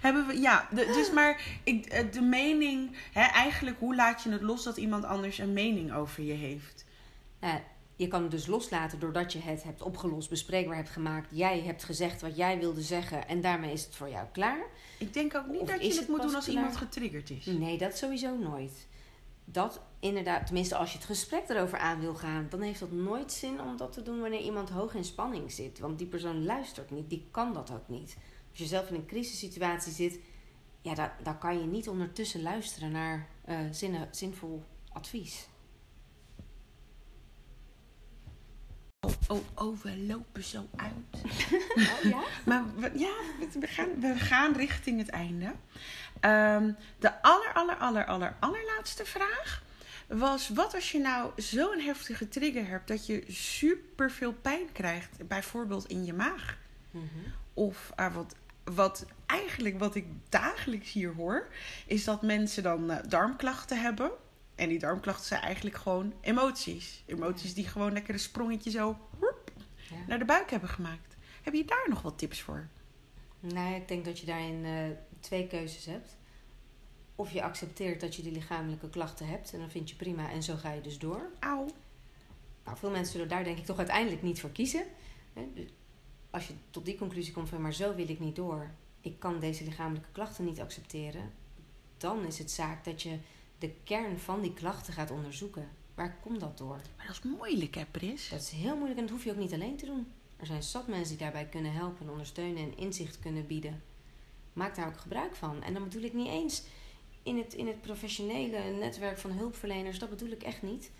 Hebben 0.00 0.26
we... 0.26 0.40
Ja, 0.40 0.68
de- 0.70 0.86
dus 0.86 1.10
maar 1.10 1.40
ik, 1.64 2.12
de 2.12 2.20
mening... 2.20 2.96
Hè, 3.12 3.22
eigenlijk, 3.22 3.78
hoe 3.78 3.94
laat 3.94 4.22
je 4.22 4.30
het 4.30 4.42
los 4.42 4.62
dat 4.62 4.76
iemand 4.76 5.04
anders 5.04 5.38
een 5.38 5.52
mening 5.52 5.92
over 5.92 6.22
je 6.22 6.32
heeft? 6.32 6.84
Je 8.02 8.08
kan 8.08 8.22
het 8.22 8.30
dus 8.30 8.46
loslaten 8.46 8.98
doordat 8.98 9.32
je 9.32 9.38
het 9.38 9.62
hebt 9.62 9.82
opgelost, 9.82 10.28
bespreekbaar 10.28 10.76
hebt 10.76 10.88
gemaakt. 10.88 11.28
Jij 11.30 11.60
hebt 11.60 11.84
gezegd 11.84 12.20
wat 12.20 12.36
jij 12.36 12.58
wilde 12.58 12.82
zeggen 12.82 13.28
en 13.28 13.40
daarmee 13.40 13.72
is 13.72 13.84
het 13.84 13.94
voor 13.94 14.10
jou 14.10 14.26
klaar. 14.32 14.66
Ik 14.98 15.12
denk 15.12 15.34
ook 15.34 15.46
niet 15.46 15.60
Of 15.60 15.68
dat 15.68 15.80
je 15.80 15.88
het 15.88 15.96
het 15.98 16.08
moet 16.08 16.22
doen 16.22 16.34
als 16.34 16.44
klaar? 16.44 16.56
iemand 16.56 16.76
getriggerd 16.76 17.30
is. 17.30 17.46
Nee, 17.46 17.78
dat 17.78 17.96
sowieso 17.96 18.36
nooit. 18.36 18.86
Dat 19.44 19.80
inderdaad, 20.00 20.46
tenminste 20.46 20.76
als 20.76 20.92
je 20.92 20.98
het 20.98 21.06
gesprek 21.06 21.48
erover 21.48 21.78
aan 21.78 22.00
wil 22.00 22.14
gaan, 22.14 22.46
dan 22.50 22.60
heeft 22.60 22.80
dat 22.80 22.92
nooit 22.92 23.32
zin 23.32 23.60
om 23.60 23.76
dat 23.76 23.92
te 23.92 24.02
doen 24.02 24.20
wanneer 24.20 24.40
iemand 24.40 24.70
hoog 24.70 24.94
in 24.94 25.04
spanning 25.04 25.52
zit. 25.52 25.78
Want 25.78 25.98
die 25.98 26.06
persoon 26.06 26.44
luistert 26.44 26.90
niet, 26.90 27.10
die 27.10 27.28
kan 27.30 27.52
dat 27.52 27.70
ook 27.70 27.88
niet. 27.88 28.16
Als 28.50 28.58
je 28.58 28.66
zelf 28.66 28.88
in 28.88 28.94
een 28.94 29.06
crisissituatie 29.06 29.92
zit, 29.92 30.18
ja, 30.80 30.94
dan, 30.94 31.10
dan 31.22 31.38
kan 31.38 31.58
je 31.60 31.66
niet 31.66 31.88
ondertussen 31.88 32.42
luisteren 32.42 32.90
naar 32.92 33.28
eh, 33.44 33.58
zinvol 34.10 34.62
advies. 34.92 35.46
We 39.82 40.04
lopen 40.06 40.44
zo 40.44 40.68
uit. 40.76 41.22
Oh 41.76 42.10
ja? 42.10 42.22
Maar 42.46 42.64
we, 42.76 42.90
ja, 42.94 43.12
we- 43.60 43.66
gaan, 43.66 44.00
we 44.00 44.14
gaan 44.16 44.52
richting 44.52 44.98
het 44.98 45.08
einde. 45.08 45.52
Ehm, 46.20 46.72
de 46.98 47.22
aller, 47.22 47.52
aller, 47.54 47.76
aller, 47.76 48.06
aller, 48.06 48.36
allerlaatste 48.40 49.04
vraag 49.04 49.62
was... 50.06 50.48
Wat 50.48 50.74
als 50.74 50.92
je 50.92 50.98
nou 50.98 51.30
zo'n 51.36 51.80
heftige 51.80 52.28
trigger 52.28 52.68
hebt 52.68 52.88
dat 52.88 53.06
je 53.06 53.24
super 53.28 54.10
veel 54.10 54.32
pijn 54.32 54.72
krijgt? 54.72 55.28
Bijvoorbeeld 55.28 55.86
in 55.88 56.04
je 56.04 56.12
maag. 56.12 56.58
Mhm. 56.90 57.04
Of 57.54 57.92
eh, 57.96 58.14
wat, 58.14 58.34
wat 58.64 59.06
eigenlijk 59.26 59.78
wat 59.78 59.94
ik 59.94 60.06
dagelijks 60.28 60.92
hier 60.92 61.12
hoor... 61.14 61.46
is 61.86 62.04
dat 62.04 62.22
mensen 62.22 62.62
dan 62.62 62.90
eh, 62.90 62.98
darmklachten 63.08 63.80
hebben... 63.80 64.10
En 64.54 64.68
die 64.68 64.78
darmklachten 64.78 65.26
zijn 65.26 65.40
eigenlijk 65.42 65.76
gewoon 65.76 66.12
emoties. 66.20 67.02
Emoties 67.06 67.54
die 67.54 67.66
gewoon 67.68 67.92
lekker 67.92 68.14
een 68.14 68.20
sprongetje 68.20 68.70
zo 68.70 68.96
woep, 69.18 69.50
Ja. 69.90 69.96
naar 70.06 70.18
de 70.18 70.24
buik 70.24 70.50
hebben 70.50 70.68
gemaakt. 70.68 71.16
Heb 71.42 71.54
je 71.54 71.64
daar 71.64 71.86
nog 71.88 72.02
wat 72.02 72.18
tips 72.18 72.40
voor? 72.40 72.68
Nou, 73.40 73.74
ik 73.74 73.88
denk 73.88 74.04
dat 74.04 74.18
je 74.18 74.26
daarin 74.26 74.64
eh, 74.64 74.72
twee 75.20 75.46
keuzes 75.46 75.84
hebt. 75.84 76.16
Of 77.16 77.32
je 77.32 77.42
accepteert 77.42 78.00
dat 78.00 78.14
je 78.14 78.22
die 78.22 78.32
lichamelijke 78.32 78.88
klachten 78.90 79.26
hebt 79.26 79.52
en 79.52 79.58
dan 79.58 79.70
vind 79.70 79.90
je 79.90 79.96
prima 79.96 80.30
en 80.30 80.42
zo 80.42 80.56
ga 80.56 80.72
je 80.72 80.80
dus 80.80 80.98
door. 80.98 81.30
Auw. 81.40 81.66
Nou, 82.64 82.76
veel 82.76 82.90
mensen 82.90 83.12
zullen 83.12 83.28
daar 83.28 83.44
denk 83.44 83.58
ik 83.58 83.64
toch 83.64 83.78
uiteindelijk 83.78 84.22
niet 84.22 84.40
voor 84.40 84.50
kiezen. 84.50 84.84
Dus 85.54 85.68
Als 86.30 86.46
je 86.46 86.54
tot 86.70 86.84
die 86.84 86.98
conclusie 86.98 87.32
komt 87.32 87.48
van 87.48 87.60
maar 87.60 87.74
zo 87.74 87.94
wil 87.94 88.08
ik 88.08 88.20
niet 88.20 88.36
door, 88.36 88.70
ik 89.00 89.18
kan 89.18 89.40
deze 89.40 89.64
lichamelijke 89.64 90.08
klachten 90.12 90.44
niet 90.44 90.60
accepteren, 90.60 91.32
dan 91.96 92.26
is 92.26 92.38
het 92.38 92.50
zaak 92.50 92.84
dat 92.84 93.02
je 93.02 93.18
de 93.62 93.74
kern 93.84 94.18
van 94.18 94.40
die 94.40 94.52
klachten 94.52 94.92
gaat 94.92 95.10
onderzoeken. 95.10 95.68
Waar 95.94 96.18
komt 96.22 96.40
dat 96.40 96.58
door? 96.58 96.80
Maar 96.96 97.06
dat 97.06 97.16
is 97.16 97.22
moeilijk, 97.22 97.74
hè, 97.74 97.84
Pris? 97.90 98.28
Dat 98.28 98.40
is 98.40 98.50
heel 98.50 98.76
moeilijk 98.76 98.98
en 98.98 99.06
dat 99.06 99.14
hoef 99.14 99.24
je 99.24 99.30
ook 99.30 99.36
niet 99.36 99.52
alleen 99.52 99.76
te 99.76 99.86
doen. 99.86 100.06
Er 100.36 100.46
zijn 100.46 100.62
zat 100.62 100.86
mensen 100.86 101.08
die 101.08 101.24
daarbij 101.24 101.46
kunnen 101.46 101.72
helpen, 101.72 102.10
ondersteunen 102.10 102.62
en 102.62 102.76
inzicht 102.76 103.18
kunnen 103.18 103.46
bieden. 103.46 103.82
Maak 104.52 104.74
daar 104.74 104.86
ook 104.86 105.00
gebruik 105.00 105.34
van. 105.34 105.62
En 105.62 105.72
dan 105.72 105.82
bedoel 105.82 106.02
ik 106.02 106.12
niet 106.12 106.28
eens 106.28 106.62
in 107.22 107.38
het, 107.38 107.54
in 107.54 107.66
het 107.66 107.80
professionele 107.80 108.58
netwerk 108.78 109.18
van 109.18 109.30
hulpverleners, 109.30 109.98
dat 109.98 110.10
bedoel 110.10 110.30
ik 110.30 110.42
echt 110.42 110.62
niet. 110.62 110.90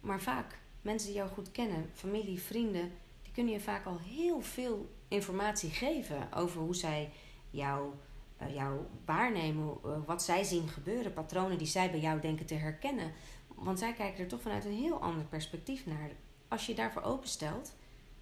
Maar 0.00 0.20
vaak 0.20 0.58
mensen 0.82 1.08
die 1.08 1.16
jou 1.16 1.30
goed 1.30 1.50
kennen, 1.50 1.90
familie, 1.94 2.40
vrienden, 2.40 2.92
die 3.22 3.32
kunnen 3.32 3.52
je 3.52 3.60
vaak 3.60 3.86
al 3.86 3.98
heel 3.98 4.40
veel 4.40 4.94
informatie 5.08 5.70
geven 5.70 6.32
over 6.32 6.60
hoe 6.60 6.74
zij 6.74 7.10
jou, 7.50 7.92
eh, 8.36 8.54
jou 8.54 8.80
waarnemen, 9.04 9.76
eh, 9.84 9.90
wat 10.06 10.22
zij 10.22 10.44
zien 10.44 10.68
gebeuren, 10.68 11.12
patronen 11.12 11.58
die 11.58 11.66
zij 11.66 11.90
bij 11.90 12.00
jou 12.00 12.20
denken 12.20 12.46
te 12.46 12.54
herkennen. 12.54 13.12
Want 13.54 13.78
zij 13.78 13.92
kijken 13.92 14.22
er 14.22 14.28
toch 14.28 14.40
vanuit 14.40 14.64
een 14.64 14.72
heel 14.82 15.00
ander 15.00 15.24
perspectief 15.24 15.86
naar. 15.86 16.10
Als 16.48 16.66
je 16.66 16.72
je 16.72 16.78
daarvoor 16.78 17.02
openstelt, 17.02 17.72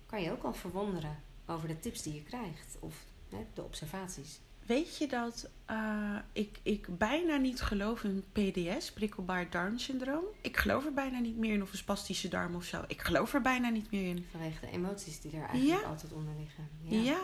kan 0.06 0.22
je 0.22 0.30
ook 0.30 0.42
al 0.42 0.54
verwonderen 0.54 1.18
over 1.46 1.68
de 1.68 1.80
tips 1.80 2.02
die 2.02 2.14
je 2.14 2.22
krijgt 2.22 2.76
of 2.80 3.04
hè, 3.28 3.46
de 3.54 3.62
observaties. 3.62 4.40
Weet 4.66 4.96
je 4.98 5.06
dat 5.08 5.50
eh, 5.64 6.16
ik, 6.32 6.58
ik 6.62 6.98
bijna 6.98 7.36
niet 7.36 7.60
geloof 7.62 8.04
in 8.04 8.24
PDS, 8.32 8.92
prikkelbaar 8.92 9.50
darmsyndroom? 9.50 10.24
Ik 10.40 10.56
geloof 10.56 10.84
er 10.84 10.92
bijna 10.92 11.18
niet 11.18 11.36
meer 11.36 11.52
in 11.54 11.62
of 11.62 11.72
een 11.72 11.78
spastische 11.78 12.28
darm 12.28 12.54
of 12.54 12.64
zo. 12.64 12.82
Ik 12.86 13.00
geloof 13.02 13.34
er 13.34 13.40
bijna 13.40 13.68
niet 13.68 13.90
meer 13.90 14.08
in. 14.08 14.26
Vanwege 14.30 14.60
de 14.60 14.70
emoties 14.72 15.20
die 15.20 15.32
er 15.36 15.48
eigenlijk 15.48 15.80
Ja. 15.82 15.88
altijd 15.88 16.12
onder 16.12 16.34
liggen. 16.38 16.68
Ja, 17.04 17.12
Dat 17.12 17.22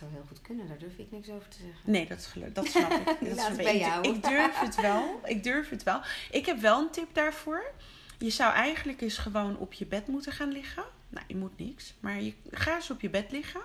zou 0.00 0.12
heel 0.12 0.24
goed 0.28 0.40
kunnen, 0.42 0.68
daar 0.68 0.78
durf 0.78 0.98
ik 0.98 1.10
niks 1.10 1.28
over 1.28 1.48
te 1.48 1.56
zeggen. 1.56 1.90
nee, 1.90 2.06
dat, 2.06 2.18
is 2.18 2.32
dat 2.52 2.66
snap 2.66 2.92
ik. 2.92 3.04
Dat 3.36 3.50
ik. 3.50 3.56
bij 3.56 3.74
Ik- 3.74 3.80
jou. 3.80 4.08
Ik 4.08 4.22
durf 4.22 4.58
het 4.60 4.80
wel. 4.80 5.20
Ik 5.24 5.42
durf 5.42 5.68
het 5.68 5.82
wel. 5.82 6.00
Ik 6.30 6.46
heb 6.46 6.58
wel 6.60 6.80
een 6.80 6.90
tip 6.90 7.14
daarvoor. 7.14 7.70
Je 8.18 8.30
zou 8.30 8.52
eigenlijk 8.52 9.00
eens 9.00 9.18
gewoon 9.18 9.58
op 9.58 9.72
je 9.72 9.86
bed 9.86 10.06
moeten 10.06 10.32
gaan 10.32 10.52
liggen. 10.52 10.84
Nou, 11.08 11.24
je 11.28 11.36
moet 11.36 11.58
niks. 11.58 11.94
Maar 12.00 12.20
je, 12.20 12.34
ga 12.50 12.74
eens 12.74 12.90
op 12.90 13.00
je 13.00 13.10
bed 13.10 13.30
liggen. 13.32 13.60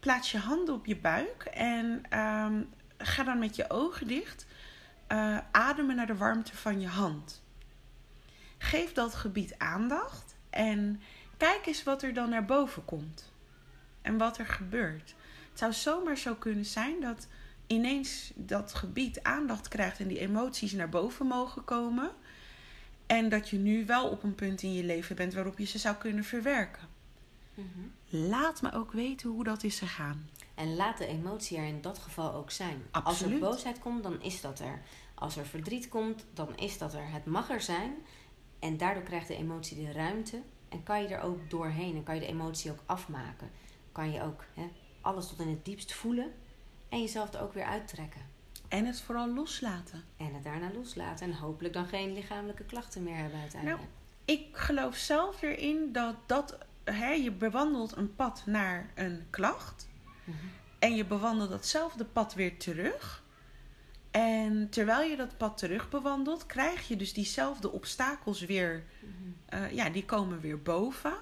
Plaats 0.00 0.30
je 0.32 0.38
handen 0.38 0.74
op 0.74 0.86
je 0.86 0.96
buik. 0.96 1.42
En 1.44 2.02
ehm, 2.08 2.62
ga 2.98 3.22
dan 3.24 3.38
met 3.38 3.56
je 3.56 3.70
ogen 3.70 4.06
dicht. 4.06 4.46
eh, 5.06 5.38
ademen 5.50 5.96
naar 5.96 6.06
de 6.06 6.16
warmte 6.16 6.56
van 6.56 6.80
je 6.80 6.88
hand. 6.88 7.42
Geef 8.58 8.92
dat 8.92 9.14
gebied 9.14 9.54
aandacht. 9.58 10.36
En 10.50 11.00
kijk 11.36 11.66
eens 11.66 11.82
wat 11.82 12.02
er 12.02 12.14
dan 12.14 12.28
naar 12.30 12.44
boven 12.44 12.84
komt. 12.84 13.32
En 14.02 14.18
wat 14.18 14.38
er 14.38 14.46
gebeurt. 14.46 15.14
Het 15.50 15.58
zou 15.58 15.72
zomaar 15.72 16.18
zo 16.18 16.34
kunnen 16.34 16.64
zijn 16.64 17.00
dat 17.00 17.26
ineens 17.66 18.32
dat 18.34 18.74
gebied 18.74 19.22
aandacht 19.22 19.68
krijgt 19.68 20.00
en 20.00 20.08
die 20.08 20.18
emoties 20.18 20.72
naar 20.72 20.88
boven 20.88 21.26
mogen 21.26 21.64
komen. 21.64 22.10
En 23.06 23.28
dat 23.28 23.48
je 23.48 23.58
nu 23.58 23.86
wel 23.86 24.08
op 24.08 24.22
een 24.22 24.34
punt 24.34 24.62
in 24.62 24.72
je 24.74 24.84
leven 24.84 25.16
bent 25.16 25.34
waarop 25.34 25.58
je 25.58 25.64
ze 25.64 25.78
zou 25.78 25.96
kunnen 25.96 26.24
verwerken. 26.24 26.88
Mhm. 27.54 27.66
Laat 28.08 28.62
me 28.62 28.72
ook 28.72 28.92
weten 28.92 29.30
hoe 29.30 29.44
dat 29.44 29.62
is 29.62 29.78
gegaan. 29.78 30.28
En 30.54 30.76
laat 30.76 30.98
de 30.98 31.06
emotie 31.06 31.58
er 31.58 31.66
in 31.66 31.80
dat 31.80 31.98
geval 31.98 32.32
ook 32.34 32.50
zijn. 32.50 32.82
Als 32.90 33.04
Absoluut. 33.04 33.34
er 33.34 33.48
boosheid 33.48 33.78
komt, 33.78 34.02
dan 34.02 34.22
is 34.22 34.40
dat 34.40 34.58
er. 34.58 34.82
Als 35.14 35.36
er 35.36 35.46
verdriet 35.46 35.88
komt, 35.88 36.24
dan 36.34 36.56
is 36.56 36.78
dat 36.78 36.94
er. 36.94 37.10
Het 37.10 37.24
mag 37.24 37.50
er 37.50 37.60
zijn. 37.60 37.94
En 38.58 38.76
daardoor 38.76 39.02
krijgt 39.02 39.28
de 39.28 39.36
emotie 39.36 39.84
de 39.84 39.92
ruimte. 39.92 40.42
En 40.68 40.82
kan 40.82 41.02
je 41.02 41.08
er 41.08 41.20
ook 41.20 41.50
doorheen. 41.50 41.96
En 41.96 42.02
kan 42.02 42.14
je 42.14 42.20
de 42.20 42.26
emotie 42.26 42.70
ook 42.70 42.82
afmaken. 42.86 43.50
Kan 43.92 44.12
je 44.12 44.22
ook 44.22 44.44
hè, 44.54 44.70
alles 45.00 45.28
tot 45.28 45.40
in 45.40 45.48
het 45.48 45.64
diepst 45.64 45.92
voelen. 45.92 46.32
En 46.88 47.00
jezelf 47.00 47.32
er 47.32 47.40
ook 47.40 47.54
weer 47.54 47.64
uittrekken. 47.64 48.20
En 48.68 48.84
het 48.86 49.00
vooral 49.00 49.28
loslaten. 49.34 50.04
En 50.16 50.34
het 50.34 50.44
daarna 50.44 50.70
loslaten. 50.74 51.26
En 51.26 51.32
hopelijk 51.32 51.74
dan 51.74 51.86
geen 51.86 52.12
lichamelijke 52.12 52.64
klachten 52.64 53.02
meer 53.02 53.16
hebben 53.16 53.40
uiteindelijk. 53.40 53.82
Ik 54.24 54.46
geloof 54.52 54.96
zelf 54.96 55.42
erin 55.42 55.92
dat, 55.92 56.14
dat 56.26 56.58
hè, 56.84 57.10
je 57.10 57.30
bewandelt 57.30 57.96
een 57.96 58.14
pad 58.14 58.42
naar 58.46 58.90
een 58.94 59.26
klacht. 59.30 59.88
Mhm. 60.24 60.36
En 60.78 60.94
je 60.94 61.04
bewandelt 61.04 61.50
datzelfde 61.50 62.04
pad 62.04 62.34
weer 62.34 62.58
terug. 62.58 63.22
En 64.10 64.68
terwijl 64.70 65.10
je 65.10 65.16
dat 65.16 65.36
pad 65.36 65.58
terug 65.58 65.88
bewandelt, 65.88 66.46
krijg 66.46 66.88
je 66.88 66.96
dus 66.96 67.12
diezelfde 67.12 67.70
obstakels 67.70 68.40
weer. 68.40 68.84
Mhm. 69.00 69.12
eh, 69.46 69.72
ja, 69.72 69.90
die 69.90 70.04
komen 70.04 70.40
weer 70.40 70.62
boven. 70.62 71.14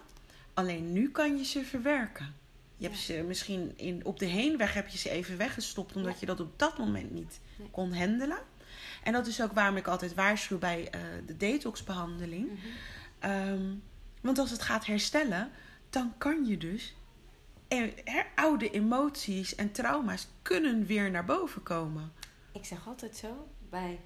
Alleen 0.55 0.93
nu 0.93 1.11
kan 1.11 1.37
je 1.37 1.45
ze 1.45 1.65
verwerken. 1.65 2.35
Je 2.79 2.87
hebt 2.87 2.99
ze 2.99 3.25
misschien 3.27 3.73
in, 3.77 4.05
op 4.05 4.19
de 4.19 4.27
heenweg 4.27 4.75
heb 4.75 4.89
je 4.89 4.99
ze 4.99 5.11
even 5.11 5.37
weggestopt, 5.37 5.97
omdat 5.97 6.21
je 6.21 6.27
dat 6.27 6.41
op 6.41 6.59
dat 6.59 6.79
moment 6.79 7.11
niet 7.11 7.41
Nee. 7.57 7.71
kon 7.71 7.93
handelen. 7.95 8.39
En 9.03 9.13
dat 9.13 9.27
is 9.27 9.43
ook 9.43 9.53
waarom 9.53 9.77
ik 9.77 9.87
altijd 9.87 10.15
waarschuw 10.15 10.59
bij 10.59 10.91
eh, 10.91 11.01
de 11.27 11.37
detoxbehandeling. 11.37 12.47
Mhm. 12.51 12.67
Ehm, 13.19 13.75
want 14.21 14.39
als 14.39 14.51
het 14.51 14.63
gaat 14.63 14.87
herstellen, 14.87 15.51
dan 15.91 16.15
kan 16.19 16.45
je 16.47 16.59
dus. 16.59 16.95
oude 18.35 18.71
emoties 18.71 19.55
en 19.55 19.73
trauma's 19.73 20.29
kunnen 20.43 20.87
weer 20.87 21.11
naar 21.11 21.25
boven 21.25 21.63
komen. 21.63 22.13
Ik 22.53 22.65
zeg 22.65 22.87
altijd 22.87 23.17
zo, 23.17 23.49
bij 23.71 24.01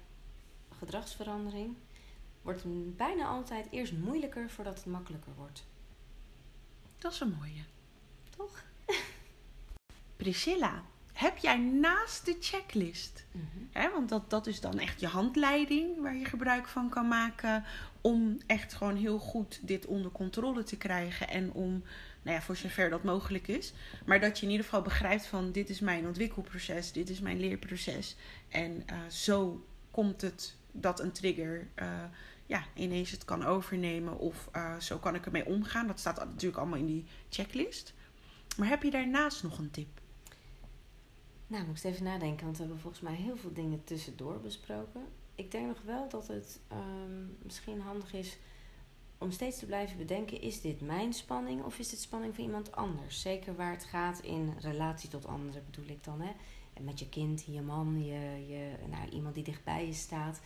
gedragsverandering 0.77 1.75
wordt 2.41 2.63
het 2.63 2.97
bijna 2.97 3.25
altijd 3.25 3.67
eerst 3.71 3.93
moeilijker 3.93 4.49
voordat 4.49 4.75
het 4.77 4.85
makkelijker 4.85 5.33
wordt. 5.35 5.65
Dat 6.97 7.11
is 7.13 7.19
een 7.19 7.35
mooie. 7.39 7.63
Toch? 8.43 8.63
Priscilla, 10.15 10.83
heb 11.13 11.37
jij 11.37 11.57
naast 11.57 12.25
de 12.25 12.37
checklist, 12.39 13.25
Mhm. 13.31 13.45
hè, 13.71 13.91
want 13.91 14.09
dat, 14.09 14.29
dat 14.29 14.47
is 14.47 14.59
dan 14.61 14.79
echt 14.79 14.99
je 14.99 15.07
handleiding 15.07 16.01
waar 16.01 16.15
je 16.15 16.25
gebruik 16.25 16.67
van 16.67 16.89
kan 16.89 17.07
maken 17.07 17.63
om 18.01 18.37
echt 18.47 18.73
gewoon 18.73 18.95
heel 18.95 19.19
goed 19.19 19.59
dit 19.61 19.85
onder 19.85 20.11
controle 20.11 20.63
te 20.63 20.77
krijgen 20.77 21.27
en 21.29 21.51
om, 21.51 21.83
nou 22.21 22.35
ja, 22.37 22.41
voor 22.41 22.55
zover 22.55 22.89
dat 22.89 23.03
mogelijk 23.03 23.47
is, 23.47 23.73
maar 24.05 24.19
dat 24.19 24.37
je 24.39 24.45
in 24.45 24.51
ieder 24.51 24.65
geval 24.65 24.81
begrijpt 24.81 25.25
van 25.25 25.51
dit 25.51 25.69
is 25.69 25.79
mijn 25.79 26.07
ontwikkelproces, 26.07 26.91
dit 26.91 27.09
is 27.09 27.19
mijn 27.19 27.39
leerproces 27.39 28.15
en 28.49 28.83
eh, 28.85 28.97
zo 29.09 29.65
komt 29.91 30.21
het 30.21 30.55
dat 30.71 30.99
een 30.99 31.11
trigger 31.11 31.67
eh, 31.75 31.87
ja, 32.45 32.63
ineens 32.73 33.11
het 33.11 33.25
kan 33.25 33.43
overnemen 33.45 34.17
of 34.17 34.49
eh, 34.51 34.77
zo 34.79 34.97
kan 34.97 35.15
ik 35.15 35.25
ermee 35.25 35.45
omgaan. 35.45 35.87
Dat 35.87 35.99
staat 35.99 36.15
natuurlijk 36.25 36.57
allemaal 36.57 36.79
in 36.79 36.85
die 36.85 37.05
checklist. 37.29 37.93
Maar 38.57 38.67
heb 38.67 38.83
je 38.83 38.91
daarnaast 38.91 39.43
nog 39.43 39.57
een 39.57 39.71
tip? 39.71 40.01
Nou, 41.47 41.65
moest 41.65 41.85
even 41.85 42.03
nadenken, 42.03 42.45
want 42.45 42.57
we 42.57 42.63
hebben 42.63 42.81
volgens 42.81 43.01
mij 43.01 43.15
heel 43.15 43.37
veel 43.37 43.53
dingen 43.53 43.83
tussendoor 43.83 44.39
besproken. 44.39 45.01
Ik 45.35 45.51
denk 45.51 45.67
nog 45.67 45.81
wel 45.85 46.09
dat 46.09 46.27
het 46.27 46.59
ehm, 46.67 47.25
misschien 47.41 47.81
handig 47.81 48.13
is 48.13 48.37
om 49.17 49.31
steeds 49.31 49.59
te 49.59 49.65
blijven 49.65 49.97
bedenken: 49.97 50.41
is 50.41 50.61
dit 50.61 50.81
mijn 50.81 51.13
spanning 51.13 51.63
of 51.63 51.79
is 51.79 51.89
dit 51.89 51.99
spanning 51.99 52.35
van 52.35 52.43
iemand 52.43 52.71
anders? 52.71 53.21
Zeker 53.21 53.55
waar 53.55 53.71
het 53.71 53.83
gaat 53.83 54.19
in 54.19 54.53
relatie 54.59 55.09
tot 55.09 55.25
anderen, 55.25 55.63
bedoel 55.65 55.89
ik 55.89 56.03
dan. 56.03 56.21
Hè? 56.21 56.31
Met 56.81 56.99
je 56.99 57.09
kind, 57.09 57.45
je 57.45 57.61
man, 57.61 58.05
je, 58.05 58.47
je, 58.47 58.71
nou, 58.89 59.09
iemand 59.09 59.35
die 59.35 59.43
dichtbij 59.43 59.85
je 59.85 59.93
staat, 59.93 60.41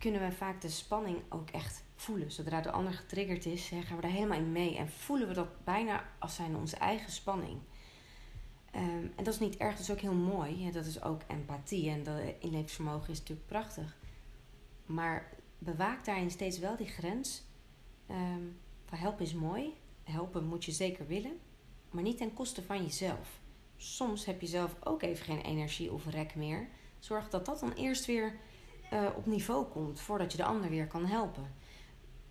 kunnen 0.00 0.20
we 0.20 0.32
vaak 0.32 0.60
de 0.60 0.68
spanning 0.68 1.18
ook 1.28 1.50
echt 1.50 1.84
voelen. 1.94 2.30
Zodra 2.32 2.60
de 2.60 2.70
ander 2.70 2.92
getriggerd 2.92 3.46
is, 3.46 3.68
gaan 3.68 3.96
we 3.96 4.02
daar 4.02 4.10
helemaal 4.10 4.38
in 4.38 4.52
mee 4.52 4.76
en 4.76 4.88
voelen 4.88 5.28
we 5.28 5.34
dat 5.34 5.64
bijna 5.64 6.04
als 6.18 6.34
zijn 6.34 6.56
onze 6.56 6.76
eigen 6.76 7.12
spanning. 7.12 7.58
Ehm, 8.70 9.06
en 9.16 9.24
dat 9.24 9.34
is 9.34 9.40
niet 9.40 9.56
erg, 9.56 9.72
dat 9.72 9.82
is 9.82 9.90
ook 9.90 10.00
heel 10.00 10.14
mooi. 10.14 10.70
Dat 10.70 10.86
is 10.86 11.02
ook 11.02 11.20
empathie 11.26 11.90
en 11.90 12.02
dat 12.02 12.20
inlevingsvermogen 12.38 13.10
is 13.10 13.18
natuurlijk 13.18 13.46
prachtig. 13.46 13.96
Maar 14.86 15.34
bewaak 15.58 16.04
daarin 16.04 16.30
steeds 16.30 16.58
wel 16.58 16.76
die 16.76 16.88
grens. 16.88 17.42
Van 18.86 18.98
helpen 18.98 19.24
is 19.24 19.34
mooi, 19.34 19.74
helpen 20.02 20.44
moet 20.44 20.64
je 20.64 20.72
zeker 20.72 21.06
willen, 21.06 21.38
maar 21.90 22.02
niet 22.02 22.16
ten 22.16 22.34
koste 22.34 22.62
van 22.62 22.82
jezelf. 22.82 23.40
Soms 23.76 24.24
heb 24.24 24.40
je 24.40 24.46
zelf 24.46 24.76
ook 24.84 25.02
even 25.02 25.24
geen 25.24 25.40
energie 25.40 25.92
of 25.92 26.06
rek 26.06 26.34
meer. 26.34 26.68
Zorg 26.98 27.28
dat 27.28 27.46
dat 27.46 27.60
dan 27.60 27.72
eerst 27.72 28.06
weer 28.06 28.38
eh, 28.90 29.06
op 29.16 29.26
niveau 29.26 29.66
komt 29.66 30.00
voordat 30.00 30.32
je 30.32 30.38
de 30.38 30.44
ander 30.44 30.70
weer 30.70 30.86
kan 30.86 31.06
helpen. 31.06 31.52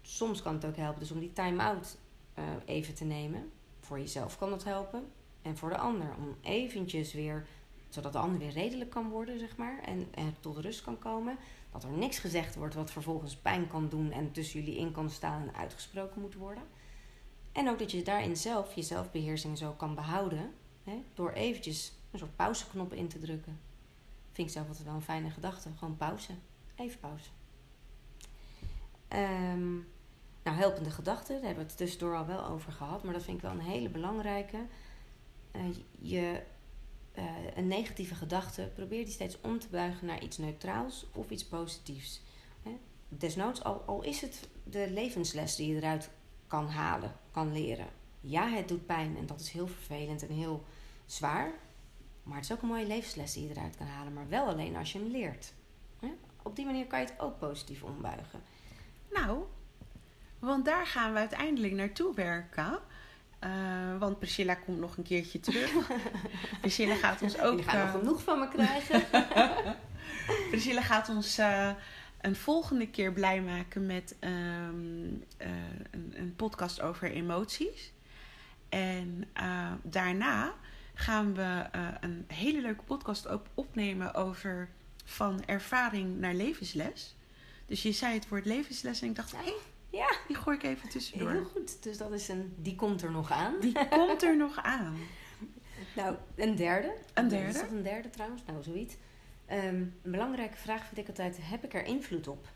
Soms 0.01 0.41
kan 0.41 0.53
het 0.53 0.65
ook 0.65 0.75
helpen 0.75 0.99
dus 0.99 1.11
om 1.11 1.19
die 1.19 1.33
time-out 1.33 1.97
eh, 2.33 2.43
even 2.65 2.93
te 2.93 3.03
nemen. 3.03 3.51
Voor 3.79 3.99
jezelf 3.99 4.37
kan 4.37 4.49
dat 4.49 4.63
helpen. 4.63 5.11
En 5.41 5.57
voor 5.57 5.69
de 5.69 5.77
ander 5.77 6.15
om 6.17 6.35
eventjes 6.41 7.13
weer, 7.13 7.47
zodat 7.89 8.13
de 8.13 8.19
ander 8.19 8.39
weer 8.39 8.51
redelijk 8.51 8.89
kan 8.89 9.09
worden, 9.09 9.39
zeg 9.39 9.57
maar. 9.57 9.79
En, 9.83 10.35
tot 10.39 10.57
rust 10.57 10.81
kan 10.81 10.99
komen. 10.99 11.37
Dat 11.71 11.83
er 11.83 11.91
niks 11.91 12.19
gezegd 12.19 12.55
wordt 12.55 12.75
wat 12.75 12.91
vervolgens 12.91 13.35
pijn 13.35 13.67
kan 13.67 13.89
doen 13.89 14.11
en 14.11 14.31
tussen 14.31 14.59
jullie 14.59 14.79
in 14.79 14.91
kan 14.91 15.09
staan 15.09 15.41
en 15.41 15.55
uitgesproken 15.55 16.21
moet 16.21 16.35
worden. 16.35 16.63
En 17.51 17.69
ook 17.69 17.79
dat 17.79 17.91
je 17.91 18.03
daarin 18.03 18.37
zelf 18.37 18.75
je 18.75 18.81
zelfbeheersing 18.81 19.57
zo 19.57 19.71
kan 19.71 19.95
behouden. 19.95 20.53
Hè, 20.83 21.03
door 21.13 21.31
eventjes 21.31 21.93
een 22.11 22.19
soort 22.19 22.35
pauzeknop 22.35 22.93
in 22.93 23.07
te 23.07 23.19
drukken. 23.19 23.59
Vind 24.31 24.47
ik 24.47 24.53
zelf 24.53 24.67
altijd 24.67 24.85
wel 24.85 24.95
een 24.95 25.01
fijne 25.01 25.29
gedachte. 25.29 25.69
Gewoon 25.77 25.97
pauze. 25.97 26.33
Even 26.79 26.99
pauze. 26.99 27.29
Ehm, 29.07 29.73
nou, 30.43 30.57
helpende 30.57 30.89
gedachten, 30.89 31.35
daar 31.35 31.45
hebben 31.45 31.63
we 31.63 31.69
het 31.69 31.77
tussendoor 31.77 32.15
al 32.15 32.25
wel 32.25 32.45
over 32.45 32.71
gehad. 32.71 33.03
Maar 33.03 33.13
dat 33.13 33.23
vind 33.23 33.37
ik 33.37 33.43
wel 33.43 33.51
een 33.51 33.59
hele 33.59 33.89
belangrijke. 33.89 34.57
Eh, 35.51 35.61
je, 35.99 36.41
eh, 37.11 37.23
een 37.55 37.67
negatieve 37.67 38.15
gedachte, 38.15 38.71
probeer 38.75 39.05
die 39.05 39.13
steeds 39.13 39.41
om 39.41 39.59
te 39.59 39.67
buigen 39.67 40.07
naar 40.07 40.23
iets 40.23 40.37
neutraals 40.37 41.05
of 41.13 41.29
iets 41.29 41.45
positiefs. 41.45 42.21
Hè? 42.63 42.77
Desnoods, 43.07 43.63
al, 43.63 43.81
al 43.85 44.03
is 44.03 44.21
het 44.21 44.47
de 44.63 44.91
levensles 44.91 45.55
die 45.55 45.67
je 45.67 45.75
eruit 45.75 46.09
kan 46.47 46.67
halen, 46.67 47.15
kan 47.31 47.51
leren. 47.51 47.87
Ja, 48.21 48.49
het 48.49 48.67
doet 48.67 48.85
pijn 48.85 49.17
en 49.17 49.25
dat 49.25 49.39
is 49.39 49.51
heel 49.51 49.67
vervelend 49.67 50.27
en 50.27 50.33
heel 50.33 50.63
zwaar. 51.05 51.51
Maar 52.23 52.35
het 52.35 52.45
is 52.45 52.51
ook 52.51 52.61
een 52.61 52.67
mooie 52.67 52.87
levensles 52.87 53.33
die 53.33 53.47
je 53.47 53.49
eruit 53.49 53.75
kan 53.75 53.87
halen. 53.87 54.13
Maar 54.13 54.29
wel 54.29 54.45
alleen 54.45 54.75
als 54.75 54.91
je 54.91 54.99
hem 54.99 55.11
leert. 55.11 55.53
Op 56.49 56.55
die 56.55 56.65
manier 56.65 56.85
kan 56.85 56.99
je 56.99 57.05
het 57.05 57.19
ook 57.19 57.39
positief 57.39 57.83
ombuigen. 57.83 58.41
Nou, 59.11 59.43
want 60.39 60.65
daar 60.65 60.87
gaan 60.87 61.13
we 61.13 61.19
uiteindelijk 61.19 61.73
naartoe 61.73 62.15
werken. 62.15 62.79
Uh, 63.43 63.97
want 63.99 64.19
Priscilla 64.19 64.55
komt 64.55 64.79
nog 64.79 64.97
een 64.97 65.03
keertje 65.03 65.39
terug. 65.39 65.71
Priscilla 66.61 66.95
gaat 66.95 67.21
ons 67.21 67.39
ook. 67.39 67.57
Je 67.57 67.63
gaat 67.63 67.75
uh, 67.75 67.83
nog 67.83 67.91
genoeg 67.91 68.23
van 68.23 68.39
me 68.39 68.47
krijgen. 68.47 69.05
Priscilla 70.51 70.81
gaat 70.81 71.09
ons 71.09 71.39
uh, 71.39 71.69
een 72.21 72.35
volgende 72.35 72.89
keer 72.89 73.13
blij 73.13 73.41
maken 73.41 73.85
met 73.85 74.15
um, 74.19 75.23
een, 75.37 76.13
een, 76.13 76.33
podcast 76.35 76.81
over 76.81 77.11
emoties. 77.11 77.91
En 78.69 79.27
daarna 79.81 80.53
gaan 80.93 81.33
we 81.33 81.65
een 81.99 82.25
hele 82.27 82.61
leuke 82.61 82.83
podcast 82.83 83.27
op 83.29 83.49
opnemen 83.53 84.13
over 84.13 84.69
van 85.09 85.45
ervaring 85.45 86.19
naar 86.19 86.33
levensles. 86.33 87.15
Dus 87.65 87.83
je 87.83 87.91
zei 87.91 88.13
het 88.13 88.27
woord 88.27 88.45
levensles 88.45 89.01
en 89.01 89.09
ik 89.09 89.15
dacht, 89.15 89.31
hé, 89.31 89.37
hey, 89.43 89.53
ja. 89.89 90.15
die 90.27 90.35
gooi 90.35 90.57
ik 90.57 90.63
even 90.63 90.89
tussendoor. 90.89 91.31
Heel 91.31 91.45
goed, 91.45 91.83
dus 91.83 91.97
dat 91.97 92.11
is 92.11 92.27
een, 92.27 92.53
die 92.57 92.75
komt 92.75 93.01
er 93.01 93.11
nog 93.11 93.31
aan. 93.31 93.59
Die 93.59 93.87
komt 93.89 94.23
er 94.23 94.37
nog 94.37 94.63
aan. 94.63 94.97
Nou, 95.95 96.15
een 96.35 96.55
derde. 96.55 96.95
Een 97.13 97.27
derde? 97.27 97.47
Is 97.47 97.61
dat 97.61 97.71
een 97.71 97.83
derde 97.83 98.09
trouwens? 98.09 98.41
Nou, 98.45 98.63
zoiets. 98.63 98.95
Um, 99.51 99.55
een 99.55 100.11
belangrijke 100.11 100.57
vraag 100.57 100.85
vind 100.85 100.97
ik 100.97 101.07
altijd, 101.07 101.37
heb 101.41 101.63
ik 101.63 101.73
er 101.73 101.85
invloed 101.85 102.27
op? 102.27 102.47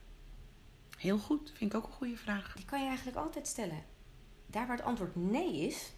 Heel 0.97 1.17
goed, 1.17 1.51
vind 1.55 1.73
ik 1.73 1.77
ook 1.77 1.85
een 1.85 1.93
goede 1.93 2.17
vraag. 2.17 2.53
Die 2.55 2.65
kan 2.65 2.81
je 2.81 2.87
eigenlijk 2.87 3.17
altijd 3.17 3.47
stellen. 3.47 3.83
Daar 4.47 4.67
waar 4.67 4.77
het 4.77 4.85
antwoord 4.85 5.15
nee 5.15 5.57
is, 5.57 5.93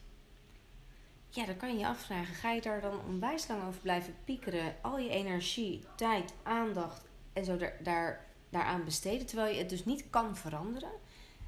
ja, 1.35 1.45
dan 1.45 1.57
kan 1.57 1.71
je 1.71 1.77
je 1.77 1.87
afvragen: 1.87 2.35
ga 2.35 2.51
je 2.51 2.61
daar 2.61 2.81
dan 2.81 2.99
onwijs 3.07 3.47
lang 3.47 3.63
over 3.67 3.81
blijven 3.81 4.15
piekeren, 4.23 4.75
al 4.81 4.99
je 4.99 5.09
energie, 5.09 5.83
tijd, 5.95 6.33
aandacht 6.43 7.05
en 7.33 7.45
zo 7.45 7.57
daar, 7.57 7.77
daar, 7.83 8.25
daaraan 8.49 8.83
besteden, 8.83 9.25
terwijl 9.25 9.53
je 9.53 9.59
het 9.59 9.69
dus 9.69 9.85
niet 9.85 10.09
kan 10.09 10.35
veranderen? 10.37 10.91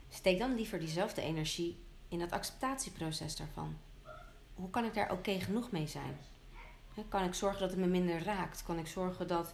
Steek 0.09 0.39
dan 0.39 0.55
liever 0.55 0.80
diezelfde 0.80 1.22
energie 1.22 1.77
in 2.07 2.22
het 2.22 2.31
acceptatieproces 2.31 3.35
daarvan. 3.35 3.77
Hoe 4.53 4.69
kan 4.69 4.85
ik 4.85 4.93
daar 4.93 5.11
oké 5.11 5.39
genoeg 5.39 5.72
mee 5.72 5.88
zijn? 5.88 6.18
Kan 7.09 7.23
ik 7.23 7.34
zorgen 7.34 7.59
dat 7.59 7.69
het 7.69 7.80
me 7.80 7.85
minder 7.85 8.23
raakt? 8.23 8.64
Kan 8.64 8.80
ik 8.80 8.88
zorgen 8.88 9.27
dat, 9.27 9.53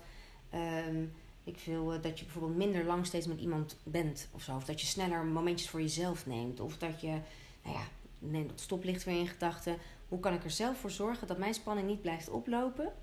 um, 0.54 1.14
ik 1.44 1.60
wil, 1.66 2.02
dat 2.02 2.20
je 2.20 2.26
bijvoorbeeld 2.26 2.58
minder 2.58 2.84
lang 2.84 3.06
steeds 3.06 3.28
met 3.28 3.40
iemand 3.40 3.78
bent 3.84 4.28
of 4.32 4.42
zo? 4.42 4.56
Of 4.56 4.66
dat 4.66 4.82
je 4.82 4.88
sneller 4.88 5.26
momentjes 5.26 5.70
voor 5.70 5.82
jezelf 5.82 6.26
neemt? 6.26 6.60
Of 6.60 6.78
dat 6.78 7.02
je, 7.02 7.20
nou 7.64 7.78
ja, 7.78 7.84
neem 8.20 8.48
dat 8.48 8.60
stoplicht 8.60 9.04
weer 9.04 9.20
in 9.20 9.28
gedachten. 9.28 9.78
Hoe 10.14 10.22
kan 10.22 10.34
ik 10.34 10.44
er 10.44 10.52
zelf 10.52 10.78
voor 10.78 10.92
zorgen 10.92 11.28
dat 11.28 11.38
mijn 11.38 11.54
spanning 11.54 11.88
niet 11.88 12.02
blijft 12.02 12.30
oplopen, 12.30 12.94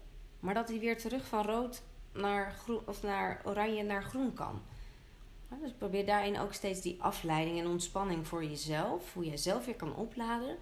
maar 0.41 0.55
dat 0.55 0.67
die 0.67 0.81
weer 0.81 0.99
terug 0.99 1.27
van 1.27 1.45
rood 1.45 1.83
naar, 2.13 2.53
groen, 2.53 2.81
of 2.87 3.03
naar 3.03 3.41
oranje 3.45 3.83
naar 3.83 4.03
groen 4.03 4.35
kan? 4.35 4.63
Dus 5.61 5.73
probeer 5.73 6.07
daarin 6.07 6.39
ook 6.39 6.53
steeds 6.53 6.81
die 6.81 7.03
afleiding 7.03 7.59
en 7.59 7.67
ontspanning 7.67 8.27
voor 8.27 8.45
jezelf, 8.45 9.15
hoe 9.15 9.25
je 9.25 9.37
zelf 9.37 9.65
weer 9.65 9.75
kan 9.75 9.97
opladen. 9.97 10.57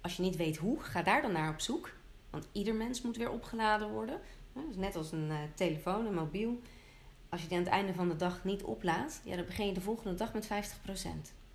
Als 0.00 0.16
je 0.16 0.22
niet 0.22 0.36
weet 0.36 0.56
hoe, 0.56 0.80
ga 0.80 1.02
daar 1.02 1.22
dan 1.22 1.32
naar 1.32 1.52
op 1.52 1.60
zoek. 1.60 1.90
Want 2.30 2.48
ieder 2.52 2.74
mens 2.74 3.02
moet 3.02 3.16
weer 3.16 3.30
opgeladen 3.30 3.90
worden. 3.90 4.20
Dus 4.52 4.76
net 4.76 4.96
als 4.96 5.12
een 5.12 5.28
uh, 5.28 5.36
telefoon, 5.54 6.06
een 6.06 6.14
mobiel. 6.14 6.60
Als 7.28 7.42
je 7.42 7.48
die 7.48 7.56
aan 7.56 7.64
het 7.64 7.72
einde 7.72 7.94
van 7.94 8.08
de 8.08 8.16
dag 8.16 8.44
niet 8.44 8.62
oplaadt, 8.62 9.20
ja, 9.24 9.36
dan 9.36 9.46
begin 9.46 9.66
je 9.66 9.72
de 9.72 9.80
volgende 9.80 10.14
dag 10.14 10.32
met 10.32 10.46
50%. 10.46 10.50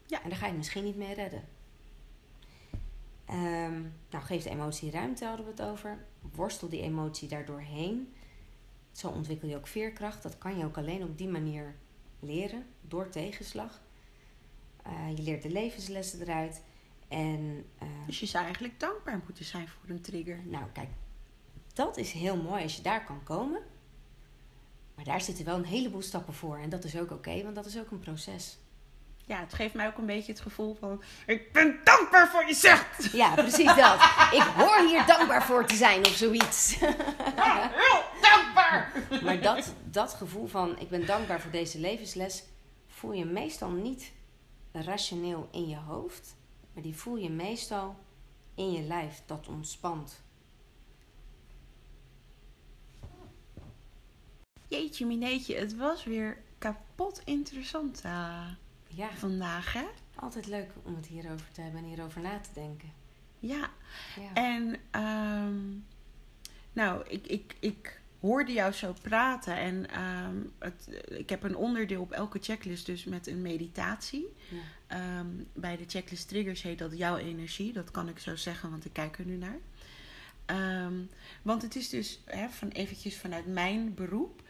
Ja. 0.06 0.24
En 0.24 0.30
daar 0.30 0.38
ga 0.38 0.46
je 0.46 0.52
het 0.52 0.58
misschien 0.58 0.84
niet 0.84 0.98
mee 0.98 1.14
redden. 1.14 1.44
Um, 3.32 3.94
nou, 4.10 4.24
geef 4.24 4.44
de 4.44 4.50
emotie 4.50 4.92
ruimte, 4.92 5.26
hadden 5.26 5.46
we 5.46 5.52
het 5.52 5.62
over. 5.62 6.06
Worstel 6.36 6.70
die 6.70 6.82
emotie 6.82 7.28
daardoor 7.28 7.60
heen. 7.60 8.14
Zo 8.92 9.08
ontwikkel 9.08 9.48
je 9.48 9.56
ook 9.56 9.68
veerkracht. 9.68 10.24
Dat 10.24 10.38
kan 10.38 10.58
je 10.58 10.66
ook 10.66 10.78
alleen 10.78 11.04
op 11.04 11.18
die 11.18 11.28
manier 11.28 11.76
leren, 12.20 12.66
door 12.82 13.10
tegenslag. 13.10 13.82
Uh, 14.88 15.18
je 15.18 15.24
leert 15.24 15.44
de 15.44 15.52
levenslessen 15.52 16.22
eruit. 16.22 16.64
En, 17.08 17.66
uh, 17.84 17.90
dus 18.06 18.20
je 18.20 18.26
zou 18.26 18.44
eigenlijk 18.44 18.80
dankbaar 18.80 19.22
moeten 19.26 19.46
zijn 19.46 19.68
voor 19.68 19.90
een 19.90 20.02
trigger. 20.02 20.40
Nou, 20.46 20.66
kijk, 20.74 20.90
dat 21.74 21.98
is 21.98 22.12
heel 22.12 22.38
mooi 22.38 22.64
als 22.64 22.76
je 22.76 22.82
daar 22.82 23.06
kan 23.06 23.24
komen. 23.24 23.62
Maar 24.96 25.06
daar 25.06 25.22
zitten 25.22 25.46
wel 25.46 25.58
een 25.58 25.66
heleboel 25.66 26.02
stappen 26.02 26.34
voor. 26.34 26.58
En 26.58 26.70
dat 26.70 26.84
is 26.84 26.98
ook 26.98 27.12
oké, 27.12 27.44
want 27.44 27.56
dat 27.56 27.66
is 27.66 27.80
ook 27.80 27.92
een 27.92 28.00
proces 28.00 28.58
ja, 29.32 29.40
het 29.40 29.54
geeft 29.54 29.74
mij 29.74 29.88
ook 29.88 29.98
een 29.98 30.06
beetje 30.06 30.32
het 30.32 30.42
gevoel 30.42 30.76
van... 30.76 31.04
Ik 31.26 31.52
ben 31.52 31.80
dankbaar 31.84 32.30
voor 32.30 32.46
je 32.46 32.54
zegt. 32.54 33.12
Ja, 33.12 33.34
precies 33.34 33.76
dat. 33.76 33.96
Ik 34.32 34.52
hoor 34.56 34.88
hier 34.88 35.06
dankbaar 35.06 35.44
voor 35.44 35.66
te 35.66 35.76
zijn 35.76 36.06
of 36.06 36.16
zoiets. 36.16 36.80
Ja, 37.36 37.72
heel 37.74 38.04
dankbaar. 38.22 38.92
Maar 39.24 39.42
dat, 39.42 39.74
dat 39.84 40.14
gevoel 40.14 40.48
van 40.48 40.80
ik 40.80 40.90
ben 40.90 41.06
dankbaar 41.06 41.42
voor 41.42 41.52
deze 41.52 41.80
levensles... 41.80 42.44
voel 42.88 43.14
je 43.14 43.26
meestal 43.26 43.70
niet 43.70 44.12
rationeel 44.72 45.48
in 45.52 45.68
je 45.68 45.78
hoofd. 45.78 46.36
Maar 46.74 46.84
die 46.84 46.96
voel 46.96 47.16
je 47.16 47.30
meestal 47.30 47.96
in 48.56 48.72
je 48.72 48.82
lijf. 48.82 49.22
Dat 49.26 49.48
ontspant. 49.48 50.22
Jeetje 54.68 55.06
mineetje, 55.06 55.56
het 55.56 55.76
was 55.76 56.04
weer 56.04 56.38
kapot 56.58 57.22
interessant. 57.26 58.02
Ja. 58.96 59.10
vandaag. 59.16 59.74
Hè? 59.74 59.86
Altijd 60.16 60.48
leuk 60.48 60.72
om 60.84 60.96
het 60.96 61.08
hierover 61.08 61.52
te 61.52 61.62
hebben 61.62 61.80
en 61.80 61.88
hierover 61.88 62.22
na 62.22 62.40
te 62.40 62.50
denken. 62.54 62.90
Ja, 63.40 63.70
ja. 64.20 64.34
en 64.34 64.76
um, 65.02 65.86
nou, 66.74 67.08
ik, 67.08 67.28
ik, 67.28 67.56
ik 67.60 68.02
hoorde 68.20 68.52
jou 68.52 68.72
zo 68.72 68.94
praten 69.02 69.58
en 69.58 70.02
um, 70.02 70.52
het, 70.60 71.04
ik 71.08 71.30
heb 71.30 71.44
een 71.44 71.56
onderdeel 71.56 72.02
op 72.02 72.12
elke 72.12 72.40
checklist 72.42 72.86
dus 72.86 73.04
met 73.04 73.28
een 73.28 73.42
meditatie. 73.42 74.34
Ja. 74.50 75.20
Um, 75.20 75.48
bij 75.54 75.78
de 75.78 75.86
checklist 75.88 76.28
triggers 76.28 76.62
heet 76.62 76.80
dat 76.80 76.98
jouw 76.98 77.18
energie, 77.18 77.74
dat 77.74 77.92
kan 77.92 78.10
ik 78.10 78.20
zo 78.20 78.36
zeggen, 78.36 78.70
want 78.70 78.86
ik 78.86 78.94
kijk 78.94 79.18
er 79.18 79.26
nu 79.26 79.38
naar. 79.38 79.60
want 81.42 81.62
het 81.62 81.76
is 81.76 81.90
dus 81.90 82.20
hè, 82.26 82.50
van 82.50 82.68
eventjes 82.68 83.18
vanuit 83.18 83.46
mijn 83.46 83.94
beroep 83.94 84.42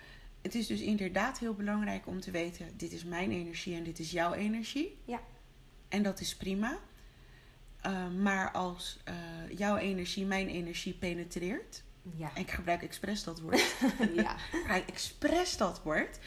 het 0.41 0.55
is 0.55 0.68
dus 0.68 0.81
inderdaad 0.81 1.39
heel 1.39 1.53
belangrijk 1.53 2.07
om 2.07 2.19
te 2.19 2.31
weten: 2.31 2.77
dit 2.77 2.91
is 2.91 3.03
mijn 3.03 3.31
energie 3.31 3.76
en 3.76 3.84
dit 3.84 3.99
is 3.99 4.11
jouw 4.11 4.34
energie. 4.34 4.97
Ja. 5.05 5.22
En 5.89 6.03
dat 6.03 6.19
is 6.19 6.35
prima. 6.35 6.77
Uh, 7.85 8.07
maar 8.07 8.51
als 8.51 8.99
uh, 9.09 9.57
jouw 9.57 9.77
energie 9.77 10.26
mijn 10.26 10.47
energie 10.47 10.93
penetreert. 10.93 11.84
Ja. 12.15 12.31
En 12.34 12.41
ik 12.41 12.51
gebruik 12.51 12.81
expres 12.81 13.23
dat 13.23 13.39
woord. 13.39 13.76
ja. 14.15 14.34
ik 14.35 14.39
gebruik 14.51 14.89
expres 14.89 15.57
dat 15.57 15.81
woord. 15.84 16.19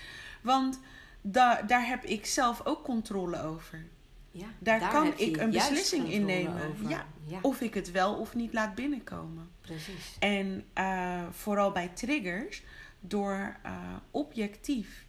Want 0.43 0.81
da 1.21 1.63
daar 1.63 1.87
heb 1.87 2.05
ik 2.05 2.27
zelf 2.27 2.61
ook 2.65 2.85
controle 2.85 3.43
over. 3.43 3.87
Ja, 4.31 4.47
daar, 4.59 4.81
daar 4.81 4.91
kan 4.91 5.13
ik 5.17 5.37
een 5.37 5.51
beslissing 5.51 6.13
in 6.13 6.25
nemen. 6.25 6.77
Ja, 6.89 7.07
ja, 7.27 7.39
Of 7.43 7.61
ik 7.61 7.75
het 7.75 7.91
wel 7.91 8.15
of 8.15 8.35
niet 8.35 8.53
laat 8.53 8.75
binnenkomen. 8.75 9.51
Precies. 9.61 10.17
En 10.19 10.65
uh, 10.79 11.23
vooral 11.31 11.73
bij 11.73 11.89
triggers 11.89 12.63
door 13.07 13.57
uh, 13.67 13.97
objectief 14.11 15.07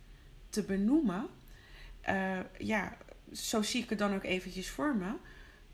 te 0.50 0.64
benoemen, 0.64 1.28
uh, 2.10 2.40
ja, 2.58 2.98
zo 3.34 3.62
zie 3.62 3.84
ik 3.84 3.90
het 3.90 4.00
dan 4.00 4.14
ook 4.14 4.24
eventjes 4.24 4.70
voor 4.70 4.96
me, 4.96 5.14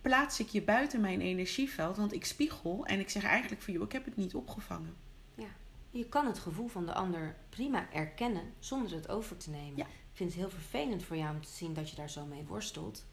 plaats 0.01 0.39
ik 0.39 0.47
je 0.47 0.61
buiten 0.61 1.01
mijn 1.01 1.21
energieveld, 1.21 1.97
want 1.97 2.13
ik 2.13 2.25
spiegel 2.25 2.85
en 2.85 2.99
ik 2.99 3.09
zeg 3.09 3.23
eigenlijk 3.23 3.61
voor 3.61 3.73
jou, 3.73 3.85
ik 3.85 3.91
heb 3.91 4.05
het 4.05 4.15
niet 4.15 4.35
opgevangen. 4.35 4.95
Ja, 5.35 5.49
je 5.89 6.09
kan 6.09 6.25
het 6.25 6.39
gevoel 6.39 6.67
van 6.67 6.85
de 6.85 6.93
ander 6.93 7.35
prima 7.49 7.91
erkennen 7.91 8.53
zonder 8.59 8.93
het 8.93 9.09
over 9.09 9.37
te 9.37 9.49
nemen. 9.49 9.77
Ja. 9.77 9.85
Ik 9.85 10.17
vind 10.17 10.29
het 10.29 10.39
heel 10.39 10.49
vervelend 10.49 11.03
voor 11.03 11.17
jou 11.17 11.35
om 11.35 11.41
te 11.41 11.51
zien 11.51 11.73
dat 11.73 11.89
je 11.89 11.95
daar 11.95 12.09
zo 12.09 12.25
mee 12.25 12.43
worstelt. 12.43 13.05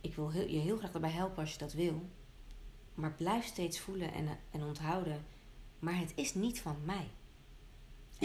Ik 0.00 0.14
wil 0.14 0.30
je 0.30 0.58
heel 0.58 0.76
graag 0.76 0.90
daarbij 0.90 1.10
helpen 1.10 1.38
als 1.38 1.52
je 1.52 1.58
dat 1.58 1.72
wil. 1.72 2.08
Maar 2.94 3.12
blijf 3.12 3.44
steeds 3.44 3.80
voelen 3.80 4.12
en, 4.12 4.38
en 4.50 4.62
onthouden. 4.62 5.24
Maar 5.78 5.98
het 5.98 6.12
is 6.14 6.34
niet 6.34 6.60
van 6.60 6.76
mij. 6.84 7.10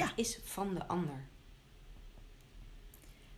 Het 0.03 0.11
is 0.15 0.39
van 0.43 0.73
de 0.73 0.87
ander. 0.87 1.27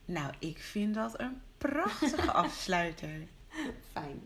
Nou, 0.05 0.33
ik 0.39 0.57
vind 0.57 0.95
dat 0.95 1.19
een 1.19 1.41
prachtige 1.57 2.31
afsluiter. 2.43 3.27
Fijn. 3.91 4.21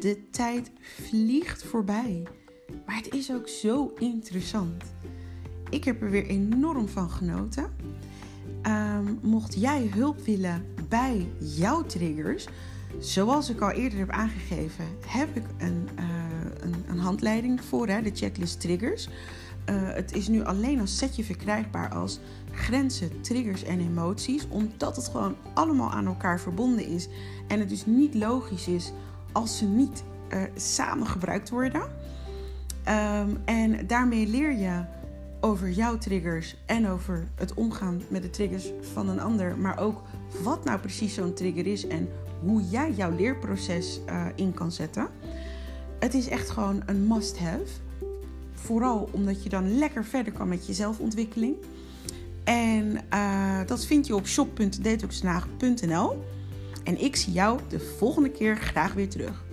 De 0.00 0.30
tijd 0.30 0.70
vliegt 0.80 1.62
voorbij. 1.62 2.22
Maar 2.86 2.96
het 2.96 3.14
is 3.14 3.32
ook 3.32 3.48
zo 3.48 3.94
interessant. 3.98 4.94
Ik 5.70 5.84
heb 5.84 6.02
er 6.02 6.10
weer 6.10 6.26
enorm 6.26 6.88
van 6.88 7.10
genoten. 7.10 7.74
Ehm, 8.62 9.14
mocht 9.22 9.60
jij 9.60 9.86
hulp 9.86 10.18
willen 10.18 10.74
bij 10.88 11.28
jouw 11.38 11.82
triggers, 11.82 12.46
zoals 12.98 13.50
ik 13.50 13.60
al 13.60 13.70
eerder 13.70 13.98
heb 13.98 14.10
aangegeven, 14.10 14.84
heb 15.06 15.36
ik 15.36 15.44
een, 15.58 15.88
uh, 15.98 16.04
een, 16.60 16.84
een, 16.88 16.98
handleiding 16.98 17.60
voor, 17.60 17.88
hè, 17.88 18.02
de 18.02 18.10
checklist 18.14 18.60
triggers. 18.60 19.08
Uh, 19.70 19.92
het 19.92 20.12
is 20.12 20.28
nu 20.28 20.44
alleen 20.44 20.80
als 20.80 20.98
setje 20.98 21.24
verkrijgbaar 21.24 21.94
als 21.94 22.20
grenzen, 22.52 23.20
triggers 23.20 23.62
en 23.62 23.80
emoties, 23.80 24.48
omdat 24.48 24.96
het 24.96 25.08
gewoon 25.08 25.36
allemaal 25.54 25.90
aan 25.90 26.06
elkaar 26.06 26.40
verbonden 26.40 26.86
is 26.86 27.08
en 27.48 27.58
het 27.60 27.68
dus 27.68 27.86
niet 27.86 28.14
logisch 28.14 28.68
is 28.68 28.92
als 29.32 29.58
ze 29.58 29.64
niet 29.66 30.04
uh, 30.32 30.42
samen 30.56 31.06
gebruikt 31.06 31.50
worden. 31.50 31.82
Um, 32.88 33.38
en 33.44 33.86
daarmee 33.86 34.26
leer 34.26 34.52
je 34.52 34.84
over 35.40 35.70
jouw 35.70 35.98
triggers 35.98 36.56
en 36.66 36.88
over 36.88 37.26
het 37.34 37.54
omgaan 37.54 38.02
met 38.08 38.22
de 38.22 38.30
triggers 38.30 38.72
van 38.92 39.08
een 39.08 39.20
ander, 39.20 39.58
maar 39.58 39.78
ook 39.78 40.02
wat 40.42 40.64
nou 40.64 40.78
precies 40.78 41.14
zo'n 41.14 41.34
trigger 41.34 41.66
is 41.66 41.86
en 41.86 42.08
hoe 42.44 42.62
jij 42.62 42.92
jouw 42.92 43.16
leerproces 43.16 44.00
uh, 44.08 44.26
in 44.34 44.54
kan 44.54 44.72
zetten. 44.72 45.08
Het 45.98 46.14
is 46.14 46.28
echt 46.28 46.50
gewoon 46.50 46.82
een 46.86 47.06
must-have. 47.06 47.82
Vooral 48.52 49.08
omdat 49.10 49.42
je 49.42 49.48
dan 49.48 49.78
lekker 49.78 50.04
verder 50.04 50.32
kan 50.32 50.48
met 50.48 50.66
je 50.66 50.72
zelfontwikkeling. 50.72 51.56
En 52.44 53.00
uh, 53.14 53.60
dat 53.66 53.84
vind 53.84 54.06
je 54.06 54.14
op 54.14 54.26
shop.detoxnaag.nl. 54.26 56.24
En 56.84 57.00
ik 57.00 57.16
zie 57.16 57.32
jou 57.32 57.60
de 57.68 57.80
volgende 57.98 58.30
keer 58.30 58.56
graag 58.56 58.92
weer 58.92 59.08
terug. 59.08 59.44